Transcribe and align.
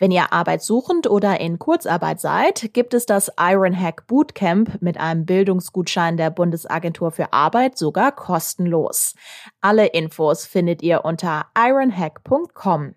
Wenn 0.00 0.12
ihr 0.12 0.32
arbeitssuchend 0.32 1.10
oder 1.10 1.40
in 1.40 1.58
Kurzarbeit 1.58 2.20
seid, 2.20 2.72
gibt 2.72 2.94
es 2.94 3.04
das 3.04 3.32
Ironhack 3.36 4.06
Bootcamp 4.06 4.80
mit 4.80 4.96
einem 4.96 5.26
Bildungsgutschein 5.26 6.16
der 6.16 6.30
Bundesagentur 6.30 7.10
für 7.10 7.32
Arbeit 7.32 7.76
sogar 7.76 8.12
kostenlos. 8.12 9.16
Alle 9.60 9.86
Infos 9.86 10.46
findet 10.46 10.82
ihr 10.82 11.04
unter 11.04 11.46
ironhack.com. 11.56 12.94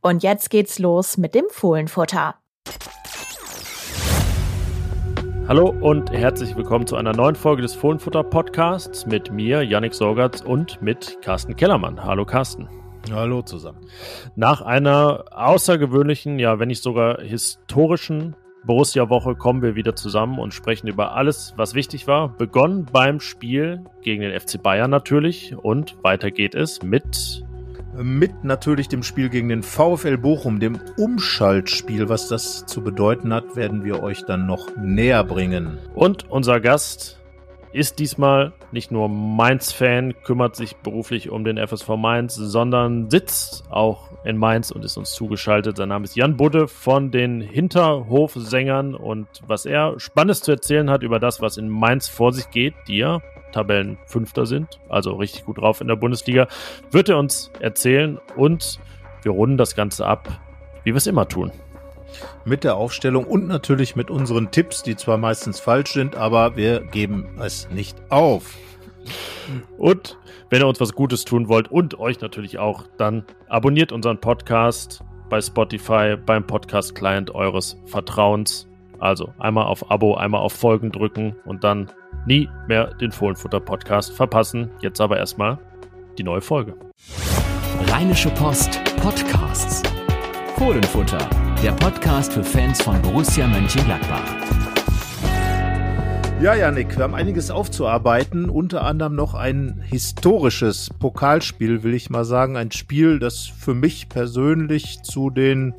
Und 0.00 0.22
jetzt 0.24 0.50
geht's 0.50 0.80
los 0.80 1.16
mit 1.18 1.36
dem 1.36 1.44
Fohlenfutter. 1.50 2.34
Hallo 5.46 5.68
und 5.68 6.10
herzlich 6.10 6.56
willkommen 6.56 6.86
zu 6.88 6.96
einer 6.96 7.12
neuen 7.12 7.36
Folge 7.36 7.62
des 7.62 7.74
Fohlenfutter 7.74 8.24
Podcasts 8.24 9.06
mit 9.06 9.30
mir, 9.30 9.62
Yannick 9.62 9.94
Sorgatz 9.94 10.40
und 10.40 10.82
mit 10.82 11.18
Carsten 11.22 11.54
Kellermann. 11.54 12.02
Hallo 12.02 12.24
Carsten. 12.24 12.68
Hallo 13.12 13.42
zusammen. 13.42 13.86
Nach 14.34 14.62
einer 14.62 15.24
außergewöhnlichen, 15.30 16.38
ja, 16.38 16.58
wenn 16.58 16.68
nicht 16.68 16.82
sogar 16.82 17.20
historischen 17.20 18.34
Borussia-Woche 18.66 19.34
kommen 19.34 19.60
wir 19.60 19.74
wieder 19.74 19.94
zusammen 19.94 20.38
und 20.38 20.54
sprechen 20.54 20.86
über 20.86 21.14
alles, 21.14 21.52
was 21.56 21.74
wichtig 21.74 22.06
war. 22.06 22.28
Begonnen 22.30 22.86
beim 22.90 23.20
Spiel 23.20 23.84
gegen 24.02 24.22
den 24.22 24.38
FC 24.38 24.62
Bayern 24.62 24.90
natürlich 24.90 25.54
und 25.54 26.02
weiter 26.02 26.30
geht 26.30 26.54
es 26.54 26.82
mit 26.82 27.44
mit 27.96 28.42
natürlich 28.42 28.88
dem 28.88 29.04
Spiel 29.04 29.28
gegen 29.28 29.48
den 29.48 29.62
VfL 29.62 30.18
Bochum, 30.18 30.58
dem 30.58 30.80
Umschaltspiel. 30.96 32.08
Was 32.08 32.26
das 32.28 32.66
zu 32.66 32.82
bedeuten 32.82 33.32
hat, 33.32 33.54
werden 33.54 33.84
wir 33.84 34.02
euch 34.02 34.24
dann 34.24 34.46
noch 34.46 34.68
näher 34.76 35.22
bringen. 35.22 35.78
Und 35.94 36.28
unser 36.28 36.58
Gast 36.58 37.20
ist 37.74 37.98
diesmal 37.98 38.52
nicht 38.70 38.92
nur 38.92 39.08
Mainz-Fan, 39.08 40.14
kümmert 40.22 40.54
sich 40.54 40.76
beruflich 40.76 41.28
um 41.30 41.44
den 41.44 41.58
FSV 41.58 41.88
Mainz, 41.96 42.36
sondern 42.36 43.10
sitzt 43.10 43.64
auch 43.68 44.10
in 44.24 44.36
Mainz 44.36 44.70
und 44.70 44.84
ist 44.84 44.96
uns 44.96 45.10
zugeschaltet. 45.10 45.76
Sein 45.76 45.88
Name 45.88 46.04
ist 46.04 46.14
Jan 46.14 46.36
Budde 46.36 46.68
von 46.68 47.10
den 47.10 47.40
Hinterhofsängern. 47.40 48.94
Und 48.94 49.26
was 49.48 49.66
er 49.66 49.98
Spannendes 49.98 50.42
zu 50.42 50.52
erzählen 50.52 50.88
hat 50.88 51.02
über 51.02 51.18
das, 51.18 51.40
was 51.40 51.56
in 51.56 51.68
Mainz 51.68 52.06
vor 52.06 52.32
sich 52.32 52.48
geht, 52.50 52.74
die 52.86 52.98
ja 52.98 53.20
Tabellenfünfter 53.50 54.46
sind, 54.46 54.78
also 54.88 55.14
richtig 55.14 55.44
gut 55.44 55.58
drauf 55.58 55.80
in 55.80 55.88
der 55.88 55.96
Bundesliga, 55.96 56.46
wird 56.92 57.08
er 57.08 57.18
uns 57.18 57.50
erzählen. 57.58 58.20
Und 58.36 58.78
wir 59.22 59.32
runden 59.32 59.56
das 59.56 59.74
Ganze 59.74 60.06
ab, 60.06 60.28
wie 60.84 60.92
wir 60.92 60.98
es 60.98 61.08
immer 61.08 61.26
tun 61.26 61.50
mit 62.44 62.64
der 62.64 62.76
Aufstellung 62.76 63.24
und 63.24 63.46
natürlich 63.46 63.96
mit 63.96 64.10
unseren 64.10 64.50
Tipps, 64.50 64.82
die 64.82 64.96
zwar 64.96 65.18
meistens 65.18 65.60
falsch 65.60 65.92
sind, 65.92 66.16
aber 66.16 66.56
wir 66.56 66.80
geben 66.80 67.38
es 67.40 67.68
nicht 67.70 67.96
auf. 68.10 68.56
Und 69.76 70.18
wenn 70.50 70.62
ihr 70.62 70.66
uns 70.66 70.80
was 70.80 70.92
Gutes 70.94 71.24
tun 71.24 71.48
wollt 71.48 71.70
und 71.70 71.98
euch 71.98 72.20
natürlich 72.20 72.58
auch, 72.58 72.84
dann 72.96 73.24
abonniert 73.48 73.92
unseren 73.92 74.20
Podcast 74.20 75.02
bei 75.28 75.40
Spotify, 75.40 76.16
beim 76.16 76.46
Podcast-Client 76.46 77.34
eures 77.34 77.76
Vertrauens. 77.86 78.68
Also 78.98 79.34
einmal 79.38 79.66
auf 79.66 79.90
Abo, 79.90 80.14
einmal 80.14 80.40
auf 80.40 80.52
Folgen 80.52 80.92
drücken 80.92 81.36
und 81.44 81.64
dann 81.64 81.90
nie 82.26 82.48
mehr 82.68 82.94
den 82.94 83.12
Fohlenfutter-Podcast 83.12 84.12
verpassen. 84.12 84.70
Jetzt 84.80 85.00
aber 85.00 85.18
erstmal 85.18 85.58
die 86.16 86.22
neue 86.22 86.40
Folge. 86.40 86.74
Rheinische 87.88 88.30
Post 88.30 88.80
Podcasts. 88.96 89.82
Fohlenfutter 90.56 91.28
der 91.64 91.72
Podcast 91.72 92.34
für 92.34 92.44
Fans 92.44 92.82
von 92.82 93.00
Borussia 93.00 93.46
Mönchengladbach. 93.46 94.36
Ja, 96.42 96.54
Janik, 96.54 96.94
wir 96.94 97.04
haben 97.04 97.14
einiges 97.14 97.50
aufzuarbeiten, 97.50 98.50
unter 98.50 98.84
anderem 98.84 99.14
noch 99.14 99.32
ein 99.32 99.80
historisches 99.82 100.90
Pokalspiel, 100.98 101.82
will 101.82 101.94
ich 101.94 102.10
mal 102.10 102.26
sagen. 102.26 102.58
Ein 102.58 102.70
Spiel, 102.70 103.18
das 103.18 103.46
für 103.46 103.72
mich 103.72 104.10
persönlich 104.10 105.02
zu 105.04 105.30
den 105.30 105.72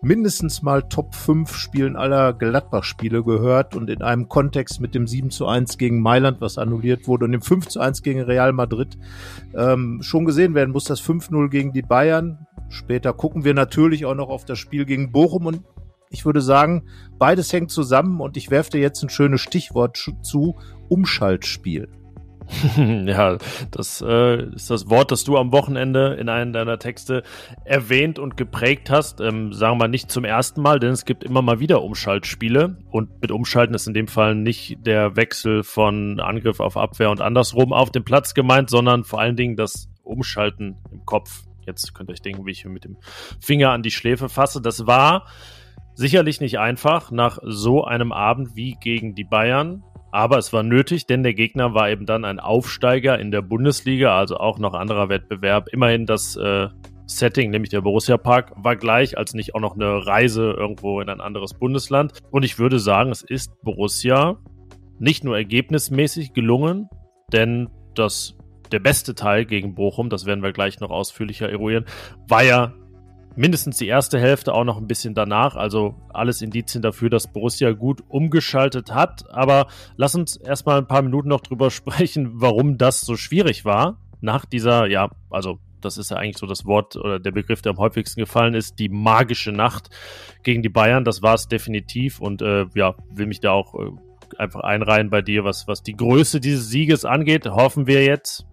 mindestens 0.00 0.62
mal 0.62 0.84
Top 0.84 1.14
5 1.14 1.54
Spielen 1.54 1.96
aller 1.96 2.32
Gladbach-Spiele 2.32 3.22
gehört 3.22 3.76
und 3.76 3.90
in 3.90 4.00
einem 4.00 4.30
Kontext 4.30 4.80
mit 4.80 4.94
dem 4.94 5.06
7 5.06 5.30
zu 5.30 5.46
1 5.46 5.76
gegen 5.76 6.00
Mailand, 6.00 6.40
was 6.40 6.56
annulliert 6.56 7.08
wurde, 7.08 7.26
und 7.26 7.32
dem 7.32 7.42
5 7.42 7.68
zu 7.68 7.80
1 7.80 8.02
gegen 8.02 8.22
Real 8.22 8.54
Madrid 8.54 8.96
ähm, 9.54 10.00
schon 10.00 10.24
gesehen 10.24 10.54
werden 10.54 10.70
muss. 10.70 10.84
Das 10.84 11.02
5-0 11.02 11.50
gegen 11.50 11.72
die 11.74 11.82
Bayern, 11.82 12.45
Später 12.68 13.12
gucken 13.12 13.44
wir 13.44 13.54
natürlich 13.54 14.04
auch 14.06 14.14
noch 14.14 14.28
auf 14.28 14.44
das 14.44 14.58
Spiel 14.58 14.84
gegen 14.84 15.12
Bochum 15.12 15.46
und 15.46 15.62
ich 16.10 16.24
würde 16.24 16.40
sagen, 16.40 16.84
beides 17.18 17.52
hängt 17.52 17.70
zusammen 17.70 18.20
und 18.20 18.36
ich 18.36 18.50
werfe 18.50 18.70
dir 18.70 18.80
jetzt 18.80 19.02
ein 19.02 19.08
schönes 19.08 19.40
Stichwort 19.40 19.96
zu, 20.22 20.56
Umschaltspiel. 20.88 21.88
ja, 22.76 23.38
das 23.70 24.02
äh, 24.06 24.54
ist 24.54 24.70
das 24.70 24.88
Wort, 24.88 25.10
das 25.10 25.24
du 25.24 25.36
am 25.36 25.52
Wochenende 25.52 26.14
in 26.14 26.28
einem 26.28 26.52
deiner 26.52 26.78
Texte 26.78 27.22
erwähnt 27.64 28.18
und 28.18 28.36
geprägt 28.36 28.88
hast. 28.88 29.20
Ähm, 29.20 29.52
sagen 29.52 29.80
wir 29.80 29.88
nicht 29.88 30.10
zum 30.10 30.24
ersten 30.24 30.62
Mal, 30.62 30.78
denn 30.78 30.92
es 30.92 31.04
gibt 31.04 31.24
immer 31.24 31.42
mal 31.42 31.58
wieder 31.58 31.82
Umschaltspiele. 31.82 32.78
Und 32.90 33.20
mit 33.20 33.32
Umschalten 33.32 33.74
ist 33.74 33.88
in 33.88 33.94
dem 33.94 34.06
Fall 34.06 34.34
nicht 34.36 34.86
der 34.86 35.16
Wechsel 35.16 35.64
von 35.64 36.20
Angriff 36.20 36.60
auf 36.60 36.76
Abwehr 36.76 37.10
und 37.10 37.20
andersrum 37.20 37.72
auf 37.72 37.90
dem 37.90 38.04
Platz 38.04 38.32
gemeint, 38.32 38.70
sondern 38.70 39.04
vor 39.04 39.20
allen 39.20 39.36
Dingen 39.36 39.56
das 39.56 39.88
Umschalten 40.04 40.76
im 40.92 41.04
Kopf. 41.04 41.42
Jetzt 41.66 41.94
könnt 41.94 42.10
ihr 42.10 42.12
euch 42.12 42.22
denken, 42.22 42.46
wie 42.46 42.52
ich 42.52 42.64
mit 42.64 42.84
dem 42.84 42.96
Finger 43.40 43.70
an 43.70 43.82
die 43.82 43.90
Schläfe 43.90 44.28
fasse. 44.28 44.60
Das 44.62 44.86
war 44.86 45.26
sicherlich 45.94 46.40
nicht 46.40 46.58
einfach 46.58 47.10
nach 47.10 47.38
so 47.42 47.84
einem 47.84 48.12
Abend 48.12 48.54
wie 48.54 48.76
gegen 48.80 49.14
die 49.14 49.24
Bayern. 49.24 49.82
Aber 50.12 50.38
es 50.38 50.52
war 50.52 50.62
nötig, 50.62 51.06
denn 51.06 51.22
der 51.22 51.34
Gegner 51.34 51.74
war 51.74 51.90
eben 51.90 52.06
dann 52.06 52.24
ein 52.24 52.40
Aufsteiger 52.40 53.18
in 53.18 53.30
der 53.30 53.42
Bundesliga, 53.42 54.16
also 54.16 54.38
auch 54.38 54.58
noch 54.58 54.72
anderer 54.72 55.08
Wettbewerb. 55.08 55.68
Immerhin 55.72 56.06
das 56.06 56.36
äh, 56.36 56.68
Setting, 57.06 57.50
nämlich 57.50 57.70
der 57.70 57.82
Borussia 57.82 58.16
Park, 58.16 58.52
war 58.56 58.76
gleich, 58.76 59.18
als 59.18 59.34
nicht 59.34 59.54
auch 59.54 59.60
noch 59.60 59.74
eine 59.74 60.06
Reise 60.06 60.52
irgendwo 60.52 61.00
in 61.00 61.08
ein 61.08 61.20
anderes 61.20 61.54
Bundesland. 61.54 62.12
Und 62.30 62.44
ich 62.44 62.58
würde 62.58 62.78
sagen, 62.78 63.10
es 63.10 63.22
ist 63.22 63.50
Borussia 63.62 64.38
nicht 64.98 65.22
nur 65.22 65.36
ergebnismäßig 65.36 66.32
gelungen, 66.32 66.88
denn 67.32 67.68
das 67.94 68.36
der 68.72 68.80
beste 68.80 69.14
Teil 69.14 69.44
gegen 69.44 69.74
Bochum, 69.74 70.10
das 70.10 70.26
werden 70.26 70.42
wir 70.42 70.52
gleich 70.52 70.80
noch 70.80 70.90
ausführlicher 70.90 71.48
eruieren, 71.48 71.84
war 72.28 72.42
ja 72.42 72.74
mindestens 73.36 73.76
die 73.76 73.86
erste 73.86 74.18
Hälfte, 74.18 74.54
auch 74.54 74.64
noch 74.64 74.78
ein 74.78 74.86
bisschen 74.86 75.14
danach. 75.14 75.56
Also 75.56 75.94
alles 76.12 76.42
Indizien 76.42 76.82
dafür, 76.82 77.10
dass 77.10 77.32
Borussia 77.32 77.72
gut 77.72 78.02
umgeschaltet 78.08 78.92
hat. 78.92 79.30
Aber 79.30 79.66
lass 79.96 80.14
uns 80.14 80.36
erstmal 80.36 80.78
ein 80.78 80.86
paar 80.86 81.02
Minuten 81.02 81.28
noch 81.28 81.42
drüber 81.42 81.70
sprechen, 81.70 82.30
warum 82.34 82.78
das 82.78 83.02
so 83.02 83.16
schwierig 83.16 83.64
war. 83.64 84.00
Nach 84.20 84.46
dieser, 84.46 84.86
ja, 84.86 85.10
also 85.30 85.58
das 85.82 85.98
ist 85.98 86.10
ja 86.10 86.16
eigentlich 86.16 86.38
so 86.38 86.46
das 86.46 86.64
Wort 86.64 86.96
oder 86.96 87.20
der 87.20 87.30
Begriff, 87.30 87.62
der 87.62 87.72
am 87.72 87.78
häufigsten 87.78 88.20
gefallen 88.20 88.54
ist, 88.54 88.78
die 88.78 88.88
magische 88.88 89.52
Nacht 89.52 89.90
gegen 90.42 90.62
die 90.62 90.70
Bayern. 90.70 91.04
Das 91.04 91.22
war 91.22 91.34
es 91.34 91.48
definitiv 91.48 92.18
und 92.20 92.42
äh, 92.42 92.66
ja, 92.74 92.94
will 93.10 93.26
mich 93.26 93.40
da 93.40 93.52
auch 93.52 93.74
äh, 93.74 93.90
einfach 94.38 94.60
einreihen 94.60 95.10
bei 95.10 95.22
dir, 95.22 95.44
was, 95.44 95.68
was 95.68 95.82
die 95.82 95.94
Größe 95.94 96.40
dieses 96.40 96.70
Sieges 96.70 97.04
angeht. 97.04 97.46
Hoffen 97.46 97.86
wir 97.86 98.04
jetzt, 98.04 98.46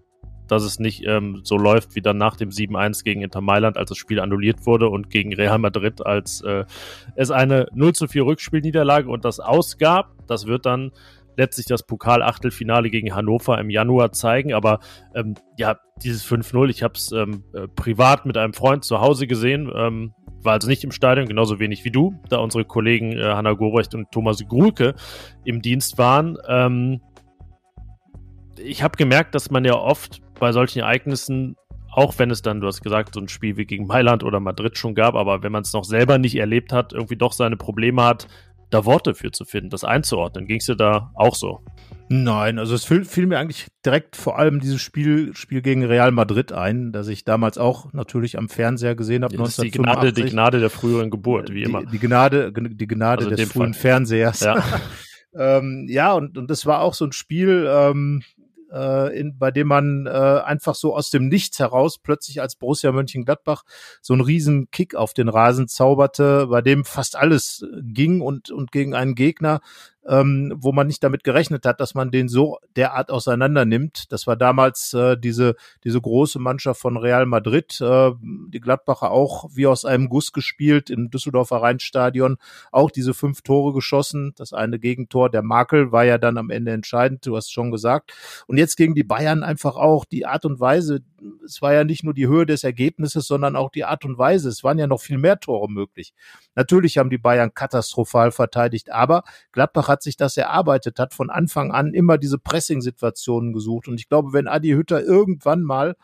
dass 0.48 0.64
es 0.64 0.80
nicht 0.80 1.06
ähm, 1.06 1.42
so 1.44 1.58
läuft 1.58 1.96
wie 1.96 2.02
dann 2.02 2.18
nach 2.18 2.36
dem 2.36 2.50
7-1 2.50 3.04
gegen 3.04 3.22
Inter 3.22 3.42
Mailand, 3.42 3.78
als 3.78 3.90
das 3.90 3.98
Spiel 3.98 4.20
annulliert 4.20 4.66
wurde 4.66 4.90
und 4.90 5.10
gegen 5.10 5.34
Real 5.34 5.58
Madrid, 5.58 6.06
als 6.06 6.42
äh, 6.42 6.66
es 7.16 7.32
eine 7.32 7.68
0 7.74 7.94
zu 7.94 8.08
4 8.08 8.26
Rückspielniederlage 8.26 9.10
und 9.10 9.26
das 9.26 9.40
ausgab. 9.40 10.12
Das 10.28 10.48
wird 10.48 10.66
dann 10.66 10.92
letztlich 11.38 11.66
das 11.66 11.84
Pokal-Achtelfinale 11.84 12.90
gegen 12.90 13.16
Hannover 13.16 13.58
im 13.60 13.70
Januar 13.70 14.12
zeigen. 14.12 14.54
Aber 14.54 14.80
ähm, 15.16 15.36
ja, 15.58 15.78
dieses 16.04 16.26
5-0, 16.26 16.70
ich 16.70 16.84
habe 16.84 16.94
es 16.96 17.12
ähm, 17.12 17.44
äh, 17.54 17.68
privat 17.68 18.26
mit 18.26 18.38
einem 18.38 18.54
Freund 18.54 18.84
zu 18.84 19.02
Hause 19.02 19.28
gesehen, 19.28 19.72
ähm, 19.76 20.14
war 20.44 20.54
also 20.54 20.68
nicht 20.68 20.84
im 20.84 20.92
Stadion, 20.92 21.28
genauso 21.28 21.60
wenig 21.60 21.86
wie 21.86 21.92
du, 21.92 22.20
da 22.30 22.40
unsere 22.40 22.66
Kollegen 22.66 23.14
äh, 23.14 23.24
Hanna 23.24 23.54
Gobrecht 23.54 23.96
und 23.96 24.12
Thomas 24.12 24.46
Grulke 24.48 24.96
im 25.46 25.62
Dienst 25.62 25.98
waren. 25.98 26.38
Ähm, 26.48 27.02
ich 28.58 28.84
habe 28.84 28.98
gemerkt, 28.98 29.36
dass 29.36 29.50
man 29.50 29.66
ja 29.66 29.76
oft 29.76 30.22
bei 30.40 30.52
solchen 30.52 30.80
Ereignissen, 30.80 31.56
auch 31.92 32.18
wenn 32.18 32.32
es 32.32 32.42
dann, 32.42 32.60
du 32.60 32.68
hast 32.68 32.82
gesagt, 32.82 33.14
so 33.14 33.20
ein 33.20 33.28
Spiel 33.28 33.58
wie 33.58 33.66
gegen 33.66 33.86
Mailand 33.86 34.24
oder 34.24 34.40
Madrid 34.40 34.78
schon 34.78 34.96
gab, 34.96 35.16
aber 35.16 35.44
wenn 35.44 35.52
man 35.52 35.64
es 35.64 35.74
noch 35.74 35.84
selber 35.84 36.18
nicht 36.18 36.36
erlebt 36.36 36.74
hat, 36.74 36.94
irgendwie 36.94 37.18
doch 37.18 37.34
seine 37.34 37.58
Probleme 37.58 38.04
hat, 38.04 38.28
da 38.72 38.86
Worte 38.86 39.14
für 39.14 39.32
zu 39.32 39.46
finden, 39.46 39.70
das 39.70 39.84
einzuordnen. 39.84 40.48
Ging 40.48 40.58
es 40.58 40.66
dir 40.66 40.76
da 40.76 41.12
auch 41.14 41.36
so? 41.36 41.62
Nein, 42.10 42.60
also 42.60 42.76
es 42.76 42.86
fiel, 42.86 43.06
fiel, 43.06 43.28
mir 43.28 43.40
eigentlich 43.40 43.68
direkt 43.86 44.16
vor 44.16 44.38
allem 44.38 44.60
dieses 44.60 44.82
Spiel, 44.82 45.36
Spiel 45.36 45.62
gegen 45.62 45.86
Real 45.86 46.12
Madrid 46.12 46.52
ein, 46.52 46.92
das 46.92 47.08
ich 47.08 47.24
damals 47.24 47.58
auch 47.58 47.94
natürlich 47.94 48.38
am 48.38 48.50
Fernseher 48.50 48.96
gesehen 48.96 49.24
habe. 49.24 49.36
Ja, 49.36 49.42
das 49.42 49.58
ist 49.58 49.64
die 49.64 49.72
Gnade, 49.72 50.12
die 50.14 50.24
Gnade 50.24 50.60
der 50.60 50.70
früheren 50.70 51.12
Geburt, 51.12 51.54
wie 51.54 51.64
immer. 51.64 51.82
Die, 51.86 51.92
die 51.92 52.00
Gnade, 52.00 52.52
die 52.52 52.88
Gnade 52.88 53.26
also 53.26 53.36
des 53.36 53.52
frühen 53.52 53.74
Fall. 53.74 53.82
Fernsehers. 53.82 54.42
Ja. 54.42 54.64
Ähm, 55.36 55.88
ja, 55.90 56.14
und, 56.14 56.38
und 56.38 56.52
das 56.52 56.68
war 56.68 56.82
auch 56.82 56.94
so 56.94 57.06
ein 57.06 57.12
Spiel, 57.12 57.68
ähm, 57.68 58.22
äh, 58.74 59.18
in, 59.18 59.38
bei 59.38 59.52
dem 59.52 59.68
man 59.68 60.06
äh, 60.06 60.10
einfach 60.10 60.76
so 60.76 60.96
aus 60.96 61.10
dem 61.10 61.28
Nichts 61.28 61.60
heraus 61.60 62.00
plötzlich 62.00 62.42
als 62.42 62.56
Borussia 62.56 62.92
Mönchengladbach 62.92 63.64
so 64.02 64.14
einen 64.14 64.22
riesen 64.22 64.70
Kick 64.72 64.96
auf 64.96 65.14
den 65.14 65.30
Rasen 65.30 65.68
zauberte, 65.68 66.48
bei 66.48 66.62
dem 66.62 66.84
fast 66.86 67.16
alles 67.16 67.66
ging 67.82 68.22
und, 68.22 68.50
und 68.50 68.72
gegen 68.72 68.96
einen 68.96 69.16
Gegner, 69.16 69.62
ähm, 70.08 70.54
wo 70.58 70.72
man 70.72 70.88
nicht 70.88 71.04
damit 71.04 71.24
gerechnet 71.24 71.66
hat, 71.66 71.80
dass 71.80 71.96
man 71.96 72.12
den 72.12 72.28
so 72.28 72.58
derart 72.76 73.10
auseinander 73.10 73.66
nimmt. 73.66 74.12
Das 74.12 74.28
war 74.28 74.36
damals 74.36 74.94
äh, 74.94 75.18
diese, 75.18 75.56
diese 75.84 76.02
große 76.02 76.40
Mannschaft 76.40 76.82
von 76.82 76.98
Real 76.98 77.26
Madrid, 77.26 77.80
äh, 77.80 78.12
die 78.22 78.60
Gladbacher 78.60 79.12
auch 79.12 79.50
wie 79.54 79.68
aus 79.68 79.86
einem 79.86 80.10
Guss 80.10 80.34
gespielt 80.34 80.90
im 80.90 81.10
Düsseldorfer 81.10 81.58
Rheinstadion, 81.58 82.38
auch 82.72 82.92
diese 82.92 83.14
fünf 83.14 83.42
Tore 83.42 83.74
geschossen. 83.74 84.34
Das 84.36 84.54
eine 84.54 84.80
Gegentor, 84.80 85.30
der 85.30 85.44
Makel, 85.44 85.92
war 85.92 86.04
ja 86.04 86.18
dann 86.18 86.38
am 86.38 86.50
Ende 86.50 86.72
entscheidend, 86.72 87.26
du 87.26 87.36
hast 87.36 87.52
schon 87.52 87.72
gesagt. 87.72 88.14
Und 88.48 88.58
jetzt 88.58 88.76
gegen 88.76 88.96
die 88.96 89.04
Bayern 89.04 89.44
einfach 89.44 89.76
auch 89.76 90.06
die 90.06 90.26
Art 90.26 90.46
und 90.46 90.60
Weise, 90.60 91.02
es 91.46 91.62
war 91.62 91.74
ja 91.74 91.84
nicht 91.84 92.04
nur 92.04 92.14
die 92.14 92.28
Höhe 92.28 92.46
des 92.46 92.64
Ergebnisses, 92.64 93.28
sondern 93.28 93.56
auch 93.56 93.70
die 93.70 93.86
Art 93.86 94.04
und 94.06 94.18
Weise. 94.18 94.50
Es 94.50 94.64
waren 94.64 94.78
ja 94.78 94.88
noch 94.88 95.02
viel 95.02 95.18
mehr 95.18 95.40
Tore 95.40 95.70
möglich. 95.72 96.14
Natürlich 96.56 96.98
haben 96.98 97.10
die 97.10 97.18
Bayern 97.18 97.54
katastrophal 97.54 98.32
verteidigt, 98.32 98.92
aber 98.92 99.24
Gladbach 99.52 99.88
hat 99.88 100.04
sich 100.04 100.18
das 100.18 100.38
erarbeitet, 100.38 101.00
hat 101.00 101.14
von 101.14 101.30
Anfang 101.30 101.72
an 101.72 101.94
immer 101.94 102.18
diese 102.18 102.38
Pressing-Situationen 102.38 103.54
gesucht. 103.54 103.88
Und 103.88 104.00
ich 104.00 104.10
glaube, 104.10 104.34
wenn 104.34 104.48
Adi 104.48 104.72
Hütter 104.72 105.04
irgendwann 105.04 105.64
mal 105.64 105.96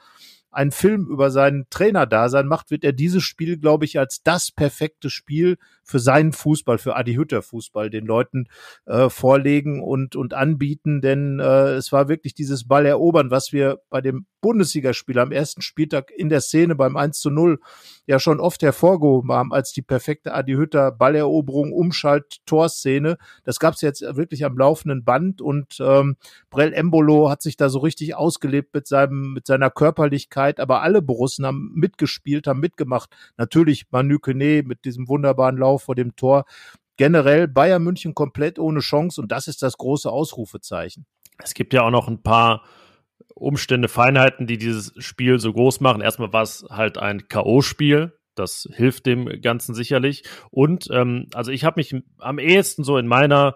einen 0.52 0.72
Film 0.72 1.08
über 1.08 1.30
seinen 1.30 1.68
Trainerdasein 1.70 2.48
macht, 2.48 2.72
wird 2.72 2.84
er 2.84 2.94
dieses 2.94 3.24
Spiel, 3.24 3.58
glaube 3.58 3.86
ich, 3.86 4.00
als 4.00 4.24
das 4.24 4.52
perfekte 4.52 5.10
Spiel 5.10 5.58
für 5.84 6.00
seinen 6.00 6.34
Fußball, 6.34 6.78
für 6.78 6.96
Adi 6.96 7.16
Hütter 7.16 7.42
Fußball 7.42 7.90
den 7.90 8.06
Leuten 8.06 8.48
äh, 8.86 9.10
vorlegen 9.10 9.82
und, 9.84 10.16
und 10.16 10.34
anbieten. 10.34 11.02
Denn 11.02 11.40
äh, 11.40 11.74
es 11.74 11.92
war 11.92 12.10
wirklich 12.10 12.34
dieses 12.34 12.68
Ball 12.68 12.86
erobern, 12.86 13.30
was 13.32 13.54
wir 13.54 13.80
bei 13.90 14.02
dem 14.02 14.26
Bundesligaspiel 14.42 15.20
am 15.20 15.32
ersten 15.32 15.62
Spieltag 15.62 16.12
in 16.12 16.30
der 16.30 16.42
Szene 16.42 16.76
beim 16.76 16.98
1 16.98 17.20
zu 17.20 17.30
0 17.30 17.60
ja 18.10 18.20
schon 18.20 18.40
oft 18.40 18.64
hervorgehoben 18.64 19.32
haben 19.32 19.54
als 19.54 19.72
die 19.72 19.84
perfekte 19.84 20.34
Adi 20.34 20.54
Hütter 20.54 20.92
Balleroberung, 20.92 21.72
Umschalt, 21.72 22.44
Torszene. 22.48 23.20
Das 23.44 23.60
gab 23.60 23.76
es 23.76 23.82
jetzt 23.82 24.02
wirklich 24.02 24.44
am 24.46 24.58
laufenden 24.58 25.04
Band 25.06 25.44
und 25.44 25.78
ähm, 25.80 26.16
Brell 26.50 26.74
Embolo 26.74 27.30
hat 27.30 27.44
sich 27.44 27.56
da 27.56 27.70
so 27.70 27.78
richtig 27.78 28.16
ausgelebt 28.16 28.74
mit 28.74 28.88
seinem 28.88 29.34
mit 29.34 29.46
seiner 29.46 29.70
Körperlichkeit, 29.70 30.60
aber 30.60 30.82
alle 30.82 31.04
Borussen 31.04 31.46
haben 31.46 31.72
mitgespielt, 31.76 32.48
haben 32.48 32.60
mitgemacht. 32.60 33.12
Natürlich 33.38 33.86
Manu 33.92 34.18
Kone 34.18 34.64
mit 34.64 34.86
diesem 34.86 35.08
wunderbaren 35.08 35.58
Lauf 35.58 35.84
vor 35.84 35.94
dem 35.94 36.16
Tor. 36.16 36.46
Generell 36.98 37.48
Bayern 37.48 37.84
München 37.84 38.16
komplett 38.16 38.58
ohne 38.58 38.80
Chance 38.80 39.22
und 39.22 39.32
das 39.32 39.48
ist 39.48 39.62
das 39.62 39.78
große 39.78 40.10
Ausrufezeichen. 40.10 41.06
Es 41.38 41.54
gibt 41.54 41.76
ja 41.76 41.84
auch 41.84 41.92
noch 41.92 42.08
ein 42.08 42.24
paar 42.24 42.64
Umstände, 43.40 43.88
Feinheiten, 43.88 44.48
die 44.48 44.58
dieses 44.58 44.94
Spiel 44.98 45.40
so 45.40 45.54
groß 45.54 45.80
machen. 45.80 46.02
Erstmal 46.02 46.34
war 46.34 46.44
es 46.44 46.66
halt 46.70 46.98
ein 46.98 47.28
K.O.-Spiel. 47.28 48.12
Das 48.36 48.70
hilft 48.72 49.06
dem 49.06 49.42
Ganzen 49.42 49.76
sicherlich. 49.76 50.24
Und 50.50 50.88
ähm, 50.92 51.28
also 51.34 51.52
ich 51.52 51.66
habe 51.66 51.80
mich 51.80 51.96
am 52.20 52.40
ehesten 52.40 52.84
so 52.84 52.98
in 52.98 53.08
meiner 53.08 53.56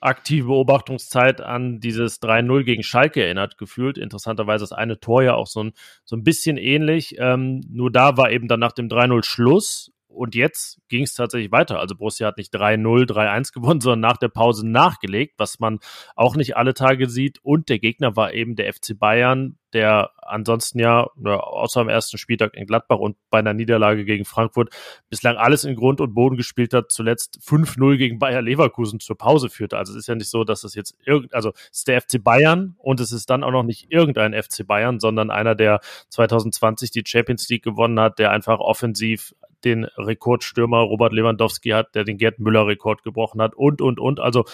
aktive 0.00 0.48
Beobachtungszeit 0.48 1.40
an 1.40 1.80
dieses 1.80 2.20
3-0 2.20 2.64
gegen 2.64 2.82
Schalke 2.82 3.22
erinnert 3.22 3.56
gefühlt. 3.56 3.98
Interessanterweise 3.98 4.62
das 4.62 4.72
eine 4.72 4.98
Tor 4.98 5.22
ja 5.22 5.34
auch 5.34 5.46
so 5.46 5.62
ein, 5.62 5.72
so 6.04 6.16
ein 6.16 6.24
bisschen 6.24 6.56
ähnlich. 6.56 7.16
Ähm, 7.18 7.60
nur 7.68 7.90
da 7.90 8.16
war 8.16 8.30
eben 8.30 8.48
dann 8.48 8.60
nach 8.60 8.72
dem 8.72 8.88
3-0 8.88 9.24
Schluss 9.24 9.91
und 10.14 10.34
jetzt 10.34 10.80
ging 10.88 11.02
es 11.02 11.14
tatsächlich 11.14 11.52
weiter. 11.52 11.78
Also 11.80 11.96
Borussia 11.96 12.26
hat 12.26 12.36
nicht 12.36 12.54
3-0, 12.54 13.06
3-1 13.06 13.52
gewonnen, 13.52 13.80
sondern 13.80 14.00
nach 14.00 14.16
der 14.16 14.28
Pause 14.28 14.68
nachgelegt, 14.68 15.34
was 15.38 15.58
man 15.58 15.78
auch 16.16 16.36
nicht 16.36 16.56
alle 16.56 16.74
Tage 16.74 17.08
sieht. 17.08 17.38
Und 17.42 17.68
der 17.68 17.78
Gegner 17.78 18.16
war 18.16 18.32
eben 18.32 18.56
der 18.56 18.72
FC 18.72 18.98
Bayern, 18.98 19.58
der 19.72 20.10
ansonsten 20.18 20.78
ja, 20.78 21.06
außer 21.24 21.80
am 21.80 21.88
ersten 21.88 22.18
Spieltag 22.18 22.54
in 22.54 22.66
Gladbach 22.66 22.98
und 22.98 23.16
bei 23.30 23.38
einer 23.38 23.54
Niederlage 23.54 24.04
gegen 24.04 24.24
Frankfurt 24.24 24.70
bislang 25.10 25.36
alles 25.36 25.64
in 25.64 25.76
Grund 25.76 26.00
und 26.00 26.14
Boden 26.14 26.36
gespielt 26.36 26.74
hat, 26.74 26.90
zuletzt 26.90 27.38
5-0 27.44 27.96
gegen 27.96 28.18
Bayer 28.18 28.42
Leverkusen 28.42 29.00
zur 29.00 29.16
Pause 29.16 29.48
führte. 29.48 29.78
Also 29.78 29.92
es 29.92 30.00
ist 30.00 30.06
ja 30.08 30.14
nicht 30.14 30.30
so, 30.30 30.44
dass 30.44 30.64
es 30.64 30.74
jetzt 30.74 30.96
irgend, 31.04 31.34
also 31.34 31.52
es 31.70 31.78
ist 31.78 31.88
der 31.88 32.00
FC 32.00 32.22
Bayern 32.22 32.76
und 32.78 33.00
es 33.00 33.12
ist 33.12 33.30
dann 33.30 33.44
auch 33.44 33.50
noch 33.50 33.62
nicht 33.62 33.90
irgendein 33.90 34.34
FC 34.34 34.66
Bayern, 34.66 35.00
sondern 35.00 35.30
einer, 35.30 35.54
der 35.54 35.80
2020 36.10 36.90
die 36.90 37.02
Champions 37.06 37.48
League 37.48 37.64
gewonnen 37.64 37.98
hat, 38.00 38.18
der 38.18 38.30
einfach 38.30 38.58
offensiv 38.58 39.34
den 39.64 39.84
Rekordstürmer 39.84 40.80
Robert 40.80 41.12
Lewandowski 41.12 41.70
hat, 41.70 41.94
der 41.94 42.04
den 42.04 42.18
Gerd 42.18 42.38
Müller-Rekord 42.38 43.02
gebrochen 43.02 43.40
hat 43.40 43.54
und, 43.54 43.80
und, 43.80 44.00
und. 44.00 44.20
Also, 44.20 44.44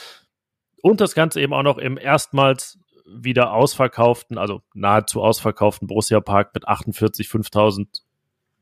und 0.82 1.00
das 1.00 1.14
Ganze 1.14 1.40
eben 1.40 1.54
auch 1.54 1.62
noch 1.62 1.78
im 1.78 1.98
erstmals 1.98 2.78
wieder 3.10 3.52
ausverkauften, 3.52 4.38
also 4.38 4.62
nahezu 4.74 5.22
ausverkauften 5.22 5.88
Borussia 5.88 6.20
Park 6.20 6.54
mit 6.54 6.66
48, 6.66 7.28
5000, 7.28 8.02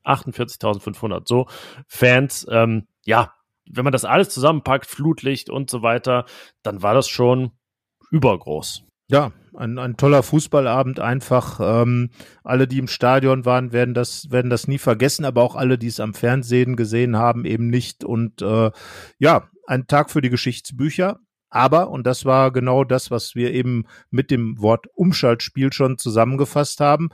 48.500 0.04 1.22
so 1.26 1.46
Fans. 1.87 2.46
Ähm, 2.50 2.87
ja, 3.04 3.32
wenn 3.69 3.84
man 3.84 3.93
das 3.93 4.04
alles 4.04 4.28
zusammenpackt, 4.28 4.87
Flutlicht 4.87 5.50
und 5.50 5.70
so 5.70 5.82
weiter, 5.82 6.26
dann 6.62 6.82
war 6.82 6.94
das 6.94 7.08
schon 7.08 7.52
übergroß. 8.10 8.84
Ja, 9.08 9.32
ein, 9.54 9.78
ein 9.78 9.96
toller 9.96 10.22
Fußballabend 10.22 11.00
einfach. 11.00 11.60
Ähm, 11.62 12.10
alle, 12.42 12.66
die 12.66 12.78
im 12.78 12.88
Stadion 12.88 13.44
waren, 13.44 13.72
werden 13.72 13.94
das, 13.94 14.31
werden 14.31 14.50
das 14.50 14.69
nie 14.69 14.78
vergessen, 14.78 15.25
aber 15.25 15.42
auch 15.42 15.54
alle, 15.54 15.78
die 15.78 15.87
es 15.87 16.00
am 16.00 16.14
Fernsehen 16.14 16.76
gesehen 16.76 17.16
haben, 17.16 17.44
eben 17.44 17.69
nicht. 17.69 18.04
Und 18.04 18.42
äh, 18.42 18.70
ja, 19.19 19.49
ein 19.66 19.87
Tag 19.87 20.10
für 20.10 20.20
die 20.20 20.31
Geschichtsbücher. 20.31 21.20
Aber, 21.48 21.90
und 21.90 22.06
das 22.06 22.25
war 22.25 22.52
genau 22.52 22.84
das, 22.84 23.10
was 23.10 23.34
wir 23.34 23.52
eben 23.52 23.84
mit 24.10 24.31
dem 24.31 24.60
Wort 24.60 24.87
Umschaltspiel 24.94 25.72
schon 25.72 25.98
zusammengefasst 25.98 26.81
haben, 26.81 27.10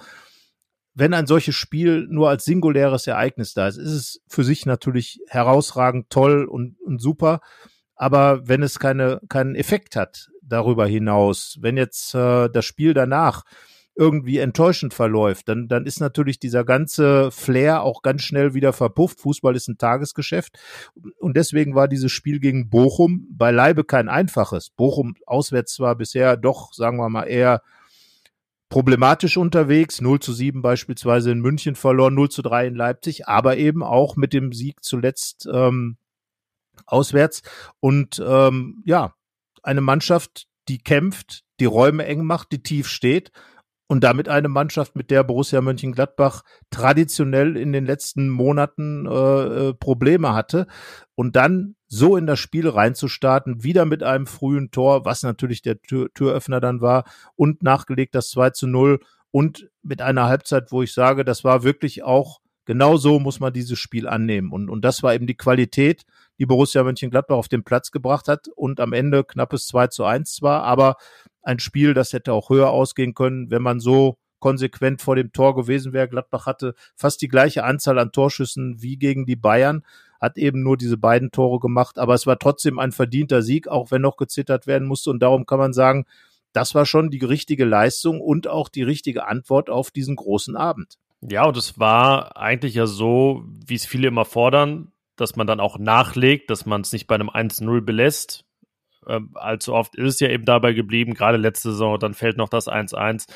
wenn 0.95 1.15
ein 1.15 1.27
solches 1.27 1.55
Spiel 1.55 2.07
nur 2.11 2.29
als 2.29 2.45
singuläres 2.45 3.07
Ereignis 3.07 3.55
da 3.55 3.69
ist, 3.69 3.79
ist 3.79 3.93
es 3.93 4.21
für 4.29 4.45
sich 4.45 4.67
natürlich 4.67 5.21
herausragend, 5.29 6.11
toll 6.11 6.45
und, 6.45 6.77
und 6.81 7.01
super. 7.01 7.41
Aber 7.95 8.47
wenn 8.47 8.63
es 8.63 8.79
keine, 8.79 9.21
keinen 9.29 9.55
Effekt 9.55 9.97
hat, 9.97 10.29
darüber 10.43 10.87
hinaus. 10.87 11.57
Wenn 11.61 11.77
jetzt 11.77 12.15
äh, 12.15 12.49
das 12.49 12.65
Spiel 12.65 12.95
danach 12.95 13.45
irgendwie 13.95 14.39
enttäuschend 14.39 14.95
verläuft, 14.95 15.49
dann, 15.49 15.69
dann 15.69 15.85
ist 15.85 16.01
natürlich 16.01 16.39
dieser 16.39 16.65
ganze 16.65 17.31
Flair 17.31 17.83
auch 17.83 18.03
ganz 18.03 18.23
schnell 18.23 18.55
wieder 18.55 18.73
verpufft. 18.73 19.21
Fußball 19.21 19.55
ist 19.55 19.69
ein 19.69 19.79
Tagesgeschäft. 19.79 20.59
Und 21.19 21.37
deswegen 21.37 21.75
war 21.75 21.89
dieses 21.89 22.11
Spiel 22.11 22.41
gegen 22.41 22.71
Bochum 22.71 23.27
beileibe 23.31 23.85
kein 23.85 24.09
einfaches. 24.09 24.71
Bochum 24.71 25.15
auswärts 25.27 25.79
war 25.79 25.95
bisher 25.97 26.37
doch, 26.37 26.73
sagen 26.73 26.97
wir 26.97 27.11
mal, 27.11 27.25
eher 27.25 27.63
problematisch 28.71 29.37
unterwegs. 29.37 30.01
0 30.01 30.21
zu 30.21 30.33
7 30.33 30.63
beispielsweise 30.63 31.31
in 31.31 31.41
München 31.41 31.75
verloren, 31.75 32.15
0 32.15 32.31
zu 32.31 32.41
3 32.41 32.69
in 32.69 32.75
Leipzig, 32.75 33.29
aber 33.29 33.59
eben 33.59 33.83
auch 33.83 34.17
mit 34.17 34.33
dem 34.33 34.53
Sieg 34.53 34.83
zuletzt 34.83 35.47
ähm, 35.53 35.99
auswärts. 36.87 37.43
Und 37.81 38.23
ähm, 38.27 38.83
ja, 38.87 39.15
eine 39.63 39.83
Mannschaft, 39.83 40.47
die 40.69 40.79
kämpft, 40.79 41.45
die 41.61 41.67
Räume 41.67 42.07
eng 42.07 42.25
macht, 42.25 42.53
die 42.53 42.63
tief 42.63 42.89
steht 42.89 43.31
und 43.87 44.03
damit 44.05 44.29
eine 44.29 44.49
Mannschaft, 44.49 44.97
mit 44.97 45.11
der 45.11 45.23
Borussia 45.23 45.61
Mönchengladbach 45.61 46.43
traditionell 46.71 47.57
in 47.57 47.73
den 47.73 47.85
letzten 47.85 48.29
Monaten 48.29 49.07
äh, 49.07 49.11
äh, 49.11 49.75
Probleme 49.75 50.35
hatte. 50.35 50.67
Und 51.15 51.37
dann 51.37 51.77
so 51.89 52.17
in 52.17 52.27
das 52.27 52.39
Spiel 52.39 52.69
reinzustarten, 52.69 53.63
wieder 53.63 53.85
mit 53.85 54.03
einem 54.03 54.27
frühen 54.27 54.71
Tor, 54.71 55.05
was 55.05 55.23
natürlich 55.23 55.61
der 55.61 55.81
Tür 55.83 56.09
Türöffner 56.15 56.61
dann 56.61 56.81
war 56.81 57.05
und 57.37 57.63
nachgelegt 57.63 58.15
das 58.15 58.31
2 58.31 58.51
zu 58.51 58.67
0 58.67 58.99
und 59.31 59.69
mit 59.83 60.01
einer 60.01 60.27
Halbzeit, 60.27 60.73
wo 60.73 60.83
ich 60.83 60.95
sage, 60.95 61.25
das 61.25 61.45
war 61.45 61.63
wirklich 61.63 62.03
auch 62.03 62.41
genau 62.65 62.97
so 62.97 63.19
muss 63.19 63.41
man 63.41 63.53
dieses 63.53 63.79
Spiel 63.79 64.09
annehmen. 64.09 64.53
Und, 64.53 64.71
und 64.71 64.85
das 64.85 65.03
war 65.03 65.15
eben 65.15 65.27
die 65.27 65.37
Qualität, 65.37 66.03
die 66.39 66.47
Borussia 66.47 66.83
Mönchengladbach 66.83 67.37
auf 67.37 67.49
den 67.49 67.65
Platz 67.65 67.91
gebracht 67.91 68.29
hat 68.29 68.49
und 68.55 68.81
am 68.81 68.93
Ende 68.93 69.25
knappes 69.25 69.67
2 69.67 69.89
zu 69.89 70.05
1 70.05 70.35
zwar, 70.35 70.63
aber 70.63 70.97
ein 71.43 71.59
Spiel, 71.59 71.95
das 71.95 72.13
hätte 72.13 72.33
auch 72.33 72.51
höher 72.51 72.71
ausgehen 72.71 73.15
können, 73.15 73.51
wenn 73.51 73.63
man 73.63 73.81
so 73.81 74.19
konsequent 74.39 75.01
vor 75.01 75.17
dem 75.17 75.33
Tor 75.33 75.55
gewesen 75.55 75.93
wäre. 75.93 76.09
Gladbach 76.09 76.47
hatte 76.47 76.75
fast 76.97 77.23
die 77.23 77.29
gleiche 77.29 77.65
Anzahl 77.65 77.99
an 77.99 78.13
Torschüssen 78.13 78.83
wie 78.83 78.97
gegen 78.97 79.25
die 79.25 79.37
Bayern, 79.37 79.85
hat 80.21 80.37
eben 80.37 80.63
nur 80.63 80.77
diese 80.77 80.97
beiden 80.97 81.31
Tore 81.31 81.59
gemacht, 81.61 81.99
aber 81.99 82.15
es 82.15 82.27
war 82.27 82.39
trotzdem 82.39 82.79
ein 82.79 82.93
verdienter 82.93 83.43
Sieg, 83.43 83.69
auch 83.69 83.91
wenn 83.91 84.03
noch 84.03 84.17
gezittert 84.17 84.67
werden 84.67 84.87
musste 84.87 85.11
und 85.11 85.21
darum 85.21 85.47
kann 85.47 85.59
man 85.59 85.73
sagen, 85.73 86.07
das 86.53 86.75
war 86.75 86.85
schon 86.85 87.11
die 87.11 87.25
richtige 87.25 87.65
Leistung 87.65 88.21
und 88.21 88.47
auch 88.47 88.69
die 88.69 88.83
richtige 88.83 89.27
Antwort 89.27 89.71
auf 89.71 89.91
diesen 89.91 90.17
großen 90.17 90.57
Abend. 90.57 90.99
Ja, 91.23 91.45
und 91.45 91.57
es 91.57 91.79
war 91.79 92.37
eigentlich 92.37 92.75
ja 92.75 92.87
so, 92.87 93.45
wie 93.67 93.77
es 93.77 93.87
viele 93.87 94.09
immer 94.09 94.25
fordern, 94.25 94.93
dass 95.17 95.37
man 95.37 95.47
dann 95.47 95.61
auch 95.61 95.79
nachlegt, 95.79 96.51
dass 96.51 96.67
man 96.67 96.81
es 96.81 96.93
nicht 96.93 97.07
bei 97.07 97.15
einem 97.15 97.31
1-0 97.31 97.81
belässt. 97.81 98.45
Ähm, 99.07 99.31
allzu 99.35 99.75
oft 99.75 99.97
ist 99.97 100.15
es 100.15 100.21
ja 100.21 100.29
eben 100.29 100.45
dabei 100.45 100.73
geblieben, 100.73 101.15
gerade 101.15 101.39
letzte 101.39 101.71
Saison, 101.71 101.99
dann 101.99 102.15
fällt 102.15 102.37
noch 102.37 102.49
das 102.49 102.69
1-1. 102.69 103.27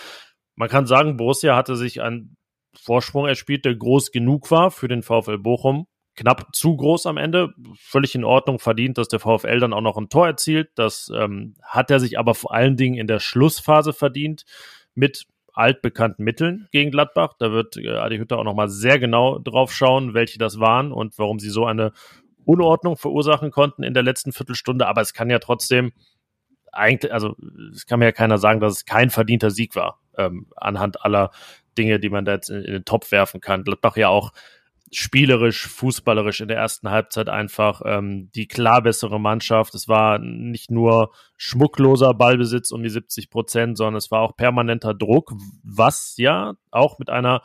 Man 0.54 0.68
kann 0.68 0.86
sagen, 0.86 1.16
Borussia 1.16 1.56
hatte 1.56 1.76
sich 1.76 2.02
einen 2.02 2.36
Vorsprung 2.74 3.26
erspielt, 3.26 3.64
der 3.64 3.74
groß 3.74 4.10
genug 4.10 4.50
war 4.50 4.70
für 4.70 4.88
den 4.88 5.02
VfL 5.02 5.38
Bochum. 5.38 5.86
knapp 6.14 6.54
zu 6.54 6.76
groß 6.76 7.06
am 7.06 7.18
Ende. 7.18 7.52
Völlig 7.78 8.14
in 8.14 8.24
Ordnung, 8.24 8.58
verdient, 8.58 8.96
dass 8.98 9.08
der 9.08 9.20
VfL 9.20 9.60
dann 9.60 9.74
auch 9.74 9.82
noch 9.82 9.98
ein 9.98 10.08
Tor 10.08 10.26
erzielt. 10.26 10.70
Das 10.74 11.10
ähm, 11.14 11.54
hat 11.62 11.90
er 11.90 12.00
sich 12.00 12.18
aber 12.18 12.34
vor 12.34 12.54
allen 12.54 12.76
Dingen 12.76 12.96
in 12.96 13.06
der 13.06 13.20
Schlussphase 13.20 13.92
verdient 13.92 14.44
mit 14.94 15.26
altbekannten 15.52 16.24
Mitteln 16.24 16.68
gegen 16.70 16.90
Gladbach. 16.90 17.34
Da 17.38 17.50
wird 17.50 17.76
äh, 17.76 17.96
Adi 17.96 18.18
Hütter 18.18 18.38
auch 18.38 18.44
nochmal 18.44 18.68
sehr 18.68 18.98
genau 18.98 19.38
drauf 19.38 19.72
schauen, 19.72 20.14
welche 20.14 20.38
das 20.38 20.60
waren 20.60 20.92
und 20.92 21.18
warum 21.18 21.38
sie 21.38 21.50
so 21.50 21.66
eine 21.66 21.92
Unordnung 22.46 22.96
verursachen 22.96 23.50
konnten 23.50 23.82
in 23.82 23.92
der 23.92 24.02
letzten 24.02 24.32
Viertelstunde. 24.32 24.86
Aber 24.86 25.02
es 25.02 25.12
kann 25.12 25.28
ja 25.28 25.38
trotzdem 25.38 25.92
eigentlich, 26.72 27.12
also 27.12 27.34
es 27.72 27.86
kann 27.86 27.98
mir 27.98 28.06
ja 28.06 28.12
keiner 28.12 28.38
sagen, 28.38 28.60
dass 28.60 28.74
es 28.74 28.84
kein 28.84 29.10
verdienter 29.10 29.50
Sieg 29.50 29.76
war, 29.76 30.00
ähm, 30.16 30.46
anhand 30.56 31.04
aller 31.04 31.30
Dinge, 31.76 32.00
die 32.00 32.10
man 32.10 32.24
da 32.24 32.32
jetzt 32.32 32.50
in, 32.50 32.62
in 32.62 32.72
den 32.72 32.84
Topf 32.84 33.10
werfen 33.12 33.40
kann. 33.40 33.64
Gladbach 33.64 33.96
ja 33.96 34.08
auch 34.08 34.32
spielerisch, 34.92 35.66
fußballerisch 35.66 36.40
in 36.40 36.48
der 36.48 36.58
ersten 36.58 36.90
Halbzeit 36.90 37.28
einfach 37.28 37.82
ähm, 37.84 38.30
die 38.34 38.46
klar 38.46 38.82
bessere 38.82 39.18
Mannschaft. 39.18 39.74
Es 39.74 39.88
war 39.88 40.18
nicht 40.18 40.70
nur 40.70 41.12
schmuckloser 41.36 42.14
Ballbesitz 42.14 42.70
um 42.70 42.82
die 42.82 42.88
70 42.88 43.30
Prozent, 43.30 43.76
sondern 43.76 43.96
es 43.96 44.10
war 44.10 44.20
auch 44.20 44.36
permanenter 44.36 44.94
Druck, 44.94 45.32
was 45.64 46.14
ja 46.18 46.54
auch 46.70 46.98
mit 46.98 47.10
einer 47.10 47.42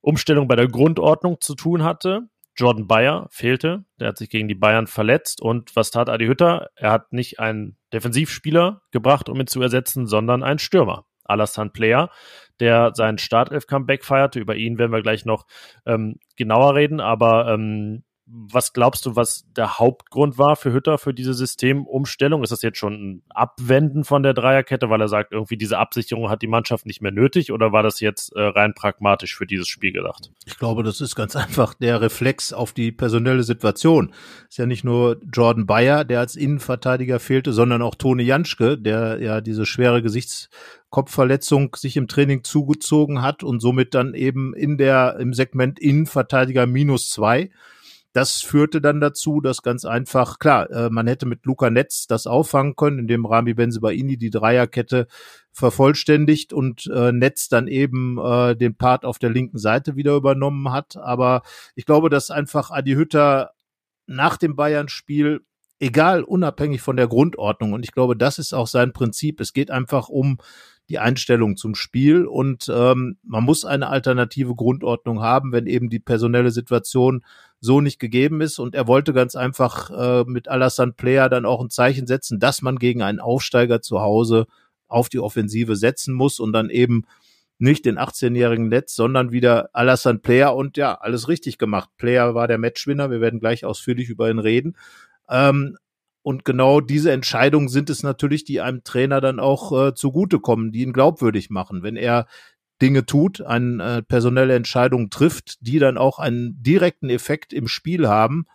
Umstellung 0.00 0.48
bei 0.48 0.56
der 0.56 0.68
Grundordnung 0.68 1.40
zu 1.40 1.54
tun 1.54 1.84
hatte. 1.84 2.28
Jordan 2.56 2.86
Bayer 2.86 3.28
fehlte, 3.30 3.84
der 3.98 4.08
hat 4.08 4.18
sich 4.18 4.28
gegen 4.28 4.48
die 4.48 4.54
Bayern 4.54 4.86
verletzt 4.86 5.40
und 5.40 5.74
was 5.74 5.90
tat 5.90 6.08
Adi 6.08 6.26
Hütter? 6.26 6.68
Er 6.76 6.92
hat 6.92 7.12
nicht 7.12 7.40
einen 7.40 7.78
Defensivspieler 7.92 8.82
gebracht, 8.90 9.28
um 9.28 9.40
ihn 9.40 9.46
zu 9.46 9.62
ersetzen, 9.62 10.06
sondern 10.06 10.42
einen 10.42 10.58
Stürmer. 10.58 11.06
Alassane 11.24 11.70
Player, 11.70 12.10
der 12.60 12.92
sein 12.94 13.18
Startelf-Comeback 13.18 14.04
feierte. 14.04 14.40
Über 14.40 14.56
ihn 14.56 14.78
werden 14.78 14.92
wir 14.92 15.02
gleich 15.02 15.24
noch 15.24 15.46
ähm, 15.86 16.16
genauer 16.36 16.74
reden, 16.74 17.00
aber 17.00 17.48
ähm, 17.48 18.04
was 18.26 18.72
glaubst 18.72 19.04
du, 19.04 19.16
was 19.16 19.44
der 19.56 19.78
Hauptgrund 19.78 20.38
war 20.38 20.54
für 20.54 20.72
Hütter 20.72 20.96
für 20.96 21.12
diese 21.12 21.34
Systemumstellung? 21.34 22.44
Ist 22.44 22.50
das 22.50 22.62
jetzt 22.62 22.78
schon 22.78 22.92
ein 22.92 23.22
Abwenden 23.30 24.04
von 24.04 24.22
der 24.22 24.32
Dreierkette, 24.32 24.88
weil 24.90 25.00
er 25.00 25.08
sagt, 25.08 25.32
irgendwie 25.32 25.56
diese 25.56 25.78
Absicherung 25.78 26.30
hat 26.30 26.40
die 26.40 26.46
Mannschaft 26.46 26.86
nicht 26.86 27.02
mehr 27.02 27.10
nötig 27.10 27.50
oder 27.50 27.72
war 27.72 27.82
das 27.82 27.98
jetzt 27.98 28.32
äh, 28.34 28.40
rein 28.40 28.74
pragmatisch 28.74 29.34
für 29.34 29.46
dieses 29.46 29.66
Spiel 29.66 29.92
gedacht? 29.92 30.30
Ich 30.46 30.56
glaube, 30.56 30.84
das 30.84 31.00
ist 31.00 31.16
ganz 31.16 31.34
einfach 31.36 31.74
der 31.74 32.00
Reflex 32.00 32.52
auf 32.52 32.72
die 32.72 32.92
personelle 32.92 33.42
Situation. 33.42 34.14
Ist 34.48 34.58
ja 34.58 34.66
nicht 34.66 34.84
nur 34.84 35.20
Jordan 35.32 35.66
Bayer, 35.66 36.04
der 36.04 36.20
als 36.20 36.36
Innenverteidiger 36.36 37.18
fehlte, 37.18 37.52
sondern 37.52 37.82
auch 37.82 37.96
Tone 37.96 38.22
Janschke, 38.22 38.78
der 38.78 39.20
ja 39.20 39.40
diese 39.40 39.66
schwere 39.66 40.00
Gesichtskopfverletzung 40.00 41.74
sich 41.74 41.96
im 41.96 42.06
Training 42.06 42.44
zugezogen 42.44 43.20
hat 43.20 43.42
und 43.42 43.60
somit 43.60 43.94
dann 43.94 44.14
eben 44.14 44.54
in 44.54 44.78
der, 44.78 45.16
im 45.18 45.34
Segment 45.34 45.80
Innenverteidiger 45.80 46.66
minus 46.66 47.10
zwei 47.10 47.50
das 48.12 48.42
führte 48.42 48.80
dann 48.80 49.00
dazu, 49.00 49.40
dass 49.40 49.62
ganz 49.62 49.84
einfach, 49.84 50.38
klar, 50.38 50.70
äh, 50.70 50.90
man 50.90 51.06
hätte 51.06 51.26
mit 51.26 51.46
Luca 51.46 51.70
Netz 51.70 52.06
das 52.06 52.26
auffangen 52.26 52.76
können, 52.76 52.98
indem 52.98 53.24
Rami 53.24 53.54
Benzebaini 53.54 54.18
die 54.18 54.30
Dreierkette 54.30 55.06
vervollständigt 55.52 56.52
und 56.52 56.90
äh, 56.94 57.12
Netz 57.12 57.48
dann 57.48 57.68
eben 57.68 58.18
äh, 58.18 58.54
den 58.54 58.76
Part 58.76 59.04
auf 59.04 59.18
der 59.18 59.30
linken 59.30 59.58
Seite 59.58 59.96
wieder 59.96 60.14
übernommen 60.14 60.70
hat. 60.72 60.96
Aber 60.96 61.42
ich 61.74 61.86
glaube, 61.86 62.10
dass 62.10 62.30
einfach 62.30 62.70
Adi 62.70 62.92
Hütter 62.92 63.52
nach 64.06 64.36
dem 64.36 64.56
Bayern-Spiel 64.56 65.40
egal, 65.82 66.22
unabhängig 66.22 66.80
von 66.80 66.96
der 66.96 67.08
Grundordnung. 67.08 67.72
Und 67.72 67.84
ich 67.84 67.92
glaube, 67.92 68.16
das 68.16 68.38
ist 68.38 68.52
auch 68.52 68.68
sein 68.68 68.92
Prinzip. 68.92 69.40
Es 69.40 69.52
geht 69.52 69.70
einfach 69.70 70.08
um 70.08 70.38
die 70.88 70.98
Einstellung 70.98 71.56
zum 71.56 71.74
Spiel 71.74 72.26
und 72.26 72.70
ähm, 72.72 73.16
man 73.22 73.44
muss 73.44 73.64
eine 73.64 73.88
alternative 73.88 74.54
Grundordnung 74.54 75.22
haben, 75.22 75.52
wenn 75.52 75.66
eben 75.66 75.88
die 75.90 76.00
personelle 76.00 76.50
Situation 76.50 77.24
so 77.60 77.80
nicht 77.80 77.98
gegeben 77.98 78.40
ist. 78.40 78.58
Und 78.58 78.74
er 78.74 78.88
wollte 78.88 79.12
ganz 79.12 79.36
einfach 79.36 79.90
äh, 79.90 80.24
mit 80.28 80.48
Alassane 80.48 80.92
Player 80.92 81.28
dann 81.28 81.46
auch 81.46 81.62
ein 81.62 81.70
Zeichen 81.70 82.06
setzen, 82.06 82.40
dass 82.40 82.60
man 82.60 82.78
gegen 82.78 83.02
einen 83.02 83.20
Aufsteiger 83.20 83.80
zu 83.80 84.00
Hause 84.00 84.46
auf 84.88 85.08
die 85.08 85.20
Offensive 85.20 85.76
setzen 85.76 86.12
muss 86.12 86.40
und 86.40 86.52
dann 86.52 86.68
eben 86.68 87.04
nicht 87.58 87.86
den 87.86 87.96
18-jährigen 87.98 88.68
Netz, 88.68 88.96
sondern 88.96 89.30
wieder 89.30 89.70
Alassane 89.72 90.18
Player 90.18 90.54
und 90.54 90.76
ja, 90.76 90.94
alles 90.94 91.28
richtig 91.28 91.58
gemacht. 91.58 91.90
Player 91.96 92.34
war 92.34 92.48
der 92.48 92.58
Matchwinner, 92.58 93.10
wir 93.10 93.20
werden 93.20 93.38
gleich 93.38 93.64
ausführlich 93.64 94.08
über 94.08 94.28
ihn 94.28 94.40
reden. 94.40 94.76
Ähm, 95.30 95.78
und 96.22 96.44
genau 96.44 96.80
diese 96.80 97.12
Entscheidungen 97.12 97.68
sind 97.68 97.90
es 97.90 98.02
natürlich, 98.02 98.44
die 98.44 98.60
einem 98.60 98.84
Trainer 98.84 99.20
dann 99.20 99.40
auch 99.40 99.88
äh, 99.88 99.94
zugutekommen, 99.94 100.72
die 100.72 100.82
ihn 100.82 100.92
glaubwürdig 100.92 101.50
machen. 101.50 101.82
Wenn 101.82 101.96
er 101.96 102.26
Dinge 102.80 103.06
tut, 103.06 103.40
eine 103.40 103.98
äh, 103.98 104.02
personelle 104.02 104.54
Entscheidung 104.54 105.10
trifft, 105.10 105.58
die 105.60 105.78
dann 105.78 105.98
auch 105.98 106.18
einen 106.18 106.62
direkten 106.62 107.10
Effekt 107.10 107.52
im 107.52 107.68
Spiel 107.68 108.08
haben, 108.08 108.46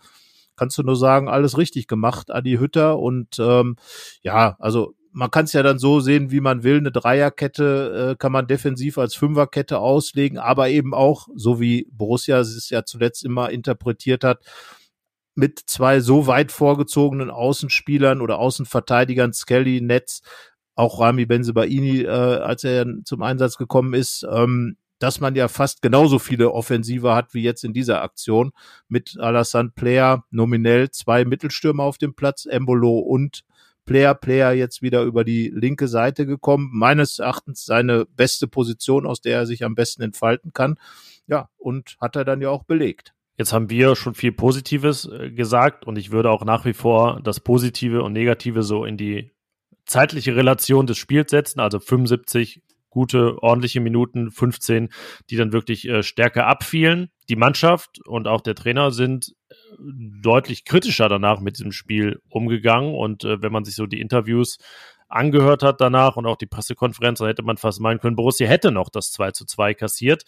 kannst 0.56 0.78
du 0.78 0.84
nur 0.84 0.96
sagen, 0.96 1.30
alles 1.30 1.58
richtig 1.58 1.88
gemacht, 1.88 2.32
Adi 2.32 2.58
Hütter. 2.58 3.00
Und 3.00 3.38
ähm, 3.40 3.76
ja, 4.22 4.58
also 4.60 4.96
man 5.12 5.32
kann 5.32 5.46
es 5.46 5.54
ja 5.54 5.64
dann 5.64 5.80
so 5.80 6.00
sehen, 6.00 6.32
wie 6.32 6.42
man 6.42 6.64
will. 6.64 6.78
Eine 6.78 6.92
Dreierkette 6.92 8.12
äh, 8.12 8.16
kann 8.18 8.32
man 8.32 8.48
defensiv 8.48 8.98
als 8.98 9.16
Fünferkette 9.16 9.80
auslegen, 9.80 10.38
aber 10.38 10.70
eben 10.70 10.94
auch, 10.94 11.28
so 11.36 11.60
wie 11.60 11.88
Borussia 11.92 12.40
es 12.40 12.70
ja 12.70 12.84
zuletzt 12.84 13.24
immer 13.26 13.50
interpretiert 13.50 14.24
hat, 14.24 14.40
mit 15.38 15.60
zwei 15.68 16.00
so 16.00 16.26
weit 16.26 16.52
vorgezogenen 16.52 17.30
Außenspielern 17.30 18.22
oder 18.22 18.40
Außenverteidigern, 18.40 19.34
Skelly, 19.34 19.82
Netz, 19.82 20.22
auch 20.74 21.00
Rami 21.00 21.28
Benzebaini, 21.28 22.02
äh, 22.02 22.08
als 22.08 22.64
er 22.64 22.88
zum 23.06 23.22
Einsatz 23.22 23.58
gekommen 23.58 23.94
ist, 23.94 24.26
ähm, 24.30 24.78
dass 24.98 25.20
man 25.20 25.36
ja 25.36 25.48
fast 25.48 25.84
genauso 25.84 26.18
viele 26.18 26.52
Offensive 26.52 27.14
hat 27.14 27.36
wie 27.36 27.44
jetzt 27.44 27.64
in 27.64 27.72
dieser 27.72 28.02
Aktion 28.02 28.52
mit 28.88 29.16
Alassane 29.20 29.70
Player 29.70 30.24
nominell 30.32 30.90
zwei 30.90 31.24
Mittelstürmer 31.24 31.84
auf 31.84 32.00
dem 32.00 32.16
Platz, 32.16 32.48
Embolo 32.48 32.98
und 32.98 33.44
Player, 33.86 34.16
Player 34.16 34.54
jetzt 34.54 34.82
wieder 34.82 35.04
über 35.04 35.24
die 35.24 35.52
linke 35.54 35.88
Seite 35.88 36.26
gekommen. 36.26 36.72
Meines 36.74 37.20
Erachtens 37.20 37.64
seine 37.64 38.06
beste 38.06 38.48
Position, 38.48 39.06
aus 39.06 39.22
der 39.22 39.38
er 39.38 39.46
sich 39.46 39.64
am 39.64 39.76
besten 39.76 40.02
entfalten 40.02 40.52
kann. 40.52 40.80
Ja, 41.28 41.50
und 41.58 41.96
hat 42.02 42.16
er 42.16 42.26
dann 42.26 42.42
ja 42.42 42.50
auch 42.50 42.64
belegt. 42.64 43.14
Jetzt 43.38 43.54
haben 43.54 43.70
wir 43.70 43.96
schon 43.96 44.16
viel 44.16 44.32
Positives 44.32 45.06
äh, 45.06 45.32
gesagt 45.32 45.86
und 45.86 45.98
ich 45.98 46.12
würde 46.12 46.32
auch 46.32 46.44
nach 46.44 46.66
wie 46.66 46.74
vor 46.74 47.22
das 47.24 47.40
Positive 47.40 48.04
und 48.04 48.14
Negative 48.14 48.64
so 48.64 48.84
in 48.84 48.98
die 48.98 49.32
zeitliche 49.86 50.36
Relation 50.36 50.88
des 50.88 50.98
Spiels 50.98 51.32
setzen, 51.32 51.60
also 51.60 51.80
75 51.80 52.62
gute, 52.90 53.44
ordentliche 53.44 53.80
Minuten, 53.80 54.32
15, 54.32 54.90
die 55.30 55.36
dann 55.36 55.54
wirklich 55.54 55.88
äh, 55.88 56.02
stärker 56.02 56.48
abfielen. 56.48 57.12
Die 57.30 57.36
Mannschaft 57.36 58.00
und 58.08 58.28
auch 58.28 58.42
der 58.42 58.56
Trainer 58.56 58.90
sind 58.90 59.36
äh, 59.50 59.56
deutlich 60.24 60.66
kritischer 60.66 61.08
danach 61.08 61.40
mit 61.40 61.60
diesem 61.60 61.72
Spiel 61.72 62.20
umgegangen. 62.30 62.96
Und 62.96 63.24
äh, 63.24 63.42
wenn 63.42 63.52
man 63.52 63.66
sich 63.66 63.76
so 63.76 63.86
die 63.86 64.02
Interviews 64.02 64.58
angehört 65.10 65.62
hat 65.62 65.80
danach 65.80 66.16
und 66.16 66.26
auch 66.26 66.38
die 66.38 66.48
Pressekonferenz, 66.48 67.20
dann 67.20 67.28
hätte 67.28 67.44
man 67.44 67.58
fast 67.58 67.80
meinen 67.80 68.00
können, 68.00 68.16
Borussia 68.16 68.48
hätte 68.48 68.72
noch 68.72 68.90
das 68.90 69.12
2 69.12 69.32
zu 69.32 69.46
2 69.46 69.76
kassiert. 69.76 70.24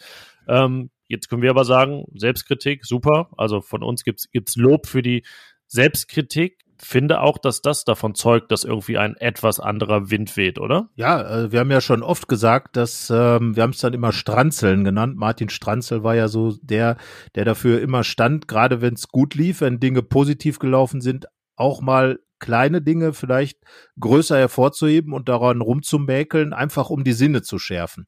Ähm, 0.46 0.90
jetzt 1.10 1.28
können 1.28 1.42
wir 1.42 1.50
aber 1.50 1.64
sagen, 1.64 2.04
Selbstkritik, 2.14 2.86
super. 2.86 3.30
Also 3.36 3.60
von 3.60 3.82
uns 3.82 4.04
gibt's 4.04 4.30
gibt's 4.30 4.56
Lob 4.56 4.86
für 4.86 5.02
die 5.02 5.24
Selbstkritik 5.66 6.60
finde 6.82 7.20
auch, 7.20 7.38
dass 7.38 7.62
das 7.62 7.84
davon 7.84 8.14
zeugt, 8.14 8.50
dass 8.50 8.64
irgendwie 8.64 8.98
ein 8.98 9.16
etwas 9.16 9.60
anderer 9.60 10.10
Wind 10.10 10.36
weht, 10.36 10.58
oder? 10.58 10.88
Ja, 10.94 11.44
äh, 11.44 11.52
wir 11.52 11.60
haben 11.60 11.70
ja 11.70 11.80
schon 11.80 12.02
oft 12.02 12.28
gesagt, 12.28 12.76
dass 12.76 13.10
ähm, 13.10 13.54
wir 13.54 13.62
haben 13.62 13.70
es 13.70 13.80
dann 13.80 13.92
immer 13.92 14.12
Stranzeln 14.12 14.84
genannt. 14.84 15.16
Martin 15.16 15.50
Stranzel 15.50 16.02
war 16.02 16.14
ja 16.14 16.28
so 16.28 16.56
der, 16.62 16.96
der 17.34 17.44
dafür 17.44 17.80
immer 17.80 18.02
stand, 18.02 18.48
gerade 18.48 18.80
wenn 18.80 18.94
es 18.94 19.08
gut 19.08 19.34
lief, 19.34 19.60
wenn 19.60 19.80
Dinge 19.80 20.02
positiv 20.02 20.58
gelaufen 20.58 21.00
sind, 21.00 21.26
auch 21.56 21.80
mal 21.80 22.18
kleine 22.38 22.80
Dinge 22.80 23.12
vielleicht 23.12 23.58
größer 24.00 24.38
hervorzuheben 24.38 25.12
und 25.12 25.28
daran 25.28 25.60
rumzumäkeln, 25.60 26.54
einfach 26.54 26.88
um 26.88 27.04
die 27.04 27.12
Sinne 27.12 27.42
zu 27.42 27.58
schärfen. 27.58 28.06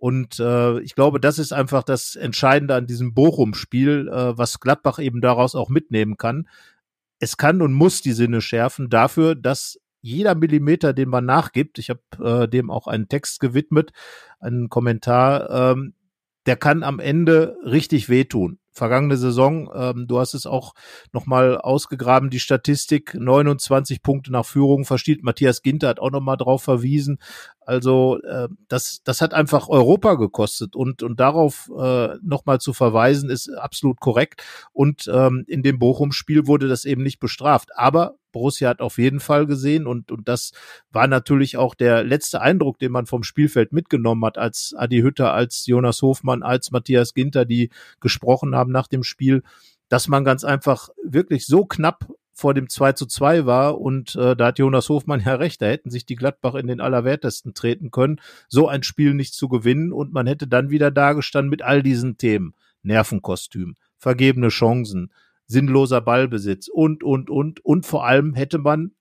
Und 0.00 0.40
äh, 0.40 0.80
ich 0.80 0.94
glaube, 0.94 1.20
das 1.20 1.38
ist 1.38 1.52
einfach 1.52 1.82
das 1.82 2.16
Entscheidende 2.16 2.74
an 2.74 2.86
diesem 2.86 3.14
Bochum-Spiel, 3.14 4.08
äh, 4.08 4.36
was 4.36 4.58
Gladbach 4.58 4.98
eben 4.98 5.20
daraus 5.20 5.54
auch 5.54 5.68
mitnehmen 5.68 6.16
kann 6.16 6.46
es 7.20 7.36
kann 7.36 7.62
und 7.62 7.72
muss 7.72 8.02
die 8.02 8.12
Sinne 8.12 8.40
schärfen 8.40 8.88
dafür, 8.88 9.34
dass 9.34 9.78
jeder 10.00 10.34
Millimeter, 10.34 10.94
den 10.94 11.10
man 11.10 11.26
nachgibt, 11.26 11.78
ich 11.78 11.90
habe 11.90 12.00
äh, 12.18 12.48
dem 12.48 12.70
auch 12.70 12.86
einen 12.86 13.08
Text 13.08 13.38
gewidmet, 13.38 13.92
einen 14.40 14.70
Kommentar, 14.70 15.50
ähm, 15.50 15.94
der 16.46 16.56
kann 16.56 16.82
am 16.82 16.98
Ende 16.98 17.58
richtig 17.64 18.08
wehtun. 18.08 18.58
Vergangene 18.72 19.16
Saison, 19.16 19.70
ähm, 19.74 20.06
du 20.06 20.18
hast 20.18 20.34
es 20.34 20.46
auch 20.46 20.74
nochmal 21.12 21.58
ausgegraben, 21.58 22.30
die 22.30 22.40
Statistik, 22.40 23.14
29 23.14 24.02
Punkte 24.02 24.30
nach 24.30 24.46
Führung 24.46 24.84
versteht. 24.84 25.24
Matthias 25.24 25.62
Ginter 25.62 25.88
hat 25.88 26.00
auch 26.00 26.10
nochmal 26.10 26.36
drauf 26.36 26.62
verwiesen. 26.62 27.18
Also 27.60 28.20
äh, 28.22 28.48
das, 28.68 29.00
das 29.04 29.20
hat 29.20 29.34
einfach 29.34 29.68
Europa 29.68 30.14
gekostet 30.14 30.76
und, 30.76 31.02
und 31.02 31.18
darauf 31.18 31.70
äh, 31.76 32.16
nochmal 32.22 32.60
zu 32.60 32.72
verweisen, 32.72 33.28
ist 33.28 33.48
absolut 33.48 34.00
korrekt. 34.00 34.42
Und 34.72 35.10
ähm, 35.12 35.44
in 35.46 35.62
dem 35.62 35.78
Bochum-Spiel 35.78 36.46
wurde 36.46 36.68
das 36.68 36.84
eben 36.84 37.02
nicht 37.02 37.20
bestraft. 37.20 37.70
Aber 37.76 38.19
Borussia 38.32 38.68
hat 38.68 38.80
auf 38.80 38.98
jeden 38.98 39.20
Fall 39.20 39.46
gesehen 39.46 39.86
und, 39.86 40.10
und 40.10 40.28
das 40.28 40.52
war 40.90 41.06
natürlich 41.06 41.56
auch 41.56 41.74
der 41.74 42.04
letzte 42.04 42.40
Eindruck, 42.40 42.78
den 42.78 42.92
man 42.92 43.06
vom 43.06 43.22
Spielfeld 43.22 43.72
mitgenommen 43.72 44.24
hat, 44.24 44.38
als 44.38 44.74
Adi 44.76 45.00
Hütter, 45.00 45.32
als 45.32 45.66
Jonas 45.66 46.02
Hofmann, 46.02 46.42
als 46.42 46.70
Matthias 46.70 47.14
Ginter, 47.14 47.44
die 47.44 47.70
gesprochen 48.00 48.54
haben 48.54 48.72
nach 48.72 48.88
dem 48.88 49.02
Spiel 49.02 49.42
dass 49.90 50.06
man 50.06 50.24
ganz 50.24 50.44
einfach 50.44 50.88
wirklich 51.04 51.46
so 51.46 51.66
knapp 51.66 52.06
vor 52.32 52.54
dem 52.54 52.70
2 52.70 52.92
zu 52.92 53.06
2 53.06 53.44
war 53.44 53.78
und 53.78 54.16
äh, 54.16 54.34
da 54.34 54.46
hat 54.46 54.58
Jonas 54.58 54.88
Hofmann 54.88 55.20
ja 55.26 55.34
recht, 55.34 55.60
da 55.60 55.66
hätten 55.66 55.90
sich 55.90 56.06
die 56.06 56.16
Gladbach 56.16 56.54
in 56.54 56.68
den 56.68 56.80
Allerwertesten 56.80 57.52
treten 57.52 57.90
können, 57.90 58.20
so 58.48 58.66
ein 58.66 58.82
Spiel 58.82 59.12
nicht 59.12 59.34
zu 59.34 59.48
gewinnen 59.48 59.92
und 59.92 60.12
man 60.12 60.26
hätte 60.26 60.48
dann 60.48 60.70
wieder 60.70 60.90
dagestanden 60.90 61.50
mit 61.50 61.60
all 61.60 61.82
diesen 61.82 62.16
Themen. 62.16 62.54
Nervenkostüm, 62.82 63.74
vergebene 63.98 64.48
Chancen, 64.48 65.12
sinnloser 65.50 66.00
Ballbesitz 66.00 66.68
und, 66.68 67.02
und, 67.02 67.28
und. 67.28 67.64
Und 67.64 67.84
vor 67.84 68.06
allem 68.06 68.34
hätte 68.34 68.58
man 68.58 68.92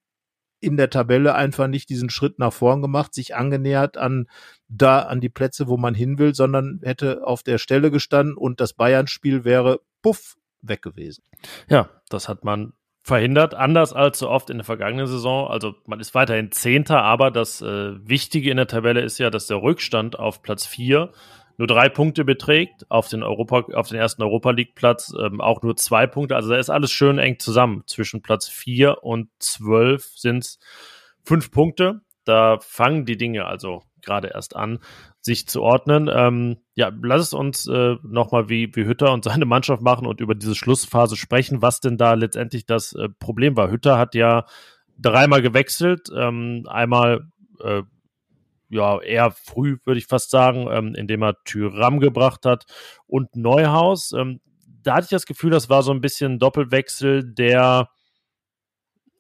in 0.62 0.78
der 0.78 0.90
Tabelle 0.90 1.36
einfach 1.36 1.68
nicht 1.68 1.90
diesen 1.90 2.10
Schritt 2.10 2.40
nach 2.40 2.52
vorn 2.52 2.82
gemacht, 2.82 3.14
sich 3.14 3.36
angenähert 3.36 3.98
an 3.98 4.28
da 4.68 5.00
an 5.00 5.22
die 5.22 5.30
Plätze, 5.30 5.68
wo 5.68 5.78
man 5.78 5.94
hin 5.94 6.18
will, 6.18 6.34
sondern 6.34 6.82
hätte 6.84 7.26
auf 7.26 7.44
der 7.44 7.60
Stelle 7.60 7.92
gestanden 7.92 8.36
und 8.36 8.60
das 8.60 8.74
Bayern-Spiel 8.74 9.46
wäre 9.46 9.80
puff 10.02 10.36
weg 10.62 10.82
gewesen. 10.82 11.24
Ja, 11.70 11.90
das 12.10 12.28
hat 12.28 12.44
man 12.44 12.74
verhindert, 13.04 13.54
anders 13.54 13.94
als 13.94 14.20
so 14.20 14.30
oft 14.30 14.50
in 14.50 14.58
der 14.58 14.66
vergangenen 14.66 15.08
Saison. 15.08 15.48
Also 15.48 15.76
man 15.86 16.00
ist 16.00 16.14
weiterhin 16.14 16.52
Zehnter, 16.52 17.04
aber 17.04 17.32
das 17.32 17.62
äh, 17.62 17.96
Wichtige 18.08 18.52
in 18.52 18.58
der 18.58 18.68
Tabelle 18.68 19.02
ist 19.02 19.20
ja, 19.20 19.30
dass 19.30 19.48
der 19.48 19.62
Rückstand 19.62 20.20
auf 20.20 20.42
Platz 20.42 20.66
vier 20.66 21.12
nur 21.60 21.68
drei 21.68 21.90
Punkte 21.90 22.24
beträgt, 22.24 22.90
auf 22.90 23.10
den 23.10 23.22
Europa, 23.22 23.66
auf 23.74 23.90
den 23.90 23.98
ersten 23.98 24.24
Europa 24.24 24.52
League 24.52 24.76
Platz 24.76 25.14
ähm, 25.22 25.42
auch 25.42 25.62
nur 25.62 25.76
zwei 25.76 26.08
Punkte. 26.08 26.38
Also 26.38 26.50
da 26.50 26.58
ist 26.58 26.70
alles 26.70 26.90
schön 26.90 27.20
eng 27.20 27.38
zusammen. 27.38 27.84
Zwischen 27.86 28.22
Platz 28.22 28.48
vier 28.48 29.04
und 29.04 29.28
zwölf 29.40 30.06
sind 30.16 30.46
es 30.46 30.60
fünf 31.22 31.52
Punkte. 31.52 32.00
Da 32.24 32.60
fangen 32.62 33.06
die 33.06 33.18
Dinge 33.18 33.46
also 33.46 33.84
gerade 34.02 34.30
erst 34.30 34.56
an, 34.56 34.80
sich 35.20 35.50
zu 35.50 35.62
ordnen. 35.62 36.10
Ähm, 36.12 36.60
ja, 36.76 36.94
lass 37.04 37.24
es 37.24 37.34
uns 37.34 37.68
äh, 37.68 37.98
nochmal 38.04 38.48
wie, 38.48 38.74
wie 38.74 38.86
Hütter 38.86 39.12
und 39.12 39.26
seine 39.26 39.46
Mannschaft 39.46 39.82
machen 39.82 40.08
und 40.08 40.22
über 40.22 40.36
diese 40.36 40.56
Schlussphase 40.56 41.18
sprechen, 41.18 41.62
was 41.62 41.82
denn 41.82 41.98
da 41.98 42.14
letztendlich 42.14 42.68
das 42.68 42.94
äh, 42.94 43.10
Problem 43.20 43.58
war. 43.58 43.70
Hütter 43.70 43.98
hat 43.98 44.16
ja 44.16 44.46
dreimal 44.98 45.42
gewechselt, 45.42 46.10
ähm, 46.16 46.64
einmal 46.70 47.28
äh, 47.62 47.84
ja, 48.70 49.02
eher 49.02 49.32
früh, 49.32 49.78
würde 49.86 50.00
ich 50.00 50.08
fast 50.08 50.30
sagen, 50.30 50.68
ähm, 50.72 50.96
indem 50.96 51.24
er 51.24 51.36
Tyram 51.44 52.00
gebracht 52.00 52.46
hat 52.46 52.66
und 53.08 53.36
Neuhaus. 53.36 54.12
Ähm, 54.12 54.42
da 54.84 54.96
hatte 54.96 55.06
ich 55.06 55.10
das 55.10 55.26
Gefühl, 55.26 55.52
das 55.52 55.70
war 55.70 55.84
so 55.84 55.92
ein 55.92 56.02
bisschen 56.02 56.34
ein 56.34 56.40
Doppelwechsel, 56.40 57.24
der 57.34 57.90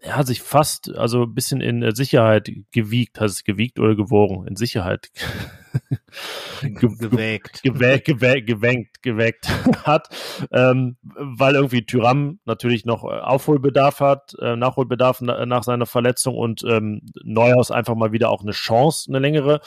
er 0.01 0.15
hat 0.15 0.27
sich 0.27 0.41
fast, 0.41 0.95
also 0.95 1.23
ein 1.23 1.35
bisschen 1.35 1.59
in 1.61 1.93
Sicherheit 1.93 2.49
gewiegt, 2.71 3.19
hat 3.19 3.29
es 3.29 3.43
gewiegt 3.43 3.79
oder 3.79 3.95
gewogen? 3.95 4.47
In 4.47 4.55
Sicherheit. 4.55 5.11
Ge 6.61 6.89
gewägt. 6.97 7.61
Gewägt, 7.63 8.05
gewägt, 8.05 8.47
gewängt, 8.47 9.01
geweckt 9.01 9.49
hat, 9.85 10.09
ähm, 10.51 10.97
weil 11.01 11.55
irgendwie 11.55 11.85
Tyram 11.85 12.39
natürlich 12.45 12.85
noch 12.85 13.03
äh, 13.03 13.19
Aufholbedarf 13.19 13.99
hat, 13.99 14.35
äh, 14.39 14.55
Nachholbedarf 14.55 15.21
na, 15.21 15.45
nach 15.45 15.63
seiner 15.63 15.85
Verletzung 15.85 16.35
und 16.35 16.63
ähm, 16.67 17.01
Neuhaus 17.23 17.71
einfach 17.71 17.95
mal 17.95 18.11
wieder 18.11 18.29
auch 18.29 18.41
eine 18.41 18.51
Chance, 18.51 19.09
eine 19.09 19.19
längere, 19.19 19.61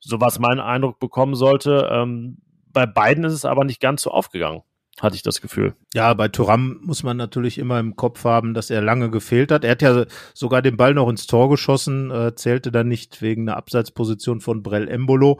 so 0.00 0.20
was 0.20 0.38
mein 0.38 0.60
Eindruck 0.60 0.98
bekommen 0.98 1.34
sollte. 1.34 1.88
Ähm, 1.90 2.38
bei 2.70 2.86
beiden 2.86 3.24
ist 3.24 3.32
es 3.32 3.44
aber 3.44 3.64
nicht 3.64 3.80
ganz 3.80 4.02
so 4.02 4.10
aufgegangen 4.10 4.62
hatte 5.00 5.16
ich 5.16 5.22
das 5.22 5.40
Gefühl. 5.40 5.74
Ja, 5.94 6.12
bei 6.14 6.28
Thuram 6.28 6.80
muss 6.82 7.02
man 7.02 7.16
natürlich 7.16 7.58
immer 7.58 7.78
im 7.78 7.96
Kopf 7.96 8.24
haben, 8.24 8.54
dass 8.54 8.70
er 8.70 8.82
lange 8.82 9.10
gefehlt 9.10 9.52
hat. 9.52 9.64
Er 9.64 9.72
hat 9.72 9.82
ja 9.82 10.04
sogar 10.34 10.62
den 10.62 10.76
Ball 10.76 10.94
noch 10.94 11.08
ins 11.08 11.26
Tor 11.26 11.48
geschossen, 11.48 12.10
äh, 12.10 12.34
zählte 12.34 12.72
dann 12.72 12.88
nicht 12.88 13.22
wegen 13.22 13.48
einer 13.48 13.56
Abseitsposition 13.56 14.40
von 14.40 14.62
Brell 14.62 14.88
Embolo. 14.88 15.38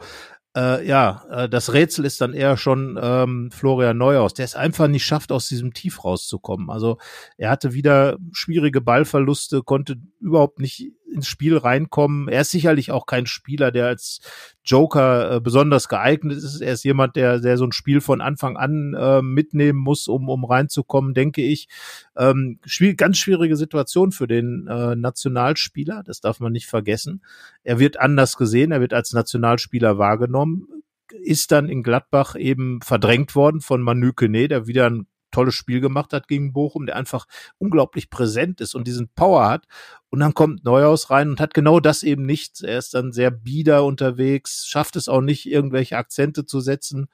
Äh, 0.55 0.87
ja, 0.87 1.23
äh, 1.29 1.49
das 1.49 1.73
Rätsel 1.73 2.05
ist 2.05 2.21
dann 2.21 2.33
eher 2.33 2.57
schon 2.57 2.99
ähm, 3.01 3.51
Florian 3.51 3.97
Neuhaus, 3.97 4.33
der 4.33 4.45
es 4.45 4.55
einfach 4.55 4.87
nicht 4.87 5.05
schafft, 5.05 5.31
aus 5.31 5.47
diesem 5.47 5.73
Tief 5.73 6.03
rauszukommen. 6.03 6.71
Also 6.71 6.97
er 7.37 7.51
hatte 7.51 7.73
wieder 7.73 8.17
schwierige 8.31 8.81
Ballverluste, 8.81 9.61
konnte 9.61 9.97
überhaupt 10.19 10.59
nicht 10.59 10.91
ins 11.11 11.27
Spiel 11.27 11.57
reinkommen. 11.57 12.27
Er 12.27 12.41
ist 12.41 12.51
sicherlich 12.51 12.91
auch 12.91 13.05
kein 13.05 13.25
Spieler, 13.25 13.71
der 13.71 13.87
als 13.87 14.19
Joker 14.63 15.35
äh, 15.35 15.39
besonders 15.41 15.89
geeignet 15.89 16.37
ist. 16.37 16.61
Er 16.61 16.73
ist 16.73 16.83
jemand, 16.83 17.15
der, 17.15 17.39
der 17.39 17.57
so 17.57 17.65
ein 17.65 17.71
Spiel 17.71 18.01
von 18.01 18.21
Anfang 18.21 18.57
an 18.57 18.93
äh, 18.93 19.21
mitnehmen 19.21 19.79
muss, 19.79 20.07
um, 20.07 20.29
um 20.29 20.45
reinzukommen, 20.45 21.13
denke 21.13 21.41
ich. 21.41 21.67
Ähm, 22.15 22.59
schwierig, 22.65 22.97
ganz 22.97 23.17
schwierige 23.17 23.55
Situation 23.55 24.11
für 24.11 24.27
den 24.27 24.67
äh, 24.67 24.95
Nationalspieler, 24.95 26.03
das 26.05 26.21
darf 26.21 26.39
man 26.39 26.51
nicht 26.51 26.67
vergessen. 26.67 27.23
Er 27.63 27.79
wird 27.79 27.99
anders 27.99 28.37
gesehen, 28.37 28.71
er 28.71 28.81
wird 28.81 28.93
als 28.93 29.13
Nationalspieler 29.13 29.97
wahrgenommen, 29.97 30.67
ist 31.11 31.51
dann 31.51 31.69
in 31.69 31.83
Gladbach 31.83 32.35
eben 32.35 32.81
verdrängt 32.81 33.35
worden 33.35 33.61
von 33.61 33.81
Manu 33.81 34.13
Kene, 34.13 34.47
der 34.47 34.67
wieder 34.67 34.89
ein 34.89 35.07
tolles 35.31 35.55
Spiel 35.55 35.81
gemacht 35.81 36.13
hat 36.13 36.27
gegen 36.27 36.53
Bochum, 36.53 36.85
der 36.85 36.95
einfach 36.95 37.25
unglaublich 37.57 38.09
präsent 38.09 38.61
ist 38.61 38.75
und 38.75 38.87
diesen 38.87 39.09
Power 39.09 39.47
hat. 39.49 39.65
Und 40.09 40.19
dann 40.19 40.33
kommt 40.33 40.63
Neuhaus 40.63 41.09
rein 41.09 41.29
und 41.29 41.39
hat 41.39 41.53
genau 41.53 41.79
das 41.79 42.03
eben 42.03 42.25
nicht. 42.25 42.61
Er 42.63 42.79
ist 42.79 42.93
dann 42.93 43.11
sehr 43.11 43.31
bieder 43.31 43.83
unterwegs, 43.83 44.65
schafft 44.67 44.95
es 44.95 45.07
auch 45.07 45.21
nicht, 45.21 45.45
irgendwelche 45.45 45.97
Akzente 45.97 46.45
zu 46.45 46.59
setzen. 46.59 47.09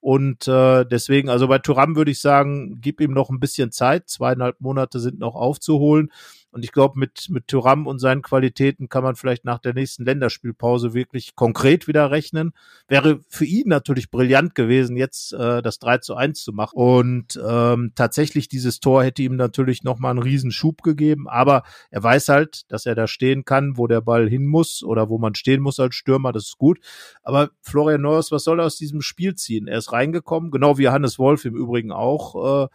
Und 0.00 0.48
äh, 0.48 0.84
deswegen, 0.86 1.28
also 1.28 1.46
bei 1.46 1.58
Turam 1.58 1.94
würde 1.94 2.10
ich 2.10 2.20
sagen, 2.20 2.80
gib 2.80 3.00
ihm 3.00 3.12
noch 3.12 3.28
ein 3.28 3.38
bisschen 3.38 3.70
Zeit. 3.70 4.08
Zweieinhalb 4.08 4.60
Monate 4.60 4.98
sind 4.98 5.18
noch 5.18 5.34
aufzuholen. 5.34 6.10
Und 6.52 6.64
ich 6.64 6.72
glaube, 6.72 6.98
mit, 6.98 7.28
mit 7.30 7.46
Thuram 7.46 7.86
und 7.86 8.00
seinen 8.00 8.22
Qualitäten 8.22 8.88
kann 8.88 9.04
man 9.04 9.14
vielleicht 9.14 9.44
nach 9.44 9.58
der 9.58 9.72
nächsten 9.72 10.04
Länderspielpause 10.04 10.94
wirklich 10.94 11.36
konkret 11.36 11.86
wieder 11.86 12.10
rechnen. 12.10 12.52
Wäre 12.88 13.20
für 13.28 13.44
ihn 13.44 13.68
natürlich 13.68 14.10
brillant 14.10 14.54
gewesen, 14.54 14.96
jetzt 14.96 15.32
äh, 15.32 15.62
das 15.62 15.78
3 15.78 15.98
zu 15.98 16.16
1 16.16 16.42
zu 16.42 16.52
machen. 16.52 16.76
Und 16.76 17.40
ähm, 17.46 17.92
tatsächlich 17.94 18.48
dieses 18.48 18.80
Tor 18.80 19.04
hätte 19.04 19.22
ihm 19.22 19.36
natürlich 19.36 19.84
nochmal 19.84 20.10
einen 20.10 20.22
riesen 20.22 20.50
Schub 20.50 20.82
gegeben. 20.82 21.28
Aber 21.28 21.62
er 21.90 22.02
weiß 22.02 22.28
halt, 22.28 22.70
dass 22.70 22.84
er 22.84 22.96
da 22.96 23.06
stehen 23.06 23.44
kann, 23.44 23.76
wo 23.76 23.86
der 23.86 24.00
Ball 24.00 24.28
hin 24.28 24.46
muss 24.46 24.82
oder 24.82 25.08
wo 25.08 25.18
man 25.18 25.36
stehen 25.36 25.62
muss 25.62 25.78
als 25.78 25.94
Stürmer. 25.94 26.32
Das 26.32 26.46
ist 26.46 26.58
gut. 26.58 26.80
Aber 27.22 27.50
Florian 27.62 28.00
Neuers, 28.00 28.32
was 28.32 28.44
soll 28.44 28.60
er 28.60 28.66
aus 28.66 28.76
diesem 28.76 29.02
Spiel 29.02 29.36
ziehen? 29.36 29.68
Er 29.68 29.78
ist 29.78 29.92
reingekommen, 29.92 30.50
genau 30.50 30.78
wie 30.78 30.88
Hannes 30.88 31.18
Wolf 31.18 31.44
im 31.44 31.54
Übrigen 31.54 31.92
auch. 31.92 32.64
Äh, 32.64 32.68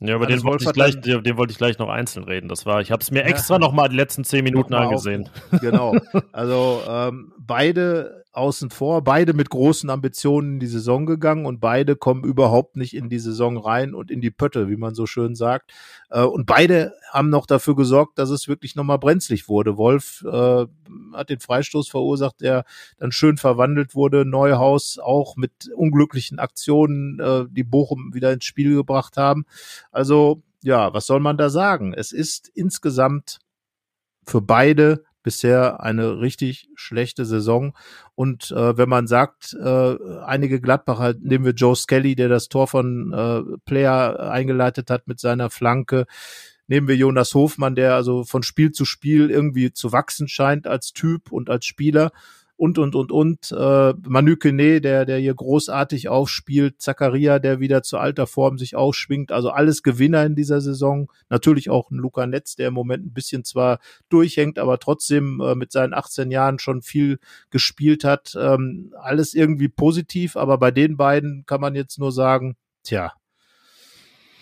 ja, 0.00 0.14
über 0.14 0.26
den 0.26 0.44
wollte, 0.44 0.64
ich 0.64 0.72
gleich, 0.72 1.00
den, 1.00 1.36
wollte 1.36 1.50
ich 1.50 1.58
gleich 1.58 1.78
noch 1.78 1.88
einzeln 1.88 2.24
reden. 2.24 2.48
Das 2.48 2.66
war, 2.66 2.80
ich 2.80 2.92
habe 2.92 3.02
es 3.02 3.10
mir 3.10 3.24
extra 3.24 3.54
ja. 3.54 3.58
noch 3.58 3.72
mal 3.72 3.88
die 3.88 3.96
letzten 3.96 4.24
zehn 4.24 4.44
Minuten 4.44 4.74
angesehen. 4.74 5.28
Auf, 5.50 5.60
genau. 5.60 5.96
Also 6.32 6.82
ähm, 6.88 7.32
beide 7.38 8.24
außen 8.32 8.70
vor, 8.70 9.02
beide 9.02 9.32
mit 9.32 9.50
großen 9.50 9.90
Ambitionen 9.90 10.54
in 10.54 10.60
die 10.60 10.66
Saison 10.66 11.06
gegangen 11.06 11.46
und 11.46 11.60
beide 11.60 11.96
kommen 11.96 12.24
überhaupt 12.24 12.76
nicht 12.76 12.94
in 12.94 13.08
die 13.08 13.18
Saison 13.18 13.56
rein 13.56 13.94
und 13.94 14.10
in 14.10 14.20
die 14.20 14.30
Pötte, 14.30 14.68
wie 14.68 14.76
man 14.76 14.94
so 14.94 15.06
schön 15.06 15.34
sagt. 15.34 15.72
Äh, 16.10 16.22
und 16.22 16.46
beide 16.46 16.92
haben 17.10 17.30
noch 17.30 17.46
dafür 17.46 17.74
gesorgt, 17.74 18.18
dass 18.18 18.30
es 18.30 18.46
wirklich 18.48 18.76
nochmal 18.76 18.98
brenzlig 18.98 19.48
wurde. 19.48 19.76
Wolf 19.76 20.24
äh, 20.24 20.66
hat 21.14 21.30
den 21.30 21.40
Freistoß 21.40 21.88
verursacht, 21.88 22.40
der 22.40 22.64
dann 22.98 23.12
schön 23.12 23.38
verwandelt 23.38 23.94
wurde. 23.94 24.24
Neuhaus 24.24 24.98
auch 24.98 25.36
mit 25.36 25.70
unglücklichen 25.74 26.38
Aktionen, 26.38 27.18
äh, 27.20 27.44
die 27.50 27.64
Bochum 27.64 28.14
wieder 28.14 28.32
ins 28.32 28.44
Spiel 28.44 28.74
gebracht 28.74 29.16
haben. 29.16 29.46
Also 29.90 30.42
ja, 30.62 30.92
was 30.92 31.06
soll 31.06 31.20
man 31.20 31.38
da 31.38 31.50
sagen? 31.50 31.94
Es 31.94 32.12
ist 32.12 32.48
insgesamt 32.54 33.38
für 34.26 34.40
beide 34.40 35.04
bisher 35.28 35.82
eine 35.82 36.22
richtig 36.22 36.70
schlechte 36.74 37.26
Saison. 37.26 37.74
Und 38.14 38.50
äh, 38.50 38.78
wenn 38.78 38.88
man 38.88 39.06
sagt, 39.06 39.52
äh, 39.52 39.96
einige 40.24 40.58
Gladbacher, 40.58 41.16
nehmen 41.20 41.44
wir 41.44 41.52
Joe 41.52 41.76
Skelly, 41.76 42.14
der 42.14 42.30
das 42.30 42.48
Tor 42.48 42.66
von 42.66 43.12
äh, 43.12 43.58
Player 43.66 44.30
eingeleitet 44.30 44.88
hat 44.88 45.06
mit 45.06 45.20
seiner 45.20 45.50
Flanke, 45.50 46.06
nehmen 46.66 46.88
wir 46.88 46.96
Jonas 46.96 47.34
Hofmann, 47.34 47.74
der 47.74 47.94
also 47.94 48.24
von 48.24 48.42
Spiel 48.42 48.72
zu 48.72 48.86
Spiel 48.86 49.28
irgendwie 49.28 49.70
zu 49.70 49.92
wachsen 49.92 50.28
scheint 50.28 50.66
als 50.66 50.94
Typ 50.94 51.30
und 51.30 51.50
als 51.50 51.66
Spieler 51.66 52.10
und, 52.58 52.76
und, 52.76 52.96
und, 52.96 53.12
und. 53.12 53.52
Äh, 53.52 53.94
Manu 54.06 54.36
Kene, 54.36 54.80
der, 54.80 55.06
der 55.06 55.18
hier 55.18 55.34
großartig 55.34 56.08
aufspielt. 56.08 56.82
Zakaria, 56.82 57.38
der 57.38 57.60
wieder 57.60 57.84
zu 57.84 57.98
alter 57.98 58.26
Form 58.26 58.58
sich 58.58 58.74
ausschwingt. 58.74 59.30
Also 59.30 59.50
alles 59.50 59.84
Gewinner 59.84 60.26
in 60.26 60.34
dieser 60.34 60.60
Saison. 60.60 61.10
Natürlich 61.30 61.70
auch 61.70 61.90
ein 61.90 61.98
Luca 61.98 62.26
Netz, 62.26 62.56
der 62.56 62.68
im 62.68 62.74
Moment 62.74 63.06
ein 63.06 63.12
bisschen 63.12 63.44
zwar 63.44 63.78
durchhängt, 64.08 64.58
aber 64.58 64.80
trotzdem 64.80 65.40
äh, 65.40 65.54
mit 65.54 65.70
seinen 65.70 65.94
18 65.94 66.32
Jahren 66.32 66.58
schon 66.58 66.82
viel 66.82 67.20
gespielt 67.50 68.02
hat. 68.02 68.36
Ähm, 68.36 68.92
alles 69.00 69.34
irgendwie 69.34 69.68
positiv, 69.68 70.36
aber 70.36 70.58
bei 70.58 70.72
den 70.72 70.96
beiden 70.96 71.46
kann 71.46 71.60
man 71.60 71.76
jetzt 71.76 72.00
nur 72.00 72.10
sagen, 72.10 72.56
tja, 72.82 73.12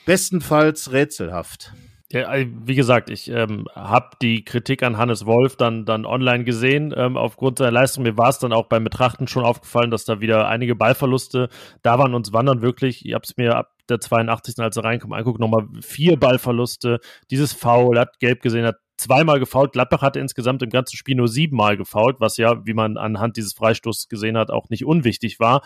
bestenfalls 0.07 0.91
rätselhaft. 0.91 1.75
Ja, 2.13 2.33
äh, 2.33 2.47
wie 2.65 2.77
gesagt, 2.77 3.11
ich 3.11 3.29
ähm, 3.29 3.67
habe 3.75 4.11
die 4.23 4.45
Kritik 4.45 4.85
an 4.85 4.97
Hannes 4.97 5.27
Wolf 5.27 5.57
dann, 5.57 5.85
dann 5.85 6.07
online 6.07 6.45
gesehen. 6.45 6.95
Ähm, 6.97 7.17
aufgrund 7.17 7.59
seiner 7.59 7.73
Leistung, 7.73 8.05
mir 8.05 8.17
war 8.17 8.29
es 8.29 8.39
dann 8.39 8.53
auch 8.53 8.67
beim 8.67 8.85
Betrachten 8.85 9.27
schon 9.27 9.45
aufgefallen, 9.45 9.91
dass 9.91 10.05
da 10.05 10.21
wieder 10.21 10.49
einige 10.49 10.77
Ballverluste 10.77 11.49
da 11.83 11.99
waren. 11.99 12.15
Uns 12.15 12.33
wandern 12.33 12.63
wirklich, 12.63 13.05
ich 13.05 13.13
habe 13.15 13.25
es 13.25 13.37
mir 13.37 13.57
ab 13.57 13.73
der 13.89 14.01
82. 14.01 14.59
als 14.61 14.77
er 14.77 14.85
reinkommt, 14.85 15.15
anguckt, 15.15 15.41
nochmal 15.41 15.67
vier 15.81 16.17
Ballverluste. 16.17 17.01
Dieses 17.31 17.53
Foul, 17.53 17.99
hat 17.99 18.21
gelb 18.21 18.41
gesehen, 18.41 18.67
hat 18.67 18.77
zweimal 18.97 19.41
gefault. 19.41 19.73
Gladbach 19.73 20.03
hatte 20.03 20.21
insgesamt 20.21 20.63
im 20.63 20.71
ganzen 20.71 20.97
Spiel 20.97 21.17
nur 21.17 21.29
siebenmal 21.29 21.77
gefault, 21.77 22.21
was 22.21 22.37
ja, 22.37 22.65
wie 22.67 22.75
man 22.75 22.97
anhand 22.97 23.37
dieses 23.37 23.53
Freistoßes 23.55 24.09
gesehen 24.09 24.39
hat, 24.39 24.51
auch 24.51 24.69
nicht 24.69 24.85
unwichtig 24.85 25.41
war. 25.41 25.63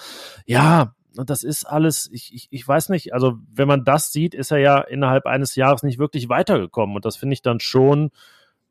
Ja, 0.47 0.95
und 1.17 1.31
das 1.31 1.43
ist 1.43 1.65
alles, 1.65 2.09
ich, 2.13 2.35
ich, 2.35 2.49
ich 2.51 2.67
weiß 2.67 2.89
nicht, 2.89 3.13
also 3.15 3.39
wenn 3.53 3.69
man 3.69 3.85
das 3.85 4.13
sieht, 4.13 4.35
ist 4.35 4.51
er 4.51 4.59
ja 4.59 4.81
innerhalb 4.81 5.27
eines 5.27 5.57
Jahres 5.57 5.83
nicht 5.83 5.99
wirklich 5.99 6.29
weitergekommen. 6.29 6.97
Und 6.97 7.05
das 7.05 7.17
finde 7.17 7.35
ich 7.35 7.43
dann 7.43 7.61
schon 7.61 8.11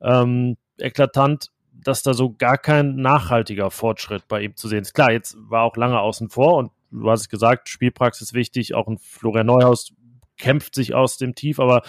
ähm, 0.02 0.58
eklatant, 0.78 1.52
dass 1.73 2.04
da 2.04 2.13
so 2.13 2.34
gar 2.34 2.58
kein 2.58 2.95
nachhaltiger 2.95 3.71
Fortschritt 3.71 4.28
bei 4.28 4.41
ihm 4.41 4.56
zu 4.56 4.67
sehen 4.67 4.82
ist. 4.82 4.93
Klar, 4.93 5.12
jetzt 5.12 5.38
war 5.39 5.63
auch 5.63 5.75
lange 5.75 5.99
außen 5.99 6.30
vor 6.30 6.56
und 6.56 6.71
du 6.91 7.10
hast 7.10 7.21
es 7.21 7.30
gesagt, 7.30 7.69
Spielpraxis 7.69 8.34
wichtig, 8.34 8.73
auch 8.73 8.88
ein 8.88 8.97
Florian 8.97 9.47
Neuhaus 9.47 9.93
kämpft 10.38 10.75
sich 10.75 10.93
aus 10.93 11.17
dem 11.17 11.36
Tief, 11.36 11.60
aber 11.60 11.84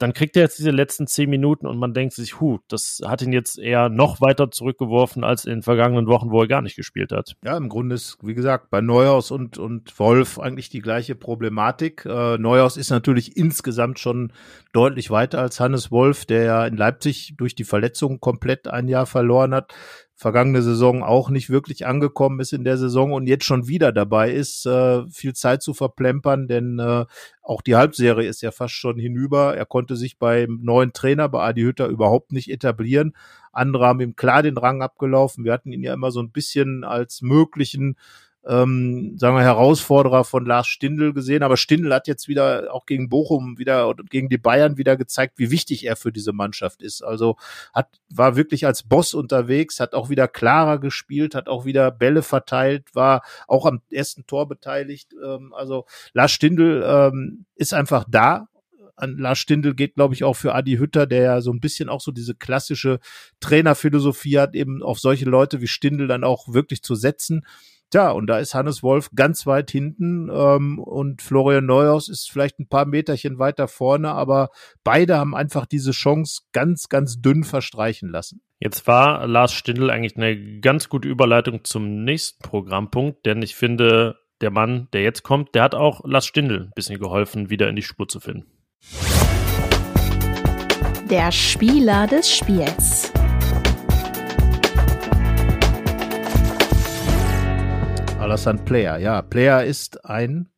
dann 0.00 0.14
kriegt 0.14 0.34
er 0.34 0.42
jetzt 0.42 0.58
diese 0.58 0.70
letzten 0.70 1.06
zehn 1.06 1.28
Minuten 1.28 1.66
und 1.66 1.78
man 1.78 1.92
denkt 1.92 2.14
sich, 2.14 2.40
hu, 2.40 2.58
das 2.68 3.02
hat 3.04 3.20
ihn 3.20 3.34
jetzt 3.34 3.58
eher 3.58 3.90
noch 3.90 4.22
weiter 4.22 4.50
zurückgeworfen 4.50 5.24
als 5.24 5.44
in 5.44 5.56
den 5.56 5.62
vergangenen 5.62 6.06
Wochen, 6.06 6.30
wo 6.30 6.40
er 6.40 6.48
gar 6.48 6.62
nicht 6.62 6.74
gespielt 6.74 7.12
hat. 7.12 7.36
Ja, 7.44 7.54
im 7.58 7.68
Grunde 7.68 7.96
ist, 7.96 8.16
wie 8.22 8.32
gesagt, 8.32 8.70
bei 8.70 8.80
Neuhaus 8.80 9.30
und, 9.30 9.58
und 9.58 9.98
Wolf 9.98 10.38
eigentlich 10.38 10.70
die 10.70 10.80
gleiche 10.80 11.14
Problematik. 11.14 12.06
Äh, 12.06 12.38
Neuhaus 12.38 12.78
ist 12.78 12.88
natürlich 12.88 13.36
insgesamt 13.36 13.98
schon 13.98 14.32
deutlich 14.72 15.10
weiter 15.10 15.40
als 15.42 15.60
Hannes 15.60 15.90
Wolf, 15.90 16.24
der 16.24 16.44
ja 16.44 16.66
in 16.66 16.78
Leipzig 16.78 17.34
durch 17.36 17.54
die 17.54 17.64
Verletzung 17.64 18.20
komplett 18.20 18.68
ein 18.68 18.88
Jahr 18.88 19.04
verloren 19.04 19.54
hat 19.54 19.74
vergangene 20.20 20.60
Saison 20.60 21.02
auch 21.02 21.30
nicht 21.30 21.48
wirklich 21.48 21.86
angekommen 21.86 22.40
ist 22.40 22.52
in 22.52 22.62
der 22.62 22.76
Saison 22.76 23.14
und 23.14 23.26
jetzt 23.26 23.46
schon 23.46 23.68
wieder 23.68 23.90
dabei 23.90 24.30
ist, 24.30 24.66
äh, 24.66 25.08
viel 25.08 25.32
Zeit 25.32 25.62
zu 25.62 25.72
verplempern, 25.72 26.46
denn 26.46 26.78
äh, 26.78 27.06
auch 27.42 27.62
die 27.62 27.74
Halbserie 27.74 28.28
ist 28.28 28.42
ja 28.42 28.50
fast 28.50 28.74
schon 28.74 28.98
hinüber. 28.98 29.56
Er 29.56 29.64
konnte 29.64 29.96
sich 29.96 30.18
beim 30.18 30.60
neuen 30.62 30.92
Trainer, 30.92 31.30
bei 31.30 31.40
Adi 31.40 31.62
Hütter, 31.62 31.86
überhaupt 31.86 32.32
nicht 32.32 32.50
etablieren. 32.50 33.14
Andere 33.50 33.86
haben 33.86 34.00
ihm 34.00 34.14
klar 34.14 34.42
den 34.42 34.58
Rang 34.58 34.82
abgelaufen. 34.82 35.46
Wir 35.46 35.54
hatten 35.54 35.72
ihn 35.72 35.82
ja 35.82 35.94
immer 35.94 36.10
so 36.10 36.20
ein 36.20 36.32
bisschen 36.32 36.84
als 36.84 37.22
möglichen 37.22 37.96
ähm, 38.46 39.18
sagen 39.18 39.36
wir, 39.36 39.42
Herausforderer 39.42 40.24
von 40.24 40.46
Lars 40.46 40.66
Stindl 40.66 41.12
gesehen. 41.12 41.42
Aber 41.42 41.56
Stindl 41.56 41.92
hat 41.92 42.08
jetzt 42.08 42.28
wieder 42.28 42.72
auch 42.72 42.86
gegen 42.86 43.08
Bochum 43.08 43.58
wieder 43.58 43.88
und 43.88 44.10
gegen 44.10 44.28
die 44.28 44.38
Bayern 44.38 44.78
wieder 44.78 44.96
gezeigt, 44.96 45.38
wie 45.38 45.50
wichtig 45.50 45.86
er 45.86 45.96
für 45.96 46.12
diese 46.12 46.32
Mannschaft 46.32 46.82
ist. 46.82 47.02
Also 47.02 47.36
hat, 47.74 47.88
war 48.08 48.36
wirklich 48.36 48.66
als 48.66 48.82
Boss 48.82 49.12
unterwegs, 49.12 49.80
hat 49.80 49.94
auch 49.94 50.08
wieder 50.08 50.26
klarer 50.26 50.78
gespielt, 50.78 51.34
hat 51.34 51.48
auch 51.48 51.64
wieder 51.64 51.90
Bälle 51.90 52.22
verteilt, 52.22 52.94
war 52.94 53.22
auch 53.46 53.66
am 53.66 53.82
ersten 53.90 54.26
Tor 54.26 54.48
beteiligt. 54.48 55.14
Ähm, 55.22 55.52
also 55.52 55.84
Lars 56.14 56.32
Stindl 56.32 56.82
ähm, 56.86 57.44
ist 57.56 57.74
einfach 57.74 58.04
da 58.08 58.46
an 58.96 59.16
Lars 59.18 59.38
Stindl 59.38 59.74
geht, 59.74 59.94
glaube 59.94 60.14
ich, 60.14 60.24
auch 60.24 60.34
für 60.34 60.54
Adi 60.54 60.76
Hütter, 60.76 61.06
der 61.06 61.22
ja 61.22 61.40
so 61.40 61.52
ein 61.52 61.60
bisschen 61.60 61.88
auch 61.88 62.00
so 62.00 62.12
diese 62.12 62.34
klassische 62.34 63.00
Trainerphilosophie 63.40 64.38
hat, 64.38 64.54
eben 64.54 64.82
auf 64.82 65.00
solche 65.00 65.24
Leute 65.24 65.60
wie 65.60 65.68
Stindl 65.68 66.06
dann 66.06 66.24
auch 66.24 66.52
wirklich 66.52 66.82
zu 66.82 66.94
setzen. 66.94 67.46
Tja, 67.90 68.12
und 68.12 68.28
da 68.28 68.38
ist 68.38 68.54
Hannes 68.54 68.84
Wolf 68.84 69.10
ganz 69.16 69.46
weit 69.46 69.72
hinten 69.72 70.30
ähm, 70.32 70.78
und 70.78 71.22
Florian 71.22 71.66
Neuhaus 71.66 72.08
ist 72.08 72.30
vielleicht 72.30 72.60
ein 72.60 72.68
paar 72.68 72.86
Meterchen 72.86 73.40
weiter 73.40 73.66
vorne, 73.66 74.12
aber 74.12 74.50
beide 74.84 75.18
haben 75.18 75.34
einfach 75.34 75.66
diese 75.66 75.90
Chance 75.90 76.42
ganz, 76.52 76.88
ganz 76.88 77.20
dünn 77.20 77.42
verstreichen 77.42 78.08
lassen. 78.08 78.42
Jetzt 78.60 78.86
war 78.86 79.26
Lars 79.26 79.52
Stindl 79.52 79.90
eigentlich 79.90 80.16
eine 80.16 80.60
ganz 80.60 80.88
gute 80.88 81.08
Überleitung 81.08 81.64
zum 81.64 82.04
nächsten 82.04 82.42
Programmpunkt, 82.42 83.26
denn 83.26 83.42
ich 83.42 83.56
finde, 83.56 84.16
der 84.40 84.52
Mann, 84.52 84.86
der 84.92 85.02
jetzt 85.02 85.24
kommt, 85.24 85.56
der 85.56 85.64
hat 85.64 85.74
auch 85.74 86.02
Lars 86.04 86.26
Stindl 86.26 86.60
ein 86.60 86.72
bisschen 86.76 87.00
geholfen, 87.00 87.50
wieder 87.50 87.68
in 87.68 87.74
die 87.74 87.82
Spur 87.82 88.06
zu 88.06 88.20
finden. 88.20 88.46
Der 91.10 91.32
Spieler 91.32 92.06
des 92.06 92.30
Spiels. 92.32 93.09
Alassane 98.30 98.62
Player. 98.62 98.96
Ja, 98.98 99.22
Player 99.22 99.64
ist 99.64 100.04
ein 100.04 100.48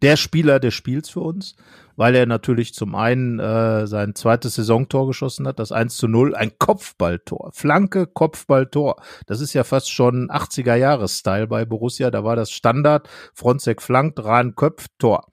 der 0.00 0.16
Spieler 0.16 0.58
des 0.58 0.72
Spiels 0.72 1.10
für 1.10 1.20
uns, 1.20 1.54
weil 1.96 2.14
er 2.14 2.24
natürlich 2.24 2.72
zum 2.72 2.94
einen 2.94 3.38
äh, 3.38 3.86
sein 3.86 4.14
zweites 4.14 4.54
Saisontor 4.54 5.08
geschossen 5.08 5.46
hat, 5.46 5.58
das 5.58 5.70
1 5.70 5.98
zu 5.98 6.08
0, 6.08 6.34
ein 6.34 6.58
Kopfballtor, 6.58 7.50
Flanke, 7.52 8.06
Kopfballtor. 8.06 8.96
Das 9.26 9.42
ist 9.42 9.52
ja 9.52 9.64
fast 9.64 9.90
schon 9.90 10.30
80er 10.30 10.76
Jahres 10.76 11.18
Style 11.18 11.46
bei 11.46 11.66
Borussia, 11.66 12.10
da 12.10 12.24
war 12.24 12.36
das 12.36 12.50
Standard, 12.50 13.06
Fronzek 13.34 13.82
flankt, 13.82 14.24
Rahn 14.24 14.54
köpft, 14.54 14.92
Tor. 14.98 15.26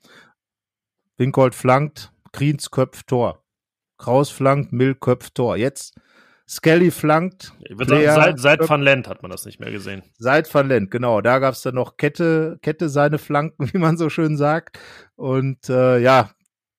Winkold 1.15 1.55
flankt, 1.55 2.11
Kriens 2.33 2.69
köpft, 2.69 3.07
Tor. 3.07 3.45
Kraus 3.97 4.29
flankt, 4.29 4.73
Mill 4.73 4.95
köpft, 4.95 5.35
Tor. 5.35 5.55
Jetzt 5.55 5.95
Skelly 6.47 6.91
flankt. 6.91 7.53
Player, 7.77 8.15
seit, 8.15 8.39
seit 8.39 8.69
Van 8.69 8.81
Lent 8.81 9.07
hat 9.07 9.21
man 9.21 9.31
das 9.31 9.45
nicht 9.45 9.59
mehr 9.59 9.71
gesehen. 9.71 10.03
Seit 10.17 10.53
Van 10.53 10.67
Lent, 10.67 10.91
genau. 10.91 11.21
Da 11.21 11.39
gab 11.39 11.53
es 11.53 11.61
dann 11.61 11.75
noch 11.75 11.97
Kette, 11.97 12.59
Kette 12.61 12.89
seine 12.89 13.17
Flanken, 13.17 13.69
wie 13.73 13.77
man 13.77 13.97
so 13.97 14.09
schön 14.09 14.37
sagt. 14.37 14.79
Und 15.15 15.69
äh, 15.69 15.99
ja, 15.99 16.31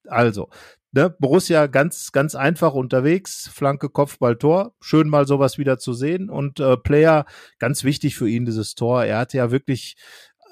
also, 0.09 0.51
ne, 0.92 1.14
Borussia 1.18 1.66
ganz, 1.66 2.12
ganz 2.12 2.35
einfach 2.35 2.75
unterwegs. 2.75 3.51
Flanke, 3.53 3.88
Kopfball, 3.88 4.37
Tor. 4.37 4.75
Schön 4.81 5.09
mal 5.09 5.27
sowas 5.27 5.59
wieder 5.59 5.79
zu 5.79 5.94
sehen. 5.94 6.31
Und 6.31 6.61
äh, 6.61 6.77
Player, 6.77 7.25
ganz 7.59 7.85
wichtig 7.85 8.16
für 8.16 8.29
ihn, 8.29 8.44
dieses 8.44 8.75
Tor. 8.75 9.05
Er 9.05 9.18
hatte 9.18 9.38
ja 9.38 9.51
wirklich 9.51 9.96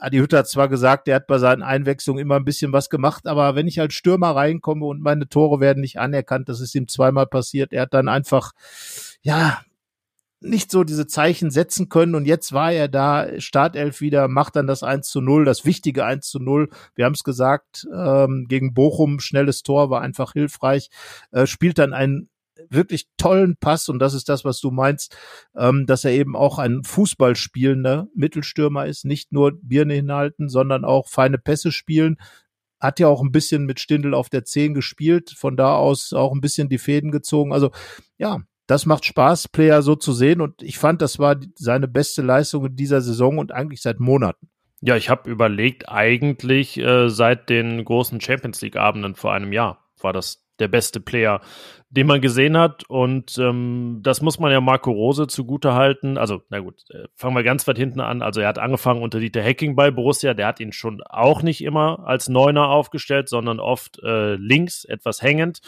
Adi 0.01 0.19
Hütter 0.19 0.39
hat 0.39 0.49
zwar 0.49 0.69
gesagt, 0.69 1.09
er 1.09 1.17
hat 1.17 1.27
bei 1.27 1.39
seinen 1.39 1.63
Einwechslungen 1.63 2.23
immer 2.23 2.37
ein 2.37 2.45
bisschen 2.45 2.73
was 2.73 2.89
gemacht, 2.89 3.27
aber 3.27 3.55
wenn 3.55 3.69
ich 3.69 3.81
als 3.81 3.95
Stürmer 3.95 4.35
reinkomme 4.35 4.87
und 4.87 5.03
meine 5.03 5.29
Tore 5.29 5.61
werden 5.61 5.81
nicht 5.81 6.01
anerkannt, 6.01 6.49
das 6.49 6.61
ist 6.61 6.75
ihm 6.75 6.89
zweimal 6.89 7.27
passiert, 7.27 7.73
er 7.73 7.83
hat 7.83 7.95
dann 7.95 8.09
einfach 8.09 8.53
ja, 9.23 9.61
nicht 10.41 10.71
so 10.71 10.85
diese 10.85 11.07
Zeichen 11.07 11.51
setzen 11.51 11.89
können. 11.89 12.15
Und 12.15 12.25
jetzt 12.25 12.53
war 12.53 12.73
er 12.73 12.89
da, 12.89 13.29
Startelf 13.39 14.01
wieder, 14.01 14.27
macht 14.29 14.57
dann 14.57 14.67
das 14.67 14.83
1 14.83 15.09
zu 15.09 15.21
0, 15.21 15.45
das 15.45 15.65
wichtige 15.65 16.05
1 16.05 16.29
zu 16.29 16.39
0. 16.39 16.71
Wir 16.95 17.05
haben 17.05 17.13
es 17.13 17.25
gesagt, 17.25 17.87
ähm, 17.95 18.47
gegen 18.49 18.73
Bochum, 18.73 19.21
schnelles 19.21 19.63
Tor, 19.63 19.91
war 19.91 20.01
einfach 20.01 20.33
hilfreich, 20.33 20.89
äh, 21.31 21.47
spielt 21.47 21.79
dann 21.79 21.93
einen 21.93 22.30
wirklich 22.69 23.07
tollen 23.17 23.57
Pass 23.57 23.89
und 23.89 23.99
das 23.99 24.15
ist 24.15 24.29
das, 24.29 24.45
was 24.45 24.61
du 24.61 24.71
meinst, 24.71 25.17
ähm, 25.57 25.87
dass 25.87 26.05
er 26.05 26.13
eben 26.13 26.37
auch 26.37 26.59
ein 26.59 26.83
Fußballspielender 26.85 28.09
Mittelstürmer 28.15 28.87
ist, 28.87 29.05
nicht 29.05 29.33
nur 29.33 29.53
Birne 29.63 29.95
hinhalten, 29.95 30.49
sondern 30.49 30.85
auch 30.85 31.09
feine 31.09 31.39
Pässe 31.39 31.73
spielen. 31.73 32.17
Hat 32.79 32.99
ja 32.99 33.09
auch 33.09 33.23
ein 33.23 33.33
bisschen 33.33 33.67
mit 33.67 33.81
Stindel 33.81 34.15
auf 34.15 34.29
der 34.29 34.45
10 34.45 34.75
gespielt, 34.75 35.31
von 35.31 35.57
da 35.57 35.75
aus 35.77 36.13
auch 36.13 36.33
ein 36.33 36.41
bisschen 36.41 36.69
die 36.69 36.79
Fäden 36.79 37.11
gezogen. 37.11 37.53
Also 37.53 37.71
ja, 38.17 38.41
das 38.71 38.87
macht 38.87 39.05
Spaß, 39.05 39.49
Player 39.49 39.83
so 39.83 39.97
zu 39.97 40.13
sehen. 40.13 40.41
Und 40.41 40.63
ich 40.63 40.79
fand, 40.79 41.03
das 41.03 41.19
war 41.19 41.37
seine 41.57 41.89
beste 41.89 42.23
Leistung 42.23 42.67
in 42.67 42.77
dieser 42.77 43.01
Saison 43.01 43.39
und 43.39 43.53
eigentlich 43.53 43.83
seit 43.83 43.99
Monaten. 43.99 44.49
Ja, 44.81 44.97
ich 44.97 45.11
habe 45.11 45.29
überlegt, 45.29 45.89
eigentlich 45.89 46.79
äh, 46.79 47.11
seit 47.11 47.51
den 47.51 47.85
großen 47.85 48.21
Champions 48.21 48.63
League-Abenden 48.63 49.15
vor 49.15 49.33
einem 49.33 49.53
Jahr 49.53 49.91
war 50.01 50.13
das 50.13 50.43
der 50.61 50.69
beste 50.69 51.01
Player, 51.01 51.41
den 51.91 52.07
man 52.07 52.21
gesehen 52.21 52.57
hat. 52.57 52.85
Und 52.89 53.37
ähm, 53.39 54.01
das 54.03 54.23
muss 54.23 54.39
man 54.39 54.53
ja 54.53 54.61
Marco 54.61 54.91
Rose 54.91 55.27
zugute 55.27 55.75
halten. 55.75 56.19
Also, 56.19 56.43
na 56.51 56.61
gut, 56.61 56.85
äh, 56.91 57.09
fangen 57.15 57.35
wir 57.35 57.43
ganz 57.43 57.67
weit 57.67 57.79
hinten 57.79 58.01
an. 58.01 58.23
Also, 58.23 58.41
er 58.41 58.49
hat 58.49 58.59
angefangen 58.59 59.03
unter 59.03 59.19
Dieter 59.19 59.43
Hacking 59.43 59.75
bei 59.75 59.91
Borussia. 59.91 60.35
Der 60.35 60.47
hat 60.47 60.61
ihn 60.61 60.73
schon 60.73 61.03
auch 61.03 61.43
nicht 61.43 61.63
immer 61.65 62.07
als 62.07 62.29
Neuner 62.29 62.69
aufgestellt, 62.69 63.29
sondern 63.29 63.59
oft 63.59 63.99
äh, 64.03 64.37
links, 64.37 64.85
etwas 64.85 65.23
hängend. 65.23 65.61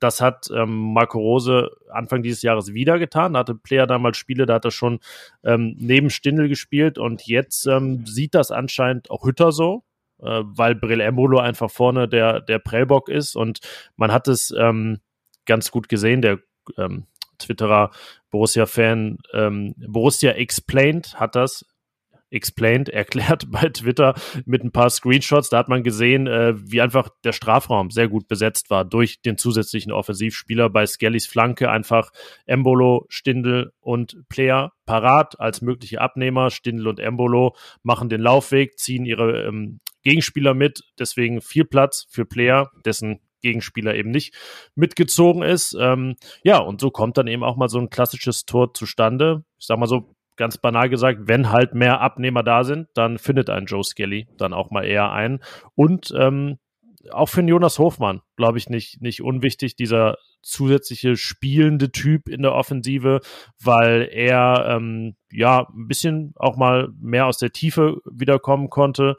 Das 0.00 0.20
hat 0.20 0.48
ähm, 0.54 0.92
Marco 0.92 1.18
Rose 1.18 1.70
Anfang 1.90 2.22
dieses 2.22 2.42
Jahres 2.42 2.72
wieder 2.72 2.98
getan. 2.98 3.32
Da 3.32 3.40
hatte 3.40 3.54
Player 3.54 3.86
damals 3.86 4.16
Spiele, 4.16 4.46
da 4.46 4.54
hat 4.54 4.64
er 4.64 4.70
schon 4.70 5.00
ähm, 5.44 5.74
neben 5.78 6.10
Stindel 6.10 6.48
gespielt 6.48 6.98
und 6.98 7.26
jetzt 7.26 7.66
ähm, 7.66 8.06
sieht 8.06 8.34
das 8.34 8.50
anscheinend 8.50 9.10
auch 9.10 9.24
Hütter 9.24 9.50
so, 9.50 9.82
äh, 10.22 10.42
weil 10.44 10.74
Brill 10.74 11.00
Embolo 11.00 11.38
einfach 11.38 11.70
vorne 11.70 12.08
der, 12.08 12.40
der 12.40 12.58
Prellbock 12.58 13.08
ist 13.08 13.36
und 13.36 13.60
man 13.96 14.12
hat 14.12 14.28
es 14.28 14.54
ähm, 14.58 15.00
ganz 15.46 15.70
gut 15.70 15.88
gesehen. 15.88 16.22
Der 16.22 16.38
ähm, 16.76 17.06
Twitterer 17.38 17.90
Borussia-Fan 18.30 19.18
ähm, 19.32 19.74
Borussia 19.76 20.32
Explained 20.32 21.14
hat 21.14 21.36
das 21.36 21.64
explained, 22.30 22.88
erklärt 22.92 23.50
bei 23.50 23.68
Twitter 23.68 24.14
mit 24.44 24.62
ein 24.62 24.72
paar 24.72 24.90
Screenshots. 24.90 25.48
Da 25.50 25.58
hat 25.58 25.68
man 25.68 25.82
gesehen, 25.82 26.26
äh, 26.26 26.54
wie 26.56 26.80
einfach 26.80 27.08
der 27.24 27.32
Strafraum 27.32 27.90
sehr 27.90 28.08
gut 28.08 28.28
besetzt 28.28 28.70
war 28.70 28.84
durch 28.84 29.20
den 29.22 29.38
zusätzlichen 29.38 29.92
Offensivspieler. 29.92 30.70
Bei 30.70 30.86
Skellys 30.86 31.26
Flanke 31.26 31.70
einfach 31.70 32.10
Embolo, 32.46 33.06
Stindel 33.08 33.72
und 33.80 34.28
Player 34.28 34.72
parat 34.86 35.38
als 35.40 35.62
mögliche 35.62 36.00
Abnehmer. 36.00 36.50
Stindel 36.50 36.88
und 36.88 37.00
Embolo 37.00 37.54
machen 37.82 38.08
den 38.08 38.20
Laufweg, 38.20 38.78
ziehen 38.78 39.04
ihre 39.04 39.46
ähm, 39.46 39.80
Gegenspieler 40.08 40.54
mit. 40.54 40.82
Deswegen 40.98 41.40
viel 41.40 41.64
Platz 41.64 42.06
für 42.08 42.24
Player, 42.24 42.70
dessen 42.84 43.20
Gegenspieler 43.42 43.94
eben 43.94 44.10
nicht 44.10 44.34
mitgezogen 44.74 45.42
ist. 45.42 45.76
Ähm, 45.78 46.16
ja, 46.42 46.58
und 46.58 46.80
so 46.80 46.90
kommt 46.90 47.18
dann 47.18 47.26
eben 47.26 47.44
auch 47.44 47.56
mal 47.56 47.68
so 47.68 47.78
ein 47.78 47.90
klassisches 47.90 48.46
Tor 48.46 48.72
zustande. 48.74 49.44
Ich 49.58 49.66
sag 49.66 49.78
mal 49.78 49.86
so, 49.86 50.14
ganz 50.36 50.56
banal 50.56 50.88
gesagt, 50.88 51.22
wenn 51.24 51.50
halt 51.50 51.74
mehr 51.74 52.00
Abnehmer 52.00 52.42
da 52.42 52.64
sind, 52.64 52.88
dann 52.94 53.18
findet 53.18 53.50
ein 53.50 53.66
Joe 53.66 53.84
Skelly 53.84 54.28
dann 54.38 54.54
auch 54.54 54.70
mal 54.70 54.84
eher 54.84 55.12
ein. 55.12 55.40
Und 55.74 56.14
ähm, 56.16 56.58
auch 57.10 57.28
für 57.28 57.42
Jonas 57.42 57.78
Hofmann, 57.78 58.22
glaube 58.36 58.58
ich, 58.58 58.68
nicht, 58.68 59.02
nicht 59.02 59.22
unwichtig, 59.22 59.76
dieser 59.76 60.16
zusätzliche 60.42 61.16
spielende 61.16 61.90
Typ 61.90 62.28
in 62.28 62.42
der 62.42 62.54
Offensive, 62.54 63.20
weil 63.62 64.08
er 64.10 64.66
ähm, 64.68 65.16
ja 65.30 65.68
ein 65.68 65.88
bisschen 65.88 66.32
auch 66.36 66.56
mal 66.56 66.88
mehr 67.00 67.26
aus 67.26 67.38
der 67.38 67.52
Tiefe 67.52 67.98
wiederkommen 68.10 68.70
konnte. 68.70 69.16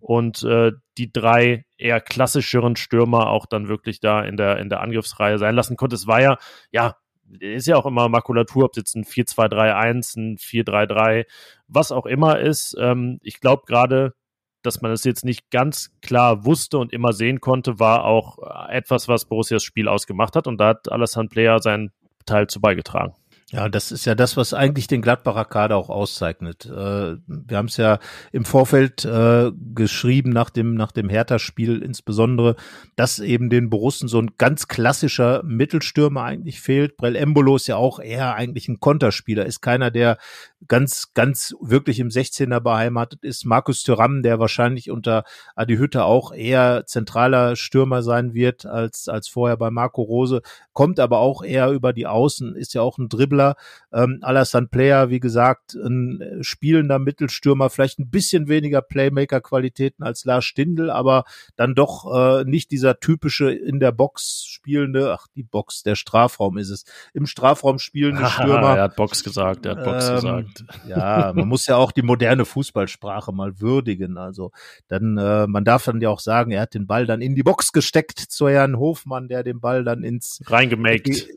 Und 0.00 0.42
äh, 0.42 0.72
die 0.98 1.12
drei 1.12 1.64
eher 1.78 2.00
klassischeren 2.00 2.76
Stürmer 2.76 3.28
auch 3.28 3.46
dann 3.46 3.68
wirklich 3.68 4.00
da 4.00 4.22
in 4.22 4.36
der, 4.36 4.58
in 4.58 4.68
der 4.68 4.80
Angriffsreihe 4.80 5.38
sein 5.38 5.54
lassen 5.54 5.76
konnte. 5.76 5.96
Es 5.96 6.06
war 6.06 6.20
ja, 6.20 6.38
ja, 6.70 6.96
ist 7.40 7.66
ja 7.66 7.76
auch 7.76 7.86
immer 7.86 8.08
Makulatur, 8.08 8.64
ob 8.64 8.72
es 8.72 8.76
jetzt 8.76 8.94
ein 8.94 9.04
4-2-3-1, 9.04 10.16
ein 10.16 10.36
4-3-3, 10.36 11.24
was 11.66 11.92
auch 11.92 12.06
immer 12.06 12.38
ist. 12.38 12.76
Ähm, 12.78 13.18
ich 13.22 13.40
glaube 13.40 13.64
gerade, 13.66 14.14
dass 14.62 14.80
man 14.80 14.90
es 14.90 15.04
jetzt 15.04 15.24
nicht 15.24 15.50
ganz 15.50 15.90
klar 16.02 16.44
wusste 16.44 16.78
und 16.78 16.92
immer 16.92 17.12
sehen 17.12 17.40
konnte, 17.40 17.78
war 17.78 18.04
auch 18.04 18.38
etwas, 18.68 19.08
was 19.08 19.24
Borussias 19.24 19.62
Spiel 19.62 19.88
ausgemacht 19.88 20.34
hat. 20.34 20.46
Und 20.46 20.58
da 20.58 20.68
hat 20.68 20.90
Alassane 20.90 21.28
Player 21.28 21.60
seinen 21.60 21.92
Teil 22.26 22.48
zu 22.48 22.60
beigetragen. 22.60 23.14
Ja, 23.52 23.68
das 23.68 23.92
ist 23.92 24.04
ja 24.06 24.16
das, 24.16 24.36
was 24.36 24.54
eigentlich 24.54 24.88
den 24.88 25.02
Gladbacher 25.02 25.44
Kader 25.44 25.76
auch 25.76 25.88
auszeichnet. 25.88 26.66
Äh, 26.66 27.16
wir 27.28 27.56
haben 27.56 27.66
es 27.66 27.76
ja 27.76 28.00
im 28.32 28.44
Vorfeld 28.44 29.04
äh, 29.04 29.52
geschrieben 29.72 30.30
nach 30.30 30.50
dem 30.50 30.74
nach 30.74 30.90
dem 30.90 31.08
Hertha-Spiel 31.08 31.80
insbesondere, 31.80 32.56
dass 32.96 33.20
eben 33.20 33.48
den 33.48 33.70
Borussen 33.70 34.08
so 34.08 34.18
ein 34.20 34.32
ganz 34.36 34.66
klassischer 34.66 35.44
Mittelstürmer 35.44 36.24
eigentlich 36.24 36.60
fehlt. 36.60 36.96
Brell 36.96 37.14
Embolo 37.14 37.54
ist 37.54 37.68
ja 37.68 37.76
auch 37.76 38.00
eher 38.00 38.34
eigentlich 38.34 38.66
ein 38.66 38.80
Konterspieler, 38.80 39.46
ist 39.46 39.60
keiner, 39.60 39.92
der 39.92 40.18
ganz 40.66 41.12
ganz 41.14 41.54
wirklich 41.60 42.00
im 42.00 42.08
16er 42.08 42.58
beheimatet 42.58 43.22
ist. 43.22 43.44
Markus 43.44 43.84
Thuram, 43.84 44.24
der 44.24 44.40
wahrscheinlich 44.40 44.90
unter 44.90 45.22
Adi 45.54 45.76
Hütte 45.76 46.02
auch 46.02 46.32
eher 46.32 46.84
zentraler 46.86 47.54
Stürmer 47.54 48.02
sein 48.02 48.34
wird 48.34 48.66
als 48.66 49.06
als 49.08 49.28
vorher 49.28 49.56
bei 49.56 49.70
Marco 49.70 50.02
Rose, 50.02 50.42
kommt 50.72 50.98
aber 50.98 51.18
auch 51.18 51.44
eher 51.44 51.70
über 51.70 51.92
die 51.92 52.08
Außen, 52.08 52.56
ist 52.56 52.74
ja 52.74 52.82
auch 52.82 52.98
ein 52.98 53.08
Dribbler 53.08 53.35
Dribbler. 53.36 53.56
Ähm, 53.92 54.18
Alassane 54.22 54.66
Player, 54.66 55.10
wie 55.10 55.20
gesagt, 55.20 55.74
ein 55.74 56.20
äh, 56.20 56.44
spielender 56.44 56.98
Mittelstürmer, 56.98 57.70
vielleicht 57.70 57.98
ein 57.98 58.10
bisschen 58.10 58.48
weniger 58.48 58.82
Playmaker-Qualitäten 58.82 60.02
als 60.04 60.24
Lars 60.24 60.44
Stindl, 60.44 60.90
aber 60.90 61.24
dann 61.56 61.74
doch 61.74 62.04
äh, 62.12 62.44
nicht 62.44 62.70
dieser 62.72 63.00
typische 63.00 63.50
in 63.50 63.80
der 63.80 63.92
Box 63.92 64.44
spielende, 64.46 65.14
ach, 65.14 65.28
die 65.34 65.44
Box, 65.44 65.82
der 65.82 65.94
Strafraum 65.94 66.58
ist 66.58 66.70
es, 66.70 66.84
im 67.14 67.26
Strafraum 67.26 67.78
spielende 67.78 68.26
Stürmer. 68.30 68.76
er 68.76 68.82
hat 68.82 68.96
Box 68.96 69.24
gesagt, 69.24 69.64
er 69.64 69.76
hat 69.76 69.84
Box 69.84 70.08
ähm, 70.08 70.14
gesagt. 70.16 70.64
Ja, 70.86 71.32
man 71.34 71.48
muss 71.48 71.66
ja 71.66 71.76
auch 71.76 71.90
die 71.90 72.02
moderne 72.02 72.44
Fußballsprache 72.44 73.32
mal 73.32 73.60
würdigen. 73.60 74.18
Also 74.18 74.52
dann, 74.88 75.16
äh, 75.16 75.46
man 75.46 75.64
darf 75.64 75.84
dann 75.84 76.00
ja 76.00 76.10
auch 76.10 76.20
sagen, 76.20 76.50
er 76.50 76.62
hat 76.62 76.74
den 76.74 76.86
Ball 76.86 77.06
dann 77.06 77.20
in 77.20 77.34
die 77.34 77.42
Box 77.42 77.72
gesteckt 77.72 78.18
zu 78.18 78.48
Herrn 78.48 78.78
Hofmann, 78.78 79.28
der 79.28 79.42
den 79.42 79.60
Ball 79.60 79.84
dann 79.84 80.04
ins 80.04 80.42
reingemaked, 80.46 81.28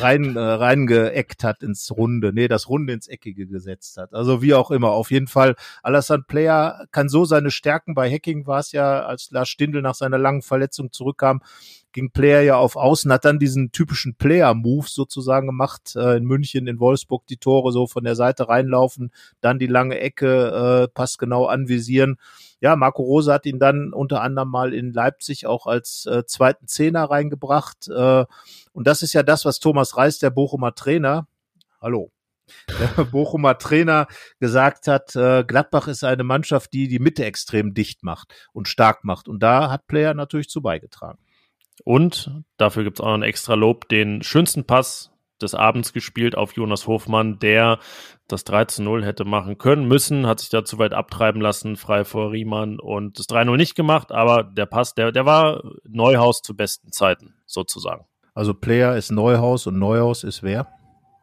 rein, 0.00 0.36
äh, 0.36 0.40
reingeeckt 0.40 1.41
hat 1.44 1.62
ins 1.62 1.90
Runde, 1.90 2.32
nee, 2.32 2.48
das 2.48 2.68
Runde 2.68 2.92
ins 2.92 3.08
Eckige 3.08 3.46
gesetzt 3.46 3.96
hat. 3.96 4.14
Also 4.14 4.42
wie 4.42 4.54
auch 4.54 4.70
immer, 4.70 4.90
auf 4.90 5.10
jeden 5.10 5.26
Fall, 5.26 5.56
Alassane 5.82 6.24
Player 6.26 6.86
kann 6.90 7.08
so 7.08 7.24
seine 7.24 7.50
Stärken, 7.50 7.94
bei 7.94 8.10
Hacking 8.10 8.46
war 8.46 8.60
es 8.60 8.72
ja, 8.72 9.04
als 9.04 9.30
Lars 9.30 9.48
Stindl 9.48 9.82
nach 9.82 9.94
seiner 9.94 10.18
langen 10.18 10.42
Verletzung 10.42 10.92
zurückkam, 10.92 11.42
ging 11.92 12.10
Player 12.10 12.40
ja 12.40 12.56
auf 12.56 12.76
Außen, 12.76 13.12
hat 13.12 13.24
dann 13.24 13.38
diesen 13.38 13.70
typischen 13.70 14.14
Player-Move 14.14 14.86
sozusagen 14.88 15.46
gemacht, 15.46 15.94
äh, 15.94 16.16
in 16.16 16.24
München, 16.24 16.66
in 16.66 16.80
Wolfsburg 16.80 17.26
die 17.26 17.36
Tore 17.36 17.72
so 17.72 17.86
von 17.86 18.04
der 18.04 18.16
Seite 18.16 18.48
reinlaufen, 18.48 19.12
dann 19.40 19.58
die 19.58 19.66
lange 19.66 19.98
Ecke, 20.00 20.86
äh, 20.86 20.88
passt 20.88 21.18
genau 21.18 21.46
anvisieren. 21.46 22.16
Ja, 22.60 22.76
Marco 22.76 23.02
Rose 23.02 23.32
hat 23.32 23.44
ihn 23.44 23.58
dann 23.58 23.92
unter 23.92 24.22
anderem 24.22 24.48
mal 24.48 24.72
in 24.72 24.92
Leipzig 24.92 25.46
auch 25.46 25.66
als 25.66 26.06
äh, 26.06 26.24
zweiten 26.26 26.68
Zehner 26.68 27.04
reingebracht. 27.04 27.88
Äh, 27.88 28.24
und 28.72 28.86
das 28.86 29.02
ist 29.02 29.12
ja 29.12 29.22
das, 29.22 29.44
was 29.44 29.58
Thomas 29.58 29.96
Reis, 29.96 30.18
der 30.18 30.30
Bochumer 30.30 30.74
Trainer, 30.74 31.26
hallo, 31.82 32.10
der 32.68 33.04
Bochumer 33.04 33.58
Trainer 33.58 34.06
gesagt 34.40 34.86
hat, 34.86 35.14
äh, 35.16 35.44
Gladbach 35.44 35.88
ist 35.88 36.04
eine 36.04 36.24
Mannschaft, 36.24 36.72
die 36.72 36.88
die 36.88 36.98
Mitte 36.98 37.24
extrem 37.24 37.74
dicht 37.74 38.02
macht 38.02 38.32
und 38.52 38.68
stark 38.68 39.04
macht. 39.04 39.28
Und 39.28 39.42
da 39.42 39.70
hat 39.70 39.86
Player 39.86 40.14
natürlich 40.14 40.48
zu 40.48 40.62
beigetragen. 40.62 41.18
Und 41.84 42.30
dafür 42.56 42.84
gibt 42.84 42.98
es 42.98 43.00
auch 43.00 43.06
noch 43.06 43.14
ein 43.14 43.22
extra 43.22 43.54
Lob, 43.54 43.88
den 43.88 44.22
schönsten 44.22 44.64
Pass 44.64 45.10
des 45.40 45.54
Abends 45.54 45.92
gespielt 45.92 46.36
auf 46.36 46.52
Jonas 46.52 46.86
Hofmann, 46.86 47.40
der 47.40 47.80
das 48.28 48.44
3 48.44 48.66
zu 48.66 48.82
0 48.82 49.04
hätte 49.04 49.24
machen 49.24 49.58
können, 49.58 49.88
müssen, 49.88 50.26
hat 50.26 50.38
sich 50.38 50.50
da 50.50 50.64
zu 50.64 50.78
weit 50.78 50.94
abtreiben 50.94 51.40
lassen, 51.40 51.76
frei 51.76 52.04
vor 52.04 52.30
Riemann 52.30 52.78
und 52.78 53.18
das 53.18 53.28
3-0 53.28 53.56
nicht 53.56 53.74
gemacht, 53.74 54.12
aber 54.12 54.44
der 54.44 54.66
Pass, 54.66 54.94
der, 54.94 55.10
der 55.10 55.26
war 55.26 55.62
Neuhaus 55.88 56.42
zu 56.42 56.54
besten 56.54 56.92
Zeiten, 56.92 57.34
sozusagen. 57.46 58.06
Also 58.34 58.54
Player 58.54 58.96
ist 58.96 59.10
Neuhaus 59.10 59.66
und 59.66 59.78
Neuhaus 59.78 60.22
ist 60.22 60.44
wer? 60.44 60.68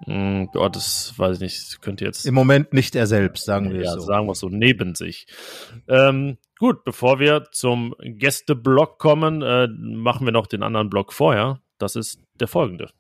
Mm, 0.06 0.46
oh, 0.56 0.70
das 0.70 1.14
weiß 1.18 1.36
ich 1.38 1.42
nicht. 1.42 1.82
Könnte 1.82 2.06
jetzt. 2.06 2.26
Im 2.26 2.34
Moment 2.34 2.74
nicht 2.74 2.96
er 2.96 3.08
selbst, 3.08 3.46
sagen 3.46 3.72
wir 3.72 3.84
ja, 3.84 3.94
so. 3.94 4.00
sagen 4.00 4.28
wir 4.28 4.32
es 4.32 4.40
so, 4.40 4.50
neben 4.50 4.96
sich. 4.96 5.28
Ähm, 5.88 6.38
gut, 6.58 6.84
bevor 6.84 7.20
wir 7.20 7.46
zum 7.52 7.94
Gästeblock 8.00 8.98
kommen, 8.98 9.42
äh, 9.42 9.68
machen 9.68 10.26
wir 10.26 10.32
noch 10.32 10.48
den 10.48 10.64
anderen 10.64 10.90
Block 10.90 11.14
vorher. 11.14 11.62
Das 11.78 11.96
ist 11.96 12.20
der 12.40 12.48
folgende. 12.48 12.92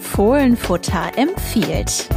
Fohlenfutter 0.00 1.12
empfiehlt. 1.16 2.08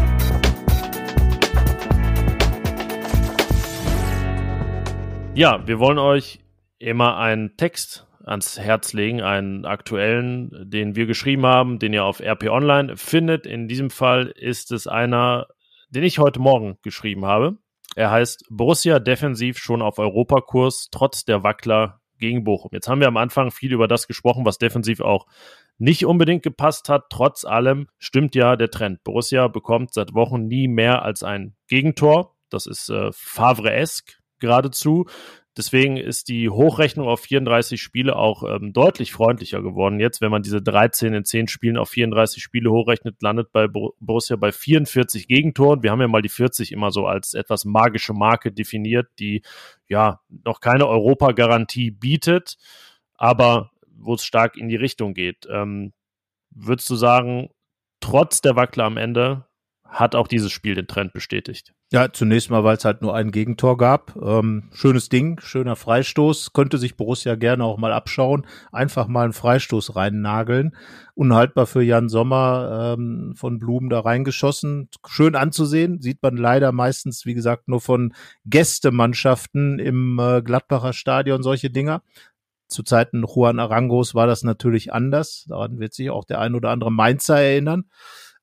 Ja, 5.34 5.68
wir 5.68 5.80
wollen 5.80 6.00
euch 6.00 6.40
immer 6.80 7.18
einen 7.18 7.58
Text 7.58 8.07
ans 8.28 8.60
Herz 8.60 8.94
legen, 8.94 9.22
einen 9.22 9.66
aktuellen, 9.66 10.52
den 10.70 10.96
wir 10.96 11.06
geschrieben 11.06 11.46
haben, 11.46 11.80
den 11.80 11.94
ihr 11.94 12.04
auf 12.04 12.20
RP 12.20 12.50
Online 12.50 12.98
findet. 12.98 13.46
In 13.46 13.68
diesem 13.68 13.90
Fall 13.90 14.28
ist 14.28 14.72
es 14.72 14.88
einer, 14.88 15.48
den 15.90 16.04
ich 16.04 16.20
heute 16.20 16.40
Morgen 16.40 16.78
geschrieben 16.82 17.26
habe. 17.26 17.58
Er 17.96 18.12
heißt 18.12 18.46
Borussia 18.50 19.00
defensiv 19.00 19.58
schon 19.58 19.82
auf 19.82 19.98
Europakurs, 19.98 20.90
trotz 20.92 21.26
der 21.26 21.44
Wackler 21.44 22.02
gegen 22.20 22.44
Bochum. 22.44 22.72
Jetzt 22.74 22.88
haben 22.88 23.00
wir 23.00 23.08
am 23.08 23.18
Anfang 23.18 23.52
viel 23.52 23.74
über 23.74 23.88
das 23.88 24.08
gesprochen, 24.08 24.46
was 24.46 24.58
defensiv 24.58 25.02
auch 25.02 25.26
nicht 25.78 26.06
unbedingt 26.06 26.44
gepasst 26.44 26.90
hat. 26.90 27.06
Trotz 27.10 27.46
allem 27.46 27.88
stimmt 27.98 28.36
ja 28.36 28.56
der 28.56 28.72
Trend. 28.72 29.04
Borussia 29.04 29.48
bekommt 29.48 29.94
seit 29.94 30.14
Wochen 30.14 30.48
nie 30.48 30.68
mehr 30.68 31.04
als 31.04 31.24
ein 31.24 31.56
Gegentor. 31.68 32.36
Das 32.50 32.66
ist 32.66 32.90
äh, 32.90 33.12
Favre-esque 33.12 34.18
geradezu. 34.40 35.06
Deswegen 35.58 35.98
ist 35.98 36.28
die 36.28 36.50
Hochrechnung 36.50 37.08
auf 37.08 37.22
34 37.22 37.82
Spiele 37.82 38.16
auch 38.16 38.44
ähm, 38.44 38.74
deutlich 38.74 39.12
freundlicher 39.12 39.64
geworden. 39.64 40.00
Jetzt, 40.00 40.22
wenn 40.22 40.30
man 40.30 40.44
diese 40.44 40.62
13 40.62 41.16
in 41.16 41.26
10 41.26 41.48
Spielen 41.48 41.78
auf 41.78 41.90
34 41.90 42.44
Spiele 42.44 42.70
hochrechnet, 42.70 43.20
landet 43.24 43.52
bei 43.52 43.68
Borussia 43.68 44.36
bei 44.36 44.52
44 44.52 45.28
Gegentoren. 45.28 45.82
Wir 45.82 45.90
haben 45.90 46.02
ja 46.02 46.08
mal 46.08 46.22
die 46.22 46.30
40 46.30 46.72
immer 46.72 46.92
so 46.92 47.08
als 47.08 47.34
etwas 47.34 47.66
magische 47.66 48.14
Marke 48.14 48.52
definiert, 48.52 49.08
die 49.18 49.42
ja 49.88 50.22
noch 50.46 50.60
keine 50.60 50.88
Europa-Garantie 50.88 51.90
bietet, 51.90 52.58
aber 53.16 53.72
wo 53.96 54.14
es 54.14 54.24
stark 54.24 54.58
in 54.58 54.70
die 54.70 54.76
Richtung 54.76 55.16
geht. 55.16 55.48
Ähm, 55.50 55.92
würdest 56.52 56.88
du 56.92 56.96
sagen, 56.96 57.50
trotz 58.00 58.42
der 58.42 58.56
Wackler 58.56 58.84
am 58.84 58.98
Ende 58.98 59.47
hat 59.90 60.16
auch 60.16 60.28
dieses 60.28 60.52
Spiel 60.52 60.76
den 60.76 60.88
Trend 60.88 61.14
bestätigt? 61.14 61.74
Ja, 61.92 62.12
zunächst 62.12 62.50
mal, 62.50 62.66
weil 62.66 62.76
es 62.76 62.84
halt 62.84 63.02
nur 63.02 63.16
ein 63.16 63.32
Gegentor 63.32 63.78
gab. 63.78 64.16
Ähm, 64.22 64.70
schönes 64.74 65.08
Ding, 65.08 65.40
schöner 65.40 65.78
Freistoß. 65.78 66.52
Könnte 66.52 66.78
sich 66.78 66.98
Borussia 66.98 67.36
gerne 67.36 67.64
auch 67.64 67.78
mal 67.78 67.94
abschauen. 67.94 68.46
Einfach 68.74 69.08
mal 69.08 69.24
einen 69.24 69.34
Freistoß 69.34 69.96
reinnageln. 69.96 70.76
Unhaltbar 71.16 71.66
für 71.66 71.82
Jan 71.82 72.10
Sommer 72.10 72.96
ähm, 72.98 73.34
von 73.38 73.60
Blumen 73.60 73.90
da 73.90 74.02
reingeschossen. 74.02 74.90
Schön 75.08 75.36
anzusehen. 75.36 76.02
Sieht 76.02 76.22
man 76.22 76.36
leider 76.36 76.74
meistens, 76.74 77.26
wie 77.26 77.34
gesagt, 77.34 77.70
nur 77.70 77.80
von 77.80 78.14
Gästemannschaften 78.46 79.80
im 79.80 80.20
äh, 80.20 80.42
Gladbacher 80.42 80.92
Stadion 80.92 81.42
solche 81.42 81.70
Dinger. 81.70 82.04
Zu 82.68 82.84
Zeiten 82.84 83.24
Juan 83.24 83.60
Arangos 83.60 84.14
war 84.14 84.28
das 84.28 84.44
natürlich 84.44 84.92
anders. 84.92 85.46
Daran 85.48 85.80
wird 85.80 85.94
sich 85.94 86.10
auch 86.10 86.26
der 86.26 86.42
ein 86.42 86.54
oder 86.54 86.72
andere 86.72 86.92
Mainzer 86.92 87.40
erinnern. 87.40 87.86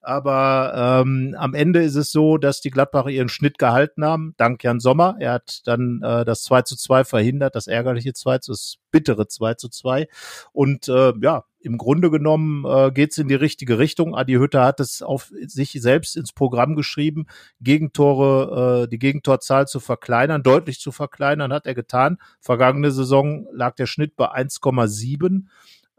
Aber 0.05 1.03
ähm, 1.05 1.35
am 1.39 1.55
Ende 1.55 1.83
ist 1.83 1.95
es 1.95 2.13
so, 2.13 2.37
dass 2.39 2.61
die 2.61 2.71
Gladbacher 2.71 3.09
ihren 3.09 3.29
Schnitt 3.29 3.59
gehalten 3.59 4.05
haben, 4.05 4.35
dank 4.37 4.63
Jan 4.63 4.81
Sommer. 4.81 5.17
Er 5.19 5.33
hat 5.33 5.63
dann 5.67 6.01
äh, 6.03 6.25
das 6.25 6.43
2 6.43 6.63
zu 6.63 6.77
2 6.77 7.05
verhindert, 7.05 7.55
das 7.55 7.67
ärgerliche 7.67 8.13
2 8.13 8.39
zu, 8.39 8.53
das 8.53 8.77
bittere 8.91 9.27
2 9.29 9.55
zu 9.55 9.69
2. 9.69 10.07
Und 10.53 10.89
äh, 10.89 11.13
ja, 11.21 11.45
im 11.61 11.79
Grunde 11.79 12.11
genommen 12.11 12.67
äh, 12.67 12.93
geht 12.93 13.13
es 13.13 13.19
in 13.19 13.29
die 13.29 13.35
richtige 13.35 13.79
Richtung. 13.79 14.15
Adi 14.15 14.35
Hütter 14.35 14.65
hat 14.65 14.81
es 14.81 15.01
auf 15.01 15.33
sich 15.47 15.73
selbst 15.73 16.17
ins 16.17 16.33
Programm 16.33 16.77
geschrieben, 16.77 17.25
Gegentore, 17.61 18.85
äh, 18.85 18.89
die 18.89 18.99
Gegentorzahl 18.99 19.67
zu 19.67 19.81
verkleinern, 19.81 20.43
deutlich 20.43 20.79
zu 20.79 20.93
verkleinern, 20.93 21.53
hat 21.53 21.67
er 21.67 21.75
getan. 21.75 22.19
Vergangene 22.41 22.91
Saison 22.91 23.47
lag 23.51 23.75
der 23.77 23.87
Schnitt 23.87 24.15
bei 24.17 24.27
1,7 24.27 25.45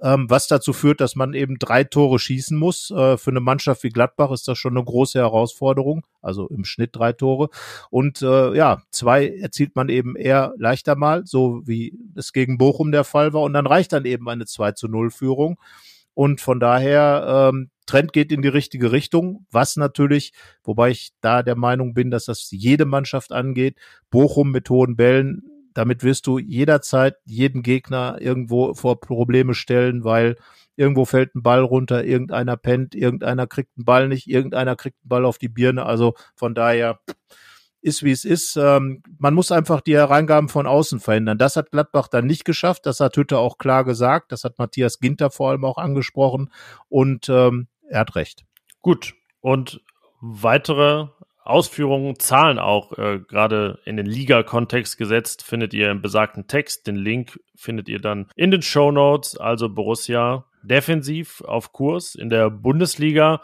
ähm, 0.01 0.29
was 0.29 0.47
dazu 0.47 0.73
führt, 0.73 0.99
dass 1.01 1.15
man 1.15 1.34
eben 1.34 1.58
drei 1.58 1.84
Tore 1.84 2.19
schießen 2.19 2.58
muss. 2.58 2.91
Äh, 2.91 3.17
für 3.17 3.31
eine 3.31 3.39
Mannschaft 3.39 3.84
wie 3.84 3.89
Gladbach 3.89 4.31
ist 4.31 4.47
das 4.47 4.58
schon 4.58 4.75
eine 4.75 4.84
große 4.84 5.19
Herausforderung, 5.19 6.05
also 6.21 6.47
im 6.47 6.65
Schnitt 6.65 6.95
drei 6.95 7.13
Tore. 7.13 7.49
Und 7.89 8.21
äh, 8.21 8.55
ja, 8.55 8.81
zwei 8.91 9.27
erzielt 9.27 9.75
man 9.75 9.89
eben 9.89 10.15
eher 10.15 10.53
leichter 10.58 10.95
mal, 10.95 11.25
so 11.25 11.62
wie 11.65 11.97
es 12.15 12.34
gegen 12.34 12.58
Bochum 12.58 12.91
der 12.91 13.03
Fall 13.03 13.34
war. 13.34 13.41
Und 13.43 13.53
dann 13.53 13.67
reicht 13.67 13.93
dann 13.93 14.05
eben 14.05 14.27
eine 14.29 14.45
2 14.45 14.73
zu 14.73 14.88
0 14.88 15.12
Führung. 15.12 15.58
Und 16.13 16.39
von 16.41 16.60
daher, 16.60 17.51
ähm, 17.53 17.69
Trend 17.86 18.13
geht 18.13 18.31
in 18.31 18.41
die 18.41 18.47
richtige 18.47 18.91
Richtung, 18.91 19.45
was 19.51 19.75
natürlich, 19.75 20.34
wobei 20.63 20.89
ich 20.89 21.12
da 21.21 21.43
der 21.43 21.55
Meinung 21.55 21.93
bin, 21.93 22.10
dass 22.10 22.25
das 22.25 22.49
jede 22.51 22.86
Mannschaft 22.86 23.31
angeht. 23.31 23.77
Bochum 24.10 24.51
mit 24.51 24.69
hohen 24.69 24.95
Bällen, 24.95 25.43
damit 25.75 26.03
wirst 26.03 26.25
du 26.25 26.39
jederzeit 26.39 27.17
jeden 27.25 27.61
Gegner 27.61 28.17
irgendwo 28.19 28.73
vor 28.73 28.99
Probleme 28.99 29.53
stellen, 29.53 30.03
weil 30.03 30.38
irgendwo 30.75 31.05
fällt 31.05 31.35
ein 31.35 31.43
Ball 31.43 31.61
runter, 31.61 32.03
irgendeiner 32.03 32.57
pennt, 32.57 32.95
irgendeiner 32.95 33.45
kriegt 33.45 33.71
einen 33.77 33.85
Ball 33.85 34.07
nicht, 34.07 34.27
irgendeiner 34.27 34.75
kriegt 34.75 34.97
einen 35.03 35.09
Ball 35.09 35.25
auf 35.25 35.38
die 35.38 35.49
Birne. 35.49 35.85
Also 35.85 36.15
von 36.35 36.55
daher 36.55 36.99
ist 37.81 38.01
wie 38.03 38.11
es 38.11 38.25
ist. 38.25 38.57
Ähm, 38.57 39.03
man 39.19 39.35
muss 39.35 39.51
einfach 39.51 39.79
die 39.79 39.95
Hereingaben 39.95 40.49
von 40.49 40.65
außen 40.65 40.99
verhindern. 40.99 41.38
Das 41.38 41.55
hat 41.55 41.71
Gladbach 41.71 42.07
dann 42.07 42.25
nicht 42.25 42.43
geschafft. 42.43 42.85
Das 42.88 42.99
hat 42.99 43.15
Hütte 43.15 43.38
auch 43.38 43.59
klar 43.59 43.83
gesagt. 43.83 44.31
Das 44.31 44.43
hat 44.43 44.57
Matthias 44.57 44.99
Ginter 44.99 45.29
vor 45.29 45.51
allem 45.51 45.63
auch 45.65 45.77
angesprochen. 45.77 46.51
Und 46.89 47.29
ähm, 47.29 47.67
er 47.88 47.99
hat 47.99 48.15
recht. 48.15 48.43
Gut. 48.81 49.13
Und 49.39 49.81
weitere 50.19 51.09
Ausführungen, 51.45 52.19
Zahlen 52.19 52.60
auch 52.60 52.97
äh, 52.97 53.19
gerade 53.19 53.79
in 53.86 53.97
den 53.97 54.08
Liga-Kontext 54.08 54.97
gesetzt, 54.97 55.43
findet 55.43 55.73
ihr 55.73 55.91
im 55.91 56.01
besagten 56.01 56.47
Text. 56.47 56.88
Den 56.88 56.95
Link 56.95 57.39
findet 57.55 57.88
ihr 57.88 57.99
dann 57.99 58.27
in 58.36 58.51
den 58.51 58.62
Show 58.62 58.91
Notes. 58.91 59.38
Also 59.38 59.69
Borussia 59.69 60.45
defensiv 60.63 61.41
auf 61.41 61.71
Kurs 61.71 62.15
in 62.15 62.29
der 62.29 62.49
Bundesliga. 62.49 63.41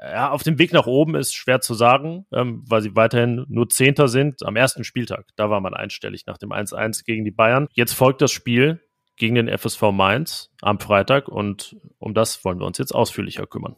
Ja, 0.00 0.30
auf 0.30 0.42
dem 0.42 0.58
Weg 0.58 0.72
nach 0.72 0.86
oben 0.86 1.14
ist 1.14 1.34
schwer 1.34 1.60
zu 1.60 1.74
sagen, 1.74 2.26
ähm, 2.32 2.64
weil 2.66 2.80
sie 2.80 2.96
weiterhin 2.96 3.44
nur 3.48 3.68
Zehnter 3.68 4.08
sind 4.08 4.42
am 4.42 4.56
ersten 4.56 4.84
Spieltag. 4.84 5.26
Da 5.36 5.50
war 5.50 5.60
man 5.60 5.74
einstellig 5.74 6.24
nach 6.26 6.38
dem 6.38 6.50
1-1 6.50 7.04
gegen 7.04 7.24
die 7.24 7.30
Bayern. 7.30 7.68
Jetzt 7.72 7.92
folgt 7.92 8.22
das 8.22 8.32
Spiel 8.32 8.80
gegen 9.16 9.34
den 9.34 9.48
FSV 9.48 9.92
Mainz 9.92 10.50
am 10.62 10.80
Freitag 10.80 11.28
und 11.28 11.76
um 11.98 12.14
das 12.14 12.44
wollen 12.44 12.58
wir 12.58 12.66
uns 12.66 12.78
jetzt 12.78 12.94
ausführlicher 12.94 13.46
kümmern. 13.46 13.76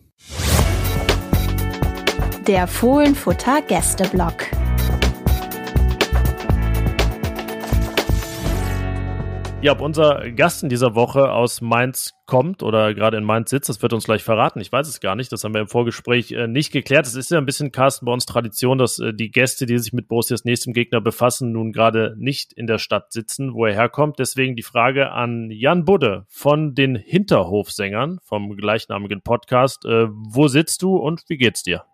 Der 2.46 2.66
Fohlenfutter 2.66 3.62
Gästeblock. 3.62 4.50
Ja, 9.62 9.72
ob 9.72 9.80
unser 9.80 10.30
Gast 10.32 10.62
in 10.62 10.68
dieser 10.68 10.94
Woche 10.94 11.32
aus 11.32 11.62
Mainz 11.62 12.12
kommt 12.26 12.62
oder 12.62 12.92
gerade 12.92 13.16
in 13.16 13.24
Mainz 13.24 13.48
sitzt, 13.48 13.70
das 13.70 13.80
wird 13.80 13.94
uns 13.94 14.04
gleich 14.04 14.22
verraten. 14.22 14.60
Ich 14.60 14.70
weiß 14.70 14.86
es 14.88 15.00
gar 15.00 15.16
nicht. 15.16 15.32
Das 15.32 15.42
haben 15.42 15.54
wir 15.54 15.62
im 15.62 15.68
Vorgespräch 15.68 16.32
äh, 16.32 16.46
nicht 16.46 16.70
geklärt. 16.70 17.06
Es 17.06 17.14
ist 17.14 17.30
ja 17.30 17.38
ein 17.38 17.46
bisschen, 17.46 17.72
Carsten, 17.72 18.04
bei 18.04 18.12
uns 18.12 18.26
Tradition, 18.26 18.76
dass 18.76 18.98
äh, 18.98 19.14
die 19.14 19.30
Gäste, 19.30 19.64
die 19.64 19.78
sich 19.78 19.94
mit 19.94 20.08
Borussias 20.08 20.44
nächstem 20.44 20.74
Gegner 20.74 21.00
befassen, 21.00 21.50
nun 21.50 21.72
gerade 21.72 22.14
nicht 22.18 22.52
in 22.52 22.66
der 22.66 22.76
Stadt 22.76 23.10
sitzen, 23.10 23.54
wo 23.54 23.64
er 23.64 23.72
herkommt. 23.72 24.18
Deswegen 24.18 24.54
die 24.54 24.62
Frage 24.62 25.12
an 25.12 25.50
Jan 25.50 25.86
Budde 25.86 26.26
von 26.28 26.74
den 26.74 26.94
Hinterhofsängern 26.94 28.18
vom 28.22 28.54
gleichnamigen 28.54 29.22
Podcast. 29.22 29.86
Äh, 29.86 30.08
wo 30.10 30.46
sitzt 30.48 30.82
du 30.82 30.96
und 30.96 31.22
wie 31.28 31.38
geht's 31.38 31.62
dir? 31.62 31.86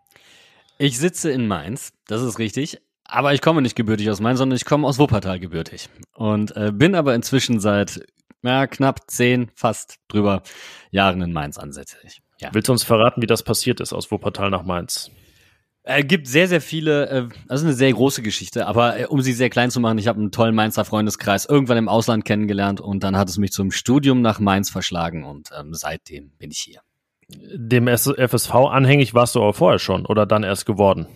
Ich 0.83 0.99
sitze 0.99 1.31
in 1.31 1.47
Mainz, 1.47 1.93
das 2.07 2.23
ist 2.23 2.39
richtig. 2.39 2.81
Aber 3.05 3.35
ich 3.35 3.43
komme 3.43 3.61
nicht 3.61 3.77
gebürtig 3.77 4.09
aus 4.09 4.19
Mainz, 4.21 4.39
sondern 4.39 4.57
ich 4.57 4.65
komme 4.65 4.87
aus 4.87 4.99
Wuppertal 4.99 5.39
gebürtig. 5.39 5.91
Und 6.15 6.57
äh, 6.57 6.73
bin 6.73 6.95
aber 6.95 7.15
inzwischen 7.15 7.61
seit 7.61 8.01
ja, 8.43 8.67
knapp 8.67 9.01
zehn, 9.11 9.51
fast 9.55 9.97
drüber 10.09 10.43
Jahren 10.91 11.21
in 11.21 11.35
Mainz 11.35 11.59
ansässig. 11.59 12.23
Ja. 12.41 12.49
Willst 12.55 12.69
du 12.69 12.73
uns 12.73 12.83
verraten, 12.83 13.21
wie 13.21 13.27
das 13.27 13.43
passiert 13.43 13.81
ist 13.81 13.93
aus 13.93 14.11
Wuppertal 14.11 14.49
nach 14.49 14.63
Mainz? 14.63 15.11
Es 15.83 15.99
äh, 15.99 16.03
gibt 16.03 16.27
sehr, 16.27 16.49
sehr 16.49 16.63
viele, 16.63 17.11
äh, 17.11 17.29
das 17.47 17.61
ist 17.61 17.67
eine 17.67 17.75
sehr 17.75 17.93
große 17.93 18.23
Geschichte, 18.23 18.67
aber 18.67 19.01
äh, 19.01 19.05
um 19.05 19.21
sie 19.21 19.35
sehr 19.35 19.51
klein 19.51 19.71
zu 19.71 19.81
machen, 19.81 19.99
ich 19.99 20.09
habe 20.09 20.19
einen 20.19 20.33
tollen 20.33 20.55
Mainzer 20.55 20.87
Freundeskreis 20.87 21.45
irgendwann 21.45 21.77
im 21.77 21.91
Ausland 21.91 22.25
kennengelernt 22.25 22.81
und 22.81 23.05
dann 23.05 23.19
hat 23.19 23.29
es 23.29 23.37
mich 23.37 23.53
zum 23.53 23.71
Studium 23.71 24.23
nach 24.23 24.41
Mainz 24.41 24.71
verschlagen 24.71 25.25
und 25.25 25.51
ähm, 25.59 25.75
seitdem 25.75 26.31
bin 26.39 26.51
ich 26.51 26.61
hier. 26.61 26.81
Dem 27.55 27.89
FSV 27.89 28.55
anhängig 28.55 29.15
warst 29.15 29.35
du 29.35 29.41
aber 29.41 29.53
vorher 29.53 29.79
schon 29.79 30.07
oder 30.07 30.27
dann 30.27 30.43
erst 30.43 30.67
geworden? 30.67 31.07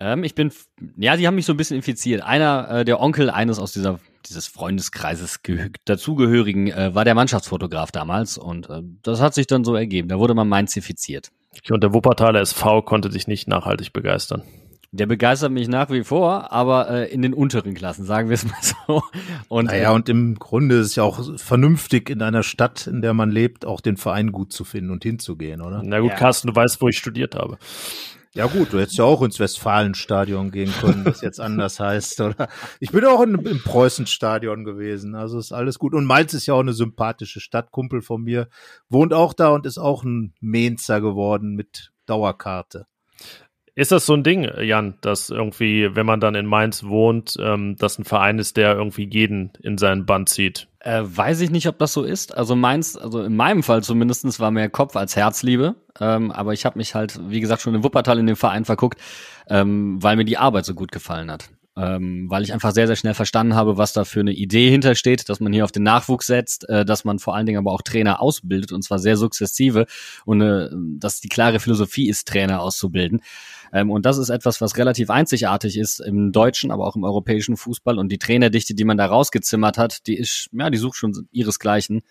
Ähm, 0.00 0.24
ich 0.24 0.34
bin, 0.34 0.52
ja, 0.96 1.16
die 1.16 1.26
haben 1.26 1.34
mich 1.34 1.46
so 1.46 1.52
ein 1.52 1.56
bisschen 1.56 1.76
infiziert. 1.76 2.22
Einer, 2.22 2.70
äh, 2.70 2.84
der 2.84 3.00
Onkel 3.00 3.30
eines 3.30 3.58
aus 3.58 3.72
dieser 3.72 3.98
dieses 4.26 4.46
Freundeskreises 4.46 5.40
dazugehörigen 5.84 6.68
äh, 6.68 6.94
war 6.94 7.04
der 7.04 7.14
Mannschaftsfotograf 7.14 7.92
damals 7.92 8.36
und 8.36 8.68
äh, 8.68 8.82
das 9.02 9.20
hat 9.20 9.34
sich 9.34 9.46
dann 9.46 9.64
so 9.64 9.74
ergeben. 9.74 10.08
Da 10.08 10.18
wurde 10.18 10.34
man 10.34 10.48
mainzifiziert. 10.48 11.30
Okay, 11.56 11.72
und 11.72 11.82
der 11.82 11.94
Wuppertaler 11.94 12.40
SV 12.40 12.82
konnte 12.82 13.08
dich 13.08 13.26
nicht 13.26 13.48
nachhaltig 13.48 13.92
begeistern. 13.92 14.42
Der 14.90 15.04
begeistert 15.04 15.52
mich 15.52 15.68
nach 15.68 15.90
wie 15.90 16.02
vor, 16.02 16.50
aber 16.50 16.88
äh, 16.88 17.12
in 17.12 17.20
den 17.20 17.34
unteren 17.34 17.74
Klassen, 17.74 18.06
sagen 18.06 18.30
wir 18.30 18.34
es 18.34 18.46
mal 18.46 18.62
so. 18.62 19.02
Und, 19.48 19.66
naja, 19.66 19.90
und 19.90 20.08
im 20.08 20.36
Grunde 20.36 20.76
ist 20.76 20.86
es 20.86 20.96
ja 20.96 21.02
auch 21.02 21.38
vernünftig, 21.38 22.08
in 22.08 22.22
einer 22.22 22.42
Stadt, 22.42 22.86
in 22.86 23.02
der 23.02 23.12
man 23.12 23.30
lebt, 23.30 23.66
auch 23.66 23.82
den 23.82 23.98
Verein 23.98 24.32
gut 24.32 24.52
zu 24.52 24.64
finden 24.64 24.90
und 24.90 25.02
hinzugehen, 25.02 25.60
oder? 25.60 25.82
Na 25.84 26.00
gut, 26.00 26.12
ja. 26.12 26.16
Carsten, 26.16 26.48
du 26.48 26.56
weißt, 26.56 26.80
wo 26.80 26.88
ich 26.88 26.96
studiert 26.96 27.34
habe. 27.34 27.58
Ja 28.34 28.46
gut, 28.46 28.72
du 28.72 28.78
hättest 28.78 28.96
ja 28.98 29.04
auch 29.04 29.20
ins 29.22 29.40
Westfalenstadion 29.40 30.50
gehen 30.50 30.72
können, 30.80 31.04
das 31.04 31.22
jetzt 31.22 31.40
anders 31.40 31.80
heißt. 31.80 32.20
Oder 32.20 32.48
ich 32.78 32.90
bin 32.90 33.04
auch 33.04 33.20
in, 33.20 33.34
im 33.34 33.62
Preußenstadion 33.62 34.64
gewesen, 34.64 35.14
also 35.14 35.38
ist 35.38 35.52
alles 35.52 35.78
gut. 35.78 35.94
Und 35.94 36.04
Mainz 36.04 36.34
ist 36.34 36.46
ja 36.46 36.54
auch 36.54 36.60
eine 36.60 36.72
sympathische 36.72 37.40
Stadt. 37.40 37.72
Kumpel 37.72 38.00
von 38.00 38.22
mir 38.22 38.48
wohnt 38.88 39.12
auch 39.12 39.32
da 39.34 39.48
und 39.48 39.66
ist 39.66 39.78
auch 39.78 40.04
ein 40.04 40.34
Mainzer 40.40 41.00
geworden 41.00 41.56
mit 41.56 41.92
Dauerkarte. 42.06 42.86
Ist 43.78 43.92
das 43.92 44.06
so 44.06 44.14
ein 44.14 44.24
Ding, 44.24 44.42
Jan, 44.60 44.94
dass 45.02 45.30
irgendwie, 45.30 45.94
wenn 45.94 46.04
man 46.04 46.18
dann 46.18 46.34
in 46.34 46.46
Mainz 46.46 46.82
wohnt, 46.82 47.36
ähm, 47.40 47.76
dass 47.76 47.96
ein 47.96 48.04
Verein 48.04 48.40
ist, 48.40 48.56
der 48.56 48.74
irgendwie 48.74 49.08
jeden 49.08 49.52
in 49.62 49.78
seinen 49.78 50.04
Band 50.04 50.28
zieht? 50.28 50.66
Äh, 50.80 51.02
weiß 51.04 51.42
ich 51.42 51.50
nicht, 51.52 51.68
ob 51.68 51.78
das 51.78 51.92
so 51.92 52.02
ist. 52.02 52.36
Also 52.36 52.56
Mainz, 52.56 52.96
also 52.96 53.22
in 53.22 53.36
meinem 53.36 53.62
Fall 53.62 53.84
zumindestens 53.84 54.40
war 54.40 54.50
mehr 54.50 54.68
Kopf 54.68 54.96
als 54.96 55.14
Herzliebe. 55.14 55.76
Ähm, 56.00 56.32
aber 56.32 56.54
ich 56.54 56.64
habe 56.64 56.76
mich 56.76 56.96
halt, 56.96 57.20
wie 57.30 57.38
gesagt, 57.38 57.62
schon 57.62 57.72
in 57.72 57.84
Wuppertal 57.84 58.18
in 58.18 58.26
den 58.26 58.34
Verein 58.34 58.64
verguckt, 58.64 59.00
ähm, 59.48 60.02
weil 60.02 60.16
mir 60.16 60.24
die 60.24 60.38
Arbeit 60.38 60.64
so 60.64 60.74
gut 60.74 60.90
gefallen 60.90 61.30
hat 61.30 61.48
ähm, 61.78 62.26
weil 62.28 62.42
ich 62.42 62.52
einfach 62.52 62.72
sehr, 62.72 62.88
sehr 62.88 62.96
schnell 62.96 63.14
verstanden 63.14 63.54
habe, 63.54 63.78
was 63.78 63.92
da 63.92 64.04
für 64.04 64.20
eine 64.20 64.32
Idee 64.32 64.68
hintersteht, 64.68 65.28
dass 65.28 65.38
man 65.38 65.52
hier 65.52 65.64
auf 65.64 65.70
den 65.70 65.84
Nachwuchs 65.84 66.26
setzt, 66.26 66.68
äh, 66.68 66.84
dass 66.84 67.04
man 67.04 67.20
vor 67.20 67.36
allen 67.36 67.46
Dingen 67.46 67.58
aber 67.58 67.72
auch 67.72 67.82
Trainer 67.82 68.20
ausbildet 68.20 68.72
und 68.72 68.82
zwar 68.82 68.98
sehr 68.98 69.16
sukzessive 69.16 69.86
und 70.24 70.40
äh, 70.40 70.68
dass 70.98 71.20
die 71.20 71.28
klare 71.28 71.60
Philosophie 71.60 72.08
ist, 72.08 72.26
Trainer 72.26 72.60
auszubilden. 72.60 73.20
Ähm, 73.72 73.90
und 73.90 74.06
das 74.06 74.18
ist 74.18 74.30
etwas, 74.30 74.60
was 74.60 74.76
relativ 74.76 75.10
einzigartig 75.10 75.78
ist 75.78 76.00
im 76.00 76.32
deutschen, 76.32 76.70
aber 76.70 76.86
auch 76.86 76.96
im 76.96 77.04
europäischen 77.04 77.56
Fußball 77.56 77.98
und 77.98 78.10
die 78.10 78.18
Trainerdichte, 78.18 78.74
die 78.74 78.84
man 78.84 78.96
da 78.96 79.06
rausgezimmert 79.06 79.78
hat, 79.78 80.06
die 80.06 80.16
ist, 80.16 80.48
ja, 80.52 80.70
die 80.70 80.78
sucht 80.78 80.96
schon 80.96 81.28
ihresgleichen. 81.32 82.02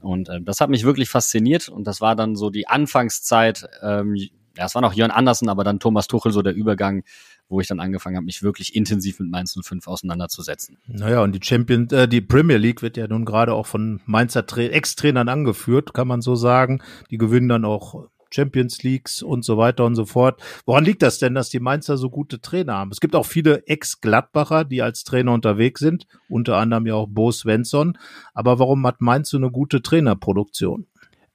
Und 0.00 0.28
äh, 0.28 0.40
das 0.42 0.60
hat 0.60 0.70
mich 0.70 0.84
wirklich 0.84 1.08
fasziniert 1.08 1.68
und 1.68 1.86
das 1.86 2.00
war 2.00 2.16
dann 2.16 2.36
so 2.36 2.50
die 2.50 2.66
Anfangszeit, 2.66 3.68
ähm, 3.82 4.16
ja, 4.56 4.66
es 4.66 4.74
war 4.74 4.82
noch 4.82 4.92
Jörn 4.92 5.10
Andersen, 5.10 5.48
aber 5.48 5.64
dann 5.64 5.80
Thomas 5.80 6.08
Tuchel 6.08 6.32
so 6.32 6.42
der 6.42 6.54
Übergang 6.54 7.04
wo 7.52 7.60
ich 7.60 7.68
dann 7.68 7.78
angefangen 7.78 8.16
habe, 8.16 8.24
mich 8.24 8.42
wirklich 8.42 8.74
intensiv 8.74 9.20
mit 9.20 9.30
Mainz 9.30 9.56
05 9.60 9.86
auseinanderzusetzen. 9.86 10.78
Naja, 10.86 11.22
und 11.22 11.32
die 11.32 11.46
Champion, 11.46 11.88
äh, 11.90 12.08
die 12.08 12.20
Premier 12.20 12.56
League 12.56 12.82
wird 12.82 12.96
ja 12.96 13.06
nun 13.06 13.24
gerade 13.24 13.52
auch 13.54 13.66
von 13.66 14.00
Mainzer 14.06 14.44
Ex-Trainern 14.56 15.28
angeführt, 15.28 15.94
kann 15.94 16.08
man 16.08 16.22
so 16.22 16.34
sagen. 16.34 16.82
Die 17.10 17.18
gewinnen 17.18 17.48
dann 17.48 17.64
auch 17.64 18.08
Champions 18.32 18.82
Leagues 18.82 19.22
und 19.22 19.44
so 19.44 19.58
weiter 19.58 19.84
und 19.84 19.94
so 19.94 20.04
fort. 20.04 20.40
Woran 20.66 20.84
liegt 20.84 21.02
das 21.02 21.18
denn, 21.18 21.34
dass 21.34 21.50
die 21.50 21.60
Mainzer 21.60 21.96
so 21.96 22.10
gute 22.10 22.40
Trainer 22.40 22.74
haben? 22.74 22.90
Es 22.90 23.00
gibt 23.00 23.14
auch 23.14 23.26
viele 23.26 23.66
Ex-Gladbacher, 23.66 24.64
die 24.64 24.82
als 24.82 25.04
Trainer 25.04 25.32
unterwegs 25.32 25.80
sind, 25.80 26.06
unter 26.28 26.56
anderem 26.56 26.86
ja 26.86 26.94
auch 26.94 27.08
Bo 27.08 27.30
Svensson. 27.30 27.98
Aber 28.34 28.58
warum 28.58 28.86
hat 28.86 29.00
Mainz 29.00 29.30
so 29.30 29.36
eine 29.36 29.50
gute 29.50 29.82
Trainerproduktion? 29.82 30.86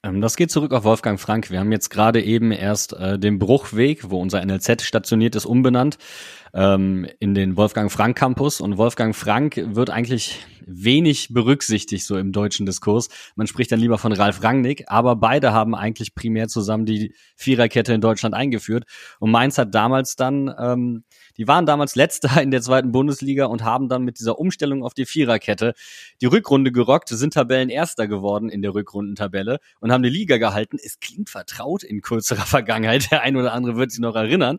Ähm, 0.03 0.21
das 0.21 0.35
geht 0.35 0.51
zurück 0.51 0.73
auf 0.73 0.83
Wolfgang 0.83 1.19
Frank. 1.19 1.51
Wir 1.51 1.59
haben 1.59 1.71
jetzt 1.71 1.89
gerade 1.89 2.21
eben 2.21 2.51
erst 2.51 2.93
äh, 2.93 3.17
den 3.17 3.39
Bruchweg, 3.39 4.09
wo 4.09 4.21
unser 4.21 4.43
NLZ 4.45 4.81
stationiert 4.83 5.35
ist, 5.35 5.45
umbenannt 5.45 5.97
ähm, 6.53 7.07
in 7.19 7.33
den 7.33 7.57
Wolfgang 7.57 7.91
Frank 7.91 8.17
Campus. 8.17 8.61
Und 8.61 8.77
Wolfgang 8.77 9.15
Frank 9.15 9.61
wird 9.63 9.89
eigentlich 9.89 10.45
wenig 10.65 11.29
berücksichtigt 11.33 12.05
so 12.05 12.17
im 12.17 12.31
deutschen 12.31 12.65
Diskurs. 12.65 13.09
Man 13.35 13.47
spricht 13.47 13.71
dann 13.71 13.79
lieber 13.79 13.97
von 13.97 14.11
Ralf 14.11 14.43
Rangnick, 14.43 14.83
aber 14.87 15.15
beide 15.15 15.53
haben 15.53 15.75
eigentlich 15.75 16.13
primär 16.13 16.49
zusammen 16.49 16.85
die 16.85 17.13
Viererkette 17.35 17.93
in 17.93 18.01
Deutschland 18.01 18.35
eingeführt. 18.35 18.83
Und 19.19 19.31
Mainz 19.31 19.57
hat 19.57 19.73
damals 19.73 20.15
dann 20.15 20.53
ähm, 20.59 21.03
die 21.37 21.47
waren 21.47 21.65
damals 21.65 21.95
letzter 21.95 22.41
in 22.41 22.51
der 22.51 22.61
zweiten 22.61 22.91
Bundesliga 22.91 23.45
und 23.45 23.63
haben 23.63 23.89
dann 23.89 24.03
mit 24.03 24.19
dieser 24.19 24.39
Umstellung 24.39 24.83
auf 24.83 24.93
die 24.93 25.05
Viererkette 25.05 25.73
die 26.21 26.25
Rückrunde 26.25 26.71
gerockt, 26.71 27.09
sind 27.09 27.33
Tabellenerster 27.33 28.07
geworden 28.07 28.49
in 28.49 28.61
der 28.61 28.73
Rückrundentabelle 28.73 29.59
und 29.79 29.91
haben 29.91 30.03
die 30.03 30.09
Liga 30.09 30.37
gehalten. 30.37 30.77
Es 30.83 30.99
klingt 30.99 31.29
vertraut 31.29 31.83
in 31.83 32.01
kürzerer 32.01 32.41
Vergangenheit. 32.45 33.11
Der 33.11 33.21
ein 33.21 33.35
oder 33.35 33.53
andere 33.53 33.77
wird 33.77 33.91
sich 33.91 33.99
noch 33.99 34.15
erinnern. 34.15 34.57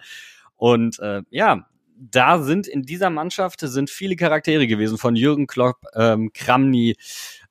Und 0.57 0.99
äh, 1.01 1.23
ja, 1.31 1.69
da 2.01 2.43
sind 2.43 2.67
in 2.67 2.83
dieser 2.83 3.11
Mannschaft 3.11 3.61
sind 3.61 3.91
viele 3.91 4.17
Charaktere 4.17 4.67
gewesen, 4.67 4.99
von 4.99 5.17
Jürgen 5.17 5.47
Klopp, 5.47 5.85
ähm, 5.95 6.31
Kramny, 6.33 6.97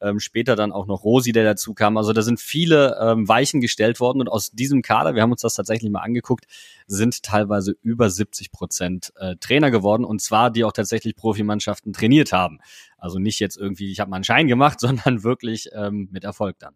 ähm, 0.02 0.20
später 0.20 0.56
dann 0.56 0.72
auch 0.72 0.88
noch 0.88 1.04
Rosi, 1.04 1.32
der 1.32 1.44
dazu 1.44 1.74
kam. 1.74 1.98
Also 1.98 2.14
da 2.14 2.22
sind 2.22 2.40
viele 2.40 2.98
ähm, 3.02 3.28
Weichen 3.28 3.62
gestellt 3.62 4.00
worden 4.00 4.22
und 4.22 4.30
aus 4.30 4.52
diesem 4.52 4.82
Kader, 4.82 5.16
wir 5.16 5.22
haben 5.22 5.32
uns 5.32 5.42
das 5.42 5.56
tatsächlich 5.56 5.92
mal 5.92 6.02
angeguckt, 6.02 6.46
sind 6.88 7.24
teilweise 7.24 7.76
über 7.82 8.10
70 8.10 8.52
Prozent 8.52 9.14
äh, 9.18 9.36
Trainer 9.38 9.72
geworden 9.72 10.06
und 10.06 10.22
zwar 10.22 10.52
die 10.52 10.64
auch 10.64 10.74
tatsächlich 10.74 11.16
Profimannschaften 11.16 11.94
trainiert 11.94 12.32
haben. 12.32 12.60
Also 12.98 13.20
nicht 13.20 13.40
jetzt 13.40 13.58
irgendwie, 13.58 13.92
ich 13.92 14.00
habe 14.00 14.10
mal 14.10 14.18
einen 14.18 14.24
Schein 14.24 14.48
gemacht, 14.48 14.80
sondern 14.82 15.24
wirklich 15.24 15.70
ähm, 15.74 16.10
mit 16.12 16.24
Erfolg 16.24 16.60
dann. 16.60 16.76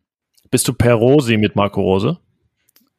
Bist 0.50 0.68
du 0.68 0.74
per 0.74 0.96
Rosi 0.96 1.38
mit 1.38 1.56
Marco 1.56 1.82
Rose? 1.82 2.20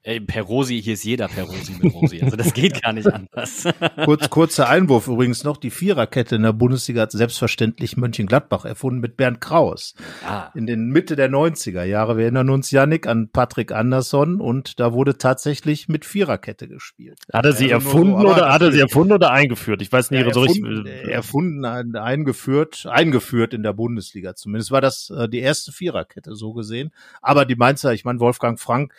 Ey, 0.04 0.18
per 0.18 0.42
Rosi, 0.42 0.82
hier 0.82 0.94
ist 0.94 1.04
jeder 1.04 1.28
per 1.28 1.44
Rosi 1.44 1.76
mit 1.80 1.94
Rosi. 1.94 2.20
Also 2.22 2.36
das 2.36 2.54
geht 2.54 2.82
gar 2.82 2.92
nicht 2.92 3.06
anders. 3.06 3.68
Kurz, 4.04 4.30
kurzer 4.30 4.68
Einwurf 4.68 5.06
übrigens 5.06 5.44
noch. 5.44 5.56
Die 5.56 5.70
Viererkette 5.70 6.34
in 6.34 6.42
der 6.42 6.52
Bundesliga 6.52 7.02
hat 7.02 7.12
selbstverständlich 7.12 7.96
Mönchengladbach 7.96 8.64
erfunden 8.64 8.98
mit 8.98 9.16
Bernd 9.16 9.40
Kraus. 9.40 9.94
Ah. 10.26 10.50
In 10.56 10.66
den 10.66 10.88
Mitte 10.88 11.14
der 11.14 11.30
90er 11.30 11.84
Jahre. 11.84 12.16
Wir 12.16 12.24
erinnern 12.24 12.50
uns, 12.50 12.72
Yannick, 12.72 13.06
an 13.06 13.28
Patrick 13.28 13.70
Andersson 13.70 14.40
und 14.40 14.80
da 14.80 14.92
wurde 14.92 15.18
tatsächlich 15.18 15.88
mit 15.88 16.04
Viererkette 16.04 16.66
gespielt. 16.66 17.20
Hat 17.32 17.44
er 17.44 17.52
sie 17.52 17.72
also 17.72 17.86
erfunden 17.86 18.20
so, 18.22 18.28
oder 18.28 18.52
hat 18.52 18.62
er 18.62 18.72
sie 18.72 18.80
erfunden 18.80 19.12
oder 19.12 19.30
eingeführt? 19.30 19.82
Ich 19.82 19.92
weiß 19.92 20.10
nicht 20.10 20.26
ja, 20.26 20.32
so 20.32 20.40
richtig. 20.40 20.64
Erfunden, 21.06 21.64
eingeführt, 21.94 22.88
eingeführt 22.90 23.54
in 23.54 23.62
der 23.62 23.72
Bundesliga 23.72 24.34
zumindest. 24.34 24.72
War 24.72 24.80
das 24.80 25.10
äh, 25.10 25.28
die 25.28 25.38
erste 25.38 25.70
Viererkette 25.70 26.34
so 26.34 26.54
gesehen. 26.54 26.90
Aber 27.20 27.44
die 27.44 27.54
Mainzer, 27.54 27.92
ich 27.92 28.04
meine, 28.04 28.18
Wolfgang 28.18 28.58
Frank 28.58 28.92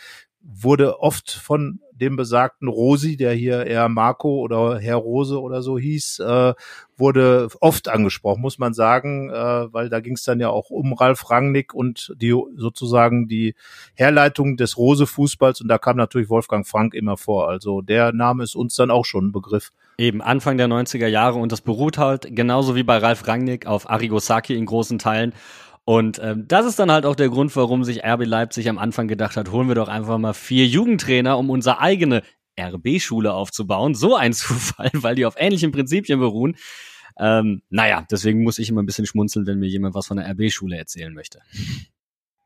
wurde 0.44 1.00
oft 1.00 1.32
von 1.32 1.80
dem 1.94 2.16
besagten 2.18 2.68
Rosi, 2.68 3.16
der 3.16 3.34
hier 3.34 3.66
eher 3.66 3.88
Marco 3.88 4.40
oder 4.40 4.78
Herr 4.80 4.98
Rose 4.98 5.40
oder 5.40 5.62
so 5.62 5.80
hieß, 5.80 6.20
äh, 6.20 6.54
wurde 6.98 7.48
oft 7.62 7.88
angesprochen, 7.88 8.42
muss 8.42 8.60
man 8.60 8.74
sagen, 8.74 9.30
äh, 9.30 9.34
weil 9.74 9.90
da 9.90 10.00
ging 10.02 10.14
es 10.14 10.24
dann 10.24 10.40
ja 10.40 10.50
auch 10.50 10.70
um 10.70 10.94
Ralf 10.94 11.30
Rangnick 11.30 11.74
und 11.74 12.14
die 12.18 12.36
sozusagen 12.58 13.28
die 13.28 13.56
Herleitung 13.94 14.58
des 14.58 14.78
Rose-Fußballs 14.78 15.62
und 15.62 15.70
da 15.70 15.78
kam 15.78 15.96
natürlich 15.96 16.30
Wolfgang 16.30 16.68
Frank 16.68 16.94
immer 16.94 17.16
vor. 17.16 17.48
Also 17.48 17.82
der 17.82 18.12
Name 18.12 18.44
ist 18.44 18.56
uns 18.56 18.76
dann 18.76 18.92
auch 18.92 19.06
schon 19.06 19.28
ein 19.28 19.32
Begriff. 19.32 19.72
Eben 19.98 20.22
Anfang 20.22 20.58
der 20.58 20.68
90er 20.68 21.08
Jahre 21.08 21.40
und 21.40 21.52
das 21.52 21.62
beruht 21.62 21.98
halt 21.98 22.36
genauso 22.36 22.76
wie 22.76 22.84
bei 22.84 22.98
Ralf 22.98 23.28
Rangnick 23.28 23.66
auf 23.66 23.90
Arigosaki 23.90 24.56
in 24.56 24.66
großen 24.66 25.00
Teilen 25.00 25.34
und 25.86 26.20
ähm, 26.24 26.46
das 26.48 26.66
ist 26.66 26.80
dann 26.80 26.92
halt 26.92 27.06
auch 27.06 27.16
der 27.16 27.30
Grund, 27.30 27.56
warum 27.56 27.84
sich 27.84 28.06
RB 28.06 28.26
Leipzig 28.26 28.70
am 28.70 28.78
Anfang 28.78 29.08
gedacht 29.08 29.36
hat, 29.36 29.52
holen 29.52 29.68
wir 29.68 29.76
doch 29.76 29.90
einfach 29.90 30.18
mal 30.18 30.34
vier 30.34 30.66
Jugendtrainer, 30.66 31.38
um 31.38 31.50
unsere 31.50 31.80
eigene 31.80 32.24
RB-Schule 32.60 33.34
aufzubauen. 33.34 33.94
So 33.96 34.16
ein 34.16 34.34
Zufall, 34.34 34.92
weil 34.94 35.16
die 35.16 35.26
auf 35.26 35.36
ähnlichen 35.38 35.72
Prinzipien 35.72 36.20
beruhen. 36.20 36.56
Ähm, 37.20 37.62
naja, 37.70 38.06
deswegen 38.10 38.44
muss 38.44 38.60
ich 38.60 38.70
immer 38.70 38.82
ein 38.82 38.86
bisschen 38.86 39.06
schmunzeln, 39.06 39.46
wenn 39.46 39.60
mir 39.60 39.68
jemand 39.68 39.94
was 39.94 40.08
von 40.08 40.18
der 40.18 40.30
RB-Schule 40.32 40.78
erzählen 40.78 41.14
möchte. 41.14 41.42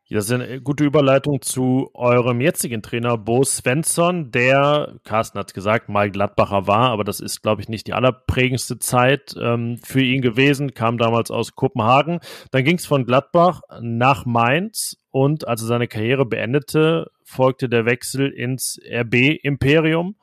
Das 0.10 0.26
ist 0.26 0.32
eine 0.32 0.62
gute 0.62 0.86
Überleitung 0.86 1.42
zu 1.42 1.92
eurem 1.94 2.40
jetzigen 2.40 2.82
Trainer 2.82 3.18
Bo 3.18 3.44
Svensson, 3.44 4.32
der, 4.32 4.96
Carsten 5.04 5.38
hat 5.38 5.54
gesagt, 5.54 5.90
mal 5.90 6.10
Gladbacher 6.10 6.66
war, 6.66 6.92
aber 6.92 7.04
das 7.04 7.20
ist, 7.20 7.42
glaube 7.42 7.62
ich, 7.62 7.68
nicht 7.68 7.88
die 7.88 7.94
allerprägendste 7.94 8.80
Zeit 8.80 9.36
ähm, 9.38 9.80
für 9.84 10.02
ihn 10.02 10.22
gewesen, 10.22 10.74
kam 10.74 10.98
damals 10.98 11.30
aus 11.30 11.56
Kopenhagen. 11.56 12.22
Dann 12.52 12.64
ging 12.64 12.78
es 12.78 12.86
von 12.86 13.06
Gladbach 13.06 13.60
nach 13.82 14.26
Mainz 14.26 14.96
und 15.12 15.46
als 15.46 15.62
er 15.64 15.68
seine 15.68 15.90
Karriere 15.90 16.26
beendete, 16.26 17.12
folgte 17.26 17.68
der 17.68 17.86
Wechsel 17.86 18.30
ins 18.30 18.80
RB-Imperium. 18.90 20.16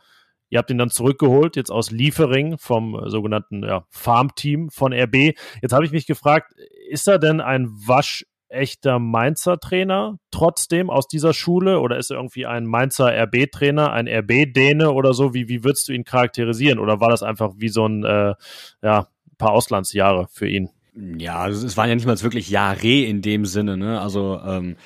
Ihr 0.49 0.61
habt 0.61 0.71
ihn 0.71 0.79
dann 0.79 0.91
zurückgeholt, 0.91 1.57
jetzt 1.57 1.71
aus 1.71 1.91
Liefering 1.91 2.57
vom 2.57 2.99
sogenannten 3.11 3.63
ja, 3.65 3.85
Farmteam 3.91 4.71
von 4.71 4.95
RB. 4.95 5.37
Jetzt 5.61 5.73
habe 5.73 5.85
ich 5.85 5.93
mich 5.93 6.07
gefragt, 6.07 6.55
ist 6.89 7.07
er 7.07 7.19
denn 7.19 7.43
ein 7.43 7.69
Wasch 7.69 8.25
echter 8.55 8.99
Mainzer 8.99 9.59
Trainer 9.59 10.19
trotzdem 10.31 10.91
aus 10.91 11.09
dieser 11.09 11.35
Schule 11.35 11.81
oder 11.81 11.99
ist 11.99 12.11
er 12.11 12.17
irgendwie 12.17 12.47
ein 12.47 12.65
Mainzer 12.65 13.13
RB 13.13 13.51
Trainer, 13.51 13.93
ein 13.93 14.09
RB 14.09 14.53
Däne 14.53 14.93
oder 14.93 15.13
so? 15.13 15.35
Wie, 15.35 15.49
wie 15.49 15.65
würdest 15.65 15.89
du 15.89 15.93
ihn 15.93 16.05
charakterisieren? 16.05 16.79
Oder 16.79 17.01
war 17.01 17.11
das 17.11 17.23
einfach 17.23 17.53
wie 17.57 17.69
so 17.69 17.87
ein 17.87 18.05
äh, 18.05 18.35
ja, 18.83 19.09
paar 19.37 19.53
Auslandsjahre 19.53 20.29
für 20.31 20.49
ihn? 20.49 20.71
Ja, 21.19 21.49
es 21.49 21.77
waren 21.77 21.89
ja 21.89 21.95
nicht 21.97 22.07
mal 22.07 22.21
wirklich 22.23 22.49
Jahre 22.51 23.03
in 23.03 23.21
dem 23.21 23.47
Sinne, 23.47 23.77
ne? 23.77 24.01
Also 24.01 24.41
ähm, 24.47 24.77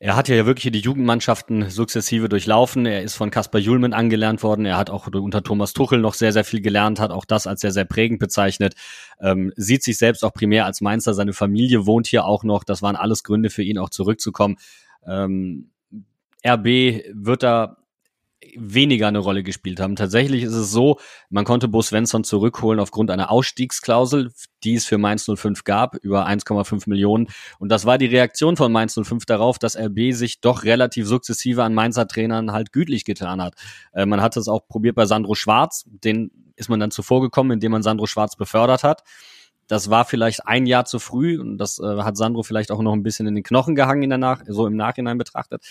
er 0.00 0.14
hat 0.14 0.28
ja 0.28 0.46
wirklich 0.46 0.72
die 0.72 0.78
Jugendmannschaften 0.78 1.70
sukzessive 1.70 2.28
durchlaufen. 2.28 2.86
Er 2.86 3.02
ist 3.02 3.16
von 3.16 3.30
Kaspar 3.30 3.60
Julmen 3.60 3.92
angelernt 3.92 4.44
worden. 4.44 4.64
Er 4.64 4.76
hat 4.76 4.90
auch 4.90 5.08
unter 5.08 5.42
Thomas 5.42 5.72
Tuchel 5.72 5.98
noch 5.98 6.14
sehr, 6.14 6.32
sehr 6.32 6.44
viel 6.44 6.60
gelernt, 6.60 7.00
hat 7.00 7.10
auch 7.10 7.24
das 7.24 7.48
als 7.48 7.62
sehr, 7.62 7.72
sehr 7.72 7.84
prägend 7.84 8.20
bezeichnet. 8.20 8.74
Ähm, 9.20 9.52
sieht 9.56 9.82
sich 9.82 9.98
selbst 9.98 10.24
auch 10.24 10.32
primär 10.32 10.66
als 10.66 10.80
Mainzer. 10.80 11.14
Seine 11.14 11.32
Familie 11.32 11.84
wohnt 11.84 12.06
hier 12.06 12.26
auch 12.26 12.44
noch. 12.44 12.62
Das 12.62 12.80
waren 12.80 12.94
alles 12.94 13.24
Gründe 13.24 13.50
für 13.50 13.64
ihn 13.64 13.78
auch 13.78 13.90
zurückzukommen. 13.90 14.56
Ähm, 15.04 15.70
RB 16.46 17.02
wird 17.12 17.42
da 17.42 17.77
weniger 18.56 19.08
eine 19.08 19.18
Rolle 19.18 19.42
gespielt 19.42 19.80
haben. 19.80 19.96
Tatsächlich 19.96 20.44
ist 20.44 20.54
es 20.54 20.70
so, 20.70 20.98
man 21.28 21.44
konnte 21.44 21.66
Bo 21.66 21.82
Svensson 21.82 22.22
zurückholen 22.24 22.78
aufgrund 22.78 23.10
einer 23.10 23.30
Ausstiegsklausel, 23.30 24.30
die 24.62 24.74
es 24.76 24.84
für 24.84 24.98
Mainz 24.98 25.28
05 25.32 25.64
gab, 25.64 25.96
über 25.96 26.26
1,5 26.26 26.88
Millionen. 26.88 27.28
Und 27.58 27.70
das 27.70 27.84
war 27.84 27.98
die 27.98 28.06
Reaktion 28.06 28.56
von 28.56 28.70
Mainz 28.70 28.94
05 28.94 29.24
darauf, 29.26 29.58
dass 29.58 29.76
RB 29.76 30.12
sich 30.12 30.40
doch 30.40 30.64
relativ 30.64 31.06
sukzessive 31.06 31.64
an 31.64 31.74
Mainzer 31.74 32.06
Trainern 32.06 32.52
halt 32.52 32.72
gütlich 32.72 33.04
getan 33.04 33.42
hat. 33.42 33.54
Äh, 33.92 34.06
man 34.06 34.22
hat 34.22 34.36
es 34.36 34.48
auch 34.48 34.66
probiert 34.68 34.94
bei 34.94 35.06
Sandro 35.06 35.34
Schwarz, 35.34 35.84
den 35.86 36.30
ist 36.54 36.68
man 36.68 36.80
dann 36.80 36.90
zuvor 36.90 37.20
gekommen, 37.20 37.52
indem 37.52 37.72
man 37.72 37.82
Sandro 37.82 38.06
Schwarz 38.06 38.36
befördert 38.36 38.84
hat. 38.84 39.02
Das 39.68 39.90
war 39.90 40.04
vielleicht 40.04 40.46
ein 40.46 40.66
Jahr 40.66 40.86
zu 40.86 40.98
früh 40.98 41.38
und 41.38 41.58
das 41.58 41.78
äh, 41.78 41.98
hat 41.98 42.16
Sandro 42.16 42.42
vielleicht 42.42 42.72
auch 42.72 42.82
noch 42.82 42.94
ein 42.94 43.02
bisschen 43.02 43.26
in 43.26 43.34
den 43.34 43.44
Knochen 43.44 43.74
gehangen 43.74 44.02
in 44.02 44.10
der 44.10 44.18
Nach 44.18 44.42
so 44.48 44.66
im 44.66 44.76
Nachhinein 44.76 45.18
betrachtet. 45.18 45.62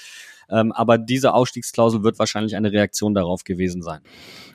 Ähm, 0.49 0.71
aber 0.71 0.97
diese 0.97 1.33
Ausstiegsklausel 1.33 2.03
wird 2.03 2.19
wahrscheinlich 2.19 2.55
eine 2.55 2.71
Reaktion 2.71 3.13
darauf 3.13 3.43
gewesen 3.43 3.81
sein. 3.81 3.99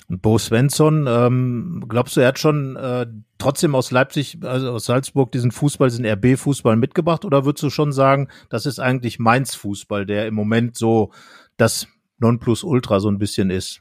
Bo 0.09 0.39
Svensson, 0.39 1.07
ähm, 1.09 1.85
glaubst 1.89 2.17
du, 2.17 2.21
er 2.21 2.29
hat 2.29 2.39
schon 2.39 2.77
äh, 2.77 3.07
trotzdem 3.39 3.75
aus 3.75 3.91
Leipzig, 3.91 4.39
also 4.43 4.71
aus 4.71 4.87
Salzburg 4.87 5.33
diesen 5.33 5.51
Fußball, 5.51 5.89
diesen 5.89 6.07
RB-Fußball 6.07 6.77
mitgebracht? 6.77 7.25
Oder 7.25 7.45
würdest 7.45 7.63
du 7.63 7.71
schon 7.71 7.93
sagen, 7.93 8.29
das 8.49 8.67
ist 8.67 8.79
eigentlich 8.79 9.19
Mainz 9.19 9.55
Fußball, 9.55 10.07
der 10.07 10.27
im 10.27 10.35
Moment 10.35 10.77
so 10.77 11.11
das 11.57 11.89
Nonplusultra 12.19 13.01
so 13.01 13.09
ein 13.09 13.19
bisschen 13.19 13.51
ist? 13.51 13.81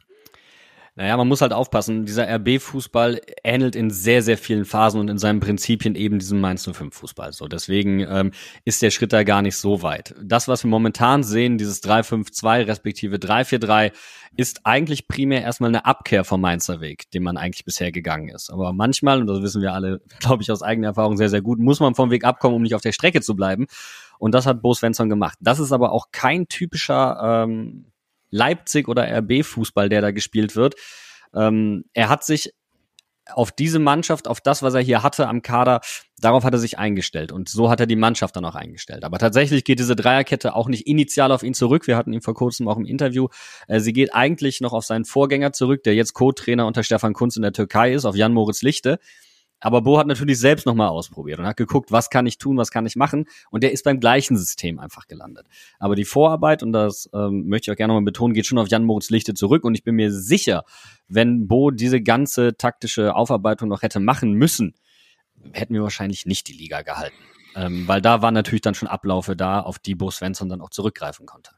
Naja, 0.96 1.16
man 1.16 1.30
muss 1.30 1.42
halt 1.42 1.54
aufpassen. 1.54 2.06
Dieser 2.06 2.28
RB-Fußball 2.28 3.22
ähnelt 3.46 3.78
in 3.78 3.92
sehr, 3.92 4.22
sehr 4.22 4.38
vielen 4.38 4.66
Phasen 4.66 5.00
und 5.00 5.10
in 5.10 5.18
seinen 5.18 5.40
Prinzipien 5.40 5.96
eben 5.96 6.20
diesem 6.20 6.42
Mainz 6.42 6.68
05-Fußball. 6.68 7.32
So, 7.32 7.48
deswegen 7.48 8.02
ähm, 8.02 8.32
ist 8.66 8.82
der 8.82 8.92
Schritt 8.92 9.14
da 9.14 9.24
gar 9.24 9.42
nicht 9.42 9.56
so 9.56 9.84
weit. 9.84 10.14
Das, 10.22 10.50
was 10.50 10.66
wir 10.66 10.70
momentan 10.70 11.24
sehen, 11.24 11.58
dieses 11.58 11.82
3-5-2 11.82 12.68
respektive 12.68 13.16
3-4-3, 13.16 13.94
ist 14.36 14.66
eigentlich 14.66 15.08
primär 15.08 15.42
erstmal 15.44 15.70
eine 15.70 15.86
Abkehr 15.86 16.26
vom 16.26 16.42
Mainzer 16.42 16.82
Weg, 16.82 17.10
den 17.12 17.24
man 17.24 17.38
eigentlich 17.38 17.64
bisher 17.64 17.94
gegangen 17.94 18.28
ist. 18.28 18.50
Aber 18.50 18.74
manchmal, 18.74 19.22
und 19.22 19.28
das 19.28 19.42
wissen 19.42 19.62
wir 19.62 19.74
alle, 19.74 20.02
glaube 20.20 20.44
ich, 20.44 20.52
aus 20.52 20.62
eigener 20.62 20.88
Erfahrung 20.88 21.16
sehr, 21.16 21.30
sehr 21.30 21.42
gut, 21.42 21.60
muss 21.60 21.80
man 21.80 21.96
vom 21.96 22.12
Weg 22.12 22.26
abkommen, 22.26 22.58
um 22.58 22.62
nicht 22.62 22.76
auf 22.76 22.82
der 22.82 22.92
Strecke 22.92 23.22
zu 23.22 23.34
bleiben. 23.34 23.68
Und 24.20 24.34
das 24.36 24.46
hat 24.46 24.62
Bo 24.62 24.74
Svensson 24.74 25.10
gemacht. 25.10 25.38
Das 25.40 25.60
ist 25.60 25.72
aber 25.72 25.94
auch 25.94 26.08
kein 26.12 26.48
typischer 26.50 27.46
ähm, 27.46 27.91
Leipzig 28.32 28.88
oder 28.88 29.08
RB-Fußball, 29.08 29.90
der 29.90 30.02
da 30.02 30.12
gespielt 30.12 30.56
wird. 30.56 30.76
Ähm, 31.34 31.86
er 31.94 32.10
hat 32.10 32.24
sich 32.24 32.54
auf 33.34 33.52
diese 33.52 33.80
Mannschaft, 33.80 34.28
auf 34.28 34.42
das, 34.42 34.64
was 34.64 34.74
er 34.74 34.82
hier 34.82 35.04
hatte 35.04 35.28
am 35.28 35.42
Kader, 35.42 35.82
darauf 36.20 36.44
hat 36.44 36.54
er 36.54 36.60
sich 36.60 36.80
eingestellt. 36.80 37.32
Und 37.32 37.50
so 37.50 37.70
hat 37.70 37.80
er 37.80 37.86
die 37.86 37.96
Mannschaft 37.96 38.36
dann 38.36 38.46
auch 38.46 38.56
eingestellt. 38.56 39.04
Aber 39.04 39.20
tatsächlich 39.20 39.64
geht 39.64 39.80
diese 39.80 39.96
Dreierkette 39.96 40.56
auch 40.56 40.68
nicht 40.68 40.88
initial 40.88 41.32
auf 41.32 41.44
ihn 41.44 41.54
zurück. 41.54 41.88
Wir 41.88 41.98
hatten 41.98 42.14
ihn 42.14 42.22
vor 42.22 42.34
kurzem 42.34 42.68
auch 42.68 42.78
im 42.78 42.86
Interview. 42.86 43.28
Äh, 43.68 43.80
sie 43.80 43.94
geht 43.94 44.14
eigentlich 44.14 44.62
noch 44.62 44.74
auf 44.74 44.86
seinen 44.86 45.06
Vorgänger 45.06 45.54
zurück, 45.54 45.84
der 45.84 45.96
jetzt 45.96 46.14
Co-Trainer 46.14 46.66
unter 46.66 46.84
Stefan 46.84 47.14
Kunz 47.14 47.36
in 47.36 47.42
der 47.42 47.54
Türkei 47.54 47.94
ist, 47.94 48.06
auf 48.06 48.16
Jan 48.16 48.34
Moritz 48.34 48.62
Lichte. 48.62 49.00
Aber 49.62 49.82
Bo 49.82 49.98
hat 49.98 50.08
natürlich 50.08 50.40
selbst 50.40 50.66
nochmal 50.66 50.90
ausprobiert 50.90 51.40
und 51.40 51.46
hat 51.46 51.56
geguckt, 51.56 51.92
was 51.92 52.10
kann 52.10 52.26
ich 52.26 52.38
tun, 52.38 52.58
was 52.58 52.72
kann 52.72 52.86
ich 52.86 52.96
machen. 52.96 53.26
Und 53.52 53.64
der 53.64 53.72
ist 53.72 53.86
beim 53.86 54.00
gleichen 54.00 54.36
System 54.36 54.80
einfach 54.80 55.08
gelandet. 55.08 55.46
Aber 55.80 55.96
die 55.96 56.04
Vorarbeit, 56.04 56.64
und 56.64 56.74
das 56.74 57.10
ähm, 57.14 57.48
möchte 57.48 57.70
ich 57.70 57.74
auch 57.74 57.78
gerne 57.78 57.94
nochmal 57.94 58.06
betonen, 58.06 58.34
geht 58.34 58.48
schon 58.48 58.58
auf 58.58 58.68
Jan 58.68 58.84
Moritz 58.84 59.10
Lichte 59.12 59.36
zurück. 59.36 59.64
Und 59.64 59.76
ich 59.76 59.84
bin 59.84 59.96
mir 59.96 60.12
sicher, 60.12 60.66
wenn 61.08 61.48
Bo 61.48 61.72
diese 61.72 62.02
ganze 62.02 62.58
taktische 62.58 63.16
Aufarbeitung 63.16 63.70
noch 63.70 63.84
hätte 63.84 64.00
machen 64.00 64.34
müssen, 64.34 64.74
hätten 65.54 65.74
wir 65.74 65.84
wahrscheinlich 65.84 66.26
nicht 66.26 66.48
die 66.48 66.54
Liga 66.54 66.82
gehalten. 66.82 67.16
Ähm, 67.56 67.88
weil 67.88 68.02
da 68.02 68.22
waren 68.22 68.34
natürlich 68.34 68.62
dann 68.62 68.76
schon 68.76 68.88
Ablaufe 68.88 69.36
da, 69.36 69.60
auf 69.60 69.78
die 69.78 69.96
Bo 69.96 70.10
Svensson 70.10 70.50
dann 70.50 70.62
auch 70.62 70.70
zurückgreifen 70.70 71.26
konnte. 71.26 71.52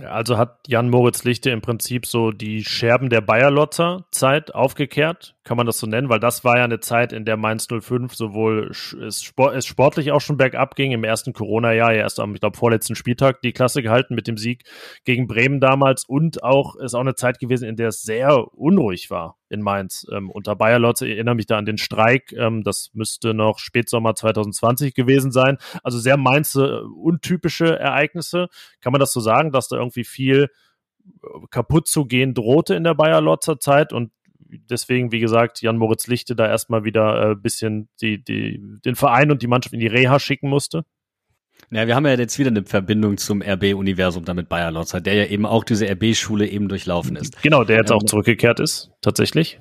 Also 0.00 0.38
hat 0.38 0.60
Jan 0.68 0.88
Moritz 0.88 1.22
Lichte 1.24 1.50
im 1.50 1.60
Prinzip 1.60 2.06
so 2.06 2.30
die 2.30 2.64
Scherben 2.64 3.10
der 3.10 3.20
Bayerlotzer 3.20 4.06
Zeit 4.10 4.54
aufgekehrt, 4.54 5.34
kann 5.44 5.58
man 5.58 5.66
das 5.66 5.78
so 5.78 5.86
nennen, 5.86 6.08
weil 6.08 6.18
das 6.18 6.44
war 6.44 6.56
ja 6.56 6.64
eine 6.64 6.80
Zeit, 6.80 7.12
in 7.12 7.26
der 7.26 7.36
Mainz 7.36 7.66
05 7.68 8.14
sowohl 8.14 8.70
es, 8.70 9.22
sportlich 9.22 10.10
auch 10.10 10.20
schon 10.22 10.38
bergab 10.38 10.76
ging, 10.76 10.92
im 10.92 11.04
ersten 11.04 11.34
Corona-Jahr, 11.34 11.92
erst 11.92 12.20
am, 12.20 12.34
ich 12.34 12.40
glaube, 12.40 12.56
vorletzten 12.56 12.94
Spieltag 12.94 13.42
die 13.42 13.52
Klasse 13.52 13.82
gehalten 13.82 14.14
mit 14.14 14.26
dem 14.26 14.38
Sieg 14.38 14.64
gegen 15.04 15.26
Bremen 15.26 15.60
damals 15.60 16.04
und 16.06 16.42
auch 16.42 16.76
ist 16.76 16.94
auch 16.94 17.00
eine 17.00 17.14
Zeit 17.14 17.38
gewesen, 17.38 17.68
in 17.68 17.76
der 17.76 17.88
es 17.88 18.00
sehr 18.00 18.54
unruhig 18.54 19.10
war 19.10 19.36
in 19.52 19.62
Mainz. 19.62 20.06
Ähm, 20.10 20.30
unter 20.30 20.56
Bayer 20.56 20.78
Lotze, 20.78 21.06
ich 21.06 21.14
erinnere 21.14 21.34
mich 21.34 21.46
da 21.46 21.58
an 21.58 21.66
den 21.66 21.78
Streik, 21.78 22.32
ähm, 22.32 22.64
das 22.64 22.90
müsste 22.94 23.34
noch 23.34 23.58
Spätsommer 23.58 24.14
2020 24.14 24.94
gewesen 24.94 25.30
sein. 25.30 25.58
Also 25.82 25.98
sehr 25.98 26.16
Mainz 26.16 26.54
äh, 26.54 26.60
untypische 26.60 27.78
Ereignisse. 27.78 28.48
Kann 28.80 28.92
man 28.92 29.00
das 29.00 29.12
so 29.12 29.20
sagen, 29.20 29.52
dass 29.52 29.68
da 29.68 29.76
irgendwie 29.76 30.04
viel 30.04 30.48
äh, 31.22 31.26
kaputt 31.50 31.86
zu 31.86 32.06
gehen 32.06 32.34
drohte 32.34 32.74
in 32.74 32.84
der 32.84 32.94
Bayer 32.94 33.20
Lotzer 33.20 33.60
Zeit 33.60 33.92
und 33.92 34.10
deswegen, 34.70 35.12
wie 35.12 35.20
gesagt, 35.20 35.62
Jan 35.62 35.76
Moritz 35.76 36.06
Lichte 36.06 36.34
da 36.34 36.46
erstmal 36.46 36.84
wieder 36.84 37.20
ein 37.20 37.32
äh, 37.32 37.34
bisschen 37.36 37.88
die, 38.00 38.22
die, 38.22 38.60
den 38.84 38.96
Verein 38.96 39.30
und 39.30 39.42
die 39.42 39.46
Mannschaft 39.46 39.74
in 39.74 39.80
die 39.80 39.86
Reha 39.86 40.18
schicken 40.18 40.48
musste? 40.48 40.84
Ja, 41.72 41.86
wir 41.86 41.96
haben 41.96 42.04
ja 42.04 42.12
jetzt 42.12 42.38
wieder 42.38 42.50
eine 42.50 42.64
Verbindung 42.64 43.16
zum 43.16 43.40
RB-Universum 43.40 44.26
damit 44.26 44.50
Bayer 44.50 44.70
Lotzer, 44.70 45.00
der 45.00 45.14
ja 45.14 45.24
eben 45.24 45.46
auch 45.46 45.64
diese 45.64 45.88
RB-Schule 45.88 46.46
eben 46.46 46.68
durchlaufen 46.68 47.16
ist. 47.16 47.40
Genau, 47.42 47.64
der 47.64 47.78
jetzt 47.78 47.90
ähm, 47.90 47.96
auch 47.96 48.02
zurückgekehrt 48.02 48.60
ist, 48.60 48.90
tatsächlich. 49.00 49.58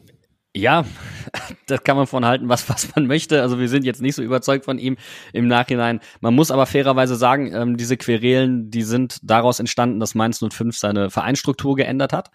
Ja, 0.53 0.83
das 1.67 1.83
kann 1.85 1.95
man 1.95 2.07
von 2.07 2.25
halten, 2.25 2.49
was, 2.49 2.67
was 2.67 2.93
man 2.93 3.07
möchte. 3.07 3.41
Also 3.41 3.59
wir 3.59 3.69
sind 3.69 3.85
jetzt 3.85 4.01
nicht 4.01 4.15
so 4.15 4.23
überzeugt 4.23 4.65
von 4.65 4.77
ihm 4.77 4.97
im 5.31 5.47
Nachhinein. 5.47 6.01
Man 6.19 6.35
muss 6.35 6.51
aber 6.51 6.65
fairerweise 6.65 7.15
sagen, 7.15 7.53
ähm, 7.55 7.77
diese 7.77 7.95
Querelen, 7.95 8.69
die 8.69 8.83
sind 8.83 9.19
daraus 9.23 9.61
entstanden, 9.61 10.01
dass 10.01 10.13
Mainz 10.13 10.43
05 10.45 10.77
seine 10.77 11.09
Vereinsstruktur 11.09 11.77
geändert 11.77 12.11
hat. 12.11 12.29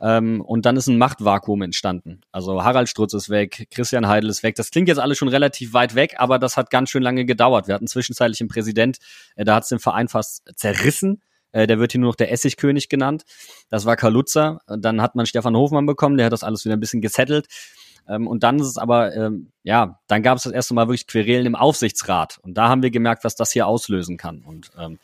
Ähm, 0.00 0.40
und 0.40 0.66
dann 0.66 0.76
ist 0.76 0.86
ein 0.86 0.98
Machtvakuum 0.98 1.62
entstanden. 1.62 2.20
Also 2.32 2.62
Harald 2.62 2.88
Strutz 2.88 3.14
ist 3.14 3.30
weg, 3.30 3.68
Christian 3.70 4.08
Heidel 4.08 4.30
ist 4.30 4.42
weg. 4.42 4.54
Das 4.56 4.70
klingt 4.70 4.88
jetzt 4.88 4.98
alles 4.98 5.18
schon 5.18 5.28
relativ 5.28 5.72
weit 5.72 5.94
weg, 5.94 6.14
aber 6.18 6.38
das 6.38 6.56
hat 6.56 6.70
ganz 6.70 6.90
schön 6.90 7.02
lange 7.02 7.24
gedauert. 7.24 7.68
Wir 7.68 7.74
hatten 7.74 7.86
zwischenzeitlich 7.86 8.40
einen 8.40 8.48
Präsident, 8.48 8.98
äh, 9.36 9.44
da 9.44 9.56
hat 9.56 9.64
es 9.64 9.68
den 9.68 9.78
Verein 9.78 10.08
fast 10.08 10.50
zerrissen. 10.56 11.22
Äh, 11.52 11.66
der 11.66 11.78
wird 11.78 11.92
hier 11.92 12.00
nur 12.00 12.10
noch 12.10 12.16
der 12.16 12.32
Essigkönig 12.32 12.88
genannt. 12.88 13.24
Das 13.70 13.86
war 13.86 13.96
Kaluza. 13.96 14.60
Dann 14.66 15.00
hat 15.00 15.14
man 15.14 15.26
Stefan 15.26 15.56
Hofmann 15.56 15.86
bekommen, 15.86 16.16
der 16.16 16.26
hat 16.26 16.32
das 16.32 16.44
alles 16.44 16.64
wieder 16.64 16.76
ein 16.76 16.80
bisschen 16.80 17.00
gesettelt. 17.00 17.46
Ähm, 18.08 18.26
und 18.26 18.42
dann 18.42 18.58
ist 18.58 18.66
es 18.66 18.78
aber, 18.78 19.14
ähm, 19.14 19.52
ja, 19.62 20.00
dann 20.06 20.22
gab 20.22 20.36
es 20.36 20.44
das 20.44 20.52
erste 20.52 20.74
Mal 20.74 20.88
wirklich 20.88 21.06
Querelen 21.06 21.46
im 21.46 21.54
Aufsichtsrat. 21.54 22.38
Und 22.42 22.54
da 22.54 22.68
haben 22.68 22.82
wir 22.82 22.90
gemerkt, 22.90 23.24
was 23.24 23.34
das 23.34 23.52
hier 23.52 23.66
auslösen 23.66 24.16
kann. 24.16 24.42
Und 24.42 24.70
ähm, 24.78 24.98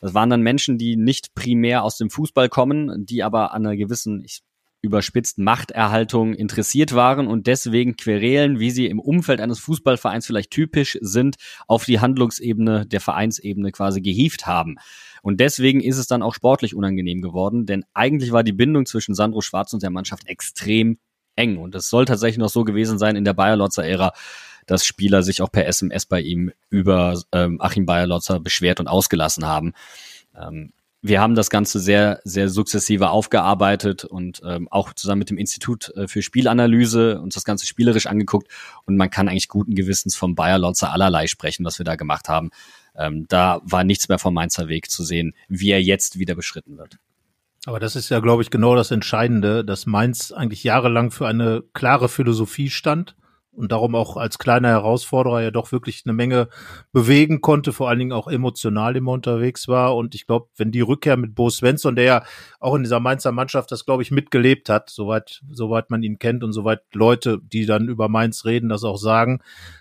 das 0.00 0.14
waren 0.14 0.30
dann 0.30 0.42
Menschen, 0.42 0.78
die 0.78 0.96
nicht 0.96 1.34
primär 1.34 1.82
aus 1.82 1.96
dem 1.96 2.10
Fußball 2.10 2.48
kommen, 2.48 3.06
die 3.06 3.22
aber 3.22 3.52
an 3.52 3.66
einer 3.66 3.76
gewissen, 3.76 4.22
ich 4.24 4.42
überspitzt 4.82 5.38
Machterhaltung 5.38 6.34
interessiert 6.34 6.94
waren 6.94 7.26
und 7.26 7.46
deswegen 7.46 7.96
Querelen, 7.96 8.60
wie 8.60 8.70
sie 8.70 8.86
im 8.86 9.00
Umfeld 9.00 9.40
eines 9.40 9.58
Fußballvereins 9.58 10.26
vielleicht 10.26 10.50
typisch 10.50 10.96
sind, 11.00 11.36
auf 11.66 11.84
die 11.84 12.00
Handlungsebene 12.00 12.86
der 12.86 13.00
Vereinsebene 13.00 13.72
quasi 13.72 14.00
gehieft 14.00 14.46
haben. 14.46 14.76
Und 15.22 15.40
deswegen 15.40 15.80
ist 15.80 15.98
es 15.98 16.06
dann 16.06 16.22
auch 16.22 16.34
sportlich 16.34 16.74
unangenehm 16.74 17.20
geworden, 17.20 17.66
denn 17.66 17.84
eigentlich 17.94 18.32
war 18.32 18.44
die 18.44 18.52
Bindung 18.52 18.86
zwischen 18.86 19.14
Sandro 19.14 19.40
Schwarz 19.40 19.72
und 19.72 19.82
der 19.82 19.90
Mannschaft 19.90 20.28
extrem 20.28 20.98
eng. 21.34 21.58
Und 21.58 21.74
es 21.74 21.88
soll 21.90 22.04
tatsächlich 22.04 22.38
noch 22.38 22.48
so 22.48 22.64
gewesen 22.64 22.98
sein 22.98 23.16
in 23.16 23.24
der 23.24 23.34
Bayer-Lotzer-Ära, 23.34 24.12
dass 24.66 24.84
Spieler 24.84 25.22
sich 25.22 25.42
auch 25.42 25.50
per 25.50 25.66
SMS 25.66 26.06
bei 26.06 26.20
ihm 26.20 26.52
über 26.70 27.20
ähm, 27.32 27.60
Achim 27.60 27.86
Bayer-Lotzer 27.86 28.40
beschwert 28.40 28.80
und 28.80 28.88
ausgelassen 28.88 29.46
haben. 29.46 29.72
Ähm, 30.36 30.72
wir 31.02 31.20
haben 31.20 31.34
das 31.34 31.50
Ganze 31.50 31.78
sehr, 31.78 32.20
sehr 32.24 32.48
sukzessive 32.48 33.10
aufgearbeitet 33.10 34.04
und 34.04 34.40
ähm, 34.44 34.66
auch 34.70 34.92
zusammen 34.92 35.20
mit 35.20 35.30
dem 35.30 35.38
Institut 35.38 35.92
äh, 35.94 36.08
für 36.08 36.22
Spielanalyse 36.22 37.20
uns 37.20 37.34
das 37.34 37.44
Ganze 37.44 37.66
spielerisch 37.66 38.06
angeguckt 38.06 38.48
und 38.86 38.96
man 38.96 39.10
kann 39.10 39.28
eigentlich 39.28 39.48
guten 39.48 39.74
Gewissens 39.74 40.16
vom 40.16 40.34
Bayer 40.34 40.58
Lotzer 40.58 40.92
allerlei 40.92 41.28
sprechen, 41.28 41.64
was 41.64 41.78
wir 41.78 41.84
da 41.84 41.94
gemacht 41.94 42.28
haben. 42.28 42.50
Ähm, 42.96 43.26
da 43.28 43.60
war 43.62 43.84
nichts 43.84 44.08
mehr 44.08 44.18
vom 44.18 44.34
Mainzer 44.34 44.68
Weg 44.68 44.90
zu 44.90 45.04
sehen, 45.04 45.34
wie 45.48 45.70
er 45.70 45.82
jetzt 45.82 46.18
wieder 46.18 46.34
beschritten 46.34 46.76
wird. 46.78 46.98
Aber 47.66 47.78
das 47.80 47.96
ist 47.96 48.08
ja, 48.08 48.20
glaube 48.20 48.42
ich, 48.42 48.50
genau 48.50 48.74
das 48.74 48.90
Entscheidende, 48.90 49.64
dass 49.64 49.86
Mainz 49.86 50.32
eigentlich 50.32 50.64
jahrelang 50.64 51.10
für 51.10 51.26
eine 51.26 51.62
klare 51.72 52.08
Philosophie 52.08 52.70
stand 52.70 53.16
und 53.56 53.72
darum 53.72 53.94
auch 53.94 54.16
als 54.16 54.38
kleiner 54.38 54.68
Herausforderer 54.68 55.42
ja 55.42 55.50
doch 55.50 55.72
wirklich 55.72 56.02
eine 56.04 56.12
Menge 56.12 56.48
bewegen 56.92 57.40
konnte, 57.40 57.72
vor 57.72 57.88
allen 57.88 57.98
Dingen 57.98 58.12
auch 58.12 58.28
emotional 58.28 58.96
immer 58.96 59.12
unterwegs 59.12 59.66
war. 59.66 59.96
Und 59.96 60.14
ich 60.14 60.26
glaube, 60.26 60.48
wenn 60.56 60.70
die 60.70 60.82
Rückkehr 60.82 61.16
mit 61.16 61.34
Bo 61.34 61.48
Svensson, 61.50 61.96
der 61.96 62.04
ja 62.04 62.24
auch 62.60 62.74
in 62.74 62.82
dieser 62.82 63.00
Mainzer 63.00 63.32
Mannschaft 63.32 63.72
das, 63.72 63.84
glaube 63.84 64.02
ich, 64.02 64.10
mitgelebt 64.10 64.68
hat, 64.68 64.90
soweit, 64.90 65.42
soweit 65.50 65.90
man 65.90 66.02
ihn 66.02 66.18
kennt 66.18 66.44
und 66.44 66.52
soweit 66.52 66.82
Leute, 66.92 67.38
die 67.42 67.66
dann 67.66 67.88
über 67.88 68.08
Mainz 68.08 68.44
reden, 68.44 68.68
das 68.68 68.84
auch 68.84 68.98
sagen, 68.98 69.40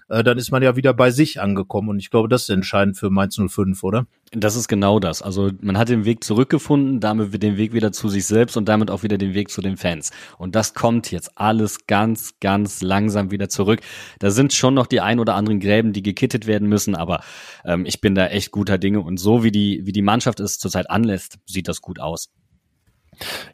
äh, 0.09 0.23
dann 0.23 0.37
ist 0.37 0.51
man 0.51 0.61
ja 0.61 0.75
wieder 0.75 0.93
bei 0.93 1.11
sich 1.11 1.41
angekommen. 1.41 1.89
Und 1.89 1.99
ich 1.99 2.09
glaube, 2.09 2.29
das 2.29 2.43
ist 2.43 2.49
entscheidend 2.49 2.97
für 2.97 3.09
Mainz 3.09 3.39
05, 3.39 3.83
oder? 3.83 4.05
Das 4.31 4.55
ist 4.55 4.67
genau 4.67 4.99
das. 4.99 5.21
Also 5.21 5.51
man 5.61 5.77
hat 5.77 5.89
den 5.89 6.05
Weg 6.05 6.23
zurückgefunden, 6.23 6.99
damit 6.99 7.41
den 7.41 7.57
Weg 7.57 7.73
wieder 7.73 7.91
zu 7.91 8.09
sich 8.09 8.25
selbst 8.25 8.57
und 8.57 8.67
damit 8.69 8.91
auch 8.91 9.03
wieder 9.03 9.17
den 9.17 9.33
Weg 9.33 9.49
zu 9.49 9.61
den 9.61 9.77
Fans. 9.77 10.11
Und 10.37 10.55
das 10.55 10.73
kommt 10.73 11.11
jetzt 11.11 11.37
alles 11.37 11.87
ganz, 11.87 12.39
ganz 12.39 12.81
langsam 12.81 13.31
wieder 13.31 13.49
zurück. 13.49 13.81
Da 14.19 14.31
sind 14.31 14.53
schon 14.53 14.73
noch 14.73 14.87
die 14.87 15.01
ein 15.01 15.19
oder 15.19 15.35
anderen 15.35 15.59
Gräben, 15.59 15.93
die 15.93 16.03
gekittet 16.03 16.47
werden 16.47 16.67
müssen, 16.67 16.95
aber 16.95 17.23
ähm, 17.63 17.85
ich 17.85 18.01
bin 18.01 18.15
da 18.15 18.27
echt 18.27 18.51
guter 18.51 18.77
Dinge. 18.77 19.01
Und 19.01 19.17
so 19.17 19.43
wie 19.43 19.51
die, 19.51 19.81
wie 19.85 19.91
die 19.91 20.01
Mannschaft 20.01 20.39
es 20.39 20.59
zurzeit 20.59 20.89
anlässt, 20.89 21.39
sieht 21.45 21.67
das 21.67 21.81
gut 21.81 21.99
aus. 21.99 22.29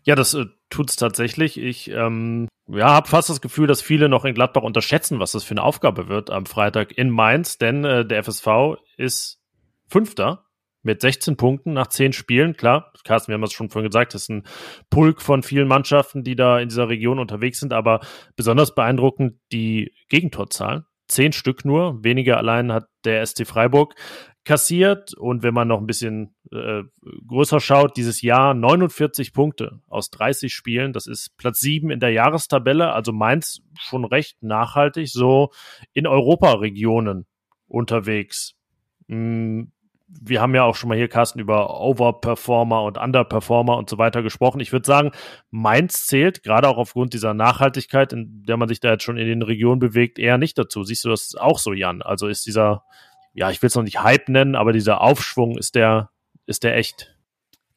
Ja, 0.04 0.16
das 0.16 0.34
äh, 0.34 0.46
tut's 0.72 0.96
tatsächlich. 0.96 1.60
Ich 1.60 1.92
ähm, 1.92 2.48
ja, 2.68 2.90
habe 2.90 3.08
fast 3.08 3.30
das 3.30 3.42
Gefühl, 3.42 3.68
dass 3.68 3.82
viele 3.82 4.10
noch 4.10 4.26
in 4.26 4.34
Gladbach 4.34 4.64
unterschätzen, 4.64 5.20
was 5.20 5.34
das 5.34 5.44
für 5.44 5.52
eine 5.52 5.64
Aufgabe 5.64 6.08
wird 6.08 6.30
am 6.30 6.46
Freitag 6.46 6.98
in 6.98 7.10
Mainz, 7.10 7.58
denn 7.58 7.84
äh, 7.84 8.06
der 8.06 8.24
FSV 8.24 8.78
ist 8.98 9.40
Fünfter 9.88 10.46
mit 10.84 11.02
16 11.02 11.38
Punkten 11.38 11.74
nach 11.74 11.88
10 11.88 12.14
Spielen. 12.14 12.56
Klar, 12.56 12.92
Carsten, 13.04 13.30
wir 13.30 13.36
haben 13.36 13.44
es 13.44 13.54
schon 13.54 13.70
vorhin 13.70 13.90
gesagt, 13.90 14.14
das 14.14 14.24
ist 14.24 14.30
ein 14.30 14.44
Pulk 14.90 15.22
von 15.22 15.44
vielen 15.44 15.68
Mannschaften, 15.68 16.24
die 16.24 16.36
da 16.36 16.60
in 16.60 16.70
dieser 16.70 16.90
Region 16.90 17.20
unterwegs 17.20 17.60
sind, 17.60 17.74
aber 17.74 18.00
besonders 18.36 18.74
beeindruckend 18.74 19.40
die 19.52 19.94
Gegentorzahlen. 20.10 20.86
Zehn 21.08 21.34
Stück 21.34 21.66
nur, 21.66 22.04
weniger 22.04 22.38
allein 22.38 22.72
hat 22.72 22.86
der 23.04 23.26
SC 23.26 23.46
Freiburg 23.46 23.96
kassiert 24.44 25.14
und 25.14 25.44
wenn 25.44 25.54
man 25.54 25.68
noch 25.68 25.80
ein 25.80 25.88
bisschen 25.88 26.36
äh, 26.52 26.84
größer 27.28 27.60
schaut, 27.60 27.98
dieses 27.98 28.22
Jahr 28.22 28.54
49 28.54 29.34
Punkte 29.34 29.82
aus 29.88 30.10
30 30.10 30.54
Spielen, 30.54 30.94
das 30.94 31.08
ist 31.08 31.38
Platz 31.38 31.60
7 31.60 31.92
in 31.92 32.00
der 32.00 32.12
Jahrestabelle, 32.12 32.92
also 32.94 33.12
Mainz 33.12 33.62
schon 33.80 34.04
recht 34.04 34.42
nachhaltig 34.42 35.10
so 35.10 35.52
in 35.94 36.08
Europaregionen 36.08 37.28
unterwegs. 37.68 38.56
Hm, 39.08 39.72
wir 40.20 40.42
haben 40.42 40.56
ja 40.56 40.64
auch 40.64 40.76
schon 40.76 40.90
mal 40.90 40.98
hier, 40.98 41.08
Carsten, 41.08 41.40
über 41.40 41.80
Overperformer 41.80 42.84
und 42.84 42.98
Underperformer 42.98 43.78
und 43.78 43.90
so 43.90 43.98
weiter 43.98 44.22
gesprochen. 44.24 44.60
Ich 44.60 44.72
würde 44.72 44.86
sagen, 44.86 45.12
Mainz 45.52 46.06
zählt, 46.06 46.44
gerade 46.44 46.68
auch 46.68 46.78
aufgrund 46.78 47.14
dieser 47.14 47.34
Nachhaltigkeit, 47.34 48.12
in 48.12 48.44
der 48.44 48.58
man 48.58 48.68
sich 48.68 48.80
da 48.80 48.92
jetzt 48.92 49.04
schon 49.04 49.18
in 49.18 49.28
den 49.28 49.42
Regionen 49.42 49.80
bewegt, 49.80 50.20
eher 50.20 50.38
nicht 50.38 50.58
dazu. 50.58 50.84
Siehst 50.84 51.06
du 51.06 51.10
das 51.10 51.36
auch 51.36 51.60
so, 51.60 51.72
Jan? 51.72 52.02
Also 52.02 52.28
ist 52.28 52.46
dieser, 52.46 52.84
ja, 53.34 53.50
ich 53.50 53.62
will 53.62 53.68
es 53.68 53.76
noch 53.76 53.84
nicht 53.84 54.02
Hype 54.02 54.30
nennen, 54.30 54.56
aber 54.56 54.74
dieser 54.74 55.02
Aufschwung, 55.02 55.58
ist 55.58 55.76
der, 55.76 56.10
ist 56.46 56.64
der 56.64 56.76
echt? 56.76 57.16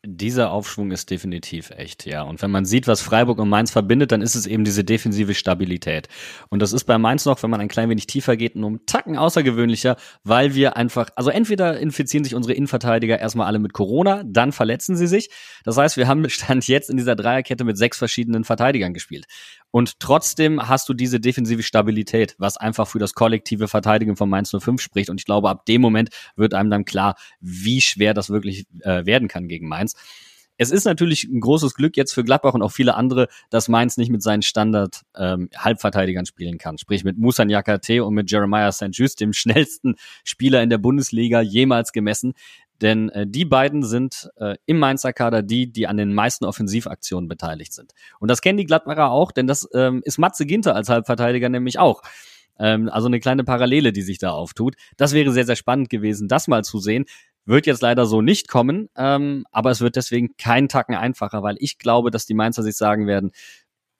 Dieser 0.07 0.51
Aufschwung 0.51 0.91
ist 0.91 1.11
definitiv 1.11 1.71
echt, 1.71 2.05
ja. 2.05 2.21
Und 2.23 2.43
wenn 2.43 2.51
man 2.51 2.67
sieht, 2.67 2.87
was 2.87 3.01
Freiburg 3.01 3.39
und 3.39 3.49
Mainz 3.49 3.71
verbindet, 3.71 4.13
dann 4.13 4.21
ist 4.21 4.35
es 4.35 4.47
eben 4.47 4.63
diese 4.63 4.85
defensive 4.85 5.33
Stabilität. 5.33 6.09
Und 6.51 6.61
das 6.61 6.75
ist 6.75 6.85
bei 6.85 6.99
Mainz 6.99 7.25
noch, 7.25 7.43
wenn 7.43 7.49
man 7.49 7.63
ein 7.63 7.69
klein 7.69 7.89
wenig 7.89 8.07
tiefer 8.07 8.37
geht, 8.37 8.55
nur 8.55 8.67
um 8.67 8.85
Tacken 8.85 9.17
außergewöhnlicher, 9.17 9.97
weil 10.23 10.55
wir 10.55 10.77
einfach, 10.77 11.09
also 11.17 11.31
entweder 11.31 11.81
infizieren 11.81 12.23
sich 12.23 12.35
unsere 12.35 12.53
Innenverteidiger 12.53 13.19
erstmal 13.19 13.47
alle 13.47 13.59
mit 13.59 13.73
Corona, 13.73 14.23
dann 14.27 14.53
verletzen 14.53 14.95
sie 14.95 15.07
sich. 15.07 15.31
Das 15.65 15.79
heißt, 15.79 15.97
wir 15.97 16.07
haben 16.07 16.29
Stand 16.29 16.69
jetzt 16.69 16.91
in 16.91 16.99
dieser 16.99 17.17
Dreierkette 17.17 17.65
mit 17.65 17.79
sechs 17.79 17.97
verschiedenen 17.97 18.45
Verteidigern 18.45 18.93
gespielt. 18.93 19.25
Und 19.75 19.99
trotzdem 19.99 20.69
hast 20.69 20.89
du 20.89 20.95
diese 20.95 21.19
defensive 21.19 21.65
Stabilität, 21.65 22.37
was 22.39 22.57
einfach 22.57 22.87
für 22.87 23.01
das 23.01 23.15
kollektive 23.15 23.67
Verteidigen 23.67 24.15
von 24.15 24.31
Mainz 24.31 24.55
05 24.57 24.81
spricht. 24.81 25.11
Und 25.11 25.19
ich 25.19 25.25
glaube, 25.27 25.51
ab 25.51 25.67
dem 25.67 25.81
Moment 25.81 26.11
wird 26.37 26.55
einem 26.55 26.71
dann 26.71 26.85
klar, 26.85 27.17
wie 27.41 27.81
schwer 27.81 28.15
das 28.15 28.31
wirklich 28.31 28.67
äh, 28.83 29.05
werden 29.05 29.27
kann 29.27 29.49
gegen 29.49 29.67
Mainz. 29.67 29.97
Es 30.59 30.71
ist 30.71 30.85
natürlich 30.85 31.25
ein 31.25 31.41
großes 31.41 31.75
Glück 31.75 31.97
jetzt 31.97 32.13
für 32.13 32.23
Gladbach 32.23 32.55
und 32.55 32.63
auch 32.63 32.71
viele 32.71 32.95
andere, 32.95 33.27
dass 33.51 33.69
Mainz 33.69 33.97
nicht 33.97 34.11
mit 34.11 34.23
seinen 34.23 34.43
Standard-Halbverteidigern 34.43 36.23
ähm, 36.23 36.27
spielen 36.27 36.59
kann. 36.59 36.79
Sprich 36.79 37.03
mit 37.03 37.19
Musan 37.19 37.51
Yakate 37.51 38.05
und 38.05 38.15
mit 38.15 38.31
Jeremiah 38.31 38.71
St. 38.71 38.91
Just, 38.93 39.21
dem 39.21 39.33
schnellsten 39.33 39.97
Spieler 40.23 40.63
in 40.63 40.71
der 40.71 40.79
Bundesliga 40.79 41.41
jemals 41.41 41.91
gemessen. 41.91 42.35
Denn 42.83 43.09
äh, 43.11 43.27
die 43.27 43.45
beiden 43.45 43.83
sind 43.83 44.31
äh, 44.37 44.57
im 44.67 44.79
Mainzer 44.79 45.13
Kader 45.13 45.43
die, 45.43 45.71
die 45.71 45.87
an 45.87 45.97
den 45.97 46.13
meisten 46.13 46.45
Offensivaktionen 46.45 47.29
beteiligt 47.29 47.73
sind. 47.73 47.93
Und 48.19 48.29
das 48.29 48.41
kennen 48.41 48.59
die 48.59 48.67
Gladbacher 48.67 49.11
auch, 49.11 49.33
denn 49.33 49.47
das 49.47 49.69
ähm, 49.75 50.03
ist 50.05 50.19
Matze 50.19 50.47
Ginter 50.47 50.75
als 50.75 50.89
Halbverteidiger 50.89 51.49
nämlich 51.49 51.79
auch. 51.79 52.03
Ähm, 52.59 52.89
also 52.89 53.07
eine 53.07 53.21
kleine 53.21 53.45
Parallele, 53.45 53.93
die 53.93 54.03
sich 54.03 54.19
da 54.19 54.31
auftut. 54.31 54.77
Das 54.97 55.13
wäre 55.13 55.33
sehr, 55.33 55.47
sehr 55.47 55.57
spannend 55.57 55.91
gewesen, 55.91 56.29
das 56.29 56.49
mal 56.49 56.65
zu 56.65 56.79
sehen. 56.79 57.05
Wird 57.47 57.67
jetzt 57.67 57.83
leider 57.83 58.07
so 58.07 58.23
nicht 58.23 58.49
kommen, 58.49 58.89
ähm, 58.97 59.45
aber 59.53 59.71
es 59.71 59.81
wird 59.81 59.97
deswegen 59.97 60.37
keinen 60.39 60.69
Tacken 60.69 60.95
einfacher, 60.95 61.43
weil 61.43 61.57
ich 61.59 61.79
glaube, 61.79 62.11
dass 62.11 62.27
die 62.27 62.35
Mainzer 62.35 62.63
sich 62.63 62.77
sagen 62.77 63.07
werden, 63.07 63.33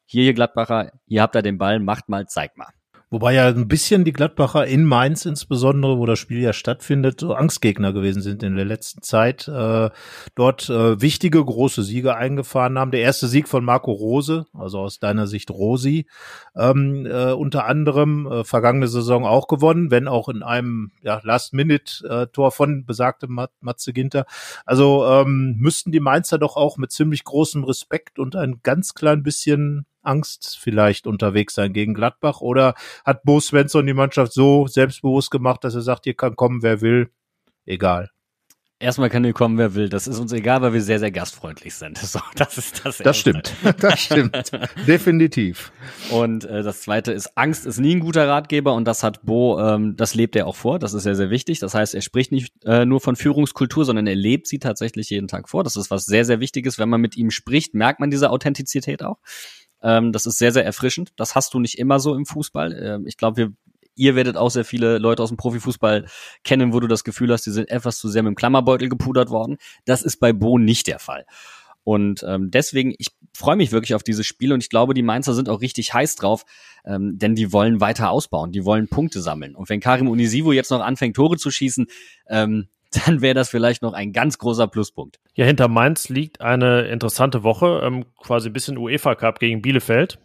hier, 0.07 0.25
ihr 0.25 0.35
Gladbacher, 0.35 0.93
hier 1.07 1.23
habt 1.23 1.37
ihr 1.37 1.43
den 1.43 1.59
Ball, 1.59 1.79
macht 1.81 2.09
mal, 2.09 2.27
zeigt 2.27 2.57
mal. 2.57 2.73
Wobei 3.15 3.35
ja 3.35 3.47
ein 3.47 3.69
bisschen 3.69 4.03
die 4.03 4.13
Gladbacher 4.13 4.67
in 4.67 4.85
Mainz 4.85 5.25
insbesondere, 5.25 5.99
wo 5.99 6.05
das 6.05 6.19
Spiel 6.19 6.41
ja 6.41 6.53
stattfindet, 6.53 7.21
so 7.21 7.33
Angstgegner 7.33 7.93
gewesen 7.93 8.23
sind 8.23 8.43
in 8.43 8.57
der 8.57 8.65
letzten 8.65 9.03
Zeit. 9.03 9.47
Äh, 9.47 9.91
dort 10.35 10.69
äh, 10.69 11.01
wichtige 11.01 11.45
große 11.45 11.85
Siege 11.85 12.17
eingefahren 12.17 12.77
haben. 12.77 12.91
Der 12.91 13.03
erste 13.03 13.29
Sieg 13.29 13.47
von 13.47 13.65
Marco 13.65 13.93
Rose, 13.93 14.47
also 14.53 14.81
aus 14.81 14.99
deiner 14.99 15.29
Sicht 15.29 15.53
Rosi, 15.53 16.09
ähm, 16.57 17.07
äh, 17.07 17.31
unter 17.31 17.67
anderem 17.67 18.27
äh, 18.27 18.43
vergangene 18.43 18.89
Saison 18.89 19.25
auch 19.25 19.47
gewonnen, 19.47 19.93
wenn 19.93 20.09
auch 20.09 20.29
in 20.29 20.43
einem 20.43 20.91
ja, 21.01 21.21
Last-Minute-Tor 21.23 22.51
von 22.51 22.85
besagtem 22.85 23.31
Mat 23.31 23.53
Matze 23.61 23.93
Ginter. 23.93 24.27
Also 24.67 25.07
ähm, 25.07 25.55
müssten 25.61 25.93
die 25.93 26.01
Mainzer 26.01 26.39
doch 26.39 26.57
auch 26.57 26.79
mit 26.79 26.91
ziemlich 26.91 27.23
großem 27.23 27.63
Respekt 27.63 28.19
und 28.19 28.35
ein 28.35 28.59
ganz 28.65 28.93
klein 28.93 29.23
bisschen 29.23 29.87
Angst 30.05 30.59
vielleicht 30.61 31.07
unterwegs 31.07 31.55
sein 31.55 31.73
gegen 31.73 31.95
Gladbach? 31.95 32.41
Oder 32.41 32.75
hat 33.05 33.23
Bo 33.25 33.41
Svensson 33.41 33.87
die 33.87 33.95
Mannschaft 33.95 34.33
so 34.33 34.67
selbstbewusst 34.67 35.31
gemacht, 35.31 35.65
dass 35.65 35.75
er 35.75 35.83
sagt, 35.83 36.05
hier 36.05 36.15
kann 36.15 36.37
kommen, 36.37 36.63
wer 36.63 36.81
will? 36.81 37.11
Egal. 37.67 38.11
Erstmal 38.81 39.09
kann 39.09 39.23
hier 39.23 39.33
kommen, 39.33 39.57
wer 39.57 39.75
will. 39.75 39.89
Das 39.89 40.07
ist 40.07 40.19
uns 40.19 40.33
egal, 40.33 40.61
weil 40.61 40.75
wir 40.75 40.83
sehr, 40.83 40.99
sehr 40.99 41.11
gastfreundlich 41.11 41.75
sind. 41.75 41.99
So, 42.15 42.21
das 42.37 42.59
ist 42.59 42.85
das. 42.85 42.99
Das 42.99 43.17
stimmt. 43.17 43.53
Das 43.81 43.99
stimmt. 43.99 44.53
Definitiv. 44.87 45.73
Und 46.11 46.45
äh, 46.45 46.63
das 46.63 46.83
zweite 46.83 47.13
ist, 47.13 47.37
Angst 47.37 47.67
ist 47.67 47.81
nie 47.81 47.95
ein 47.95 48.01
guter 48.01 48.29
Ratgeber 48.29 48.75
und 48.75 48.85
das 48.85 49.03
hat 49.03 49.25
Bo, 49.25 49.59
ähm, 49.59 49.97
das 49.97 50.15
lebt 50.15 50.37
er 50.37 50.47
auch 50.47 50.55
vor. 50.55 50.79
Das 50.79 50.93
ist 50.93 51.05
sehr, 51.05 51.17
sehr 51.17 51.31
wichtig. 51.31 51.61
Das 51.61 51.75
heißt, 51.75 51.95
er 51.95 52.03
spricht 52.03 52.31
nicht 52.31 52.53
äh, 52.65 52.85
nur 52.85 53.01
von 53.01 53.17
Führungskultur, 53.17 53.85
sondern 53.85 54.07
er 54.07 54.15
lebt 54.15 54.47
sie 54.47 54.59
tatsächlich 54.59 55.09
jeden 55.11 55.29
Tag 55.29 55.49
vor. 55.49 55.65
Das 55.65 55.77
ist 55.77 55.91
was 55.91 56.05
sehr, 56.05 56.25
sehr 56.25 56.41
Wichtiges. 56.41 56.79
Wenn 56.79 56.89
man 56.89 57.01
mit 57.01 57.17
ihm 57.17 57.31
spricht, 57.31 57.75
merkt 57.75 58.01
man 58.01 58.11
diese 58.11 58.31
Authentizität 58.31 59.03
auch. 59.03 59.19
Ähm, 59.85 60.13
das 60.13 60.27
ist 60.27 60.39
sehr, 60.39 60.51
sehr 60.51 60.65
erfrischend. 60.65 61.13
Das 61.17 61.35
hast 61.35 61.55
du 61.55 61.61
nicht 61.61 61.79
immer 61.79 62.01
so 62.01 62.15
im 62.15 62.27
Fußball. 62.27 62.73
Ähm, 62.83 63.07
ich 63.07 63.17
glaube, 63.17 63.53
ihr 63.95 64.17
werdet 64.17 64.37
auch 64.37 64.51
sehr 64.51 64.65
viele 64.65 64.99
Leute 64.99 65.23
aus 65.23 65.29
dem 65.29 65.37
Profifußball 65.37 66.07
kennen, 66.43 66.73
wo 66.73 66.81
du 66.81 66.89
das 66.89 67.05
Gefühl 67.05 67.31
hast, 67.31 67.47
die 67.47 67.51
sind 67.51 67.71
etwas 67.71 67.99
zu 67.99 68.09
sehr 68.09 68.23
mit 68.23 68.31
dem 68.31 68.35
Klammerbeutel 68.35 68.89
gepudert 68.89 69.31
worden. 69.31 69.59
Das 69.85 70.03
ist 70.03 70.17
bei 70.19 70.33
Bo 70.33 70.59
nicht 70.59 70.87
der 70.87 70.99
Fall. 70.99 71.27
Und 71.85 72.25
ähm, 72.27 72.51
deswegen, 72.51 72.95
ich 72.99 73.09
freue 73.35 73.57
mich 73.57 73.71
wirklich 73.71 73.95
auf 73.95 74.03
dieses 74.03 74.27
Spiel 74.27 74.55
und 74.55 74.63
ich 74.63 74.71
glaube, 74.71 74.95
die 74.95 75.03
Mainzer 75.03 75.35
sind 75.35 75.51
auch 75.51 75.61
richtig 75.61 75.93
heiß 75.93 76.17
drauf, 76.17 76.45
ähm, 76.87 77.19
denn 77.19 77.35
die 77.35 77.53
wollen 77.53 77.79
weiter 77.81 78.11
ausbauen, 78.11 78.53
die 78.53 78.65
wollen 78.65 78.89
Punkte 78.89 79.21
sammeln. 79.21 79.55
Und 79.55 79.69
wenn 79.69 79.81
Karim 79.81 80.09
Unisivo 80.09 80.53
jetzt 80.53 80.71
noch 80.71 80.81
anfängt, 80.81 81.15
Tore 81.15 81.37
zu 81.37 81.51
schießen, 81.51 81.87
ähm, 82.29 82.69
dann 83.07 83.21
wäre 83.21 83.35
das 83.35 83.51
vielleicht 83.51 83.83
noch 83.83 83.93
ein 83.93 84.13
ganz 84.13 84.39
großer 84.39 84.67
Pluspunkt. 84.67 85.21
Ja, 85.35 85.45
hinter 85.45 85.69
Mainz 85.69 86.09
liegt 86.09 86.41
eine 86.41 86.83
interessante 86.83 87.43
Woche, 87.43 87.81
ähm, 87.85 88.07
quasi 88.21 88.49
ein 88.49 88.53
bisschen 88.53 88.79
UEFA 88.79 89.15
Cup 89.15 89.39
gegen 89.39 89.63
Bielefeld. 89.63 90.19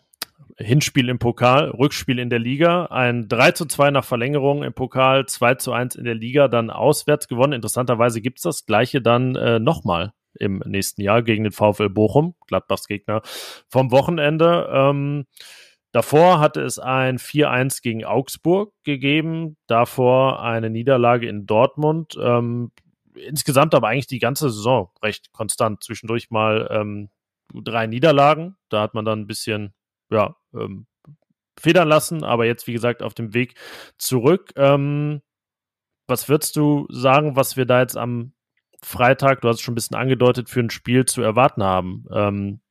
Hinspiel 0.57 1.07
im 1.07 1.19
Pokal, 1.19 1.69
Rückspiel 1.69 2.19
in 2.19 2.29
der 2.29 2.39
Liga, 2.39 2.85
ein 2.87 3.29
3 3.29 3.51
zu 3.53 3.65
2 3.65 3.91
nach 3.91 4.03
Verlängerung 4.03 4.63
im 4.63 4.73
Pokal, 4.73 5.25
2 5.25 5.55
zu 5.55 5.71
1 5.71 5.95
in 5.95 6.03
der 6.03 6.15
Liga, 6.15 6.49
dann 6.49 6.69
auswärts 6.69 7.29
gewonnen. 7.29 7.53
Interessanterweise 7.53 8.19
gibt's 8.19 8.41
das 8.41 8.65
gleiche 8.65 9.01
dann 9.01 9.37
äh, 9.37 9.59
nochmal 9.59 10.11
im 10.37 10.61
nächsten 10.65 11.01
Jahr 11.01 11.23
gegen 11.23 11.45
den 11.45 11.53
VfL 11.53 11.89
Bochum, 11.89 12.35
Gladbachs 12.47 12.87
Gegner 12.87 13.21
vom 13.69 13.91
Wochenende. 13.91 14.69
Ähm, 14.71 15.25
davor 15.91 16.39
hatte 16.39 16.61
es 16.61 16.79
ein 16.79 17.17
4-1 17.17 17.81
gegen 17.81 18.05
Augsburg 18.05 18.73
gegeben, 18.83 19.57
davor 19.67 20.41
eine 20.41 20.69
Niederlage 20.69 21.27
in 21.27 21.45
Dortmund. 21.45 22.17
Ähm, 22.21 22.71
insgesamt 23.15 23.75
aber 23.75 23.87
eigentlich 23.87 24.07
die 24.07 24.19
ganze 24.19 24.49
Saison 24.49 24.91
recht 25.03 25.31
konstant. 25.31 25.83
Zwischendurch 25.83 26.29
mal 26.29 26.67
ähm, 26.71 27.09
drei 27.53 27.87
Niederlagen. 27.87 28.55
Da 28.69 28.81
hat 28.81 28.93
man 28.93 29.05
dann 29.05 29.21
ein 29.21 29.27
bisschen 29.27 29.73
ja, 30.09 30.35
ähm, 30.53 30.87
federn 31.59 31.87
lassen, 31.87 32.23
aber 32.23 32.45
jetzt, 32.45 32.67
wie 32.67 32.73
gesagt, 32.73 33.03
auf 33.03 33.13
dem 33.13 33.33
Weg 33.33 33.55
zurück. 33.97 34.51
Ähm, 34.55 35.21
was 36.07 36.29
würdest 36.29 36.55
du 36.55 36.87
sagen, 36.89 37.35
was 37.35 37.57
wir 37.57 37.65
da 37.65 37.81
jetzt 37.81 37.97
am 37.97 38.33
Freitag, 38.81 39.41
du 39.41 39.49
hast 39.49 39.57
es 39.57 39.61
schon 39.61 39.73
ein 39.73 39.75
bisschen 39.75 39.97
angedeutet, 39.97 40.49
für 40.49 40.61
ein 40.61 40.69
Spiel 40.69 41.05
zu 41.05 41.21
erwarten 41.21 41.63
haben? 41.63 42.05
Ähm, 42.11 42.61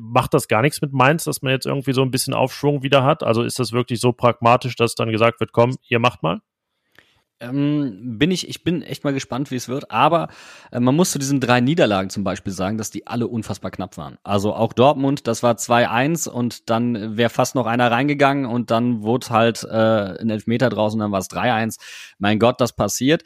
macht 0.00 0.34
das 0.34 0.48
gar 0.48 0.62
nichts 0.62 0.80
mit 0.80 0.92
Mainz, 0.92 1.24
dass 1.24 1.42
man 1.42 1.52
jetzt 1.52 1.66
irgendwie 1.66 1.92
so 1.92 2.02
ein 2.02 2.10
bisschen 2.10 2.34
Aufschwung 2.34 2.82
wieder 2.82 3.04
hat? 3.04 3.22
Also 3.22 3.42
ist 3.42 3.58
das 3.58 3.72
wirklich 3.72 4.00
so 4.00 4.12
pragmatisch, 4.12 4.76
dass 4.76 4.94
dann 4.94 5.10
gesagt 5.10 5.40
wird, 5.40 5.52
komm, 5.52 5.76
ihr 5.88 5.98
macht 5.98 6.22
mal? 6.22 6.40
ähm, 7.44 8.18
bin 8.18 8.30
ich, 8.30 8.48
ich 8.48 8.64
bin 8.64 8.82
echt 8.82 9.04
mal 9.04 9.12
gespannt, 9.12 9.50
wie 9.50 9.56
es 9.56 9.68
wird. 9.68 9.90
Aber 9.90 10.28
äh, 10.70 10.80
man 10.80 10.94
muss 10.94 11.10
zu 11.12 11.18
diesen 11.18 11.40
drei 11.40 11.60
Niederlagen 11.60 12.10
zum 12.10 12.24
Beispiel 12.24 12.52
sagen, 12.52 12.78
dass 12.78 12.90
die 12.90 13.06
alle 13.06 13.26
unfassbar 13.26 13.70
knapp 13.70 13.96
waren. 13.96 14.18
Also 14.22 14.54
auch 14.54 14.72
Dortmund, 14.72 15.26
das 15.26 15.42
war 15.42 15.54
2-1 15.54 16.28
und 16.28 16.70
dann 16.70 17.16
wäre 17.16 17.30
fast 17.30 17.54
noch 17.54 17.66
einer 17.66 17.90
reingegangen 17.90 18.46
und 18.46 18.70
dann 18.70 19.02
wurde 19.02 19.28
halt 19.30 19.64
äh, 19.64 20.20
ein 20.20 20.30
Elfmeter 20.30 20.70
draußen, 20.70 20.98
dann 20.98 21.12
war 21.12 21.20
es 21.20 21.30
3-1. 21.30 21.78
Mein 22.18 22.38
Gott, 22.38 22.60
das 22.60 22.74
passiert. 22.74 23.22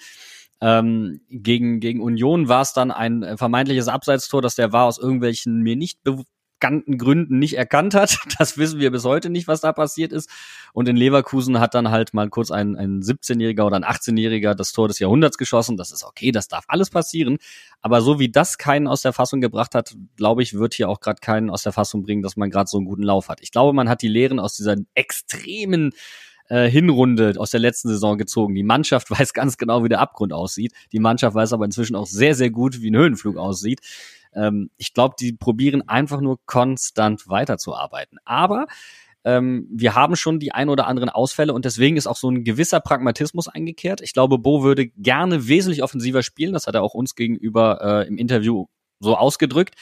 Ähm, 0.60 1.20
gegen, 1.30 1.78
gegen 1.78 2.00
Union 2.00 2.48
war 2.48 2.62
es 2.62 2.72
dann 2.72 2.90
ein 2.90 3.36
vermeintliches 3.36 3.86
Abseitstor, 3.86 4.42
dass 4.42 4.56
der 4.56 4.72
war 4.72 4.86
aus 4.86 4.98
irgendwelchen 4.98 5.62
mir 5.62 5.76
nicht 5.76 6.00
bekannten 6.58 6.98
Gründen 6.98 7.38
nicht 7.38 7.56
erkannt 7.56 7.94
hat. 7.94 8.18
Das 8.38 8.56
wissen 8.56 8.78
wir 8.78 8.90
bis 8.92 9.04
heute 9.04 9.30
nicht, 9.30 9.48
was 9.48 9.60
da 9.62 9.72
passiert 9.72 10.12
ist. 10.12 10.30
Und 10.72 10.88
in 10.88 10.96
Leverkusen 10.96 11.58
hat 11.58 11.74
dann 11.74 11.90
halt 11.90 12.14
mal 12.14 12.28
kurz 12.28 12.50
ein, 12.50 12.76
ein 12.76 13.00
17-Jähriger 13.00 13.64
oder 13.64 13.76
ein 13.76 13.84
18-Jähriger 13.84 14.54
das 14.54 14.72
Tor 14.72 14.86
des 14.86 14.98
Jahrhunderts 14.98 15.38
geschossen. 15.38 15.76
Das 15.76 15.90
ist 15.90 16.04
okay, 16.04 16.30
das 16.30 16.46
darf 16.46 16.64
alles 16.68 16.90
passieren. 16.90 17.38
Aber 17.80 18.00
so 18.00 18.20
wie 18.20 18.28
das 18.28 18.58
keinen 18.58 18.86
aus 18.86 19.02
der 19.02 19.12
Fassung 19.12 19.40
gebracht 19.40 19.74
hat, 19.74 19.96
glaube 20.16 20.42
ich, 20.42 20.54
wird 20.54 20.74
hier 20.74 20.88
auch 20.88 21.00
gerade 21.00 21.20
keinen 21.20 21.50
aus 21.50 21.62
der 21.62 21.72
Fassung 21.72 22.02
bringen, 22.02 22.22
dass 22.22 22.36
man 22.36 22.50
gerade 22.50 22.68
so 22.68 22.76
einen 22.76 22.86
guten 22.86 23.02
Lauf 23.02 23.28
hat. 23.28 23.40
Ich 23.40 23.50
glaube, 23.50 23.72
man 23.72 23.88
hat 23.88 24.02
die 24.02 24.08
Lehren 24.08 24.38
aus 24.38 24.54
dieser 24.54 24.76
extremen 24.94 25.92
äh, 26.48 26.68
Hinrunde 26.68 27.34
aus 27.38 27.50
der 27.50 27.60
letzten 27.60 27.88
Saison 27.88 28.18
gezogen. 28.18 28.54
Die 28.54 28.62
Mannschaft 28.62 29.10
weiß 29.18 29.32
ganz 29.32 29.56
genau, 29.56 29.84
wie 29.84 29.88
der 29.88 30.00
Abgrund 30.00 30.32
aussieht. 30.32 30.72
Die 30.92 31.00
Mannschaft 31.00 31.34
weiß 31.34 31.52
aber 31.52 31.64
inzwischen 31.64 31.96
auch 31.96 32.06
sehr, 32.06 32.34
sehr 32.34 32.50
gut, 32.50 32.82
wie 32.82 32.90
ein 32.90 32.96
Höhenflug 32.96 33.36
aussieht. 33.36 33.80
Ähm, 34.38 34.70
ich 34.76 34.94
glaube, 34.94 35.16
die 35.18 35.32
probieren 35.32 35.88
einfach 35.88 36.20
nur 36.20 36.38
konstant 36.46 37.28
weiterzuarbeiten. 37.28 38.18
Aber 38.24 38.66
ähm, 39.24 39.66
wir 39.70 39.94
haben 39.94 40.16
schon 40.16 40.38
die 40.38 40.52
ein 40.52 40.68
oder 40.68 40.86
anderen 40.86 41.10
Ausfälle 41.10 41.52
und 41.52 41.64
deswegen 41.64 41.96
ist 41.96 42.06
auch 42.06 42.16
so 42.16 42.30
ein 42.30 42.44
gewisser 42.44 42.80
Pragmatismus 42.80 43.48
eingekehrt. 43.48 44.00
Ich 44.00 44.12
glaube, 44.12 44.38
Bo 44.38 44.62
würde 44.62 44.88
gerne 44.88 45.48
wesentlich 45.48 45.82
offensiver 45.82 46.22
spielen. 46.22 46.52
Das 46.52 46.66
hat 46.66 46.74
er 46.74 46.82
auch 46.82 46.94
uns 46.94 47.14
gegenüber 47.14 47.80
äh, 47.82 48.08
im 48.08 48.16
Interview 48.16 48.66
so 49.00 49.16
ausgedrückt. 49.16 49.74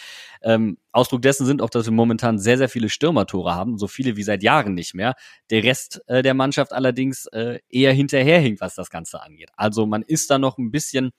Ähm, 0.43 0.79
Ausdruck 0.93 1.23
dessen 1.23 1.47
sind 1.47 1.63
auch, 1.63 1.71
dass 1.71 1.87
wir 1.87 1.93
momentan 1.93 2.39
sehr, 2.39 2.59
sehr 2.59 2.69
viele 2.69 2.89
Stürmertore 2.89 3.55
haben, 3.55 3.79
so 3.79 3.87
viele 3.87 4.17
wie 4.17 4.23
seit 4.23 4.43
Jahren 4.43 4.75
nicht 4.75 4.95
mehr. 4.95 5.15
Der 5.51 5.65
Rest 5.65 6.03
äh, 6.07 6.23
der 6.23 6.35
Mannschaft 6.35 6.73
allerdings 6.73 7.27
äh, 7.27 7.61
eher 7.69 7.93
hinterherhinkt, 7.93 8.61
was 8.61 8.75
das 8.75 8.91
Ganze 8.91 9.23
angeht. 9.23 9.51
Also 9.57 9.87
man 9.87 10.03
ist 10.03 10.31
da 10.31 10.39
noch 10.39 10.59
ein 10.59 10.71
bisschen 10.71 11.11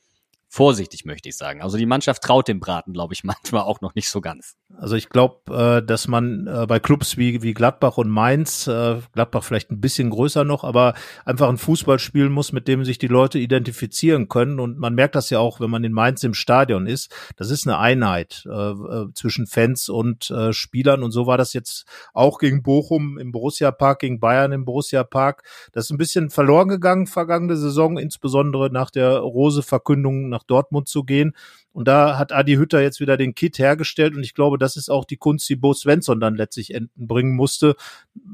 vorsichtig, 0.50 1.06
möchte 1.06 1.30
ich 1.30 1.38
sagen. 1.38 1.62
Also 1.62 1.78
die 1.78 1.86
Mannschaft 1.86 2.24
traut 2.24 2.48
dem 2.48 2.60
Braten, 2.60 2.94
glaube 2.94 3.14
ich, 3.14 3.24
manchmal 3.24 3.62
auch 3.64 3.82
noch 3.82 3.96
nicht 3.96 4.10
so 4.10 4.22
ganz. 4.22 4.56
Also 4.78 4.96
ich 4.96 5.10
glaube, 5.10 5.54
äh, 5.54 5.86
dass 5.86 6.08
man 6.08 6.48
äh, 6.48 6.66
bei 6.68 6.80
Clubs 6.80 7.18
wie, 7.18 7.42
wie 7.42 7.54
Gladbach 7.54 7.98
und 7.98 8.10
Mainz, 8.10 8.68
äh, 8.68 8.98
Gladbach 9.14 9.44
vielleicht 9.44 9.72
ein 9.72 9.82
bisschen 9.82 10.10
größer 10.10 10.44
noch, 10.44 10.64
aber 10.64 10.94
einfach 11.26 11.50
ein 11.50 11.58
Fußball 11.58 12.00
spielen 12.00 12.32
muss, 12.32 12.52
mit 12.52 12.68
dem 12.68 12.86
sich 12.86 12.98
die 12.98 13.08
Leute 13.08 13.40
identifizieren 13.40 14.28
können. 14.28 14.60
Und 14.60 14.78
man 14.78 14.96
merkt 14.96 15.16
das 15.16 15.30
ja 15.30 15.40
auch, 15.40 15.60
wenn 15.60 15.70
man 15.70 15.84
in 15.84 15.94
Mainz 15.94 16.24
im 16.24 16.34
Stadion 16.34 16.88
ist. 16.88 17.14
Das 17.36 17.50
ist 17.50 17.68
eine 17.68 17.78
Einheit 17.78 18.44
äh, 18.46 18.52
äh 18.52 19.08
zwischen 19.14 19.48
Fans 19.48 19.90
und 19.90 20.30
äh, 20.32 20.54
Spielern. 20.54 21.04
Und 21.04 21.12
so 21.12 21.28
war 21.28 21.38
das 21.38 21.54
jetzt 21.54 21.86
auch 22.14 22.40
gegen 22.40 22.64
Bochum 22.64 23.18
im 23.18 23.32
Borussia 23.32 23.72
Park, 23.72 24.00
gegen 24.00 24.20
Bayern 24.20 24.52
im 24.52 24.66
Borussia 24.66 25.04
Park. 25.04 25.44
Das 25.72 25.86
ist 25.86 25.92
ein 25.92 25.98
bisschen 25.98 26.30
verloren 26.30 26.68
gegangen 26.68 27.08
vergangene 27.08 27.58
Saison, 27.58 27.98
insbesondere 27.98 28.70
nach 28.70 28.92
der 28.92 29.18
Rose-Verkündung 29.18 30.30
nach 30.30 30.44
Dortmund 30.48 30.88
zu 30.88 31.04
gehen. 31.04 31.36
Und 31.74 31.88
da 31.88 32.18
hat 32.18 32.32
Adi 32.32 32.56
Hütter 32.56 32.82
jetzt 32.82 33.00
wieder 33.00 33.18
den 33.18 33.36
Kit 33.36 33.60
hergestellt 33.60 34.16
und 34.16 34.24
ich 34.24 34.34
glaube, 34.34 34.58
das 34.58 34.78
ist 34.78 34.90
auch 34.90 35.06
die 35.06 35.18
Kunst, 35.18 35.48
die 35.48 35.56
Bo 35.56 35.74
Svensson 35.74 36.20
dann 36.20 36.36
letztlich 36.36 36.74
entbringen 36.74 37.36
musste, 37.36 37.76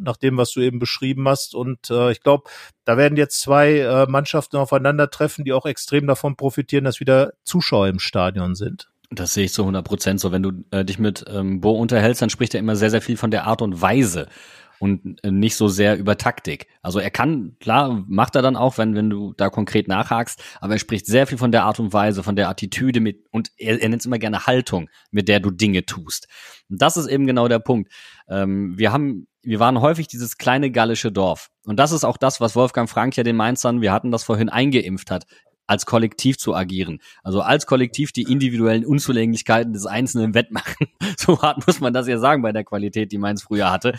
nach 0.02 0.16
dem, 0.16 0.38
was 0.38 0.54
du 0.54 0.62
eben 0.62 0.80
beschrieben 0.80 1.28
hast. 1.28 1.54
Und 1.54 1.90
äh, 1.90 2.12
ich 2.14 2.22
glaube, 2.22 2.50
da 2.86 2.96
werden 2.96 3.18
jetzt 3.18 3.42
zwei 3.42 3.80
äh, 3.80 4.06
Mannschaften 4.08 4.56
aufeinandertreffen, 4.56 5.44
die 5.44 5.52
auch 5.52 5.66
extrem 5.66 6.08
davon 6.08 6.38
profitieren, 6.38 6.86
dass 6.86 7.02
wieder 7.02 7.34
Zuschauer 7.44 7.90
im 7.90 8.00
Stadion 8.00 8.56
sind. 8.56 8.88
Das 9.12 9.34
sehe 9.34 9.46
ich 9.46 9.54
zu 9.54 9.64
100 9.64 9.86
Prozent 9.86 10.20
so. 10.20 10.32
Wenn 10.32 10.44
du 10.44 10.52
äh, 10.72 10.86
dich 10.86 10.98
mit 10.98 11.26
ähm, 11.28 11.62
Bo 11.62 11.72
unterhältst, 11.72 12.22
dann 12.22 12.30
spricht 12.30 12.54
er 12.54 12.60
immer 12.60 12.76
sehr, 12.76 12.90
sehr 12.90 13.02
viel 13.02 13.18
von 13.18 13.30
der 13.32 13.46
Art 13.46 13.62
und 13.62 13.82
Weise, 13.82 14.28
und 14.84 15.24
äh, 15.24 15.32
nicht 15.32 15.56
so 15.56 15.70
sehr 15.70 15.98
über 15.98 16.18
Taktik. 16.18 16.68
Also 16.82 17.00
er 17.00 17.10
kann, 17.10 17.56
klar, 17.62 18.04
macht 18.06 18.36
er 18.36 18.42
dann 18.42 18.58
auch, 18.58 18.78
wenn, 18.78 18.96
wenn 18.96 19.10
du 19.10 19.34
da 19.38 19.50
konkret 19.50 19.88
nachhakst, 19.88 20.44
aber 20.60 20.74
er 20.74 20.80
spricht 20.80 21.06
sehr 21.06 21.26
viel 21.26 21.38
von 21.38 21.54
der 21.54 21.64
Art 21.64 21.80
und 21.80 21.94
Weise, 21.94 22.22
von 22.22 22.36
der 22.36 22.50
Attitüde 22.50 23.00
mit, 23.00 23.24
und 23.32 23.50
er, 23.56 23.82
er 23.82 23.88
nennt 23.88 24.02
es 24.02 24.06
immer 24.06 24.20
gerne 24.20 24.46
Haltung, 24.46 24.90
mit 25.10 25.30
der 25.30 25.40
du 25.40 25.52
Dinge 25.52 25.86
tust. 25.86 26.28
Und 26.70 26.82
das 26.82 26.98
ist 26.98 27.08
eben 27.08 27.26
genau 27.26 27.48
der 27.48 27.60
Punkt. 27.60 27.94
Ähm, 28.28 28.78
wir 28.78 28.92
haben, 28.92 29.28
wir 29.42 29.62
waren 29.62 29.80
häufig 29.80 30.08
dieses 30.08 30.38
kleine 30.38 30.70
gallische 30.70 31.14
Dorf. 31.14 31.50
Und 31.64 31.80
das 31.80 31.94
ist 31.94 32.04
auch 32.04 32.18
das, 32.18 32.42
was 32.42 32.54
Wolfgang 32.58 32.90
Frank 32.90 33.16
ja 33.16 33.24
den 33.24 33.38
Mainzern, 33.38 33.80
wir 33.80 33.94
hatten 33.94 34.12
das 34.12 34.26
vorhin 34.26 34.50
eingeimpft 34.50 35.12
hat 35.12 35.26
als 35.66 35.86
Kollektiv 35.86 36.38
zu 36.38 36.54
agieren. 36.54 37.00
Also 37.24 37.42
als 37.42 37.66
Kollektiv 37.66 38.12
die 38.12 38.24
individuellen 38.24 38.86
Unzulänglichkeiten 38.86 39.74
des 39.74 39.86
Einzelnen 39.86 40.34
wettmachen. 40.34 40.88
So 41.18 41.42
hart 41.42 41.66
muss 41.68 41.80
man 41.80 41.94
das 41.94 42.08
ja 42.08 42.18
sagen 42.18 42.42
bei 42.42 42.52
der 42.52 42.66
Qualität, 42.66 43.12
die 43.14 43.18
Mainz 43.18 43.44
früher 43.44 43.72
hatte. 43.72 43.94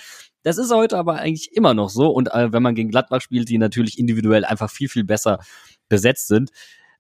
Das 0.45 0.59
ist 0.59 0.71
heute 0.71 0.99
aber 0.99 1.17
eigentlich 1.17 1.53
immer 1.57 1.75
noch 1.75 1.89
so. 1.89 2.11
Und 2.11 2.33
äh, 2.33 2.53
wenn 2.53 2.63
man 2.63 2.75
gegen 2.75 2.91
Gladbach 2.91 3.23
spielt, 3.23 3.49
die 3.49 3.59
natürlich 3.59 3.99
individuell 3.99 4.45
einfach 4.45 4.71
viel, 4.71 4.89
viel 4.89 5.05
besser 5.05 5.41
besetzt 5.89 6.29
sind, 6.29 6.51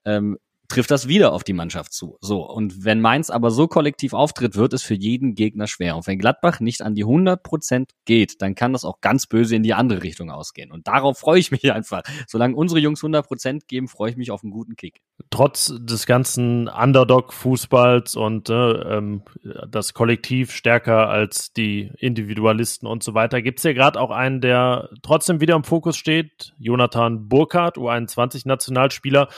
ähm, 0.05 0.38
trifft 0.75 0.91
das 0.91 1.07
wieder 1.07 1.33
auf 1.33 1.45
die 1.45 1.53
Mannschaft 1.53 1.93
zu. 1.93 2.18
So. 2.20 2.43
Und 2.43 2.85
wenn 2.85 3.01
Mainz 3.01 3.31
aber 3.31 3.53
so 3.53 3.68
kollektiv 3.68 4.12
auftritt, 4.12 4.57
wird 4.57 4.72
es 4.72 4.83
für 4.83 4.95
jeden 4.95 5.37
Gegner 5.37 5.68
schwer. 5.68 5.95
Und 5.95 6.09
wenn 6.09 6.18
Gladbach 6.18 6.59
nicht 6.59 6.83
an 6.83 6.97
die 6.97 7.05
100 7.05 7.45
Prozent 7.45 7.93
geht, 8.07 8.43
dann 8.43 8.57
kann 8.57 8.72
das 8.72 8.85
auch 8.85 9.01
ganz 9.01 9.29
böse 9.29 9.55
in 9.55 9.62
die 9.62 9.72
andere 9.72 10.03
Richtung 10.03 10.31
ausgehen. 10.31 10.72
Und 10.72 10.89
darauf 10.89 11.18
freue 11.18 11.39
ich 11.39 11.53
mich 11.53 11.72
einfach. 11.72 12.03
Solange 12.27 12.57
unsere 12.57 12.81
Jungs 12.81 13.05
100 13.05 13.25
Prozent 13.25 13.68
geben, 13.68 13.87
freue 13.87 14.11
ich 14.11 14.16
mich 14.16 14.33
auf 14.33 14.43
einen 14.43 14.51
guten 14.51 14.75
Kick. 14.75 15.01
Trotz 15.31 15.72
des 15.79 16.07
ganzen 16.07 16.66
Underdog-Fußballs 16.66 18.16
und 18.16 18.51
äh, 18.51 19.20
das 19.68 19.95
Kollektiv 19.95 20.51
stärker 20.51 21.09
als 21.09 21.53
die 21.53 21.93
Individualisten 21.99 22.89
und 22.89 23.05
so 23.05 23.14
weiter, 23.14 23.43
gibt 23.43 23.61
es 23.61 23.64
ja 23.64 23.72
gerade 23.72 24.01
auch 24.01 24.11
einen, 24.11 24.41
der 24.41 24.91
trotzdem 25.03 25.41
wieder 25.41 25.55
im 25.55 25.62
Fokus 25.62 25.97
steht. 25.97 26.53
Jonathan 26.59 27.29
Burkhardt, 27.29 27.77
U21-Nationalspieler 27.79 29.29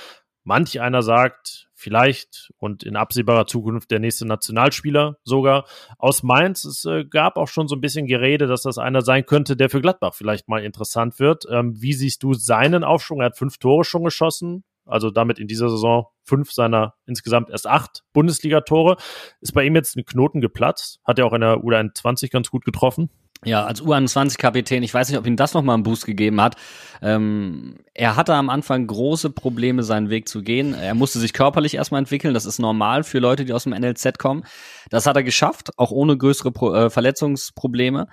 Manch 0.46 0.80
einer 0.80 1.02
sagt, 1.02 1.68
vielleicht 1.74 2.52
und 2.56 2.84
in 2.84 2.94
absehbarer 2.94 3.48
Zukunft 3.48 3.90
der 3.90 3.98
nächste 3.98 4.26
Nationalspieler 4.26 5.16
sogar 5.24 5.66
aus 5.98 6.22
Mainz. 6.22 6.64
Es 6.64 6.84
äh, 6.84 7.04
gab 7.04 7.36
auch 7.36 7.48
schon 7.48 7.66
so 7.66 7.74
ein 7.74 7.80
bisschen 7.80 8.06
Gerede, 8.06 8.46
dass 8.46 8.62
das 8.62 8.78
einer 8.78 9.02
sein 9.02 9.26
könnte, 9.26 9.56
der 9.56 9.70
für 9.70 9.80
Gladbach 9.80 10.14
vielleicht 10.14 10.48
mal 10.48 10.62
interessant 10.62 11.18
wird. 11.18 11.46
Ähm, 11.50 11.74
wie 11.82 11.94
siehst 11.94 12.22
du 12.22 12.32
seinen 12.32 12.84
Aufschwung? 12.84 13.20
Er 13.20 13.26
hat 13.26 13.36
fünf 13.36 13.58
Tore 13.58 13.82
schon 13.82 14.04
geschossen, 14.04 14.62
also 14.84 15.10
damit 15.10 15.40
in 15.40 15.48
dieser 15.48 15.68
Saison 15.68 16.06
fünf 16.22 16.52
seiner 16.52 16.94
insgesamt 17.06 17.50
erst 17.50 17.66
acht 17.66 18.04
Bundesliga-Tore. 18.12 18.98
Ist 19.40 19.52
bei 19.52 19.64
ihm 19.64 19.74
jetzt 19.74 19.96
ein 19.96 20.04
Knoten 20.04 20.40
geplatzt? 20.40 21.00
Hat 21.04 21.18
er 21.18 21.26
auch 21.26 21.32
in 21.32 21.40
der 21.40 21.56
U21 21.56 22.30
ganz 22.30 22.50
gut 22.50 22.64
getroffen? 22.64 23.10
Ja, 23.44 23.64
als 23.64 23.82
U21-Kapitän, 23.82 24.82
ich 24.82 24.92
weiß 24.92 25.08
nicht, 25.08 25.18
ob 25.18 25.26
ihm 25.26 25.36
das 25.36 25.54
nochmal 25.54 25.74
einen 25.74 25.82
Boost 25.82 26.06
gegeben 26.06 26.40
hat. 26.40 26.56
Ähm, 27.02 27.76
er 27.94 28.16
hatte 28.16 28.34
am 28.34 28.48
Anfang 28.48 28.86
große 28.86 29.30
Probleme, 29.30 29.82
seinen 29.82 30.10
Weg 30.10 30.28
zu 30.28 30.42
gehen. 30.42 30.74
Er 30.74 30.94
musste 30.94 31.18
sich 31.18 31.32
körperlich 31.32 31.74
erstmal 31.74 32.00
entwickeln. 32.00 32.34
Das 32.34 32.46
ist 32.46 32.58
normal 32.58 33.04
für 33.04 33.18
Leute, 33.18 33.44
die 33.44 33.52
aus 33.52 33.64
dem 33.64 33.72
NLZ 33.72 34.18
kommen. 34.18 34.44
Das 34.90 35.06
hat 35.06 35.16
er 35.16 35.22
geschafft, 35.22 35.70
auch 35.78 35.90
ohne 35.90 36.16
größere 36.16 36.50
Pro 36.50 36.74
äh, 36.74 36.90
Verletzungsprobleme. 36.90 38.08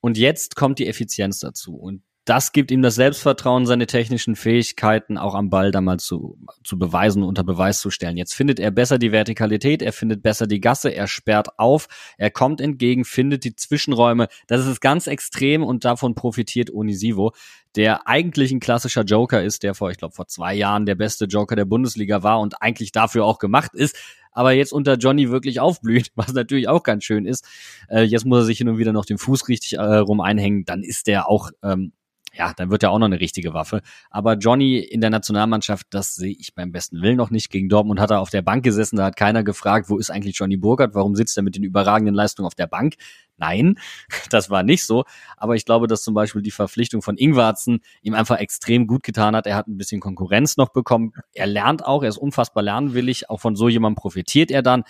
Und 0.00 0.16
jetzt 0.16 0.56
kommt 0.56 0.78
die 0.78 0.86
Effizienz 0.86 1.40
dazu. 1.40 1.74
Und 1.74 2.02
das 2.30 2.52
gibt 2.52 2.70
ihm 2.70 2.80
das 2.80 2.94
Selbstvertrauen, 2.94 3.66
seine 3.66 3.88
technischen 3.88 4.36
Fähigkeiten 4.36 5.18
auch 5.18 5.34
am 5.34 5.50
Ball 5.50 5.72
da 5.72 5.80
mal 5.80 5.98
zu, 5.98 6.38
zu 6.62 6.78
beweisen, 6.78 7.24
unter 7.24 7.42
Beweis 7.42 7.80
zu 7.80 7.90
stellen. 7.90 8.16
Jetzt 8.16 8.34
findet 8.34 8.60
er 8.60 8.70
besser 8.70 8.98
die 8.98 9.10
Vertikalität, 9.10 9.82
er 9.82 9.92
findet 9.92 10.22
besser 10.22 10.46
die 10.46 10.60
Gasse, 10.60 10.90
er 10.90 11.08
sperrt 11.08 11.58
auf, 11.58 11.88
er 12.18 12.30
kommt 12.30 12.60
entgegen, 12.60 13.04
findet 13.04 13.42
die 13.42 13.56
Zwischenräume. 13.56 14.28
Das 14.46 14.64
ist 14.64 14.80
ganz 14.80 15.08
extrem 15.08 15.64
und 15.64 15.84
davon 15.84 16.14
profitiert 16.14 16.72
Onisivo, 16.72 17.32
der 17.74 18.06
eigentlich 18.06 18.52
ein 18.52 18.60
klassischer 18.60 19.02
Joker 19.02 19.42
ist, 19.42 19.64
der 19.64 19.74
vor, 19.74 19.90
ich 19.90 19.98
glaube, 19.98 20.14
vor 20.14 20.28
zwei 20.28 20.54
Jahren 20.54 20.86
der 20.86 20.94
beste 20.94 21.24
Joker 21.24 21.56
der 21.56 21.64
Bundesliga 21.64 22.22
war 22.22 22.38
und 22.38 22.62
eigentlich 22.62 22.92
dafür 22.92 23.24
auch 23.24 23.40
gemacht 23.40 23.74
ist 23.74 23.96
aber 24.32 24.52
jetzt 24.52 24.72
unter 24.72 24.94
Johnny 24.94 25.28
wirklich 25.30 25.58
aufblüht, 25.58 26.12
was 26.14 26.32
natürlich 26.32 26.68
auch 26.68 26.84
ganz 26.84 27.02
schön 27.02 27.26
ist. 27.26 27.44
Äh, 27.88 28.02
jetzt 28.02 28.24
muss 28.24 28.38
er 28.38 28.44
sich 28.44 28.58
hin 28.58 28.68
und 28.68 28.78
wieder 28.78 28.92
noch 28.92 29.04
den 29.04 29.18
Fuß 29.18 29.48
richtig 29.48 29.72
äh, 29.72 29.80
rum 29.80 30.20
einhängen, 30.20 30.64
dann 30.64 30.84
ist 30.84 31.08
der 31.08 31.28
auch 31.28 31.50
ähm, 31.64 31.92
ja, 32.32 32.52
dann 32.54 32.70
wird 32.70 32.82
er 32.82 32.90
auch 32.90 32.98
noch 32.98 33.06
eine 33.06 33.20
richtige 33.20 33.54
Waffe. 33.54 33.80
Aber 34.10 34.34
Johnny 34.34 34.78
in 34.78 35.00
der 35.00 35.10
Nationalmannschaft, 35.10 35.86
das 35.90 36.14
sehe 36.14 36.34
ich 36.38 36.54
beim 36.54 36.72
besten 36.72 37.02
Willen 37.02 37.16
noch 37.16 37.30
nicht. 37.30 37.50
Gegen 37.50 37.68
Dortmund 37.68 38.00
hat 38.00 38.10
er 38.10 38.20
auf 38.20 38.30
der 38.30 38.42
Bank 38.42 38.62
gesessen, 38.64 38.96
da 38.96 39.06
hat 39.06 39.16
keiner 39.16 39.42
gefragt, 39.42 39.88
wo 39.88 39.98
ist 39.98 40.10
eigentlich 40.10 40.36
Johnny 40.36 40.56
Burkhardt, 40.56 40.94
warum 40.94 41.16
sitzt 41.16 41.36
er 41.36 41.42
mit 41.42 41.56
den 41.56 41.64
überragenden 41.64 42.14
Leistungen 42.14 42.46
auf 42.46 42.54
der 42.54 42.66
Bank? 42.66 42.94
Nein, 43.36 43.76
das 44.30 44.50
war 44.50 44.62
nicht 44.62 44.84
so. 44.84 45.04
Aber 45.36 45.56
ich 45.56 45.64
glaube, 45.64 45.86
dass 45.86 46.02
zum 46.02 46.14
Beispiel 46.14 46.42
die 46.42 46.50
Verpflichtung 46.50 47.02
von 47.02 47.16
Ingwarzen 47.16 47.80
ihm 48.02 48.14
einfach 48.14 48.38
extrem 48.38 48.86
gut 48.86 49.02
getan 49.02 49.34
hat. 49.34 49.46
Er 49.46 49.56
hat 49.56 49.66
ein 49.66 49.76
bisschen 49.76 50.00
Konkurrenz 50.00 50.56
noch 50.56 50.68
bekommen. 50.68 51.12
Er 51.32 51.46
lernt 51.46 51.84
auch, 51.84 52.02
er 52.02 52.10
ist 52.10 52.18
unfassbar 52.18 52.62
lernwillig. 52.62 53.30
Auch 53.30 53.40
von 53.40 53.56
so 53.56 53.68
jemandem 53.68 53.96
profitiert 53.96 54.50
er 54.50 54.62
dann. 54.62 54.84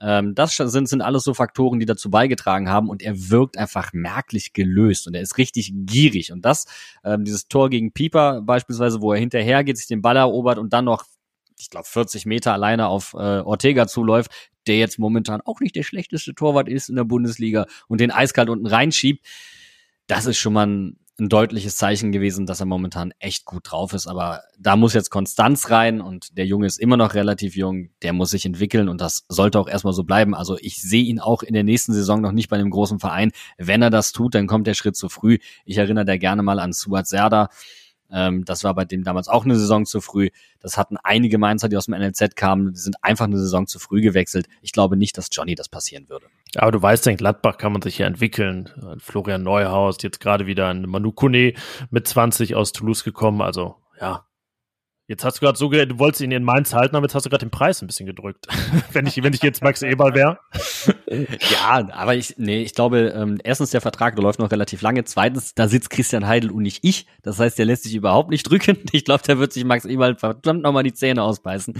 Ähm, 0.00 0.34
das 0.34 0.56
sind, 0.56 0.88
sind 0.88 1.02
alles 1.02 1.24
so 1.24 1.34
Faktoren, 1.34 1.78
die 1.78 1.86
dazu 1.86 2.10
beigetragen 2.10 2.68
haben 2.68 2.88
und 2.88 3.02
er 3.02 3.30
wirkt 3.30 3.58
einfach 3.58 3.92
merklich 3.92 4.52
gelöst 4.52 5.06
und 5.06 5.14
er 5.14 5.20
ist 5.20 5.38
richtig 5.38 5.72
gierig. 5.74 6.32
Und 6.32 6.44
das, 6.44 6.66
ähm, 7.04 7.24
dieses 7.24 7.48
Tor 7.48 7.70
gegen 7.70 7.92
Pieper 7.92 8.40
beispielsweise, 8.42 9.00
wo 9.00 9.12
er 9.12 9.18
hinterher 9.18 9.62
geht, 9.64 9.76
sich 9.76 9.86
den 9.86 10.02
Ball 10.02 10.16
erobert 10.16 10.58
und 10.58 10.72
dann 10.72 10.86
noch, 10.86 11.04
ich 11.58 11.68
glaube, 11.68 11.86
40 11.86 12.24
Meter 12.24 12.52
alleine 12.52 12.88
auf 12.88 13.12
äh, 13.14 13.40
Ortega 13.40 13.86
zuläuft, 13.86 14.30
der 14.66 14.78
jetzt 14.78 14.98
momentan 14.98 15.40
auch 15.42 15.60
nicht 15.60 15.76
der 15.76 15.82
schlechteste 15.82 16.34
Torwart 16.34 16.68
ist 16.68 16.88
in 16.88 16.96
der 16.96 17.04
Bundesliga 17.04 17.66
und 17.88 18.00
den 18.00 18.10
eiskalt 18.10 18.48
unten 18.48 18.66
reinschiebt. 18.66 19.26
Das 20.06 20.26
ist 20.26 20.38
schon 20.38 20.54
mal 20.54 20.66
ein 20.66 20.96
ein 21.20 21.28
deutliches 21.28 21.76
Zeichen 21.76 22.12
gewesen, 22.12 22.46
dass 22.46 22.60
er 22.60 22.66
momentan 22.66 23.12
echt 23.18 23.44
gut 23.44 23.70
drauf 23.70 23.92
ist. 23.92 24.06
Aber 24.06 24.42
da 24.58 24.76
muss 24.76 24.94
jetzt 24.94 25.10
Konstanz 25.10 25.70
rein 25.70 26.00
und 26.00 26.36
der 26.36 26.46
Junge 26.46 26.66
ist 26.66 26.80
immer 26.80 26.96
noch 26.96 27.14
relativ 27.14 27.56
jung. 27.56 27.90
Der 28.02 28.12
muss 28.12 28.30
sich 28.30 28.46
entwickeln 28.46 28.88
und 28.88 29.00
das 29.00 29.24
sollte 29.28 29.58
auch 29.58 29.68
erstmal 29.68 29.92
so 29.92 30.04
bleiben. 30.04 30.34
Also 30.34 30.56
ich 30.60 30.82
sehe 30.82 31.04
ihn 31.04 31.20
auch 31.20 31.42
in 31.42 31.54
der 31.54 31.64
nächsten 31.64 31.92
Saison 31.92 32.20
noch 32.20 32.32
nicht 32.32 32.48
bei 32.48 32.56
einem 32.56 32.70
großen 32.70 32.98
Verein. 32.98 33.32
Wenn 33.58 33.82
er 33.82 33.90
das 33.90 34.12
tut, 34.12 34.34
dann 34.34 34.46
kommt 34.46 34.66
der 34.66 34.74
Schritt 34.74 34.96
zu 34.96 35.08
früh. 35.08 35.38
Ich 35.64 35.78
erinnere 35.78 36.04
da 36.04 36.16
gerne 36.16 36.42
mal 36.42 36.58
an 36.58 36.72
Suat 36.72 37.06
Serda 37.06 37.48
ähm, 38.12 38.44
das 38.44 38.64
war 38.64 38.74
bei 38.74 38.84
dem 38.84 39.04
damals 39.04 39.28
auch 39.28 39.44
eine 39.44 39.56
Saison 39.56 39.86
zu 39.86 40.00
früh. 40.00 40.30
Das 40.60 40.76
hatten 40.76 40.96
einige 41.02 41.38
Mainzer, 41.38 41.68
die 41.68 41.76
aus 41.76 41.86
dem 41.86 41.94
NLZ 41.94 42.34
kamen. 42.36 42.72
Die 42.72 42.80
sind 42.80 42.96
einfach 43.02 43.26
eine 43.26 43.38
Saison 43.38 43.66
zu 43.66 43.78
früh 43.78 44.00
gewechselt. 44.00 44.48
Ich 44.62 44.72
glaube 44.72 44.96
nicht, 44.96 45.16
dass 45.16 45.28
Johnny 45.30 45.54
das 45.54 45.68
passieren 45.68 46.08
würde. 46.08 46.26
Aber 46.56 46.72
du 46.72 46.82
weißt, 46.82 47.06
in 47.06 47.16
Gladbach 47.16 47.58
kann 47.58 47.72
man 47.72 47.82
sich 47.82 47.98
ja 47.98 48.06
entwickeln. 48.06 48.70
Florian 48.98 49.42
Neuhaus, 49.42 49.98
jetzt 50.02 50.20
gerade 50.20 50.46
wieder 50.46 50.68
ein 50.68 50.82
Manu 50.82 51.12
Kune 51.12 51.54
mit 51.90 52.08
20 52.08 52.56
aus 52.56 52.72
Toulouse 52.72 53.04
gekommen. 53.04 53.40
Also, 53.40 53.76
ja, 54.00 54.26
Jetzt 55.10 55.24
hast 55.24 55.38
du 55.38 55.40
gerade 55.40 55.58
so, 55.58 55.68
du 55.68 55.98
wolltest 55.98 56.20
ihn 56.20 56.30
in 56.30 56.44
Mainz 56.44 56.72
halten, 56.72 56.94
aber 56.94 57.04
jetzt 57.04 57.16
hast 57.16 57.26
du 57.26 57.30
gerade 57.30 57.44
den 57.44 57.50
Preis 57.50 57.82
ein 57.82 57.88
bisschen 57.88 58.06
gedrückt. 58.06 58.46
wenn 58.92 59.08
ich, 59.08 59.20
wenn 59.20 59.32
ich 59.32 59.42
jetzt 59.42 59.60
Max 59.60 59.82
Eberl 59.82 60.14
wäre. 60.14 60.38
ja, 61.50 61.88
aber 61.90 62.14
ich, 62.14 62.36
nee, 62.38 62.62
ich 62.62 62.74
glaube, 62.74 63.12
ähm, 63.16 63.40
erstens 63.42 63.70
der 63.70 63.80
Vertrag, 63.80 64.14
der 64.14 64.22
läuft 64.22 64.38
noch 64.38 64.52
relativ 64.52 64.82
lange. 64.82 65.02
Zweitens, 65.02 65.52
da 65.56 65.66
sitzt 65.66 65.90
Christian 65.90 66.28
Heidel 66.28 66.52
und 66.52 66.62
nicht 66.62 66.84
ich. 66.84 67.08
Das 67.22 67.40
heißt, 67.40 67.58
der 67.58 67.66
lässt 67.66 67.82
sich 67.82 67.96
überhaupt 67.96 68.30
nicht 68.30 68.44
drücken. 68.44 68.78
Ich 68.92 69.04
glaube, 69.04 69.24
da 69.26 69.36
wird 69.38 69.52
sich 69.52 69.64
Max 69.64 69.84
Eberl 69.84 70.14
verdammt 70.14 70.62
nochmal 70.62 70.84
die 70.84 70.94
Zähne 70.94 71.24
ausbeißen. 71.24 71.74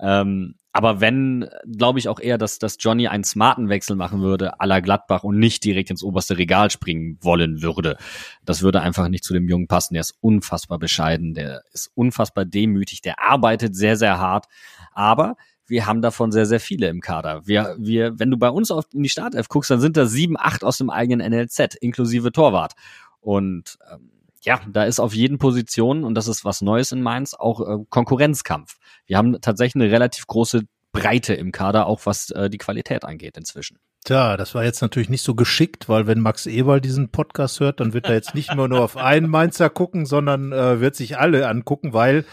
Ähm, 0.00 0.56
aber 0.76 1.00
wenn, 1.00 1.48
glaube 1.64 2.00
ich 2.00 2.08
auch 2.08 2.18
eher, 2.18 2.36
dass, 2.36 2.58
dass 2.58 2.78
Johnny 2.80 3.06
einen 3.06 3.22
smarten 3.22 3.68
Wechsel 3.68 3.94
machen 3.94 4.22
würde, 4.22 4.54
la 4.60 4.80
Gladbach 4.80 5.22
und 5.22 5.38
nicht 5.38 5.62
direkt 5.62 5.90
ins 5.90 6.02
oberste 6.02 6.36
Regal 6.36 6.68
springen 6.68 7.16
wollen 7.20 7.62
würde. 7.62 7.96
Das 8.44 8.60
würde 8.60 8.80
einfach 8.80 9.06
nicht 9.06 9.22
zu 9.22 9.32
dem 9.32 9.48
Jungen 9.48 9.68
passen. 9.68 9.94
Der 9.94 10.00
ist 10.00 10.16
unfassbar 10.20 10.80
bescheiden, 10.80 11.32
der 11.32 11.62
ist 11.72 11.92
unfassbar 11.94 12.44
demütig, 12.44 13.02
der 13.02 13.22
arbeitet 13.22 13.76
sehr, 13.76 13.96
sehr 13.96 14.18
hart. 14.18 14.46
Aber 14.92 15.36
wir 15.64 15.86
haben 15.86 16.02
davon 16.02 16.32
sehr, 16.32 16.44
sehr 16.44 16.58
viele 16.58 16.88
im 16.88 17.00
Kader. 17.00 17.46
Wir, 17.46 17.76
wir, 17.78 18.18
wenn 18.18 18.32
du 18.32 18.36
bei 18.36 18.50
uns 18.50 18.72
auf, 18.72 18.86
in 18.92 19.04
die 19.04 19.08
Startelf 19.08 19.48
guckst, 19.48 19.70
dann 19.70 19.80
sind 19.80 19.96
da 19.96 20.06
sieben, 20.06 20.36
acht 20.36 20.64
aus 20.64 20.78
dem 20.78 20.90
eigenen 20.90 21.24
NLZ, 21.30 21.76
inklusive 21.80 22.32
Torwart. 22.32 22.72
Und 23.20 23.78
ähm, 23.92 24.10
ja, 24.44 24.60
da 24.70 24.84
ist 24.84 25.00
auf 25.00 25.14
jeden 25.14 25.38
Position, 25.38 26.04
und 26.04 26.14
das 26.14 26.28
ist 26.28 26.44
was 26.44 26.62
Neues 26.62 26.92
in 26.92 27.02
Mainz, 27.02 27.34
auch 27.34 27.60
äh, 27.60 27.84
Konkurrenzkampf. 27.88 28.76
Wir 29.06 29.16
haben 29.16 29.40
tatsächlich 29.40 29.82
eine 29.82 29.92
relativ 29.92 30.26
große 30.26 30.62
Breite 30.92 31.34
im 31.34 31.52
Kader, 31.52 31.86
auch 31.86 32.00
was 32.04 32.30
äh, 32.30 32.48
die 32.48 32.58
Qualität 32.58 33.04
angeht 33.04 33.36
inzwischen. 33.36 33.78
Tja, 34.04 34.36
das 34.36 34.54
war 34.54 34.64
jetzt 34.64 34.82
natürlich 34.82 35.08
nicht 35.08 35.22
so 35.22 35.34
geschickt, 35.34 35.88
weil 35.88 36.06
wenn 36.06 36.20
Max 36.20 36.46
Eberl 36.46 36.80
diesen 36.80 37.10
Podcast 37.10 37.58
hört, 37.60 37.80
dann 37.80 37.94
wird 37.94 38.06
er 38.06 38.14
jetzt 38.14 38.34
nicht 38.34 38.54
mehr 38.54 38.68
nur 38.68 38.82
auf 38.82 38.96
einen 38.96 39.28
Mainzer 39.28 39.70
gucken, 39.70 40.04
sondern 40.04 40.52
äh, 40.52 40.80
wird 40.80 40.94
sich 40.94 41.18
alle 41.18 41.48
angucken, 41.48 41.94
weil 41.94 42.24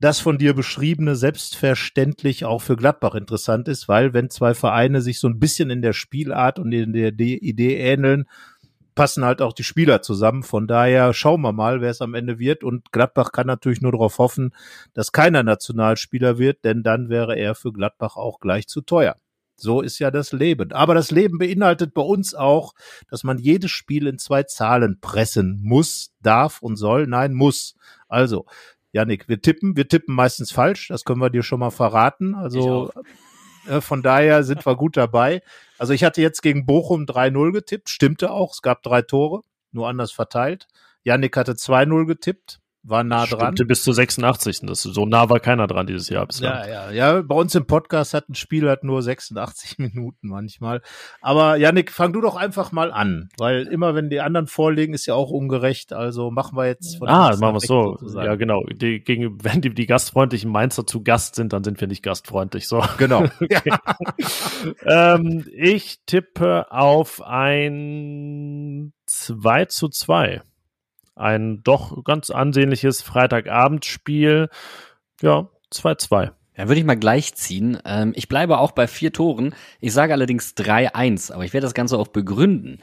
das 0.00 0.20
von 0.20 0.36
dir 0.36 0.54
beschriebene 0.54 1.16
selbstverständlich 1.16 2.44
auch 2.44 2.60
für 2.60 2.76
Gladbach 2.76 3.14
interessant 3.14 3.68
ist, 3.68 3.88
weil 3.88 4.12
wenn 4.12 4.28
zwei 4.28 4.52
Vereine 4.52 5.00
sich 5.00 5.18
so 5.18 5.28
ein 5.28 5.38
bisschen 5.38 5.70
in 5.70 5.80
der 5.80 5.94
Spielart 5.94 6.58
und 6.58 6.72
in 6.72 6.92
der 6.92 7.12
Idee 7.18 7.78
ähneln, 7.78 8.26
passen 8.94 9.24
halt 9.24 9.42
auch 9.42 9.52
die 9.52 9.64
Spieler 9.64 10.02
zusammen. 10.02 10.42
Von 10.42 10.66
daher 10.66 11.12
schauen 11.12 11.40
wir 11.42 11.52
mal, 11.52 11.80
wer 11.80 11.90
es 11.90 12.00
am 12.00 12.14
Ende 12.14 12.38
wird. 12.38 12.64
Und 12.64 12.92
Gladbach 12.92 13.32
kann 13.32 13.46
natürlich 13.46 13.80
nur 13.80 13.92
darauf 13.92 14.18
hoffen, 14.18 14.54
dass 14.92 15.12
keiner 15.12 15.42
Nationalspieler 15.42 16.38
wird, 16.38 16.64
denn 16.64 16.82
dann 16.82 17.08
wäre 17.08 17.36
er 17.36 17.54
für 17.54 17.72
Gladbach 17.72 18.16
auch 18.16 18.40
gleich 18.40 18.68
zu 18.68 18.80
teuer. 18.80 19.16
So 19.56 19.80
ist 19.80 19.98
ja 20.00 20.10
das 20.10 20.32
Leben. 20.32 20.72
Aber 20.72 20.94
das 20.94 21.10
Leben 21.10 21.38
beinhaltet 21.38 21.94
bei 21.94 22.02
uns 22.02 22.34
auch, 22.34 22.74
dass 23.08 23.22
man 23.22 23.38
jedes 23.38 23.70
Spiel 23.70 24.06
in 24.06 24.18
zwei 24.18 24.42
Zahlen 24.42 24.98
pressen 25.00 25.60
muss, 25.62 26.12
darf 26.22 26.60
und 26.60 26.76
soll. 26.76 27.06
Nein, 27.06 27.34
muss. 27.34 27.76
Also, 28.08 28.46
Janik, 28.92 29.28
wir 29.28 29.40
tippen, 29.40 29.76
wir 29.76 29.88
tippen 29.88 30.14
meistens 30.14 30.52
falsch, 30.52 30.88
das 30.88 31.04
können 31.04 31.20
wir 31.20 31.30
dir 31.30 31.42
schon 31.42 31.60
mal 31.60 31.70
verraten. 31.70 32.34
Also 32.34 32.92
von 33.80 34.02
daher 34.02 34.44
sind 34.44 34.64
wir 34.64 34.76
gut 34.76 34.96
dabei. 34.96 35.42
Also 35.78 35.92
ich 35.92 36.04
hatte 36.04 36.22
jetzt 36.22 36.42
gegen 36.42 36.66
Bochum 36.66 37.04
3-0 37.04 37.52
getippt, 37.52 37.90
stimmte 37.90 38.30
auch, 38.30 38.52
es 38.52 38.62
gab 38.62 38.82
drei 38.82 39.02
Tore, 39.02 39.42
nur 39.72 39.88
anders 39.88 40.12
verteilt. 40.12 40.68
Yannick 41.02 41.36
hatte 41.36 41.52
2-0 41.52 42.06
getippt, 42.06 42.60
war 42.84 43.02
nah 43.02 43.24
dran. 43.26 43.40
Stimmte 43.40 43.64
bis 43.64 43.82
zur 43.82 43.94
86. 43.94 44.60
Das, 44.62 44.82
so 44.82 45.06
nah 45.06 45.30
war 45.30 45.40
keiner 45.40 45.66
dran 45.66 45.86
dieses 45.86 46.08
Jahr 46.10 46.26
bislang. 46.26 46.52
Ja, 46.52 46.90
ja, 46.90 46.90
ja. 46.90 47.22
Bei 47.22 47.34
uns 47.34 47.54
im 47.54 47.66
Podcast 47.66 48.12
hat 48.12 48.28
ein 48.28 48.34
Spiel 48.34 48.68
halt 48.68 48.84
nur 48.84 49.02
86 49.02 49.78
Minuten 49.78 50.28
manchmal. 50.28 50.82
Aber 51.22 51.56
Yannick, 51.56 51.90
fang 51.90 52.12
du 52.12 52.20
doch 52.20 52.36
einfach 52.36 52.72
mal 52.72 52.92
an, 52.92 53.30
weil 53.38 53.66
immer 53.66 53.94
wenn 53.94 54.10
die 54.10 54.20
anderen 54.20 54.46
vorlegen, 54.46 54.92
ist 54.92 55.06
ja 55.06 55.14
auch 55.14 55.30
ungerecht. 55.30 55.92
Also 55.92 56.30
machen 56.30 56.56
wir 56.56 56.66
jetzt 56.66 56.98
von 56.98 57.08
Ah, 57.08 57.30
machen 57.30 57.54
wir 57.54 57.56
es 57.56 57.64
so. 57.64 57.96
Sozusagen. 57.98 58.26
Ja, 58.26 58.34
genau. 58.34 58.62
Die, 58.64 59.00
gegen, 59.00 59.38
wenn 59.42 59.62
die, 59.62 59.70
die 59.70 59.86
gastfreundlichen 59.86 60.50
Mainzer 60.50 60.86
zu 60.86 61.02
Gast 61.02 61.36
sind, 61.36 61.52
dann 61.52 61.64
sind 61.64 61.80
wir 61.80 61.88
nicht 61.88 62.02
gastfreundlich. 62.02 62.68
So. 62.68 62.82
Genau. 62.98 63.24
ähm, 64.84 65.46
ich 65.54 66.00
tippe 66.04 66.70
auf 66.70 67.22
ein 67.22 68.92
2 69.06 69.64
zu 69.66 69.88
2 69.88 70.42
ein 71.14 71.62
doch 71.62 72.02
ganz 72.04 72.30
ansehnliches 72.30 73.02
Freitagabendspiel. 73.02 74.48
Ja, 75.20 75.48
2-2. 75.72 76.32
Ja, 76.56 76.68
würde 76.68 76.78
ich 76.78 76.86
mal 76.86 76.94
gleich 76.94 77.34
ziehen. 77.34 77.78
Ähm, 77.84 78.12
ich 78.14 78.28
bleibe 78.28 78.58
auch 78.58 78.72
bei 78.72 78.86
vier 78.86 79.12
Toren. 79.12 79.54
Ich 79.80 79.92
sage 79.92 80.12
allerdings 80.12 80.54
3-1, 80.56 81.32
aber 81.32 81.44
ich 81.44 81.52
werde 81.52 81.66
das 81.66 81.74
Ganze 81.74 81.98
auch 81.98 82.08
begründen. 82.08 82.80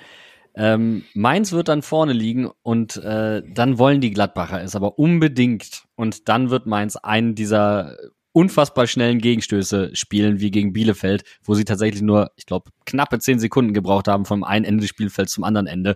Ähm, 0.54 1.06
Mainz 1.14 1.54
wird 1.54 1.70
dann 1.70 1.82
vorne 1.82 2.12
liegen 2.12 2.50
und 2.62 2.98
äh, 2.98 3.42
dann 3.48 3.78
wollen 3.78 4.02
die 4.02 4.12
Gladbacher 4.12 4.62
es 4.62 4.76
aber 4.76 5.00
unbedingt. 5.00 5.84
Und 5.96 6.28
dann 6.28 6.50
wird 6.50 6.66
Mainz 6.66 6.98
einen 6.98 7.36
dieser 7.36 7.96
unfassbar 8.34 8.88
schnellen 8.88 9.20
Gegenstöße 9.20 9.96
spielen 9.96 10.40
wie 10.40 10.52
gegen 10.52 10.74
Bielefeld, 10.74 11.24
wo 11.44 11.54
sie 11.54 11.66
tatsächlich 11.66 12.02
nur, 12.02 12.32
ich 12.36 12.46
glaube, 12.46 12.72
knappe 12.86 13.20
zehn 13.20 13.40
Sekunden 13.40 13.74
gebraucht 13.74 14.08
haben 14.08 14.26
vom 14.26 14.44
einen 14.44 14.66
Ende 14.66 14.82
des 14.82 14.90
Spielfelds 14.90 15.34
zum 15.34 15.44
anderen 15.44 15.68
Ende. 15.68 15.96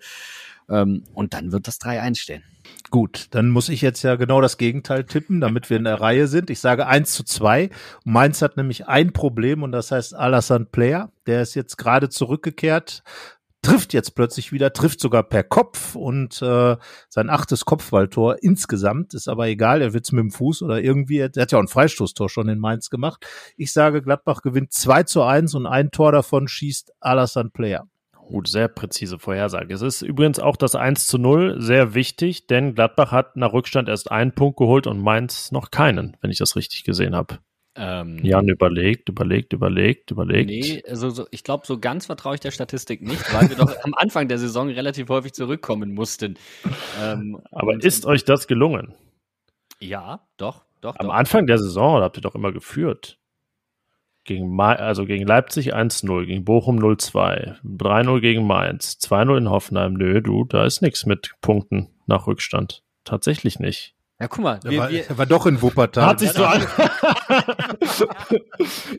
Ähm, 0.70 1.04
und 1.14 1.34
dann 1.34 1.52
wird 1.52 1.68
das 1.68 1.80
3-1 1.80 2.16
stehen. 2.18 2.44
Gut, 2.90 3.28
dann 3.32 3.50
muss 3.50 3.70
ich 3.70 3.82
jetzt 3.82 4.04
ja 4.04 4.16
genau 4.16 4.42
das 4.42 4.58
Gegenteil 4.58 5.04
tippen, 5.04 5.42
damit 5.42 5.70
wir 5.70 5.78
in 5.78 5.84
der 5.84 6.02
Reihe 6.02 6.28
sind. 6.28 6.50
Ich 6.50 6.60
sage 6.60 6.88
1 6.88 7.14
zu 7.14 7.24
2. 7.24 7.70
Mainz 8.04 8.42
hat 8.42 8.58
nämlich 8.58 8.88
ein 8.88 9.14
Problem 9.14 9.64
und 9.64 9.72
das 9.72 9.92
heißt 9.92 10.16
Alassane 10.16 10.66
Player. 10.66 11.12
Der 11.28 11.42
ist 11.42 11.56
jetzt 11.56 11.78
gerade 11.78 12.10
zurückgekehrt 12.10 13.04
trifft 13.66 13.94
jetzt 13.94 14.14
plötzlich 14.14 14.52
wieder, 14.52 14.74
trifft 14.74 15.00
sogar 15.00 15.24
per 15.24 15.44
Kopf 15.44 15.96
und 15.96 16.40
äh, 16.42 16.78
sein 17.10 17.30
achtes 17.30 17.66
Kopfballtor 17.66 18.38
insgesamt 18.44 19.16
ist 19.16 19.28
aber 19.28 19.48
egal, 19.48 19.82
er 19.82 19.94
wird's 19.94 20.12
mit 20.12 20.22
dem 20.22 20.32
Fuß 20.32 20.62
oder 20.62 20.82
irgendwie, 20.82 21.18
er 21.18 21.32
hat 21.36 21.52
ja 21.52 21.58
auch 21.58 21.64
ein 21.64 21.68
Freistoßtor 21.68 22.30
schon 22.30 22.48
in 22.48 22.60
Mainz 22.60 22.90
gemacht. 22.92 23.26
Ich 23.58 23.74
sage, 23.74 24.04
Gladbach 24.04 24.42
gewinnt 24.44 24.72
2 24.72 25.04
zu 25.04 25.24
1 25.24 25.56
und 25.56 25.66
ein 25.66 25.90
Tor 25.90 26.12
davon 26.12 26.48
schießt 26.48 26.94
Alassane 27.00 27.50
Player. 27.50 27.88
Gut, 28.28 28.48
sehr 28.48 28.68
präzise 28.68 29.20
Vorhersage. 29.20 29.74
Es 29.74 29.82
ist 29.82 30.02
übrigens 30.02 30.40
auch 30.40 30.56
das 30.56 30.76
1 30.76 31.08
zu 31.08 31.18
0 31.18 31.62
sehr 31.62 31.94
wichtig, 31.94 32.48
denn 32.48 32.74
Gladbach 32.74 33.12
hat 33.12 33.36
nach 33.36 33.54
Rückstand 33.54 33.88
erst 33.88 34.12
einen 34.12 34.32
Punkt 34.32 34.58
geholt 34.58 34.88
und 34.88 35.00
Mainz 35.00 35.52
noch 35.52 35.70
keinen, 35.70 36.18
wenn 36.22 36.32
ich 36.32 36.40
das 36.40 36.56
richtig 36.56 36.84
gesehen 36.84 37.16
habe. 37.16 37.38
Ähm, 37.78 38.20
Jan 38.24 38.48
überlegt, 38.48 39.10
überlegt, 39.10 39.52
überlegt, 39.52 40.10
überlegt. 40.10 40.50
Nee, 40.50 40.82
also 40.88 41.10
so, 41.10 41.28
ich 41.32 41.44
glaube, 41.44 41.68
so 41.68 41.78
ganz 41.78 42.06
vertraue 42.06 42.36
ich 42.36 42.40
der 42.40 42.52
Statistik 42.52 43.02
nicht, 43.02 43.34
weil 43.34 43.50
wir 43.50 43.58
doch 43.58 43.76
am 43.84 43.94
Anfang 43.96 44.30
der 44.30 44.38
Saison 44.38 44.70
relativ 44.70 45.10
häufig 45.10 45.34
zurückkommen 45.34 45.94
mussten. 45.94 46.38
Ähm, 47.02 47.42
Aber 47.52 47.76
ist 47.84 48.06
euch 48.06 48.24
das 48.24 48.48
gelungen? 48.48 48.96
Ja, 49.80 50.26
doch, 50.38 50.64
doch. 50.80 50.96
Am 50.98 51.08
doch. 51.08 51.14
Anfang 51.14 51.48
der 51.48 51.58
Saison 51.58 52.02
habt 52.02 52.18
ihr 52.18 52.22
doch 52.22 52.36
immer 52.36 52.54
geführt. 52.54 53.20
Gegen, 54.26 54.54
Ma 54.56 54.74
also 54.74 55.06
gegen 55.06 55.26
Leipzig 55.26 55.76
1-0, 55.76 56.26
gegen 56.26 56.44
Bochum 56.44 56.80
0-2, 56.80 57.58
3-0 57.64 58.22
gegen 58.22 58.48
Mainz, 58.48 58.98
2-0 59.02 59.38
in 59.38 59.50
Hoffenheim. 59.50 59.94
Nö, 59.94 60.22
du, 60.22 60.46
da 60.46 60.66
ist 60.66 60.82
nichts 60.82 61.06
mit 61.06 61.36
Punkten 61.42 61.90
nach 62.08 62.26
Rückstand. 62.26 62.84
Tatsächlich 63.04 63.60
nicht. 63.60 63.96
Ja, 64.20 64.28
guck 64.28 64.44
mal. 64.44 64.60
Wir, 64.64 64.80
war, 64.80 64.90
wir, 64.90 65.08
er 65.08 65.18
war 65.18 65.26
doch 65.28 65.46
in 65.46 65.62
Wuppertal. 65.62 66.08
Hat 66.08 66.20
sich 66.20 66.32
so 66.32 66.44
an. 66.44 66.62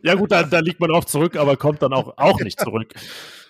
ja 0.03 0.15
gut, 0.15 0.31
da, 0.31 0.45
da 0.45 0.61
liegt 0.61 0.79
man 0.79 0.93
auch 0.93 1.05
zurück, 1.05 1.37
aber 1.37 1.57
kommt 1.57 1.83
dann 1.83 1.93
auch, 1.93 2.17
auch 2.19 2.39
nicht 2.41 2.61
zurück. 2.61 2.95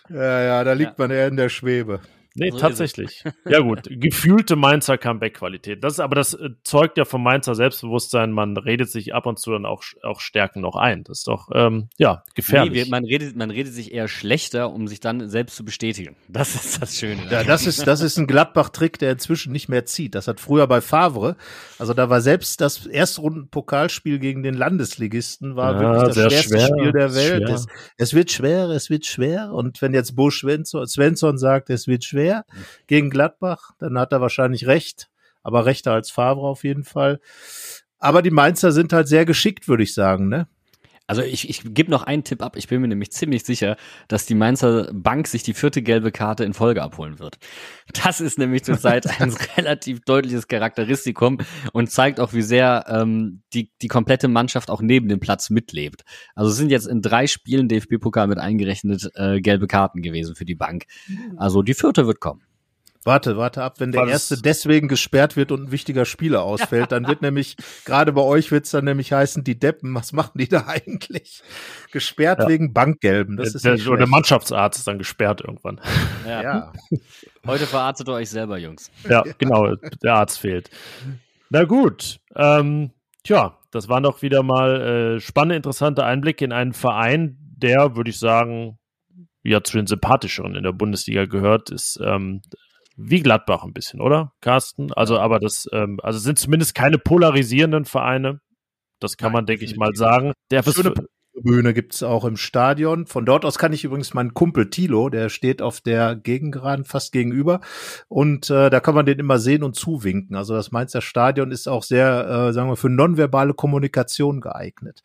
Ja, 0.09 0.41
ja, 0.41 0.65
da 0.65 0.73
liegt 0.73 0.99
ja. 0.99 1.05
man 1.05 1.11
eher 1.11 1.27
in 1.27 1.37
der 1.37 1.49
Schwebe. 1.49 2.01
Nee, 2.37 2.51
so 2.51 2.59
tatsächlich. 2.59 3.25
Ja 3.49 3.61
gut, 3.61 3.83
gefühlte 3.91 4.57
Mainzer 4.57 4.99
Comeback-Qualität. 4.99 5.83
Das 5.83 5.95
ist 5.95 6.01
aber 6.01 6.15
das 6.15 6.35
äh, 6.35 6.51
zeugt 6.63 6.99
ja 6.99 7.05
vom 7.05 7.23
Mainzer 7.23 7.55
Selbstbewusstsein. 7.55 8.33
Man 8.33 8.57
redet 8.57 8.91
sich 8.91 9.15
ab 9.15 9.27
und 9.27 9.39
zu 9.39 9.53
dann 9.53 9.67
auch, 9.67 9.83
auch 10.03 10.21
Stärken 10.21 10.61
noch 10.61 10.77
ein. 10.77 11.05
Das 11.05 11.19
ist 11.19 11.29
doch 11.29 11.49
ähm, 11.55 11.89
ja 11.99 12.23
gefährlich. 12.35 12.85
Nee, 12.85 12.91
man 12.91 13.05
redet 13.05 13.37
man 13.37 13.51
redet 13.51 13.73
sich 13.73 13.93
eher 13.93 14.09
schlechter, 14.09 14.71
um 14.71 14.87
sich 14.87 15.01
dann 15.01 15.29
selbst 15.29 15.57
zu 15.57 15.65
bestätigen. 15.65 16.17
Das 16.37 16.55
ist 16.55 16.83
das 16.83 16.97
Schöne. 16.97 17.23
Ja, 17.31 17.45
das 17.45 17.67
ist 17.67 17.87
das 17.87 18.03
ist 18.03 18.19
ein 18.19 18.27
Gladbach-Trick, 18.27 18.99
der 18.99 19.13
inzwischen 19.13 19.53
nicht 19.53 19.69
mehr 19.71 19.87
zieht. 19.87 20.15
Das 20.15 20.29
hat 20.29 20.39
früher 20.39 20.67
bei 20.67 20.83
Favre. 20.83 21.37
Also 21.79 21.95
da 21.95 22.11
war 22.11 22.21
selbst 22.21 22.61
das 22.61 22.85
Erstrunden-Pokalspiel 22.85 24.19
gegen 24.19 24.43
den 24.43 24.55
Landesligisten 24.55 25.57
war 25.57 25.75
ja, 25.75 25.81
wirklich 25.81 26.15
das 26.15 26.33
schwerste 26.33 26.49
schwer, 26.49 26.67
Spiel 26.67 26.93
der 26.93 27.15
Welt. 27.15 27.49
Es, 27.49 27.67
es, 27.97 28.15
wird 28.15 28.31
schwer, 28.31 28.69
es 28.69 28.91
wird 28.91 29.07
schwer. 29.07 29.53
Und 29.53 29.81
wenn 29.81 29.95
jetzt 29.95 30.15
Bo 30.15 30.31
Svensson 30.31 31.39
sagt, 31.39 31.71
es 31.71 31.87
wird 31.87 32.05
schwer 32.05 32.26
schwer 32.27 32.45
gegen 32.87 33.11
Gladbach, 33.11 33.73
dann 33.79 33.99
hat 33.99 34.13
er 34.13 34.21
wahrscheinlich 34.21 34.67
recht, 34.67 35.09
aber 35.43 35.67
rechter 35.67 35.93
als 35.93 36.11
Favre 36.11 36.47
auf 36.47 36.65
jeden 36.65 36.85
Fall. 36.85 37.21
Aber 37.99 38.23
die 38.23 38.31
Mainzer 38.31 38.73
sind 38.73 38.93
halt 38.93 39.09
sehr 39.09 39.25
geschickt, 39.25 39.69
würde 39.69 39.83
ich 39.83 39.95
sagen, 39.95 40.29
ne? 40.29 40.49
Also 41.07 41.23
ich, 41.23 41.49
ich 41.49 41.63
gebe 41.65 41.91
noch 41.91 42.03
einen 42.03 42.25
Tipp 42.25 42.43
ab. 42.43 42.57
Ich 42.57 42.69
bin 42.69 42.81
mir 42.81 42.89
nämlich 42.89 43.13
ziemlich 43.13 43.45
sicher, 43.45 43.77
dass 44.09 44.27
die 44.27 44.35
Mainzer 44.35 44.91
Bank 44.93 45.29
sich 45.29 45.43
die 45.43 45.55
vierte 45.55 45.83
gelbe 45.83 46.11
Karte 46.11 46.45
in 46.45 46.53
Folge 46.53 46.83
abholen 46.83 47.19
wird. 47.19 47.39
Das 48.05 48.21
ist 48.21 48.39
nämlich 48.39 48.65
zurzeit 48.65 49.07
ein 49.21 49.35
relativ 49.57 50.01
deutliches 50.01 50.49
Charakteristikum 50.49 51.39
und 51.73 51.91
zeigt 51.91 52.19
auch, 52.19 52.33
wie 52.33 52.43
sehr 52.43 52.85
ähm, 52.89 53.43
die, 53.53 53.71
die 53.83 53.89
komplette 53.89 54.29
Mannschaft 54.29 54.71
auch 54.71 54.83
neben 54.83 55.09
dem 55.09 55.21
Platz 55.21 55.51
mitlebt. 55.51 56.03
Also 56.35 56.51
es 56.51 56.57
sind 56.57 56.71
jetzt 56.71 56.87
in 56.87 57.03
drei 57.03 57.27
Spielen 57.27 57.69
DFB-Pokal 57.69 58.27
mit 58.27 58.39
eingerechnet 58.39 59.11
äh, 59.15 59.41
gelbe 59.41 59.67
Karten 59.67 60.03
gewesen 60.03 60.35
für 60.35 60.45
die 60.45 60.55
Bank. 60.55 60.87
Also 61.37 61.63
die 61.63 61.75
vierte 61.75 62.07
wird 62.07 62.21
kommen. 62.21 62.43
Warte, 63.07 63.37
warte 63.37 63.63
ab, 63.63 63.79
wenn 63.79 63.93
der 63.93 64.03
Was? 64.03 64.11
erste 64.11 64.43
deswegen 64.43 64.89
gesperrt 64.89 65.37
wird 65.37 65.53
und 65.53 65.65
ein 65.69 65.71
wichtiger 65.71 66.05
Spieler 66.05 66.43
ausfällt, 66.43 66.91
dann 66.91 67.07
wird 67.07 67.23
nämlich, 67.23 67.57
gerade 67.85 68.13
bei 68.13 68.21
euch 68.21 68.51
wird 68.51 68.65
es 68.65 68.73
dann 68.73 68.85
nämlich 68.85 69.13
heißen, 69.13 69.45
die 69.45 69.57
Deppen, 69.57 69.95
was 69.95 70.13
machen 70.13 70.39
die 70.39 70.49
da 70.49 70.67
eigentlich? 70.67 71.41
Gesperrt 71.93 72.41
ja. 72.41 72.49
wegen 72.49 72.73
Bankgelben. 72.73 73.37
Das 73.37 73.55
ist 73.55 73.65
der, 73.65 73.77
der, 73.77 73.97
der 73.97 74.07
Mannschaftsarzt 74.09 74.81
ist 74.81 74.89
dann 74.89 74.99
gesperrt 74.99 75.41
irgendwann. 75.41 75.81
Ja. 76.27 76.43
ja. 76.43 76.73
Heute 77.47 77.67
verarztet 77.67 78.09
ihr 78.09 78.15
euch 78.15 78.29
selber, 78.29 78.59
Jungs. 78.59 78.91
Ja, 79.09 79.23
genau, 79.39 79.77
der 80.03 80.15
Arzt 80.15 80.41
fehlt. 80.41 80.69
Na 81.49 81.63
gut, 81.63 82.19
ähm, 82.35 82.91
tja, 83.23 83.57
das 83.71 83.89
waren 83.89 84.03
doch 84.03 84.23
wieder 84.23 84.43
mal 84.43 84.81
äh, 85.17 85.21
spannende, 85.21 85.55
interessante 85.55 86.05
Einblicke 86.05 86.45
in 86.45 86.53
einen 86.53 86.73
Verein, 86.73 87.39
der, 87.57 87.95
würde 87.95 88.11
ich 88.11 88.19
sagen, 88.19 88.81
ja 89.45 89.63
zu 89.63 89.77
den 89.77 89.87
sympathischeren 89.87 90.57
in 90.57 90.65
der 90.65 90.73
Bundesliga 90.73 91.27
gehört, 91.27 91.71
ist 91.71 92.01
ähm, 92.05 92.43
wie 92.97 93.21
Gladbach 93.21 93.63
ein 93.63 93.73
bisschen, 93.73 94.01
oder, 94.01 94.33
Carsten? 94.41 94.93
Also, 94.93 95.19
aber 95.19 95.39
das, 95.39 95.69
ähm, 95.73 96.01
also 96.03 96.19
sind 96.19 96.39
zumindest 96.39 96.75
keine 96.75 96.99
polarisierenden 96.99 97.85
Vereine. 97.85 98.41
Das 99.01 99.17
kann 99.17 99.29
Nein, 99.29 99.41
man, 99.41 99.47
denke 99.47 99.65
ich 99.65 99.77
mal, 99.77 99.95
sagen. 99.95 100.33
Der 100.51 100.63
Schöne 100.63 100.95
Bühne 101.43 101.75
gibt's 101.75 102.03
auch 102.03 102.25
im 102.25 102.37
Stadion. 102.37 103.07
Von 103.07 103.27
dort 103.27 103.45
aus 103.45 103.59
kann 103.59 103.73
ich 103.73 103.85
übrigens 103.85 104.15
meinen 104.15 104.35
Kumpel 104.35 104.71
Tilo, 104.71 105.09
der 105.09 105.29
steht 105.29 105.61
auf 105.61 105.81
der 105.81 106.17
Gegengraden 106.17 106.85
fast 106.85 107.13
gegenüber. 107.13 107.61
Und 108.09 108.51
äh, 108.51 108.71
da 108.71 108.81
kann 108.81 108.95
man 108.95 109.07
den 109.07 109.19
immer 109.19 109.39
sehen 109.39 109.63
und 109.63 109.77
zuwinken. 109.77 110.35
Also 110.35 110.55
das 110.55 110.73
Mainzer 110.73 111.03
Stadion 111.03 111.51
ist 111.51 111.69
auch 111.69 111.83
sehr, 111.83 112.27
äh, 112.27 112.53
sagen 112.53 112.71
wir, 112.71 112.77
für 112.77 112.89
nonverbale 112.89 113.55
Kommunikation 113.55 114.41
geeignet 114.41 115.03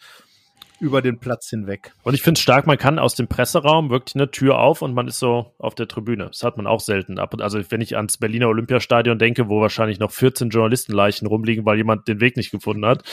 über 0.81 1.03
den 1.03 1.19
Platz 1.19 1.47
hinweg. 1.47 1.93
Und 2.01 2.15
ich 2.15 2.23
finde 2.23 2.39
es 2.39 2.41
stark, 2.41 2.65
man 2.65 2.77
kann 2.77 2.97
aus 2.97 3.13
dem 3.13 3.27
Presseraum 3.27 3.91
wirklich 3.91 4.15
eine 4.15 4.31
Tür 4.31 4.57
auf 4.57 4.81
und 4.81 4.95
man 4.95 5.07
ist 5.07 5.19
so 5.19 5.53
auf 5.59 5.75
der 5.75 5.87
Tribüne. 5.87 6.25
Das 6.25 6.43
hat 6.43 6.57
man 6.57 6.65
auch 6.65 6.79
selten. 6.79 7.19
Also 7.19 7.61
wenn 7.69 7.81
ich 7.81 7.95
ans 7.95 8.17
Berliner 8.17 8.47
Olympiastadion 8.47 9.19
denke, 9.19 9.47
wo 9.47 9.61
wahrscheinlich 9.61 9.99
noch 9.99 10.11
14 10.11 10.49
Journalistenleichen 10.49 11.27
rumliegen, 11.27 11.65
weil 11.65 11.77
jemand 11.77 12.07
den 12.07 12.19
Weg 12.19 12.35
nicht 12.35 12.49
gefunden 12.49 12.85
hat. 12.85 13.03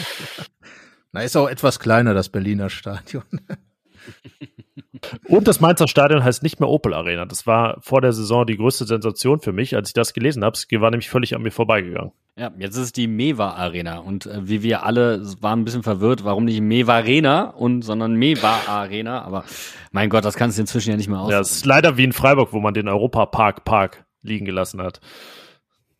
Na, 1.13 1.23
ist 1.23 1.37
auch 1.37 1.49
etwas 1.49 1.79
kleiner, 1.79 2.15
das 2.15 2.31
Berliner 2.31 2.71
Stadion. 2.71 3.25
Und 5.27 5.49
das 5.49 5.61
Mainzer 5.61 5.89
Stadion 5.89 6.25
heißt 6.25 6.43
nicht 6.43 6.61
mehr 6.61 6.69
Opel 6.69 6.95
Arena. 6.95 7.27
Das 7.27 7.47
war 7.47 7.79
vor 7.81 8.01
der 8.01 8.13
Saison 8.13 8.47
die 8.47 8.57
größte 8.57 8.85
Sensation 8.87 9.41
für 9.41 9.53
mich, 9.53 9.75
als 9.75 9.91
ich 9.91 9.95
das 9.95 10.13
gelesen 10.13 10.45
habe. 10.45 10.57
Es 10.57 10.67
war 10.81 10.91
nämlich 10.91 11.11
völlig 11.11 11.35
an 11.35 11.43
mir 11.43 11.51
vorbeigegangen. 11.51 12.13
Ja, 12.37 12.53
jetzt 12.57 12.77
ist 12.77 12.83
es 12.83 12.93
die 12.93 13.09
Mewa 13.09 13.55
Arena 13.55 13.99
und 13.99 14.27
äh, 14.27 14.49
wie 14.49 14.63
wir 14.63 14.85
alle 14.85 15.23
waren 15.41 15.61
ein 15.61 15.65
bisschen 15.65 15.83
verwirrt, 15.83 16.23
warum 16.23 16.45
nicht 16.45 16.61
Mewa 16.61 16.95
Arena 16.95 17.51
und 17.51 17.83
sondern 17.83 18.15
Mewa 18.15 18.61
Arena, 18.69 19.23
aber 19.23 19.45
mein 19.91 20.09
Gott, 20.09 20.25
das 20.25 20.37
kannst 20.37 20.57
du 20.57 20.61
inzwischen 20.61 20.91
ja 20.91 20.97
nicht 20.97 21.09
mehr 21.09 21.19
aus. 21.19 21.33
Ja, 21.33 21.41
es 21.41 21.51
ist 21.51 21.67
leider 21.67 21.97
wie 21.97 22.05
in 22.05 22.13
Freiburg, 22.13 22.53
wo 22.53 22.61
man 22.61 22.75
den 22.75 22.87
Europa 22.87 23.27
Park 23.27 23.65
Park 23.65 24.05
liegen 24.23 24.45
gelassen 24.45 24.81
hat. 24.81 25.01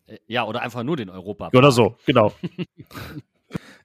Äh, 0.07 0.19
ja, 0.27 0.45
oder 0.45 0.61
einfach 0.61 0.83
nur 0.83 0.95
den 0.95 1.09
Europa 1.09 1.49
Park. 1.49 1.55
Oder 1.55 1.71
so, 1.71 1.97
genau. 2.05 2.31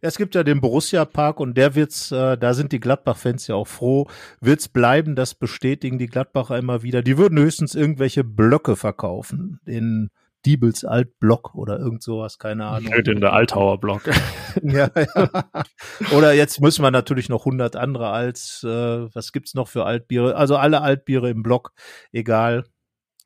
Es 0.04 0.18
gibt 0.18 0.34
ja 0.34 0.44
den 0.44 0.60
Borussia 0.60 1.06
Park 1.06 1.40
und 1.40 1.56
der 1.56 1.74
wird's, 1.74 2.12
äh, 2.12 2.36
da 2.36 2.52
sind 2.52 2.72
die 2.72 2.80
Gladbach-Fans 2.80 3.46
ja 3.46 3.54
auch 3.54 3.66
froh, 3.66 4.06
wird's 4.38 4.68
bleiben, 4.68 5.16
das 5.16 5.34
bestätigen 5.34 5.98
die 5.98 6.08
Gladbacher 6.08 6.58
immer 6.58 6.82
wieder. 6.82 7.00
Die 7.00 7.16
würden 7.16 7.38
höchstens 7.38 7.74
irgendwelche 7.74 8.22
Blöcke 8.22 8.76
verkaufen, 8.76 9.60
den 9.66 10.10
Diebels 10.44 10.84
Altblock 10.84 11.54
oder 11.54 11.78
irgend 11.78 12.02
sowas, 12.02 12.38
keine 12.38 12.66
Ahnung. 12.66 12.92
Den 13.02 13.22
der 13.22 13.32
Althauer 13.32 13.80
Block. 13.80 14.02
ja, 14.62 14.90
ja. 14.94 15.30
Oder 16.14 16.34
jetzt 16.34 16.60
müssen 16.60 16.82
wir 16.82 16.90
natürlich 16.90 17.30
noch 17.30 17.46
100 17.46 17.74
andere 17.74 18.10
als, 18.10 18.62
äh, 18.62 18.68
was 18.68 19.32
gibt's 19.32 19.54
noch 19.54 19.68
für 19.68 19.86
Altbiere? 19.86 20.36
Also 20.36 20.56
alle 20.56 20.82
Altbiere 20.82 21.30
im 21.30 21.42
Block, 21.42 21.72
egal. 22.12 22.64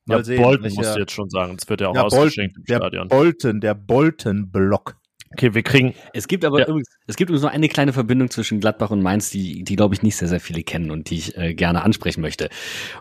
Mal 0.07 0.19
ja, 0.19 0.25
sehen, 0.25 0.43
Bolton 0.43 0.63
welcher, 0.63 0.77
musst 0.77 0.95
du 0.95 1.01
jetzt 1.01 1.13
schon 1.13 1.29
sagen. 1.29 1.57
Es 1.61 1.69
wird 1.69 1.81
ja 1.81 1.89
auch 1.89 1.97
ja, 1.97 2.05
ausgeschenkt 2.05 2.55
Bolton, 2.55 2.77
im 2.77 2.81
Stadion. 2.81 3.09
Der 3.09 3.17
Bolton, 3.17 3.61
der 3.61 3.75
Bolton-Block. 3.75 4.97
Okay, 5.33 5.55
wir 5.55 5.63
kriegen. 5.63 5.95
Es 6.13 6.27
gibt 6.27 6.45
aber 6.45 6.61
ja. 6.61 6.67
übrigens, 6.67 6.89
es 7.07 7.17
gibt 7.17 7.31
übrigens 7.31 7.45
noch 7.45 7.53
eine 7.53 7.69
kleine 7.69 7.93
Verbindung 7.93 8.31
zwischen 8.31 8.61
Gladbach 8.61 8.91
und 8.91 9.03
Mainz, 9.03 9.31
die, 9.31 9.63
die 9.63 9.77
glaube 9.77 9.95
ich 9.95 10.03
nicht 10.03 10.17
sehr, 10.17 10.29
sehr 10.29 10.41
viele 10.41 10.63
kennen 10.63 10.91
und 10.91 11.11
die 11.11 11.19
ich 11.19 11.37
äh, 11.37 11.55
gerne 11.55 11.83
ansprechen 11.83 12.21
möchte. 12.21 12.49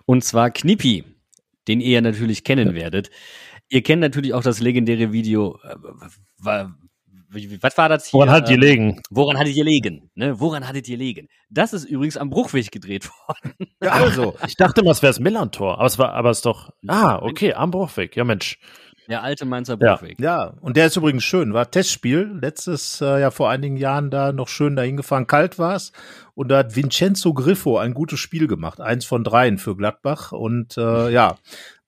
Und 0.06 0.24
zwar 0.24 0.52
Knippi, 0.52 1.04
den 1.68 1.80
ihr 1.82 2.02
natürlich 2.02 2.44
kennen 2.44 2.74
werdet. 2.74 3.10
Ihr 3.70 3.84
kennt 3.84 4.02
natürlich 4.02 4.34
auch 4.34 4.44
das 4.44 4.60
legendäre 4.60 5.12
Video. 5.12 5.60
Äh, 5.64 5.76
was 7.62 7.78
war 7.78 7.90
das 7.90 8.08
hier? 8.08 8.18
Woran 8.18 8.30
hattet 8.30 8.50
ihr 8.50 8.56
ähm, 8.56 8.62
liegen? 8.62 9.02
Woran 9.10 9.38
hattet 9.38 9.56
ihr 9.56 9.66
liegen? 9.66 10.10
Ne? 10.16 10.40
Woran 10.40 10.68
hattet 10.68 10.88
ihr 10.88 10.98
liegen? 10.98 11.28
Das 11.50 11.74
ist 11.74 11.84
übrigens 11.86 12.18
am 12.18 12.30
Bruchweg 12.30 12.72
gedreht 12.72 13.10
worden. 13.28 13.54
Ja, 13.84 13.92
also, 13.92 14.36
ich 14.48 14.56
dachte 14.56 14.84
mal, 14.84 14.92
es 14.92 15.02
wäre 15.02 15.12
das 15.12 15.20
Millantor, 15.20 15.78
aber 15.78 15.86
es 15.86 16.00
war, 16.00 16.14
aber 16.14 16.30
es 16.30 16.38
ist 16.40 16.46
doch. 16.46 16.72
Ah, 16.88 17.20
okay, 17.22 17.54
am 17.54 17.72
Bruchweg. 17.72 18.16
Ja, 18.16 18.24
Mensch. 18.24 18.58
Der 19.08 19.24
alte 19.24 19.46
Mainzer 19.46 19.78
Bruchweg. 19.78 20.20
Ja. 20.20 20.46
ja, 20.46 20.54
und 20.62 20.76
der 20.76 20.88
ist 20.88 20.98
übrigens 20.98 21.24
schön. 21.24 21.54
War 21.54 21.72
Testspiel. 21.72 22.38
Letztes 22.42 23.00
äh, 23.02 23.22
ja 23.22 23.32
vor 23.32 23.50
einigen 23.50 23.78
Jahren 23.78 24.12
da 24.12 24.34
noch 24.34 24.50
schön 24.50 24.76
dahin 24.76 24.98
gefahren. 24.98 25.28
Kalt 25.28 25.58
war's. 25.58 25.94
Und 26.36 26.50
da 26.50 26.58
hat 26.60 26.76
Vincenzo 26.76 27.34
Griffo 27.34 27.78
ein 27.78 27.94
gutes 27.94 28.20
Spiel 28.20 28.48
gemacht. 28.48 28.82
Eins 28.82 29.06
von 29.06 29.24
dreien 29.24 29.58
für 29.58 29.76
Gladbach. 29.76 30.34
Und 30.34 30.78
äh, 30.78 31.10
ja, 31.10 31.38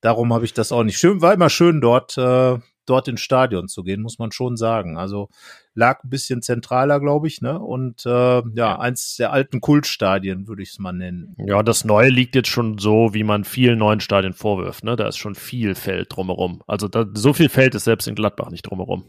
darum 0.01 0.33
habe 0.33 0.45
ich 0.45 0.53
das 0.53 0.71
auch 0.71 0.83
nicht. 0.83 0.97
Schön, 0.97 1.21
war 1.21 1.33
immer 1.33 1.49
schön 1.49 1.81
dort, 1.81 2.17
äh, 2.17 2.57
dort 2.89 3.07
ins 3.07 3.21
Stadion 3.21 3.67
zu 3.67 3.83
gehen, 3.83 4.01
muss 4.01 4.19
man 4.19 4.31
schon 4.31 4.57
sagen. 4.57 4.97
Also 4.97 5.29
lag 5.73 6.03
ein 6.03 6.09
bisschen 6.09 6.41
zentraler, 6.41 6.99
glaube 6.99 7.27
ich, 7.27 7.41
ne? 7.41 7.59
Und 7.59 8.05
äh, 8.05 8.41
ja, 8.53 8.79
eins 8.79 9.15
der 9.17 9.31
alten 9.31 9.61
Kultstadien, 9.61 10.47
würde 10.47 10.63
ich 10.63 10.69
es 10.69 10.79
mal 10.79 10.93
nennen. 10.93 11.35
Ja, 11.37 11.63
das 11.63 11.85
Neue 11.85 12.09
liegt 12.09 12.35
jetzt 12.35 12.49
schon 12.49 12.77
so, 12.77 13.13
wie 13.13 13.23
man 13.23 13.43
vielen 13.43 13.79
neuen 13.79 13.99
Stadien 13.99 14.33
vorwirft, 14.33 14.83
ne? 14.83 14.95
Da 14.95 15.07
ist 15.07 15.17
schon 15.17 15.35
viel 15.35 15.75
Feld 15.75 16.15
drumherum. 16.15 16.61
Also 16.67 16.87
da, 16.87 17.05
so 17.13 17.33
viel 17.33 17.49
Feld 17.49 17.75
ist 17.75 17.85
selbst 17.85 18.07
in 18.07 18.15
Gladbach 18.15 18.49
nicht 18.49 18.63
drumherum. 18.63 19.05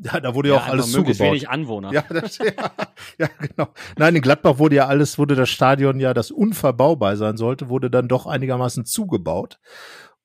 Ja, 0.00 0.20
da 0.20 0.34
wurde 0.34 0.50
ja, 0.50 0.54
ja 0.54 0.60
auch 0.60 0.68
alles 0.68 0.92
zugebaut. 0.92 1.18
wenig 1.18 1.48
Anwohner. 1.48 1.92
Ja, 1.92 2.04
das, 2.08 2.38
ja, 2.38 2.52
ja, 3.18 3.28
genau. 3.40 3.68
Nein, 3.96 4.14
in 4.14 4.22
Gladbach 4.22 4.58
wurde 4.58 4.76
ja 4.76 4.86
alles, 4.86 5.18
wurde 5.18 5.34
das 5.34 5.50
Stadion 5.50 5.98
ja, 5.98 6.14
das 6.14 6.30
unverbaubar 6.30 7.16
sein 7.16 7.36
sollte, 7.36 7.68
wurde 7.68 7.90
dann 7.90 8.06
doch 8.06 8.26
einigermaßen 8.26 8.84
zugebaut. 8.84 9.58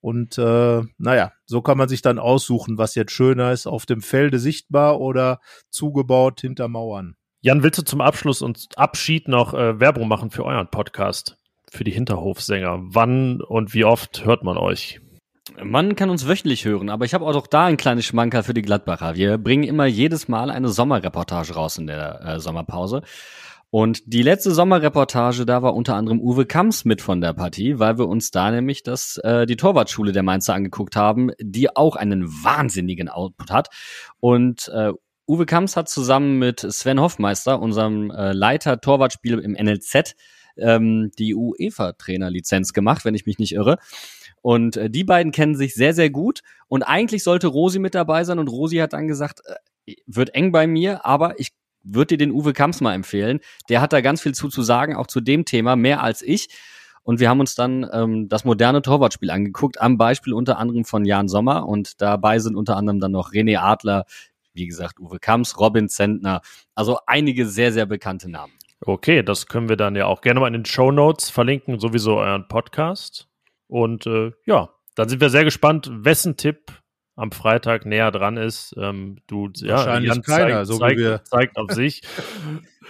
Und 0.03 0.37
äh, 0.37 0.81
naja, 0.97 1.31
so 1.45 1.61
kann 1.61 1.77
man 1.77 1.87
sich 1.87 2.01
dann 2.01 2.19
aussuchen, 2.19 2.77
was 2.77 2.93
jetzt 2.93 3.13
schöner 3.13 3.53
ist, 3.53 3.67
auf 3.67 3.85
dem 3.85 4.01
Felde 4.01 4.37
sichtbar 4.37 4.99
oder 4.99 5.39
zugebaut 5.69 6.41
hinter 6.41 6.67
Mauern. 6.67 7.15
Jan, 7.39 7.63
willst 7.63 7.79
du 7.79 7.85
zum 7.85 8.01
Abschluss 8.01 8.41
und 8.41 8.67
Abschied 8.75 9.29
noch 9.29 9.53
äh, 9.53 9.79
Werbung 9.79 10.09
machen 10.09 10.29
für 10.29 10.43
euren 10.43 10.67
Podcast, 10.67 11.37
für 11.71 11.85
die 11.85 11.91
Hinterhofsänger? 11.91 12.79
Wann 12.81 13.39
und 13.39 13.73
wie 13.73 13.85
oft 13.85 14.25
hört 14.25 14.43
man 14.43 14.57
euch? 14.57 14.99
Man 15.63 15.95
kann 15.95 16.09
uns 16.09 16.27
wöchentlich 16.27 16.65
hören, 16.65 16.89
aber 16.89 17.05
ich 17.05 17.13
habe 17.13 17.25
auch 17.25 17.31
doch 17.31 17.47
da 17.47 17.67
ein 17.67 17.77
kleines 17.77 18.03
Schmankerl 18.03 18.43
für 18.43 18.53
die 18.53 18.61
Gladbacher. 18.61 19.15
Wir 19.15 19.37
bringen 19.37 19.63
immer 19.63 19.85
jedes 19.85 20.27
Mal 20.27 20.51
eine 20.51 20.67
Sommerreportage 20.67 21.53
raus 21.53 21.77
in 21.77 21.87
der 21.87 22.19
äh, 22.25 22.39
Sommerpause. 22.41 23.03
Und 23.73 24.03
die 24.05 24.21
letzte 24.21 24.51
Sommerreportage, 24.51 25.47
da 25.47 25.63
war 25.63 25.73
unter 25.73 25.95
anderem 25.95 26.21
Uwe 26.21 26.45
Kamps 26.45 26.85
mit 26.85 27.01
von 27.01 27.21
der 27.21 27.33
Partie, 27.33 27.79
weil 27.79 27.97
wir 27.97 28.07
uns 28.07 28.29
da 28.29 28.51
nämlich 28.51 28.83
das, 28.83 29.17
äh, 29.23 29.47
die 29.47 29.55
Torwartschule 29.55 30.11
der 30.11 30.21
Mainzer 30.21 30.53
angeguckt 30.53 30.95
haben, 30.95 31.31
die 31.41 31.75
auch 31.75 31.95
einen 31.95 32.27
wahnsinnigen 32.27 33.09
Output 33.09 33.49
hat. 33.49 33.69
Und 34.19 34.67
äh, 34.67 34.91
Uwe 35.27 35.47
Kamps 35.47 35.75
hat 35.75 35.89
zusammen 35.89 36.37
mit 36.37 36.59
Sven 36.59 37.01
Hoffmeister, 37.01 37.59
unserem 37.59 38.11
äh, 38.11 38.31
Leiter 38.31 38.79
Torwartspiel 38.79 39.39
im 39.39 39.53
NLZ, 39.53 40.13
ähm, 40.55 41.09
die 41.17 41.33
UEFA-Trainerlizenz 41.33 42.73
gemacht, 42.73 43.05
wenn 43.05 43.15
ich 43.15 43.25
mich 43.25 43.39
nicht 43.39 43.53
irre. 43.55 43.79
Und 44.43 44.77
äh, 44.77 44.91
die 44.91 45.03
beiden 45.03 45.31
kennen 45.31 45.55
sich 45.55 45.73
sehr, 45.73 45.95
sehr 45.95 46.11
gut. 46.11 46.41
Und 46.67 46.83
eigentlich 46.83 47.23
sollte 47.23 47.47
Rosi 47.47 47.79
mit 47.79 47.95
dabei 47.95 48.23
sein. 48.23 48.37
Und 48.37 48.49
Rosi 48.49 48.77
hat 48.77 48.93
dann 48.93 49.07
gesagt, 49.07 49.41
äh, 49.45 49.95
wird 50.05 50.35
eng 50.35 50.51
bei 50.51 50.67
mir, 50.67 51.07
aber 51.07 51.39
ich 51.39 51.53
würde 51.83 52.17
dir 52.17 52.25
den 52.25 52.31
Uwe 52.31 52.53
Kamps 52.53 52.81
mal 52.81 52.93
empfehlen. 52.93 53.39
Der 53.69 53.81
hat 53.81 53.93
da 53.93 54.01
ganz 54.01 54.21
viel 54.21 54.33
zu, 54.33 54.49
zu 54.49 54.61
sagen, 54.61 54.95
auch 54.95 55.07
zu 55.07 55.21
dem 55.21 55.45
Thema, 55.45 55.75
mehr 55.75 56.01
als 56.01 56.21
ich. 56.21 56.49
Und 57.03 57.19
wir 57.19 57.29
haben 57.29 57.41
uns 57.41 57.55
dann 57.55 57.85
ähm, 57.91 58.29
das 58.29 58.45
moderne 58.45 58.81
Torwartspiel 58.81 59.29
angeguckt, 59.29 59.81
am 59.81 59.97
Beispiel 59.97 60.33
unter 60.33 60.57
anderem 60.57 60.85
von 60.85 61.03
Jan 61.03 61.27
Sommer. 61.27 61.67
Und 61.67 62.01
dabei 62.01 62.39
sind 62.39 62.55
unter 62.55 62.77
anderem 62.77 62.99
dann 62.99 63.11
noch 63.11 63.31
René 63.31 63.59
Adler, 63.59 64.05
wie 64.53 64.67
gesagt, 64.67 64.99
Uwe 64.99 65.19
Kamps, 65.19 65.59
Robin 65.59 65.89
Zentner. 65.89 66.41
Also 66.75 66.99
einige 67.05 67.45
sehr, 67.45 67.73
sehr 67.73 67.85
bekannte 67.85 68.31
Namen. 68.31 68.53
Okay, 68.85 69.23
das 69.23 69.47
können 69.47 69.69
wir 69.69 69.77
dann 69.77 69.95
ja 69.95 70.05
auch 70.05 70.21
gerne 70.21 70.39
mal 70.39 70.47
in 70.47 70.53
den 70.53 70.65
Show 70.65 70.91
Notes 70.91 71.29
verlinken, 71.29 71.79
sowieso 71.79 72.17
euren 72.17 72.47
Podcast. 72.47 73.27
Und 73.67 74.05
äh, 74.07 74.31
ja, 74.45 74.69
dann 74.95 75.09
sind 75.09 75.21
wir 75.21 75.29
sehr 75.29 75.43
gespannt, 75.43 75.89
wessen 75.91 76.37
Tipp 76.37 76.82
am 77.15 77.31
Freitag 77.31 77.85
näher 77.85 78.11
dran 78.11 78.37
ist. 78.37 78.75
Ähm, 78.77 79.17
du, 79.27 79.49
ja, 79.55 79.99
Jan 79.99 80.21
keiner, 80.21 80.65
zeigt, 80.65 80.67
so 80.67 80.77
zeigt, 80.79 80.97
wie 80.97 81.03
wir. 81.03 81.23
zeigt 81.23 81.57
auf 81.57 81.71
sich. 81.71 82.01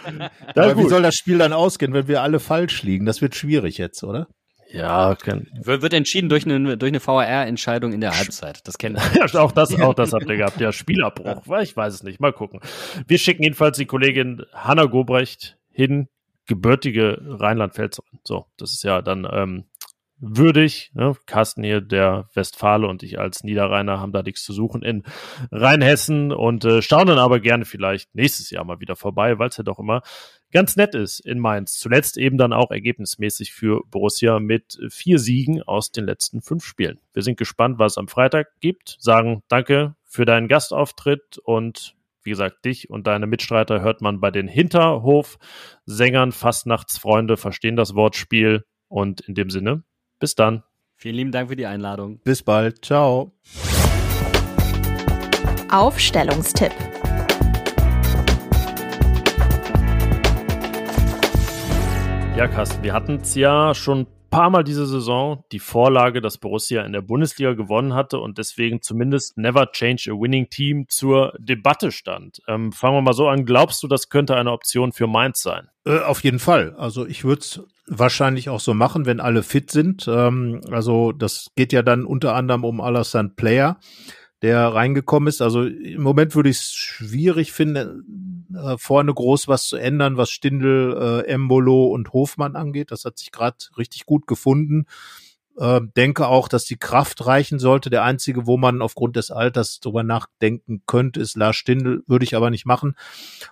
Aber 0.56 0.78
wie 0.78 0.88
soll 0.88 1.02
das 1.02 1.16
Spiel 1.16 1.38
dann 1.38 1.54
ausgehen, 1.54 1.94
wenn 1.94 2.08
wir 2.08 2.22
alle 2.22 2.40
falsch 2.40 2.84
liegen? 2.84 3.06
Das 3.06 3.22
wird 3.22 3.36
schwierig 3.36 3.78
jetzt, 3.78 4.04
oder? 4.04 4.28
Ja, 4.72 5.16
kann. 5.16 5.48
Wird, 5.62 5.94
entschieden 5.94 6.30
durch 6.30 6.46
eine, 6.46 6.78
durch 6.78 6.90
eine 6.90 7.06
VAR-Entscheidung 7.06 7.94
in 7.94 8.02
der 8.02 8.18
Halbzeit. 8.18 8.68
Das 8.68 8.80
kennen 8.80 8.96
wir. 8.96 9.28
ja, 9.34 9.40
auch 9.40 9.52
das, 9.52 9.80
auch 9.80 9.94
das 9.94 10.14
habt 10.14 10.28
ihr 10.28 10.38
gehabt. 10.38 10.60
Ja, 10.60 10.72
Spielabbruch. 10.72 11.44
Ich 11.62 11.78
weiß 11.78 11.94
es 11.94 12.02
nicht. 12.02 12.20
Mal 12.20 12.34
gucken. 12.34 12.60
Wir 13.08 13.20
schicken 13.20 13.44
jedenfalls 13.44 13.78
die 13.78 13.86
Kollegin 13.86 14.44
Hanna 14.52 14.86
Gobrecht 14.86 15.58
hin, 15.70 16.08
gebürtige 16.48 17.22
Rheinland-Pfälzerin. 17.24 18.20
So, 18.24 18.48
das 18.58 18.72
ist 18.72 18.84
ja 18.84 19.04
dann 19.04 19.28
ähm, 19.32 19.66
würdig. 20.26 20.92
Ne? 20.94 21.16
Carsten 21.26 21.64
hier, 21.64 21.82
der 21.82 22.30
Westfale 22.34 22.88
und 22.88 23.04
ich 23.04 23.20
als 23.20 23.44
Niederrheiner 23.44 24.00
haben 24.00 24.14
da 24.14 24.24
nichts 24.24 24.44
zu 24.44 24.54
suchen 24.54 24.82
in 24.82 25.04
Rheinhessen 25.52 26.32
und 26.32 26.64
äh, 26.64 26.82
staunen 26.82 27.18
aber 27.18 27.42
gerne 27.42 27.66
vielleicht 27.66 28.16
nächstes 28.16 28.50
Jahr 28.50 28.64
mal 28.64 28.80
wieder 28.80 28.96
vorbei, 28.96 29.38
weil 29.38 29.50
es 29.50 29.58
ja 29.58 29.64
doch 29.64 29.80
immer 29.80 30.02
ganz 30.52 30.78
nett 30.78 30.96
ist 30.96 31.20
in 31.20 31.40
Mainz. 31.40 31.78
Zuletzt 31.78 32.18
eben 32.18 32.38
dann 32.38 32.54
auch 32.54 32.72
ergebnismäßig 32.72 33.52
für 33.52 33.82
Borussia 33.92 34.40
mit 34.40 34.80
vier 34.90 35.20
Siegen 35.20 35.62
aus 35.62 35.92
den 35.92 36.06
letzten 36.06 36.42
fünf 36.42 36.64
Spielen. 36.64 37.00
Wir 37.14 37.24
sind 37.24 37.38
gespannt, 37.38 37.80
was 37.80 37.94
es 37.94 37.98
am 37.98 38.08
Freitag 38.08 38.48
gibt. 38.62 38.96
Sagen 39.00 39.44
danke 39.50 39.96
für 40.04 40.24
deinen 40.26 40.48
Gastauftritt 40.48 41.38
und 41.44 41.96
wie 42.24 42.30
gesagt, 42.30 42.64
dich 42.64 42.90
und 42.90 43.08
deine 43.08 43.28
Mitstreiter 43.28 43.82
hört 43.82 44.00
man 44.00 44.22
bei 44.22 44.32
den 44.32 44.48
Hinterhof-Sängern, 44.48 46.32
Fastnachtsfreunde 46.32 47.36
verstehen 47.36 47.76
das 47.76 47.96
Wortspiel 47.96 48.64
und 48.88 49.20
in 49.20 49.36
dem 49.36 49.50
Sinne 49.50 49.84
bis 50.20 50.36
dann. 50.36 50.64
Vielen 50.96 51.16
lieben 51.16 51.32
Dank 51.32 51.50
für 51.50 51.56
die 51.56 51.66
Einladung. 51.66 52.20
Bis 52.20 52.44
bald. 52.44 52.86
Ciao. 52.86 53.32
Aufstellungstipp. 55.70 56.72
Ja, 62.38 62.48
Carsten, 62.48 62.82
wir 62.84 62.94
hatten 62.94 63.18
es 63.22 63.36
ja 63.36 63.76
schon 63.76 64.08
paar 64.34 64.50
Mal 64.50 64.64
diese 64.64 64.88
Saison, 64.88 65.44
die 65.52 65.60
Vorlage, 65.60 66.20
dass 66.20 66.40
Borussia 66.40 66.82
in 66.82 66.92
der 66.92 67.04
Bundesliga 67.04 67.54
gewonnen 67.54 67.94
hatte 67.94 68.18
und 68.18 68.40
deswegen 68.40 68.82
zumindest 68.82 69.38
Never 69.38 69.72
Change 69.72 70.10
a 70.12 70.20
Winning 70.20 70.50
Team 70.50 70.86
zur 70.90 71.34
Debatte 71.38 71.92
stand. 71.92 72.42
Ähm, 72.48 72.72
fangen 72.72 72.96
wir 72.96 73.02
mal 73.04 73.14
so 73.14 73.28
an. 73.28 73.46
Glaubst 73.46 73.84
du, 73.84 73.88
das 73.88 74.10
könnte 74.10 74.36
eine 74.36 74.52
Option 74.52 74.92
für 74.92 75.06
Mainz 75.06 75.44
sein? 75.44 75.68
Äh, 75.86 76.00
auf 76.00 76.24
jeden 76.24 76.40
Fall. 76.40 76.74
Also 76.80 77.06
ich 77.06 77.24
würde 77.24 77.42
es 77.42 77.62
wahrscheinlich 77.86 78.50
auch 78.50 78.60
so 78.60 78.74
machen, 78.74 79.06
wenn 79.06 79.20
alle 79.20 79.44
fit 79.44 79.70
sind. 79.70 80.08
Ähm, 80.08 80.62
also 80.72 81.12
das 81.12 81.52
geht 81.56 81.72
ja 81.72 81.84
dann 81.84 82.04
unter 82.04 82.34
anderem 82.34 82.64
um 82.64 82.82
Alassane 82.82 83.30
Player, 83.36 83.80
der 84.42 84.74
reingekommen 84.74 85.28
ist. 85.28 85.44
Also 85.44 85.64
im 85.64 86.02
Moment 86.02 86.34
würde 86.34 86.50
ich 86.50 86.58
es 86.58 86.72
schwierig 86.72 87.52
finden, 87.52 88.33
äh, 88.56 88.78
vorne 88.78 89.14
groß 89.14 89.48
was 89.48 89.68
zu 89.68 89.78
ändern, 89.78 90.18
was 90.18 90.30
Stindl, 90.30 91.24
äh, 91.26 91.32
Embolo 91.32 91.88
und 91.88 92.14
Hofmann 92.14 92.56
angeht. 92.56 92.92
Das 92.92 93.06
hat 93.06 93.18
sich 93.18 93.32
gerade 93.32 93.58
richtig 93.78 94.06
gut 94.06 94.28
gefunden. 94.28 94.86
Äh, 95.56 95.82
denke 95.96 96.28
auch, 96.28 96.48
dass 96.48 96.66
die 96.66 96.78
Kraft 96.78 97.28
reichen 97.28 97.60
sollte. 97.60 97.92
Der 97.92 98.04
einzige, 98.04 98.48
wo 98.48 98.58
man 98.58 98.82
aufgrund 98.82 99.16
des 99.16 99.30
Alters 99.30 99.80
drüber 99.80 100.02
nachdenken 100.02 100.82
könnte, 100.88 101.20
ist 101.20 101.38
Lars 101.38 101.56
Stindl, 101.56 102.04
würde 102.08 102.26
ich 102.26 102.36
aber 102.36 102.50
nicht 102.50 102.66
machen. 102.66 102.96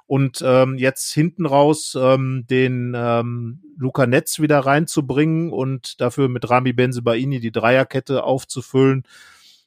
Und 0.08 0.42
ähm, 0.44 0.78
jetzt 0.80 1.14
hinten 1.14 1.46
raus 1.46 1.96
ähm, 2.00 2.46
den 2.50 2.94
ähm, 2.96 3.62
Luca 3.78 4.08
Netz 4.08 4.40
wieder 4.40 4.60
reinzubringen 4.60 5.52
und 5.52 6.02
dafür 6.02 6.28
mit 6.28 6.50
Rami 6.50 6.74
Benzebaini 6.74 7.40
die 7.40 7.52
Dreierkette 7.52 8.24
aufzufüllen, 8.24 9.04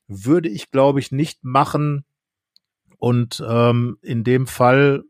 würde 0.08 0.48
ich, 0.48 0.72
glaube 0.72 0.98
ich, 0.98 1.12
nicht 1.12 1.44
machen. 1.44 2.04
Und 2.98 3.44
ähm, 3.48 3.98
in 4.02 4.24
dem 4.24 4.48
Fall 4.48 5.04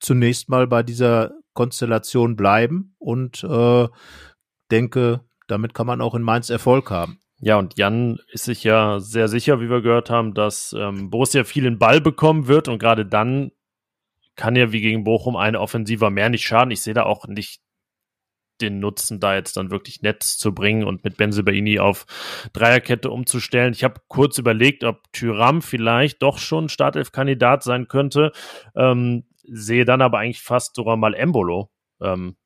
zunächst 0.00 0.48
mal 0.48 0.66
bei 0.66 0.82
dieser 0.82 1.32
Konstellation 1.54 2.36
bleiben 2.36 2.94
und 2.98 3.44
äh, 3.44 3.88
denke, 4.70 5.20
damit 5.46 5.74
kann 5.74 5.86
man 5.86 6.00
auch 6.00 6.14
in 6.14 6.22
Mainz 6.22 6.50
Erfolg 6.50 6.90
haben. 6.90 7.18
Ja, 7.42 7.58
und 7.58 7.78
Jan 7.78 8.18
ist 8.32 8.44
sich 8.44 8.64
ja 8.64 9.00
sehr 9.00 9.28
sicher, 9.28 9.60
wie 9.60 9.70
wir 9.70 9.80
gehört 9.80 10.10
haben, 10.10 10.34
dass 10.34 10.74
ähm, 10.78 11.10
Borussia 11.10 11.44
viel 11.44 11.64
in 11.64 11.78
Ball 11.78 12.00
bekommen 12.00 12.48
wird 12.48 12.68
und 12.68 12.78
gerade 12.78 13.06
dann 13.06 13.50
kann 14.36 14.56
ja 14.56 14.72
wie 14.72 14.80
gegen 14.80 15.04
Bochum 15.04 15.36
eine 15.36 15.60
Offensiver 15.60 16.10
mehr 16.10 16.28
nicht 16.28 16.44
schaden. 16.46 16.70
Ich 16.70 16.82
sehe 16.82 16.94
da 16.94 17.04
auch 17.04 17.26
nicht 17.26 17.60
den 18.60 18.78
Nutzen, 18.78 19.20
da 19.20 19.34
jetzt 19.34 19.56
dann 19.56 19.70
wirklich 19.70 20.02
Netz 20.02 20.36
zu 20.36 20.54
bringen 20.54 20.84
und 20.84 21.02
mit 21.02 21.16
Benzebaini 21.16 21.78
auf 21.78 22.06
Dreierkette 22.52 23.10
umzustellen. 23.10 23.72
Ich 23.72 23.84
habe 23.84 24.00
kurz 24.08 24.38
überlegt, 24.38 24.84
ob 24.84 25.10
Tyram 25.12 25.62
vielleicht 25.62 26.22
doch 26.22 26.38
schon 26.38 26.68
Startelf-Kandidat 26.68 27.62
sein 27.62 27.88
könnte, 27.88 28.32
ähm, 28.76 29.24
sehe 29.50 29.84
dann 29.84 30.02
aber 30.02 30.18
eigentlich 30.18 30.42
fast 30.42 30.74
sogar 30.74 30.96
mal 30.96 31.14
Embolo 31.14 31.70
ähm, 32.00 32.36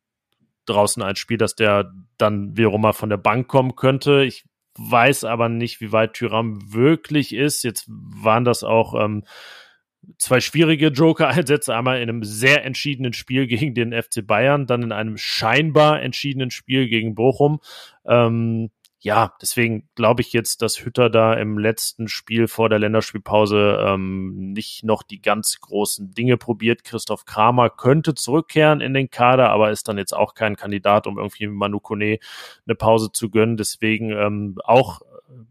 draußen 0.67 1.03
als 1.03 1.19
Spiel, 1.19 1.37
dass 1.37 1.55
der 1.55 1.93
dann 2.19 2.57
wiederum 2.57 2.81
mal 2.81 2.93
von 2.93 3.11
der 3.11 3.19
Bank 3.19 3.49
kommen 3.49 3.77
könnte. 3.77 4.25
Ich 4.25 4.45
weiß 4.77 5.25
aber 5.25 5.49
nicht, 5.49 5.81
wie 5.81 5.93
weit 5.93 6.15
Tyram 6.15 6.73
wirklich 6.73 7.35
ist. 7.35 7.63
Jetzt 7.63 7.85
waren 7.89 8.45
das 8.45 8.65
auch 8.65 8.95
ähm, 8.95 9.25
zwei 10.19 10.41
schwierige 10.41 10.89
Joker-Einsätze. 10.89 11.75
Einmal 11.75 12.01
in 12.01 12.09
einem 12.09 12.25
sehr 12.25 12.65
entschiedenen 12.65 13.13
Spiel 13.13 13.47
gegen 13.47 13.75
den 13.75 13.93
FC 13.93 14.27
Bayern, 14.27 14.67
dann 14.67 14.83
in 14.83 14.93
einem 14.93 15.17
scheinbar 15.17 16.03
entschiedenen 16.03 16.51
Spiel 16.51 16.89
gegen 16.89 17.15
Bochum. 17.15 17.61
Ähm, 18.07 18.71
ja, 19.05 19.35
deswegen 19.43 19.87
glaube 19.97 20.23
ich 20.23 20.33
jetzt, 20.33 20.63
dass 20.63 20.83
Hütter 20.83 21.11
da 21.11 21.35
im 21.35 21.59
letzten 21.59 22.09
Spiel 22.09 22.49
vor 22.49 22.71
der 22.71 22.79
Länderspielpause 22.79 23.79
ähm, 23.87 24.53
nicht 24.55 24.83
noch 24.83 25.03
die 25.03 25.21
ganz 25.21 25.61
großen 25.61 26.15
Dinge 26.15 26.39
probiert. 26.39 26.85
Christoph 26.85 27.27
Kramer 27.27 27.69
könnte 27.69 28.15
zurückkehren 28.15 28.81
in 28.81 28.95
den 28.95 29.11
Kader, 29.11 29.51
aber 29.51 29.71
ist 29.71 29.89
dann 29.89 29.99
jetzt 29.99 30.15
auch 30.15 30.33
kein 30.33 30.57
Kandidat, 30.57 31.07
um 31.07 31.19
irgendwie 31.19 31.49
Manu 31.49 31.81
Kone 31.81 32.19
eine 32.67 32.75
Pause 32.77 33.13
zu 33.13 33.29
gönnen. 33.29 33.59
Deswegen 33.59 34.11
ähm, 34.11 34.57
auch 34.65 35.03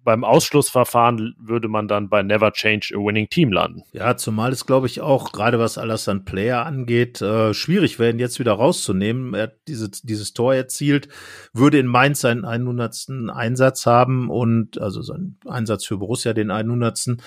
beim 0.04 0.24
Ausschlussverfahren 0.24 1.36
würde 1.40 1.68
man 1.68 1.88
dann 1.88 2.10
bei 2.10 2.22
Never 2.22 2.52
Change 2.52 2.94
a 2.96 3.00
Winning 3.00 3.30
Team 3.30 3.52
landen. 3.52 3.84
Ja, 3.92 4.16
zumal 4.18 4.52
es, 4.52 4.66
glaube 4.66 4.88
ich, 4.88 5.02
auch, 5.02 5.32
gerade 5.32 5.60
was 5.60 5.78
Alassane 5.78 6.22
Player 6.22 6.66
angeht, 6.66 7.22
äh, 7.22 7.54
schwierig 7.54 8.00
ihn 8.00 8.20
jetzt 8.20 8.40
wieder 8.40 8.54
rauszunehmen. 8.54 9.34
Er 9.34 9.44
hat 9.44 9.56
diese, 9.68 9.90
dieses 9.90 10.34
Tor 10.34 10.54
erzielt, 10.54 11.08
würde 11.54 11.80
in 11.80 11.88
Mainz 11.88 12.22
seinen 12.22 12.46
100. 12.46 13.30
Einsatz 13.34 13.86
haben 13.86 14.30
und 14.30 14.80
also 14.80 15.02
seinen 15.02 15.38
Einsatz 15.48 15.86
für 15.86 15.98
Borussia, 15.98 16.34
den 16.34 16.52
100. 16.52 17.18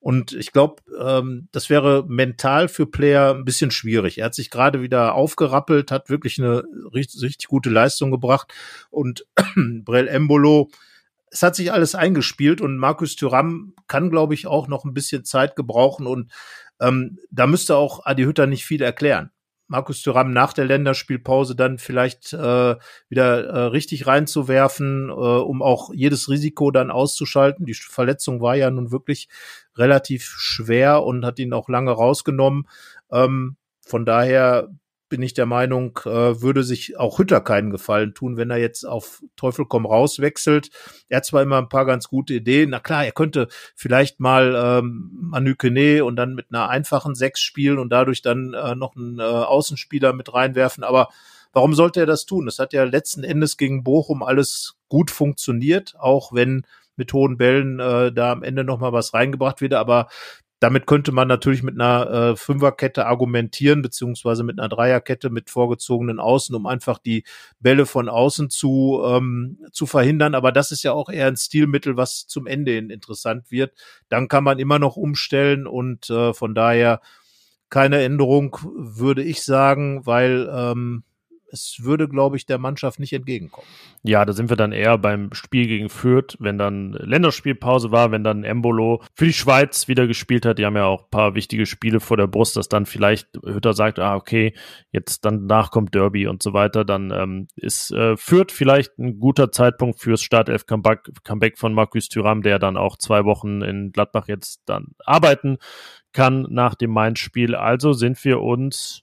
Und 0.00 0.32
ich 0.32 0.52
glaube, 0.52 0.82
ähm, 1.00 1.48
das 1.52 1.70
wäre 1.70 2.04
mental 2.06 2.68
für 2.68 2.86
Player 2.86 3.34
ein 3.34 3.44
bisschen 3.44 3.70
schwierig. 3.70 4.18
Er 4.18 4.26
hat 4.26 4.34
sich 4.34 4.50
gerade 4.50 4.82
wieder 4.82 5.14
aufgerappelt, 5.14 5.90
hat 5.90 6.10
wirklich 6.10 6.38
eine 6.38 6.64
richtig, 6.92 7.22
richtig 7.22 7.48
gute 7.48 7.70
Leistung 7.70 8.10
gebracht 8.10 8.52
und 8.90 9.26
Brel 9.56 10.08
Embolo, 10.08 10.68
es 11.34 11.42
hat 11.42 11.56
sich 11.56 11.72
alles 11.72 11.96
eingespielt 11.96 12.60
und 12.60 12.78
Markus 12.78 13.16
Thüram 13.16 13.74
kann, 13.88 14.08
glaube 14.08 14.34
ich, 14.34 14.46
auch 14.46 14.68
noch 14.68 14.84
ein 14.84 14.94
bisschen 14.94 15.24
Zeit 15.24 15.56
gebrauchen 15.56 16.06
und 16.06 16.30
ähm, 16.80 17.18
da 17.32 17.48
müsste 17.48 17.76
auch 17.76 18.06
Adi 18.06 18.22
Hütter 18.22 18.46
nicht 18.46 18.64
viel 18.64 18.80
erklären. 18.80 19.30
Markus 19.66 20.02
Thüram 20.02 20.32
nach 20.32 20.52
der 20.52 20.66
Länderspielpause 20.66 21.56
dann 21.56 21.78
vielleicht 21.78 22.32
äh, 22.32 22.76
wieder 23.08 23.46
äh, 23.46 23.58
richtig 23.64 24.06
reinzuwerfen, 24.06 25.08
äh, 25.08 25.12
um 25.12 25.60
auch 25.60 25.92
jedes 25.92 26.28
Risiko 26.28 26.70
dann 26.70 26.92
auszuschalten. 26.92 27.66
Die 27.66 27.74
Verletzung 27.74 28.40
war 28.40 28.54
ja 28.54 28.70
nun 28.70 28.92
wirklich 28.92 29.28
relativ 29.76 30.36
schwer 30.38 31.02
und 31.02 31.26
hat 31.26 31.40
ihn 31.40 31.52
auch 31.52 31.68
lange 31.68 31.90
rausgenommen. 31.90 32.68
Ähm, 33.10 33.56
von 33.80 34.06
daher 34.06 34.68
bin 35.14 35.22
ich 35.22 35.32
der 35.32 35.46
Meinung, 35.46 36.00
äh, 36.06 36.42
würde 36.42 36.64
sich 36.64 36.98
auch 36.98 37.20
Hütter 37.20 37.40
keinen 37.40 37.70
Gefallen 37.70 38.14
tun, 38.14 38.36
wenn 38.36 38.50
er 38.50 38.56
jetzt 38.56 38.82
auf 38.82 39.22
Teufel 39.36 39.64
komm 39.64 39.86
raus 39.86 40.18
wechselt. 40.18 40.70
Er 41.08 41.18
hat 41.18 41.24
zwar 41.24 41.40
immer 41.42 41.58
ein 41.58 41.68
paar 41.68 41.86
ganz 41.86 42.08
gute 42.08 42.34
Ideen. 42.34 42.70
Na 42.70 42.80
klar, 42.80 43.04
er 43.04 43.12
könnte 43.12 43.46
vielleicht 43.76 44.18
mal 44.18 44.56
ähm, 44.56 45.12
Manu 45.12 45.54
Kene 45.54 46.04
und 46.04 46.16
dann 46.16 46.34
mit 46.34 46.46
einer 46.50 46.68
einfachen 46.68 47.14
Sechs 47.14 47.38
spielen 47.38 47.78
und 47.78 47.90
dadurch 47.90 48.22
dann 48.22 48.54
äh, 48.54 48.74
noch 48.74 48.96
einen 48.96 49.20
äh, 49.20 49.22
Außenspieler 49.22 50.14
mit 50.14 50.34
reinwerfen. 50.34 50.82
Aber 50.82 51.10
warum 51.52 51.74
sollte 51.74 52.00
er 52.00 52.06
das 52.06 52.26
tun? 52.26 52.46
Das 52.46 52.58
hat 52.58 52.72
ja 52.72 52.82
letzten 52.82 53.22
Endes 53.22 53.56
gegen 53.56 53.84
Bochum 53.84 54.24
alles 54.24 54.74
gut 54.88 55.12
funktioniert, 55.12 55.94
auch 55.96 56.32
wenn 56.32 56.66
mit 56.96 57.12
hohen 57.12 57.36
Bällen 57.36 57.78
äh, 57.78 58.12
da 58.12 58.32
am 58.32 58.42
Ende 58.42 58.64
noch 58.64 58.80
mal 58.80 58.92
was 58.92 59.14
reingebracht 59.14 59.60
wird. 59.60 59.74
Aber 59.74 60.08
damit 60.64 60.86
könnte 60.86 61.12
man 61.12 61.28
natürlich 61.28 61.62
mit 61.62 61.78
einer 61.78 62.10
äh, 62.10 62.36
Fünferkette 62.36 63.04
argumentieren, 63.04 63.82
beziehungsweise 63.82 64.44
mit 64.44 64.58
einer 64.58 64.70
Dreierkette 64.70 65.28
mit 65.28 65.50
vorgezogenen 65.50 66.18
Außen, 66.18 66.54
um 66.54 66.64
einfach 66.64 66.96
die 66.96 67.24
Bälle 67.60 67.84
von 67.84 68.08
außen 68.08 68.48
zu, 68.48 69.02
ähm, 69.04 69.58
zu 69.72 69.84
verhindern. 69.84 70.34
Aber 70.34 70.52
das 70.52 70.70
ist 70.70 70.82
ja 70.82 70.92
auch 70.92 71.10
eher 71.10 71.26
ein 71.26 71.36
Stilmittel, 71.36 71.98
was 71.98 72.26
zum 72.28 72.46
Ende 72.46 72.72
hin 72.72 72.88
interessant 72.88 73.50
wird. 73.50 73.74
Dann 74.08 74.28
kann 74.28 74.42
man 74.42 74.58
immer 74.58 74.78
noch 74.78 74.96
umstellen 74.96 75.66
und 75.66 76.08
äh, 76.08 76.32
von 76.32 76.54
daher 76.54 77.02
keine 77.68 78.02
Änderung, 78.02 78.56
würde 78.74 79.22
ich 79.22 79.42
sagen, 79.42 80.06
weil 80.06 80.50
ähm, 80.50 81.04
es 81.54 81.78
würde, 81.82 82.08
glaube 82.08 82.36
ich, 82.36 82.46
der 82.46 82.58
Mannschaft 82.58 83.00
nicht 83.00 83.12
entgegenkommen. 83.12 83.66
Ja, 84.02 84.24
da 84.24 84.32
sind 84.32 84.50
wir 84.50 84.56
dann 84.56 84.72
eher 84.72 84.98
beim 84.98 85.32
Spiel 85.32 85.66
gegen 85.66 85.88
Fürth, 85.88 86.36
wenn 86.38 86.58
dann 86.58 86.92
Länderspielpause 86.92 87.90
war, 87.90 88.10
wenn 88.10 88.24
dann 88.24 88.44
Embolo 88.44 89.02
für 89.14 89.24
die 89.24 89.32
Schweiz 89.32 89.88
wieder 89.88 90.06
gespielt 90.06 90.44
hat. 90.44 90.58
Die 90.58 90.66
haben 90.66 90.76
ja 90.76 90.84
auch 90.84 91.04
ein 91.04 91.10
paar 91.10 91.34
wichtige 91.34 91.64
Spiele 91.64 92.00
vor 92.00 92.16
der 92.16 92.26
Brust, 92.26 92.56
dass 92.56 92.68
dann 92.68 92.84
vielleicht 92.84 93.28
Hütter 93.44 93.72
sagt, 93.72 93.98
ah, 93.98 94.16
okay, 94.16 94.52
jetzt 94.92 95.24
dann 95.24 95.48
danach 95.48 95.70
kommt 95.70 95.94
Derby 95.94 96.26
und 96.26 96.42
so 96.42 96.52
weiter. 96.52 96.84
Dann 96.84 97.10
ähm, 97.10 97.48
ist 97.56 97.90
äh, 97.92 98.16
Fürth 98.16 98.52
vielleicht 98.52 98.98
ein 98.98 99.18
guter 99.18 99.52
Zeitpunkt 99.52 100.00
fürs 100.00 100.22
Startelf-Comeback 100.22 101.10
Comeback 101.22 101.58
von 101.58 101.72
Markus 101.72 102.08
Thüram, 102.08 102.42
der 102.42 102.58
dann 102.58 102.76
auch 102.76 102.98
zwei 102.98 103.24
Wochen 103.24 103.62
in 103.62 103.92
Gladbach 103.92 104.28
jetzt 104.28 104.62
dann 104.66 104.88
arbeiten 105.04 105.58
kann 106.12 106.46
nach 106.48 106.74
dem 106.74 106.90
Mainz-Spiel. 106.90 107.54
Also 107.54 107.92
sind 107.92 108.22
wir 108.24 108.40
uns, 108.40 109.02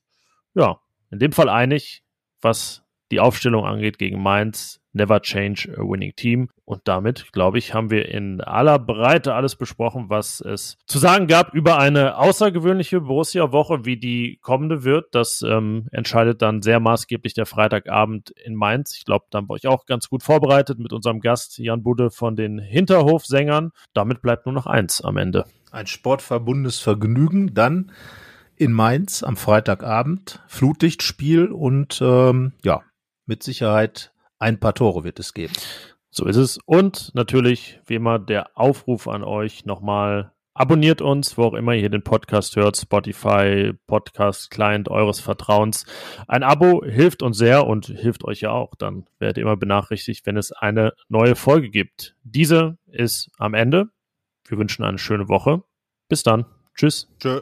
ja, 0.53 0.79
in 1.11 1.19
dem 1.19 1.31
Fall 1.31 1.49
einig, 1.49 2.03
was 2.41 2.83
die 3.11 3.19
Aufstellung 3.19 3.65
angeht 3.65 3.97
gegen 3.97 4.21
Mainz. 4.21 4.79
Never 4.93 5.21
change 5.21 5.73
a 5.77 5.81
winning 5.81 6.13
team. 6.17 6.49
Und 6.65 6.81
damit, 6.85 7.31
glaube 7.31 7.57
ich, 7.57 7.73
haben 7.73 7.89
wir 7.89 8.09
in 8.09 8.41
aller 8.41 8.77
Breite 8.77 9.33
alles 9.33 9.55
besprochen, 9.55 10.09
was 10.09 10.41
es 10.41 10.77
zu 10.85 10.99
sagen 10.99 11.27
gab 11.27 11.53
über 11.53 11.77
eine 11.77 12.17
außergewöhnliche 12.17 12.99
Borussia-Woche, 12.99 13.85
wie 13.85 13.95
die 13.95 14.39
kommende 14.41 14.83
wird. 14.83 15.15
Das 15.15 15.43
ähm, 15.47 15.87
entscheidet 15.91 16.41
dann 16.41 16.61
sehr 16.61 16.81
maßgeblich 16.81 17.33
der 17.33 17.45
Freitagabend 17.45 18.31
in 18.31 18.55
Mainz. 18.55 18.97
Ich 18.97 19.05
glaube, 19.05 19.25
dann 19.29 19.47
war 19.47 19.55
ich 19.55 19.67
auch 19.67 19.85
ganz 19.85 20.09
gut 20.09 20.23
vorbereitet 20.23 20.77
mit 20.79 20.91
unserem 20.91 21.21
Gast 21.21 21.57
Jan 21.57 21.83
Budde 21.83 22.11
von 22.11 22.35
den 22.35 22.59
Hinterhofsängern. 22.59 23.71
Damit 23.93 24.21
bleibt 24.21 24.45
nur 24.45 24.53
noch 24.53 24.65
eins 24.65 24.99
am 25.01 25.15
Ende. 25.15 25.45
Ein 25.71 25.87
sportverbundenes 25.87 26.79
Vergnügen. 26.79 27.53
Dann 27.53 27.93
in 28.61 28.73
Mainz 28.73 29.23
am 29.23 29.37
Freitagabend. 29.37 30.39
Flutlichtspiel 30.45 31.47
und 31.47 31.99
ähm, 31.99 32.53
ja, 32.63 32.83
mit 33.25 33.41
Sicherheit 33.41 34.13
ein 34.37 34.59
paar 34.59 34.75
Tore 34.75 35.03
wird 35.03 35.19
es 35.19 35.33
geben. 35.33 35.53
So 36.11 36.27
ist 36.27 36.35
es. 36.35 36.59
Und 36.65 37.09
natürlich, 37.15 37.79
wie 37.87 37.95
immer, 37.95 38.19
der 38.19 38.55
Aufruf 38.55 39.07
an 39.07 39.23
euch 39.23 39.65
nochmal. 39.65 40.31
Abonniert 40.53 41.01
uns, 41.01 41.39
wo 41.39 41.45
auch 41.45 41.53
immer 41.55 41.73
ihr 41.73 41.89
den 41.89 42.03
Podcast 42.03 42.55
hört, 42.55 42.77
Spotify, 42.77 43.73
Podcast, 43.87 44.51
Client 44.51 44.89
eures 44.89 45.21
Vertrauens. 45.21 45.87
Ein 46.27 46.43
Abo 46.43 46.83
hilft 46.85 47.23
uns 47.23 47.39
sehr 47.39 47.65
und 47.65 47.87
hilft 47.87 48.25
euch 48.25 48.41
ja 48.41 48.51
auch. 48.51 48.75
Dann 48.75 49.05
werdet 49.17 49.37
ihr 49.37 49.43
immer 49.43 49.57
benachrichtigt, 49.57 50.27
wenn 50.27 50.37
es 50.37 50.51
eine 50.51 50.93
neue 51.09 51.35
Folge 51.35 51.71
gibt. 51.71 52.15
Diese 52.23 52.77
ist 52.85 53.31
am 53.39 53.55
Ende. 53.55 53.89
Wir 54.45 54.59
wünschen 54.59 54.83
eine 54.83 54.99
schöne 54.99 55.29
Woche. 55.29 55.63
Bis 56.09 56.21
dann. 56.21 56.45
Tschüss. 56.75 57.09
Tschö. 57.19 57.41